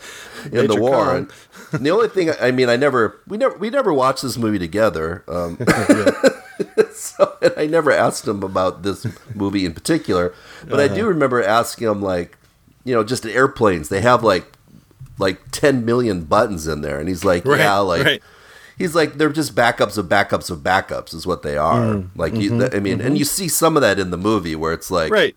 in 0.50 0.66
the 0.66 0.76
war. 0.86 1.14
And, 1.16 1.30
and 1.72 1.86
the 1.86 1.90
only 1.96 2.08
thing 2.08 2.30
I 2.40 2.50
mean, 2.50 2.68
I 2.68 2.76
never 2.76 3.20
we 3.30 3.36
never 3.38 3.56
we 3.62 3.70
never 3.70 3.92
watched 3.94 4.22
this 4.26 4.36
movie 4.36 4.58
together. 4.58 5.22
Um, 5.28 5.56
so 6.92 7.36
and 7.40 7.54
I 7.56 7.66
never 7.66 7.90
asked 7.92 8.26
him 8.26 8.42
about 8.42 8.82
this 8.82 9.06
movie 9.34 9.64
in 9.64 9.72
particular, 9.74 10.34
but 10.68 10.80
I 10.80 10.86
Uh-huh. 10.86 10.94
do 10.96 11.06
remember 11.06 11.42
asking 11.42 11.86
him 11.88 12.02
like, 12.02 12.36
you 12.84 12.94
know, 12.94 13.04
just 13.04 13.24
airplanes. 13.26 13.88
They 13.88 14.00
have 14.00 14.22
like 14.22 14.46
like 15.18 15.40
ten 15.50 15.84
million 15.84 16.24
buttons 16.24 16.66
in 16.66 16.80
there, 16.80 16.98
and 16.98 17.08
he's 17.08 17.24
like, 17.24 17.44
Right, 17.44 17.60
yeah, 17.60 17.78
like. 17.78 18.04
right. 18.04 18.22
He's 18.78 18.94
like 18.94 19.14
they're 19.14 19.28
just 19.30 19.54
backups 19.54 19.98
of 19.98 20.06
backups 20.06 20.50
of 20.50 20.60
backups 20.60 21.14
is 21.14 21.26
what 21.26 21.42
they 21.42 21.56
are. 21.56 21.78
Mm, 21.78 22.08
like 22.16 22.34
you, 22.34 22.50
mhm, 22.50 22.74
I 22.74 22.80
mean, 22.80 23.00
and 23.00 23.16
you 23.18 23.24
see 23.24 23.46
some 23.46 23.76
of 23.76 23.82
that 23.82 23.98
in 24.00 24.10
the 24.10 24.16
movie 24.16 24.56
where 24.56 24.72
it's 24.72 24.90
like, 24.90 25.12
right 25.12 25.36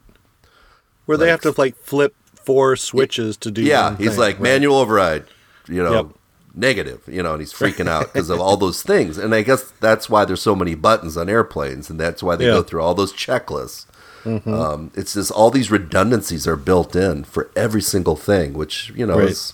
where 1.05 1.17
they 1.17 1.29
have 1.29 1.41
to 1.41 1.53
like 1.57 1.75
flip 1.77 2.15
four 2.43 2.75
switches 2.75 3.37
to 3.37 3.51
do 3.51 3.61
yeah, 3.61 3.95
he's 3.97 4.11
thing. 4.11 4.19
like 4.19 4.35
Right. 4.35 4.43
manual 4.43 4.77
override, 4.77 5.25
you 5.67 5.83
know, 5.83 5.93
Yep. 5.93 6.07
negative, 6.55 7.01
you 7.07 7.21
know, 7.21 7.33
and 7.33 7.41
he's 7.41 7.53
freaking 7.61 7.87
out 7.87 8.11
because 8.13 8.29
of 8.31 8.39
all 8.39 8.57
those 8.57 8.81
things. 8.81 9.17
And 9.19 9.35
I 9.35 9.41
guess 9.43 9.71
that's 9.79 10.09
why 10.09 10.25
there's 10.25 10.41
so 10.41 10.55
many 10.55 10.73
buttons 10.73 11.15
on 11.17 11.29
airplanes, 11.29 11.89
and 11.91 11.99
that's 11.99 12.23
why 12.23 12.35
they 12.35 12.45
Yeah. 12.45 12.53
go 12.53 12.63
through 12.63 12.81
all 12.81 12.95
those 12.95 13.13
checklists. 13.13 13.85
Mhm. 14.25 14.47
Um, 14.47 14.91
it's 14.95 15.13
just 15.13 15.31
all 15.31 15.51
these 15.51 15.69
redundancies 15.71 16.47
are 16.47 16.55
built 16.55 16.95
in 16.95 17.23
for 17.23 17.49
every 17.55 17.81
single 17.81 18.15
thing, 18.15 18.53
which 18.53 18.91
you 18.95 19.05
know 19.05 19.19
Right. 19.19 19.29
is 19.29 19.53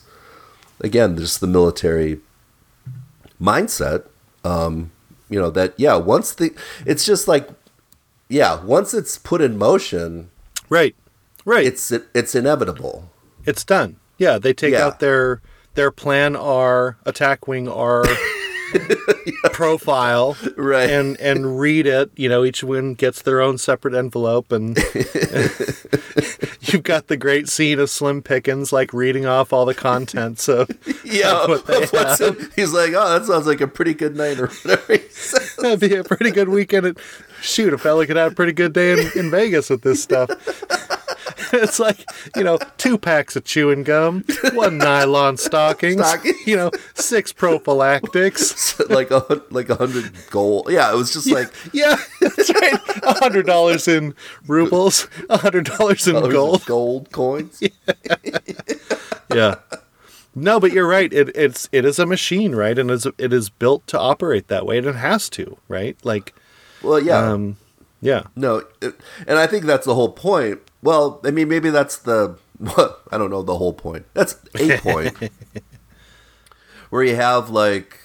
again 0.79 1.17
just 1.17 1.41
the 1.41 1.47
military 1.47 2.19
mindset. 3.41 4.03
Um, 4.43 4.91
you 5.29 5.39
know 5.39 5.49
that 5.51 5.73
yeah, 5.77 5.95
once 5.95 6.33
the 6.33 6.53
it's 6.85 7.05
just 7.05 7.27
like 7.27 7.49
yeah, 8.29 8.63
once 8.63 8.93
it's 8.93 9.17
put 9.17 9.41
in 9.41 9.57
motion, 9.57 10.29
right, 10.69 10.95
right, 11.45 11.65
it's 11.65 11.91
it's 11.91 12.33
inevitable. 12.35 13.09
it's 13.45 13.63
done 13.63 13.95
yeah 14.19 14.37
they 14.37 14.53
take 14.53 14.73
Yeah. 14.73 14.85
out 14.85 14.99
their 14.99 15.41
their 15.73 15.89
plan 15.91 16.35
r 16.35 16.95
attack 17.07 17.47
wing 17.47 17.67
r 17.67 18.03
profile 19.51 20.37
right 20.55 20.89
and 20.89 21.19
and 21.19 21.59
read 21.59 21.85
it 21.85 22.09
you 22.15 22.29
know 22.29 22.43
each 22.43 22.63
one 22.63 22.93
gets 22.93 23.21
their 23.21 23.41
own 23.41 23.57
separate 23.57 23.93
envelope 23.93 24.51
and 24.51 24.77
you've 26.61 26.83
got 26.83 27.07
the 27.07 27.17
great 27.17 27.49
scene 27.49 27.79
of 27.79 27.89
slim 27.89 28.21
pickens 28.21 28.71
like 28.71 28.93
reading 28.93 29.25
off 29.25 29.51
all 29.53 29.65
the 29.65 29.73
contents 29.73 30.47
of 30.49 30.69
Yeah, 31.03 31.43
of 31.43 31.49
what 31.49 31.65
they 31.67 31.85
what's 31.87 32.19
have. 32.19 32.53
he's 32.55 32.73
like, 32.73 32.93
oh, 32.95 33.19
that 33.19 33.25
sounds 33.25 33.47
like 33.47 33.61
a 33.61 33.67
pretty 33.67 33.93
good 33.93 34.15
night 34.15 34.39
or 34.39 34.47
whatever. 34.47 34.97
that'd 35.59 35.79
be 35.79 35.95
a 35.95 36.03
pretty 36.03 36.31
good 36.31 36.49
weekend 36.49 36.85
at, 36.85 36.97
shoot 37.41 37.73
a 37.73 37.77
fella 37.77 38.05
could 38.05 38.15
have 38.15 38.31
a 38.31 38.35
pretty 38.35 38.53
good 38.53 38.73
day 38.73 38.93
in, 38.93 38.99
in 39.15 39.31
vegas 39.31 39.69
with 39.69 39.81
this 39.81 40.01
stuff 40.01 40.29
it's 41.63 41.79
like 41.79 42.05
you 42.35 42.43
know 42.43 42.57
two 42.77 42.97
packs 42.97 43.35
of 43.35 43.43
chewing 43.43 43.83
gum 43.83 44.23
one 44.53 44.77
nylon 44.77 45.37
stockings 45.37 46.01
Stocking. 46.05 46.33
you 46.45 46.55
know 46.55 46.71
six 46.93 47.33
prophylactics. 47.33 48.79
Like 48.89 49.11
a 49.11 49.41
like 49.51 49.69
a 49.69 49.75
hundred 49.75 50.11
gold. 50.31 50.67
Yeah, 50.69 50.91
it 50.91 50.95
was 50.97 51.13
just 51.13 51.29
like 51.31 51.53
yeah 51.73 51.95
that's 52.19 52.49
right. 52.53 52.79
A 53.03 53.13
hundred 53.19 53.45
dollars 53.45 53.87
in 53.87 54.15
rubles 54.47 55.07
a 55.29 55.37
hundred 55.37 55.65
dollars 55.65 56.07
in 56.07 56.15
gold. 56.29 56.65
gold 56.65 57.11
coins. 57.11 57.61
yeah. 59.33 59.55
No 60.35 60.59
but 60.59 60.71
you're 60.73 60.87
right. 60.87 61.11
It, 61.13 61.29
it's 61.35 61.69
it 61.71 61.85
is 61.85 61.99
a 61.99 62.05
machine 62.05 62.53
right? 62.55 62.77
And 62.77 62.89
it's, 62.91 63.05
it 63.17 63.31
is 63.31 63.49
built 63.49 63.87
to 63.87 63.99
operate 63.99 64.47
that 64.47 64.65
way 64.65 64.77
and 64.77 64.87
it 64.87 64.95
has 64.95 65.29
to 65.31 65.57
right? 65.67 65.97
Like 66.03 66.33
Well, 66.81 66.99
yeah, 66.99 67.17
um 67.31 67.57
yeah 68.01 68.23
no, 68.35 68.63
it, 68.81 68.95
and 69.27 69.37
I 69.37 69.47
think 69.47 69.65
that's 69.65 69.85
the 69.85 69.95
whole 69.95 70.11
point. 70.11 70.59
Well, 70.81 71.21
I 71.23 71.31
mean, 71.31 71.47
maybe 71.47 71.69
that's 71.69 71.97
the 71.97 72.37
what 72.57 73.01
I 73.11 73.17
don't 73.17 73.29
know 73.29 73.41
the 73.43 73.57
whole 73.57 73.73
point. 73.73 74.05
That's 74.13 74.35
a 74.59 74.77
point 74.81 75.15
where 76.89 77.03
you 77.03 77.15
have 77.15 77.49
like. 77.49 77.99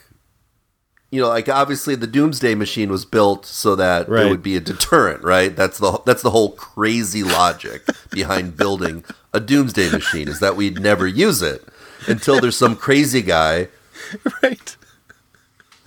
you 1.10 1.20
know, 1.20 1.28
like 1.28 1.48
obviously 1.48 1.94
the 1.94 2.06
Doomsday 2.06 2.54
Machine 2.54 2.90
was 2.90 3.04
built 3.04 3.46
so 3.46 3.74
that 3.76 4.08
Right. 4.08 4.20
there 4.22 4.28
would 4.30 4.42
be 4.42 4.56
a 4.56 4.60
deterrent, 4.60 5.22
right? 5.22 5.54
That's 5.54 5.78
the 5.78 6.00
that's 6.04 6.22
the 6.22 6.30
whole 6.30 6.52
crazy 6.52 7.22
logic 7.22 7.82
behind 8.10 8.56
building 8.56 9.04
a 9.32 9.40
Doomsday 9.40 9.90
Machine 9.90 10.28
is 10.28 10.40
that 10.40 10.56
we'd 10.56 10.80
never 10.80 11.06
use 11.06 11.42
it 11.42 11.64
until 12.08 12.40
there's 12.40 12.56
some 12.56 12.76
crazy 12.76 13.22
guy 13.22 13.68
right. 14.42 14.76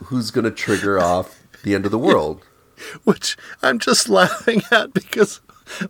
who's 0.06 0.31
going 0.31 0.45
to 0.45 0.52
trigger 0.52 0.99
off 0.99 1.40
the 1.64 1.76
end 1.76 1.86
of 1.86 1.91
the 1.91 1.99
world. 1.99 2.41
which 3.04 3.38
I'm 3.62 3.80
just 3.80 4.10
laughing 4.10 4.62
at 4.72 4.94
because 4.94 5.42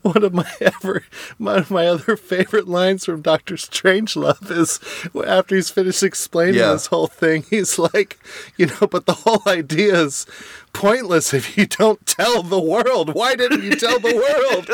one 0.01 0.23
of 0.23 0.33
my 0.33 0.49
ever 0.59 1.03
one 1.37 1.57
of 1.59 1.71
my 1.71 1.87
other 1.87 2.17
favorite 2.17 2.67
lines 2.67 3.05
from 3.05 3.21
Doctor 3.21 3.55
Strangelove 3.55 4.51
is 4.51 4.77
after 5.25 5.55
he's 5.55 5.69
finished 5.69 6.03
explaining 6.03 6.55
Yeah. 6.55 6.73
this 6.73 6.87
whole 6.87 7.07
thing, 7.07 7.45
he's 7.49 7.79
like, 7.79 8.19
you 8.57 8.65
know, 8.65 8.87
but 8.91 9.05
the 9.05 9.13
whole 9.13 9.41
idea 9.47 10.01
is 10.01 10.25
pointless 10.73 11.33
if 11.33 11.57
you 11.57 11.65
don't 11.65 12.05
tell 12.05 12.43
the 12.43 12.59
world. 12.59 13.13
Why 13.15 13.35
didn't 13.35 13.63
you 13.63 13.75
tell 13.75 13.99
the 13.99 14.15
world? 14.15 14.69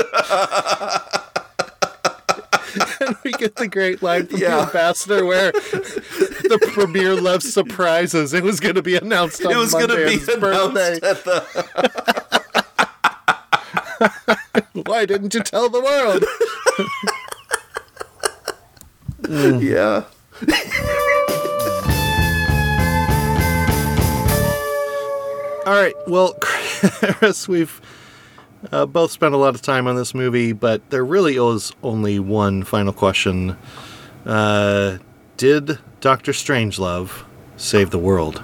and 3.02 3.16
we 3.24 3.32
get 3.32 3.56
the 3.56 3.68
great 3.68 4.02
line 4.04 4.28
from 4.28 4.40
Yeah. 4.40 4.58
the 4.58 4.62
ambassador 4.68 5.26
where 5.26 5.52
the 5.52 6.60
premier 6.74 7.16
loves 7.16 7.52
surprises. 7.54 8.34
It 8.34 8.44
was 8.44 8.60
going 8.60 8.76
to 8.76 8.82
be 8.82 8.96
announced 8.96 9.46
on 9.46 9.52
It 9.52 9.58
was 9.58 9.72
going 9.74 9.90
to 9.90 9.96
be 10.06 10.18
birthday. 10.18 10.98
announced 11.00 11.04
at 11.04 11.24
the 11.24 11.44
Why 14.86 15.06
didn't 15.06 15.34
you 15.34 15.42
tell 15.42 15.70
the 15.70 15.82
world? 15.82 16.24
yeah. 19.64 20.04
All 25.66 25.74
right. 25.74 25.96
Well, 26.08 26.36
Chris, 26.42 27.48
we've 27.48 27.82
uh, 28.72 28.86
both 28.86 29.12
spent 29.12 29.34
a 29.34 29.38
lot 29.38 29.56
of 29.56 29.62
time 29.62 29.88
on 29.88 29.96
this 29.96 30.14
movie, 30.14 30.54
but 30.54 30.90
there 30.90 31.06
really 31.06 31.36
is 31.38 31.72
only 31.84 32.20
one 32.20 32.64
final 32.64 32.94
question. 32.94 33.58
Uh, 34.26 34.98
did 35.38 35.80
Doctor 36.02 36.32
Strangelove 36.32 37.26
save 37.58 37.90
the 37.92 38.00
world? 38.00 38.42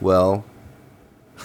Well, 0.00 0.44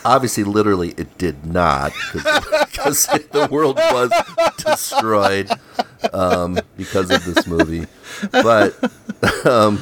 obviously, 0.04 0.44
literally, 0.44 0.94
it 0.98 1.18
did 1.18 1.46
not 1.46 1.94
because 2.14 3.06
the 3.32 3.48
world 3.52 3.78
was 3.78 4.12
destroyed 4.58 5.50
um, 6.14 6.60
because 6.78 7.10
of 7.12 7.24
this 7.26 7.48
movie. 7.48 7.86
But 8.32 8.76
um, 9.46 9.82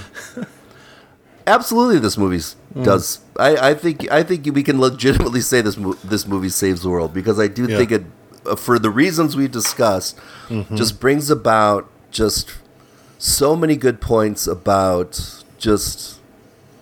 absolutely, 1.56 2.00
this 2.00 2.18
movie 2.18 2.42
does. 2.84 3.20
I, 3.38 3.70
I 3.72 3.74
think. 3.74 4.10
I 4.12 4.24
think 4.24 4.46
we 4.54 4.64
can 4.64 4.80
legitimately 4.80 5.42
say 5.42 5.62
this. 5.62 5.78
Mo- 5.78 5.98
this 6.04 6.26
movie 6.28 6.50
saves 6.50 6.82
the 6.84 6.90
world 6.90 7.14
because 7.14 7.40
I 7.40 7.48
do 7.48 7.66
Yeah. 7.68 7.78
think 7.78 7.92
it, 7.92 8.04
uh, 8.46 8.56
for 8.56 8.80
the 8.80 8.90
reasons 8.90 9.36
we 9.36 9.48
discussed, 9.48 10.18
just 10.74 11.00
brings 11.00 11.30
about 11.30 11.90
just 12.12 12.52
so 13.18 13.56
many 13.56 13.76
good 13.76 14.00
points 14.02 14.48
about 14.48 15.44
just 15.58 16.20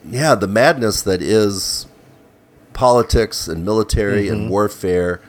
yeah 0.10 0.36
the 0.36 0.48
madness 0.48 1.02
that 1.02 1.22
is 1.22 1.88
politics 2.74 3.48
and 3.48 3.66
military 3.66 4.30
and 4.30 4.50
warfare 4.50 5.20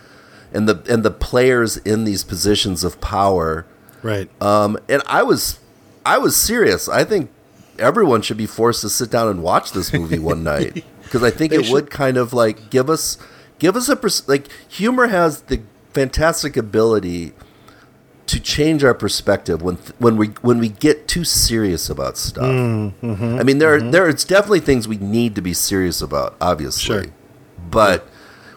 and 0.53 0.69
the 0.69 0.85
and 0.93 1.03
the 1.03 1.11
players 1.11 1.79
in 1.79 2.05
these 2.05 2.23
positions 2.25 2.85
of 2.85 3.01
power 3.01 3.67
Right. 4.03 4.29
um 4.41 4.79
and 4.89 5.03
i 5.07 5.23
was 5.23 5.59
i 6.05 6.19
was 6.19 6.37
serious 6.37 6.89
i 6.89 7.05
think 7.05 7.31
everyone 7.79 8.23
should 8.23 8.37
be 8.37 8.47
forced 8.47 8.81
to 8.83 8.89
sit 8.89 9.11
down 9.11 9.29
and 9.29 9.43
watch 9.43 9.73
this 9.73 9.93
movie 9.93 10.19
one 10.19 10.43
night 10.55 10.85
because 11.05 11.23
i 11.23 11.31
think 11.31 11.53
it 11.53 11.65
should- 11.65 11.73
would 11.73 11.91
kind 11.91 12.17
of 12.17 12.33
like 12.33 12.71
give 12.71 12.89
us 12.91 13.19
give 13.59 13.77
us 13.77 13.89
a 13.89 13.97
pers- 13.97 14.29
like 14.29 14.47
humor 14.69 15.07
has 15.09 15.43
the 15.43 15.61
fantastic 15.93 16.57
ability 16.57 17.33
to 18.27 18.39
change 18.39 18.85
our 18.85 18.93
perspective 18.95 19.63
when 19.63 19.77
when 19.99 20.17
we 20.19 20.29
when 20.43 20.59
we 20.59 20.69
get 20.69 21.09
too 21.09 21.25
serious 21.25 21.89
about 21.89 22.19
stuff. 22.19 22.45
Mm-hmm. 22.45 23.39
I 23.41 23.43
mean, 23.43 23.57
there 23.57 23.73
are 23.75 23.81
there 23.81 24.07
are 24.07 24.13
definitely 24.13 24.61
things 24.61 24.87
we 24.87 24.99
need 24.99 25.35
to 25.37 25.41
be 25.41 25.55
serious 25.55 26.03
about, 26.03 26.37
obviously, 26.39 26.83
Sure. 26.85 27.05
but 27.71 28.07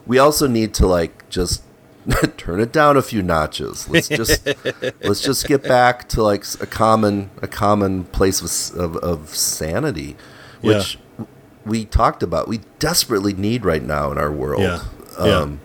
we 0.06 0.20
also 0.20 0.46
need 0.46 0.74
to 0.74 0.88
like 0.88 1.30
just 1.30 1.64
turn 2.38 2.60
it 2.60 2.72
down 2.72 2.98
a 2.98 3.02
few 3.02 3.22
notches. 3.22 3.88
Let's 3.90 4.08
just 4.08 4.46
let's 5.04 5.22
just 5.22 5.48
get 5.48 5.64
back 5.64 6.10
to 6.10 6.24
like 6.24 6.46
a 6.60 6.66
common 6.66 7.30
a 7.42 7.48
common 7.48 8.06
place 8.06 8.42
of 8.72 8.80
of, 8.80 8.98
of 8.98 9.30
sanity, 9.36 10.16
which 10.62 10.98
we 11.66 11.86
talked 11.86 12.24
about. 12.24 12.48
We 12.48 12.62
desperately 12.80 13.34
need 13.34 13.66
right 13.66 13.84
now 13.84 14.12
in 14.12 14.18
our 14.18 14.32
world. 14.32 14.62
Yeah. 14.62 14.84
Yeah. 15.20 15.38
Um, 15.38 15.60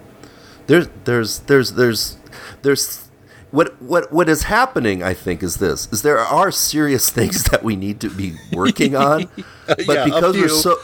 there's 0.67 0.89
there's 1.05 1.39
there's 1.41 1.73
there's 1.73 2.17
there's 2.63 3.09
what 3.51 3.81
what 3.81 4.13
what 4.13 4.29
is 4.29 4.43
happening 4.43 5.03
i 5.05 5.15
think 5.15 5.41
is 5.43 5.59
this 5.59 5.89
is 5.93 6.03
there 6.03 6.19
are 6.19 6.51
serious 6.51 7.09
things 7.19 7.45
that 7.45 7.63
we 7.63 7.77
need 7.77 8.01
to 8.01 8.11
be 8.11 8.35
working 8.53 8.97
on 8.97 9.29
but 9.67 9.87
Yeah, 9.87 10.05
because 10.05 10.35
there's 10.35 10.63
so 10.63 10.79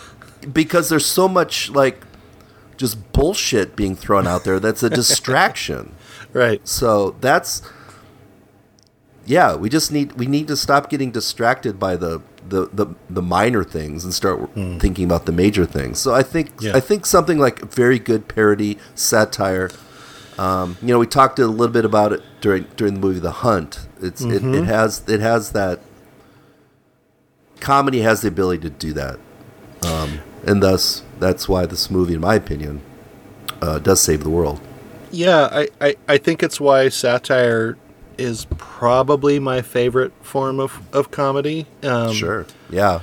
because 0.52 0.88
there's 0.88 1.04
so 1.04 1.28
much 1.28 1.70
like 1.70 2.00
just 2.82 2.96
bullshit 3.12 3.68
being 3.76 3.94
thrown 3.96 4.26
out 4.26 4.42
there 4.44 4.58
that's 4.60 4.82
a 4.82 4.90
distraction 5.00 5.94
Right. 6.34 6.60
so 6.66 7.14
that's 7.20 7.62
yeah 9.26 9.54
we 9.54 9.68
just 9.68 9.92
need 9.92 10.12
we 10.20 10.26
need 10.26 10.46
to 10.48 10.56
stop 10.56 10.90
getting 10.90 11.10
distracted 11.12 11.78
by 11.78 11.94
the 11.96 12.20
the 12.48 12.66
the, 12.72 12.86
the 13.08 13.22
minor 13.22 13.62
things 13.62 14.04
and 14.04 14.12
start 14.12 14.38
thinking 14.82 15.04
about 15.04 15.26
the 15.26 15.32
major 15.32 15.64
things 15.64 15.98
so 16.00 16.12
i 16.12 16.22
think. 16.24 16.46
Yeah. 16.60 16.74
i 16.76 16.80
think 16.80 17.06
something 17.06 17.38
like 17.38 17.60
very 17.82 17.98
good 18.00 18.26
parody 18.26 18.78
satire 18.96 19.70
um, 20.38 20.76
you 20.82 20.88
know 20.88 20.98
we 20.98 21.06
talked 21.06 21.38
a 21.38 21.46
little 21.46 21.72
bit 21.72 21.84
about 21.84 22.12
it 22.12 22.22
during 22.40 22.64
during 22.76 22.94
the 22.94 23.00
movie 23.00 23.20
the 23.20 23.38
hunt 23.46 23.86
it's 24.00 24.22
it, 24.22 24.42
Mm-hmm. 24.42 24.54
it 24.54 24.64
has 24.64 25.02
it 25.08 25.20
has 25.20 25.52
that 25.52 25.78
comedy 27.60 28.00
has 28.00 28.22
the 28.22 28.28
ability 28.28 28.62
to 28.62 28.70
do 28.70 28.92
that 28.94 29.18
um, 29.84 30.20
and 30.46 30.62
thus 30.62 31.02
that's 31.22 31.48
why 31.48 31.64
this 31.66 31.90
movie 31.90 32.14
in 32.14 32.20
my 32.20 32.34
opinion 32.34 32.80
uh, 33.62 33.78
does 33.78 34.00
save 34.00 34.22
the 34.24 34.30
world 34.30 34.60
Yeah, 35.10 35.48
I, 35.52 35.68
I, 35.80 35.96
I 36.08 36.18
think 36.18 36.42
it's 36.42 36.58
why 36.60 36.88
satire 36.88 37.76
is 38.18 38.46
probably 38.58 39.38
my 39.38 39.62
favorite 39.62 40.12
form 40.22 40.58
of, 40.60 40.80
of 40.92 41.10
comedy. 41.10 41.66
Um, 41.82 42.12
sure 42.12 42.46
yeah 42.70 43.00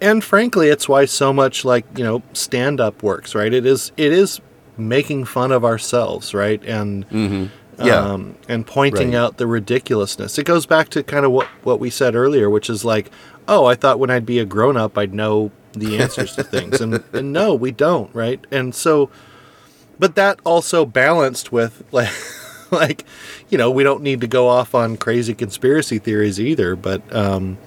and 0.00 0.24
frankly, 0.24 0.68
it's 0.68 0.88
why 0.88 1.04
so 1.04 1.32
much 1.32 1.64
like 1.64 1.84
you 1.98 2.02
know 2.04 2.22
stand 2.32 2.80
up 2.80 3.02
works. 3.02 3.34
Right? 3.34 3.52
It 3.52 3.66
is 3.66 3.92
it 3.96 4.10
is 4.10 4.40
making 4.78 5.26
fun 5.26 5.52
of 5.52 5.64
ourselves, 5.64 6.32
right? 6.34 6.62
And 6.64 7.04
yeah 7.78 7.98
um, 8.12 8.36
and 8.48 8.66
pointing 8.66 9.10
Right. 9.12 9.18
out 9.18 9.36
the 9.36 9.46
ridiculousness. 9.46 10.38
It 10.38 10.44
goes 10.46 10.64
back 10.66 10.88
to 10.90 11.02
kind 11.02 11.26
of 11.26 11.30
what 11.32 11.46
what 11.62 11.78
we 11.78 11.90
said 11.90 12.14
earlier, 12.14 12.48
which 12.48 12.70
is 12.70 12.84
like, 12.86 13.10
oh, 13.48 13.66
I 13.66 13.74
thought 13.74 13.98
when 13.98 14.10
I'd 14.10 14.24
be 14.26 14.38
a 14.38 14.46
grown 14.46 14.76
up, 14.78 14.96
I'd 14.96 15.12
know 15.12 15.50
the 15.80 15.98
answers 15.98 16.34
to 16.36 16.42
things, 16.44 16.80
and 16.80 17.02
and 17.12 17.32
no, 17.32 17.54
we 17.54 17.70
don't, 17.70 18.14
right? 18.14 18.44
And 18.50 18.74
so, 18.74 19.10
but 19.98 20.14
that 20.16 20.38
also 20.44 20.84
balanced 20.86 21.52
with 21.52 21.84
like. 21.92 22.12
Like, 22.68 23.04
you 23.48 23.56
know, 23.58 23.70
we 23.70 23.84
don't 23.84 24.02
need 24.02 24.20
to 24.22 24.26
go 24.26 24.48
off 24.48 24.74
on 24.74 24.96
crazy 24.96 25.34
conspiracy 25.34 26.00
theories 26.00 26.40
either. 26.40 26.74
But 26.74 27.00
um, 27.14 27.58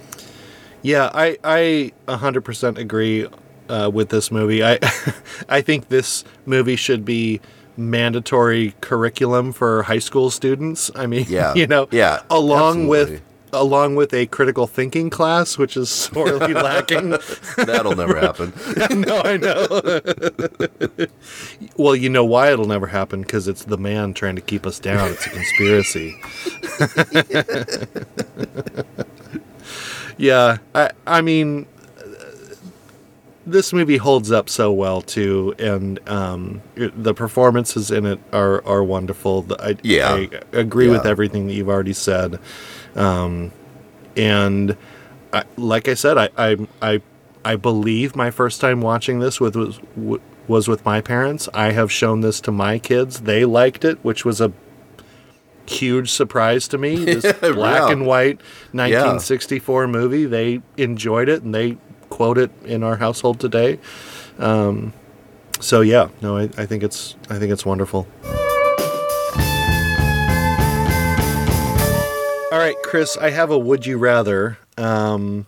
yeah, 0.81 1.09
I 1.13 1.37
I 1.41 1.93
100% 2.09 2.77
agree 2.77 3.25
uh, 3.69 3.89
with 3.93 4.09
this 4.09 4.29
movie. 4.29 4.61
I 4.61 4.77
I 5.49 5.61
think 5.61 5.87
this 5.87 6.25
movie 6.45 6.75
should 6.75 7.05
be 7.05 7.39
mandatory 7.77 8.75
curriculum 8.81 9.53
for 9.53 9.83
high 9.83 9.99
school 9.99 10.29
students. 10.29 10.91
I 10.95 11.07
mean, 11.07 11.25
Yeah. 11.29 11.53
you 11.55 11.65
know, 11.65 11.87
Yeah, 11.91 12.21
along 12.29 12.87
with 12.89 13.03
absolutely. 13.03 13.25
Along 13.53 13.95
with 13.95 14.13
a 14.13 14.25
critical 14.27 14.67
thinking 14.67 15.09
class, 15.09 15.57
which 15.57 15.75
is 15.77 15.89
sorely 15.89 16.53
lacking. 16.53 17.09
That'll 17.57 17.95
never 17.95 18.17
happen. 18.19 18.53
no, 19.01 19.21
I 19.23 19.37
know. 19.37 21.09
well, 21.77 21.95
you 21.95 22.09
know 22.09 22.25
why 22.25 22.51
it'll 22.51 22.67
never 22.67 22.87
happen 22.87 23.21
because 23.21 23.47
it's 23.47 23.63
the 23.65 23.77
man 23.77 24.13
trying 24.13 24.35
to 24.35 24.41
keep 24.41 24.65
us 24.65 24.79
down. 24.79 25.11
It's 25.11 25.25
a 25.25 25.29
conspiracy. 25.29 26.15
yeah, 30.17 30.57
I 30.75 30.91
I 31.07 31.21
mean, 31.21 31.65
this 33.45 33.73
movie 33.73 33.97
holds 33.97 34.31
up 34.31 34.49
so 34.49 34.71
well 34.71 35.01
too, 35.01 35.55
and 35.57 35.99
um, 36.09 36.61
the 36.75 37.13
performances 37.13 37.91
in 37.91 38.05
it 38.05 38.19
are 38.31 38.63
are 38.65 38.83
wonderful. 38.83 39.45
I, 39.59 39.77
Yeah. 39.83 40.13
I 40.13 40.29
agree 40.53 40.89
with 40.89 41.05
everything 41.05 41.47
that 41.47 41.53
you've 41.53 41.69
already 41.69 41.93
said, 41.93 42.39
um, 42.95 43.51
and 44.17 44.75
I, 45.33 45.43
like 45.57 45.87
I 45.87 45.93
said, 45.93 46.17
I, 46.17 46.29
I 46.37 46.67
I 46.81 47.01
I 47.45 47.55
believe 47.55 48.15
my 48.15 48.31
first 48.31 48.59
time 48.61 48.81
watching 48.81 49.19
this 49.19 49.39
with 49.39 49.55
was 49.55 49.79
was 50.47 50.67
with 50.67 50.83
my 50.83 50.99
parents. 51.01 51.47
I 51.53 51.71
have 51.71 51.91
shown 51.91 52.21
this 52.21 52.41
to 52.41 52.51
my 52.51 52.79
kids. 52.79 53.21
They 53.21 53.45
liked 53.45 53.85
it, 53.85 54.03
which 54.03 54.25
was 54.25 54.41
a 54.41 54.51
huge 55.67 56.09
surprise 56.11 56.67
to 56.69 56.77
me. 56.79 57.05
This 57.05 57.21
black 57.39 57.81
Yeah. 57.81 57.91
and 57.91 58.05
white 58.07 58.37
1964 58.71 59.87
movie. 59.87 60.25
They 60.25 60.61
enjoyed 60.77 61.29
it 61.29 61.43
and 61.43 61.53
they 61.53 61.77
quote 62.09 62.39
it 62.39 62.49
in 62.65 62.81
our 62.83 62.95
household 62.97 63.39
today. 63.39 63.79
Um, 64.39 64.93
so 65.59 65.81
yeah, 65.81 66.09
no, 66.21 66.37
I, 66.37 66.43
I 66.57 66.65
think 66.65 66.81
it's 66.81 67.15
I 67.29 67.37
think 67.37 67.51
it's 67.51 67.65
wonderful. 67.65 68.07
All 72.51 72.57
right, 72.57 72.75
Chris, 72.83 73.15
I 73.15 73.29
have 73.29 73.51
a 73.51 73.59
would 73.59 73.85
you 73.85 73.99
rather, 73.99 74.57
um, 74.75 75.45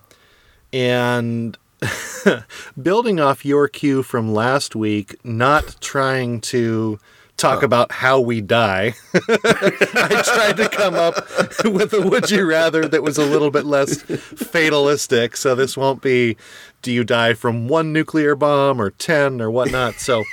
and 0.71 1.57
building 2.81 3.19
off 3.19 3.43
your 3.43 3.67
cue 3.67 4.03
from 4.03 4.31
last 4.31 4.75
week, 4.75 5.15
not 5.25 5.77
trying 5.81 6.41
to 6.41 6.99
talk 7.37 7.63
about 7.63 7.91
how 7.91 8.19
we 8.19 8.39
die. 8.39 8.93
I 9.15 10.21
tried 10.23 10.57
to 10.57 10.69
come 10.69 10.93
up 10.93 11.15
with 11.65 11.91
a 11.93 12.07
would 12.07 12.29
you 12.29 12.45
rather 12.45 12.87
that 12.87 13.01
was 13.01 13.17
a 13.17 13.25
little 13.25 13.49
bit 13.49 13.65
less 13.65 14.03
fatalistic. 14.03 15.35
So 15.37 15.55
this 15.55 15.75
won't 15.75 16.03
be 16.03 16.37
do 16.83 16.91
you 16.91 17.03
die 17.03 17.33
from 17.33 17.67
one 17.67 17.91
nuclear 17.91 18.35
bomb 18.35 18.79
or 18.79 18.91
10 18.91 19.41
or 19.41 19.49
whatnot. 19.49 19.95
So, 19.95 20.23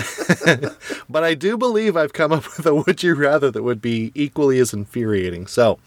but 1.08 1.24
I 1.24 1.34
do 1.34 1.56
believe 1.56 1.96
I've 1.96 2.12
come 2.12 2.32
up 2.32 2.44
with 2.56 2.66
a 2.66 2.74
would 2.74 3.02
you 3.02 3.14
rather 3.14 3.50
that 3.50 3.62
would 3.62 3.80
be 3.80 4.12
equally 4.14 4.58
as 4.58 4.72
infuriating. 4.72 5.46
So, 5.46 5.78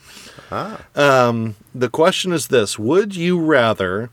um, 0.96 1.56
the 1.74 1.90
question 1.90 2.32
is 2.32 2.48
this. 2.48 2.78
Would 2.78 3.16
you 3.16 3.40
rather 3.40 4.10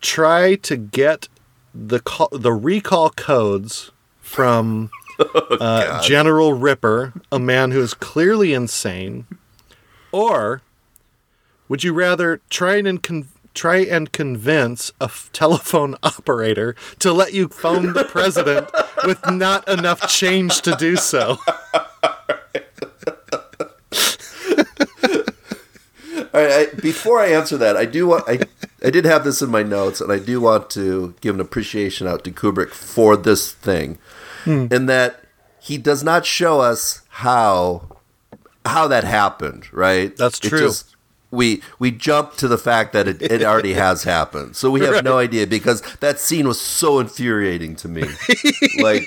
try 0.00 0.56
to 0.56 0.76
get 0.76 1.28
the, 1.74 2.00
call, 2.00 2.28
the 2.32 2.52
recall 2.52 3.10
codes 3.10 3.90
from 4.20 4.90
uh, 5.60 6.02
General 6.02 6.54
Ripper, 6.54 7.12
a 7.30 7.38
man 7.38 7.70
who 7.70 7.80
is 7.80 7.94
clearly 7.94 8.52
insane, 8.52 9.26
or 10.12 10.62
would 11.68 11.84
you 11.84 11.92
rather 11.92 12.40
try 12.50 12.76
and 12.76 13.02
con- 13.02 13.28
try 13.56 13.78
and 13.78 14.12
convince 14.12 14.92
a 15.00 15.04
f- 15.04 15.30
telephone 15.32 15.96
operator 16.02 16.76
to 17.00 17.12
let 17.12 17.32
you 17.32 17.48
phone 17.48 17.92
the 17.94 18.04
president 18.04 18.70
with 19.04 19.18
not 19.30 19.66
enough 19.68 20.08
change 20.08 20.60
to 20.62 20.76
do 20.76 20.94
so? 20.96 21.38
All 26.32 26.42
right, 26.42 26.68
I, 26.72 26.80
before 26.80 27.20
I 27.20 27.28
answer 27.28 27.56
that, 27.56 27.76
I 27.76 27.84
do 27.86 28.06
want 28.06 28.24
I 28.28 28.40
I 28.84 28.90
did 28.90 29.04
have 29.06 29.24
this 29.24 29.40
in 29.40 29.50
my 29.50 29.62
notes, 29.62 30.00
and 30.02 30.12
I 30.12 30.18
do 30.18 30.40
want 30.40 30.68
to 30.70 31.14
give 31.20 31.34
an 31.34 31.40
appreciation 31.40 32.06
out 32.06 32.24
to 32.24 32.30
Kubrick 32.30 32.70
for 32.72 33.16
this 33.16 33.52
thing, 33.52 33.98
Hmm. 34.44 34.66
in 34.70 34.86
that 34.86 35.22
he 35.60 35.78
does 35.78 36.04
not 36.04 36.26
show 36.26 36.60
us 36.60 37.00
how 37.08 37.82
how 38.66 38.86
that 38.88 39.04
happened. 39.04 39.72
Right? 39.72 40.14
That's 40.16 40.38
It 40.40 40.48
true. 40.50 40.70
We 41.36 41.62
we 41.78 41.90
jump 41.90 42.34
to 42.36 42.48
the 42.48 42.58
fact 42.58 42.92
that 42.92 43.06
it, 43.06 43.22
it 43.22 43.42
already 43.42 43.72
has 43.84 44.04
happened, 44.04 44.56
so 44.56 44.70
we 44.70 44.80
have 44.80 45.04
no 45.04 45.18
idea 45.18 45.46
because 45.46 45.82
that 46.00 46.18
scene 46.18 46.48
was 46.48 46.60
so 46.60 46.98
infuriating 46.98 47.76
to 47.76 47.88
me. 47.88 48.02
like 48.80 49.04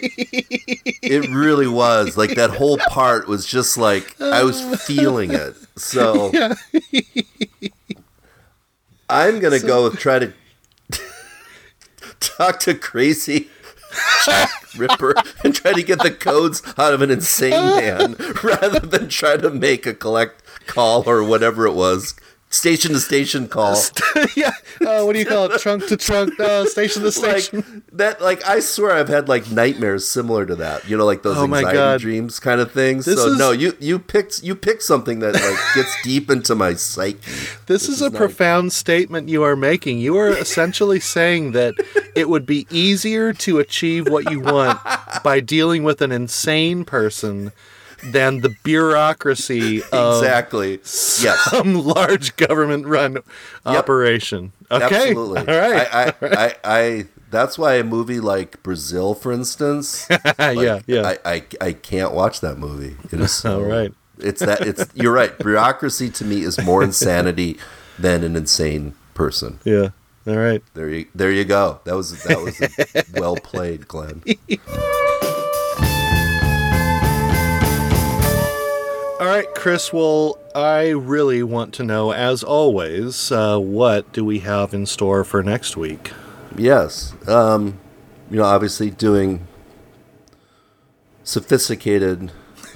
it 1.01 1.29
really 1.29 1.67
was. 1.67 2.15
Like 2.15 2.35
that 2.35 2.51
whole 2.51 2.77
part 2.77 3.27
was 3.27 3.45
just 3.45 3.77
like 3.77 4.19
I 4.21 4.43
was 4.43 4.61
uh. 4.61 4.77
feeling 4.77 5.31
it. 5.31 5.55
So. 5.75 6.31
I'm 9.11 9.39
gonna 9.39 9.59
go 9.59 9.85
with 9.85 9.97
try 9.97 10.19
to 10.19 10.31
talk 12.19 12.59
to 12.59 12.75
crazy 12.75 13.49
Jack 14.25 14.51
Ripper 14.77 15.15
and 15.43 15.55
try 15.55 15.73
to 15.73 15.83
get 15.83 15.99
the 16.01 16.11
codes 16.11 16.61
out 16.77 16.93
of 16.93 17.01
an 17.01 17.11
insane 17.11 17.51
man 17.77 18.15
rather 18.43 18.79
than 18.79 19.09
try 19.09 19.37
to 19.37 19.49
make 19.49 19.85
a 19.85 19.93
collect 19.93 20.43
call 20.69 21.09
or 21.09 21.23
whatever 21.23 21.65
it 21.65 21.73
was. 21.73 22.13
Station 22.51 22.93
to 22.93 22.99
station 22.99 23.47
call. 23.47 23.77
yeah. 24.35 24.49
Uh, 24.81 25.03
what 25.03 25.13
do 25.13 25.19
you 25.19 25.25
call 25.25 25.51
it? 25.51 25.61
Trunk 25.61 25.85
to 25.85 25.95
trunk, 25.95 26.39
uh, 26.39 26.65
station 26.65 27.03
to 27.03 27.11
station. 27.21 27.59
Like 27.59 27.83
that 27.91 28.21
like 28.21 28.43
I 28.43 28.59
swear 28.59 28.89
I've 28.91 29.07
had 29.07 29.29
like 29.29 29.51
nightmares 29.51 30.07
similar 30.07 30.47
to 30.47 30.55
that. 30.55 30.89
You 30.89 30.97
know, 30.97 31.05
like 31.05 31.21
those 31.21 31.37
Oh 31.37 31.43
anxiety 31.43 32.01
dreams 32.01 32.39
kind 32.39 32.59
of 32.59 32.71
things. 32.71 33.05
This 33.05 33.21
so 33.21 33.33
is- 33.33 33.37
no, 33.37 33.51
you 33.51 33.77
you 33.79 33.99
picked 33.99 34.41
you 34.41 34.55
picked 34.55 34.81
something 34.81 35.19
that 35.19 35.35
like 35.35 35.75
gets 35.75 35.95
deep 36.03 36.31
into 36.31 36.55
my 36.55 36.73
psyche. 36.73 37.19
This, 37.67 37.87
is, 37.87 38.01
a 38.01 38.09
not- 38.09 38.17
profound 38.17 38.73
statement 38.73 39.29
you 39.29 39.43
are 39.43 39.55
making. 39.55 39.99
You 39.99 40.17
are 40.17 40.29
essentially 40.29 40.99
saying 40.99 41.51
that 41.51 41.75
it 42.15 42.29
would 42.29 42.47
be 42.47 42.65
easier 42.71 43.31
to 43.31 43.59
achieve 43.59 44.09
what 44.09 44.31
you 44.31 44.39
want 44.39 44.79
by 45.23 45.39
dealing 45.39 45.83
with 45.83 46.01
an 46.01 46.11
insane 46.11 46.83
person 46.83 47.51
than 48.03 48.41
the 48.41 48.55
bureaucracy 48.63 49.81
of 49.91 50.23
Exactly. 50.23 50.71
Yes. 51.21 51.39
some 51.49 51.75
large 51.85 52.35
government 52.35 52.85
run 52.85 53.19
operation. 53.65 54.51
Okay. 54.71 54.85
Absolutely. 55.09 55.39
All 55.39 55.45
right. 55.59 55.87
I, 55.93 56.13
I, 56.21 56.27
I, 56.35 56.55
I, 56.63 57.05
that's 57.31 57.57
why 57.57 57.75
a 57.75 57.83
movie 57.83 58.19
like 58.19 58.61
Brazil, 58.63 59.13
for 59.13 59.31
instance, 59.31 60.07
yeah, 60.39 60.79
yeah. 60.87 61.13
I, 61.25 61.31
I, 61.33 61.43
I 61.61 61.73
can't 61.73 62.13
watch 62.13 62.41
that 62.41 62.57
movie. 62.57 62.95
It 63.11 63.19
is 63.19 63.31
so, 63.35 63.59
All 63.59 63.65
right. 63.69 63.93
It's 64.17 64.41
that 64.41 64.61
it's 64.67 64.85
you're 64.95 65.13
right. 65.13 65.37
Bureaucracy 65.37 66.09
to 66.09 66.25
me 66.25 66.41
is 66.41 66.59
more 66.59 66.83
insanity 66.83 67.57
than 67.97 68.23
an 68.23 68.35
insane 68.35 68.93
person. 69.13 69.59
yeah. 69.63 69.89
All 70.27 70.35
right. 70.35 70.61
There 70.73 70.89
you 70.89 71.07
there 71.15 71.31
you 71.31 71.45
go. 71.45 71.79
That 71.85 71.95
was 71.95 72.21
that 72.25 72.37
was 72.39 72.59
well 73.13 73.35
played, 73.37 73.87
Glenn. 73.87 74.21
Right, 79.29 79.47
Chris. 79.55 79.93
Well, 79.93 80.37
I 80.55 80.89
really 80.89 81.43
want 81.43 81.73
to 81.75 81.83
know, 81.83 82.11
as 82.11 82.43
always, 82.43 83.31
uh, 83.31 83.59
what 83.59 84.11
do 84.13 84.25
we 84.25 84.39
have 84.39 84.73
in 84.73 84.85
store 84.85 85.23
for 85.23 85.43
next 85.43 85.77
week? 85.77 86.11
Yes. 86.57 87.13
Um, 87.27 87.79
you 88.29 88.37
know, 88.37 88.43
obviously 88.43 88.89
doing 88.89 89.47
sophisticated, 91.23 92.31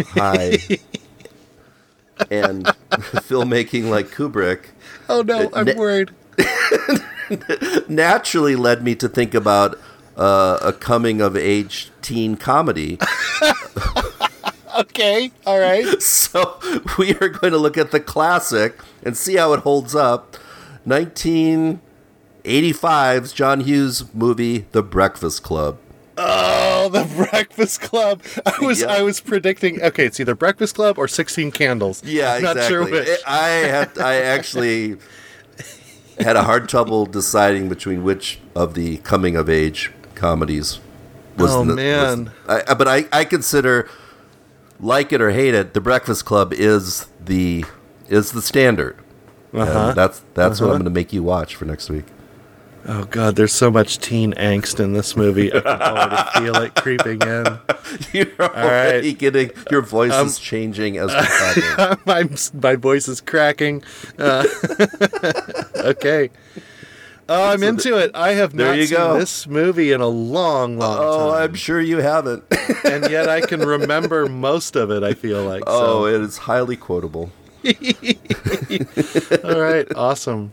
high 0.09 0.57
and 2.29 2.65
filmmaking 2.91 3.89
like 3.89 4.07
Kubrick 4.07 4.65
Oh 5.09 5.21
no, 5.21 5.49
I'm 5.53 5.65
ne- 5.65 5.75
worried. 5.75 6.11
naturally 7.87 8.55
led 8.55 8.83
me 8.83 8.95
to 8.95 9.09
think 9.09 9.33
about 9.33 9.79
uh, 10.17 10.59
a 10.61 10.73
coming 10.73 11.21
of 11.21 11.35
age 11.35 11.91
teen 12.01 12.35
comedy. 12.35 12.97
Okay. 14.79 15.31
All 15.45 15.59
right. 15.59 16.01
so 16.05 16.59
we 16.97 17.13
are 17.15 17.27
going 17.29 17.51
to 17.53 17.59
look 17.59 17.77
at 17.77 17.91
the 17.91 17.99
classic 17.99 18.79
and 19.03 19.15
see 19.17 19.35
how 19.35 19.53
it 19.53 19.59
holds 19.61 19.93
up. 19.95 20.35
1985's 20.87 23.31
John 23.33 23.61
Hughes 23.61 24.13
movie, 24.13 24.65
The 24.71 24.83
Breakfast 24.83 25.43
Club. 25.43 25.77
Oh, 26.17 26.89
the 26.89 27.05
Breakfast 27.15 27.81
Club. 27.81 28.21
I 28.45 28.63
was 28.63 28.81
Yeah. 28.81 28.87
I 28.87 29.01
was 29.01 29.19
predicting. 29.19 29.81
Okay, 29.81 30.05
it's 30.05 30.19
either 30.19 30.35
Breakfast 30.35 30.75
Club 30.75 30.99
or 30.99 31.07
Sixteen 31.07 31.49
Candles. 31.51 32.03
Yeah, 32.03 32.33
I'm 32.33 32.43
not 32.43 32.57
exactly. 32.57 32.69
sure 32.69 32.83
which. 32.87 33.19
I 33.25 33.47
had 33.47 33.97
I 33.97 34.15
actually 34.17 34.97
had 36.19 36.35
a 36.35 36.43
hard 36.43 36.69
trouble 36.69 37.07
deciding 37.07 37.67
between 37.67 38.03
which 38.03 38.37
of 38.55 38.75
the 38.75 38.97
coming 38.97 39.35
of 39.35 39.49
age 39.49 39.91
comedies 40.13 40.79
was 41.35 41.51
Oh, 41.51 41.65
the- 41.65 41.73
man. 41.73 42.29
I, 42.47 42.61
I- 42.67 42.73
but 42.75 42.87
I, 42.87 43.05
I 43.11 43.25
consider 43.25 43.89
like 44.83 45.11
it 45.13 45.21
or 45.21 45.31
hate 45.31 45.53
it, 45.53 45.73
The 45.73 45.81
Breakfast 45.81 46.25
Club 46.25 46.53
is 46.53 47.07
the 47.23 47.65
is 48.09 48.31
the 48.33 48.41
standard. 48.41 48.97
Uh-huh. 49.53 49.93
that's 49.93 50.21
that's 50.33 50.59
what 50.59 50.67
Uh-huh. 50.67 50.75
I'm 50.75 50.81
going 50.81 50.85
to 50.85 50.89
make 50.99 51.13
you 51.13 51.23
watch 51.23 51.55
for 51.55 51.65
next 51.65 51.89
week. 51.89 52.05
Oh 52.85 53.05
God, 53.05 53.37
there's 53.37 53.53
so 53.53 53.71
much 53.71 53.99
teen 53.99 54.33
angst 54.33 54.79
in 54.81 54.91
this 54.91 55.15
movie. 55.15 55.53
I 55.53 55.61
can 55.61 55.81
already 55.81 56.39
feel 56.39 56.55
it 56.57 56.75
creeping 56.75 57.21
in. 57.21 57.59
You're 58.11 58.27
already 58.41 59.13
getting 59.13 59.51
your 59.71 59.81
voice 59.81 60.11
Um, 60.11 60.27
is 60.27 60.37
changing 60.37 60.97
as 60.97 61.11
we're 61.13 61.85
talking. 61.85 62.01
my 62.05 62.29
my 62.61 62.75
voice 62.75 63.07
is 63.07 63.21
cracking. 63.21 63.83
Uh, 64.19 64.45
okay. 65.77 66.29
Oh, 67.29 67.49
I'm 67.51 67.63
into 67.63 67.97
it. 67.97 68.11
I 68.13 68.33
have 68.33 68.53
not 68.53 68.75
seen 68.75 68.89
go. 68.89 69.17
this 69.17 69.47
movie 69.47 69.91
in 69.93 70.01
a 70.01 70.07
long, 70.07 70.77
long 70.77 70.97
Oh, 70.99 71.31
time. 71.31 71.41
I'm 71.43 71.55
sure 71.55 71.79
you 71.79 71.97
haven't. 71.99 72.43
and 72.83 73.09
yet 73.09 73.29
I 73.29 73.41
can 73.41 73.61
remember 73.61 74.25
most 74.29 74.75
of 74.75 74.91
it. 74.91 75.03
I 75.03 75.13
feel 75.13 75.43
like. 75.43 75.63
oh, 75.65 76.05
so. 76.05 76.05
it 76.07 76.21
is 76.21 76.37
highly 76.39 76.75
quotable. 76.75 77.31
All 77.65 79.59
right, 79.59 79.87
awesome. 79.95 80.51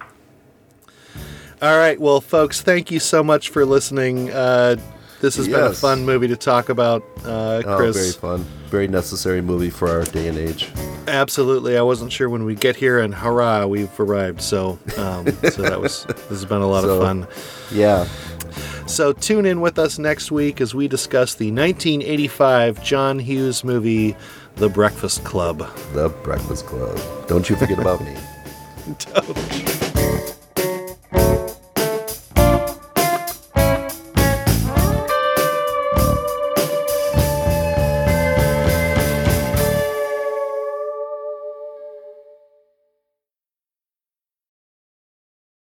All 1.61 1.77
right, 1.77 2.01
well, 2.01 2.21
folks, 2.21 2.63
thank 2.63 2.91
you 2.91 3.01
so 3.01 3.23
much 3.23 3.49
for 3.51 3.65
listening. 3.67 4.31
Uh, 4.31 4.77
this 5.21 5.37
has 5.37 5.47
been 5.49 5.63
a 5.63 5.73
fun 5.73 6.05
movie 6.05 6.29
to 6.29 6.37
talk 6.37 6.69
about, 6.69 7.03
uh, 7.25 7.63
Chris. 7.77 7.97
Oh, 7.97 8.01
very 8.01 8.13
fun. 8.13 8.47
Very 8.69 8.89
necessary 8.89 9.41
movie 9.43 9.71
for 9.71 9.89
our 9.89 10.05
day 10.05 10.29
and 10.29 10.39
age. 10.39 10.71
Absolutely, 11.09 11.77
I 11.77 11.83
wasn't 11.83 12.13
sure 12.13 12.29
when 12.29 12.45
we 12.45 12.55
get 12.55 12.77
here, 12.77 12.99
and 13.01 13.15
hurrah, 13.15 13.67
we've 13.67 13.99
arrived. 13.99 14.41
So, 14.41 14.79
um, 14.97 15.27
so 15.51 15.63
that 15.63 15.81
was 15.81 16.05
this 16.05 16.29
has 16.29 16.45
been 16.45 16.63
a 16.63 16.67
lot 16.69 16.83
So- 16.85 17.01
of 17.01 17.03
fun. 17.03 17.27
Yeah. 17.73 18.07
So 18.87 19.13
tune 19.13 19.47
in 19.47 19.61
with 19.61 19.79
us 19.79 19.99
next 19.99 20.33
week 20.33 20.61
as 20.61 20.75
we 20.75 20.89
discuss 20.89 21.35
the 21.37 21.53
1985 21.53 22.83
John 22.83 23.21
Hughes 23.21 23.63
movie, 23.63 24.17
The 24.57 24.69
Breakfast 24.69 25.23
Club. 25.23 25.59
The 25.95 26.09
Breakfast 26.09 26.67
Club. 26.67 26.99
Don't 27.29 27.49
you 27.49 27.55
forget 27.55 27.79
about 27.79 28.01
me. 28.05 28.17
Don't. 29.15 29.67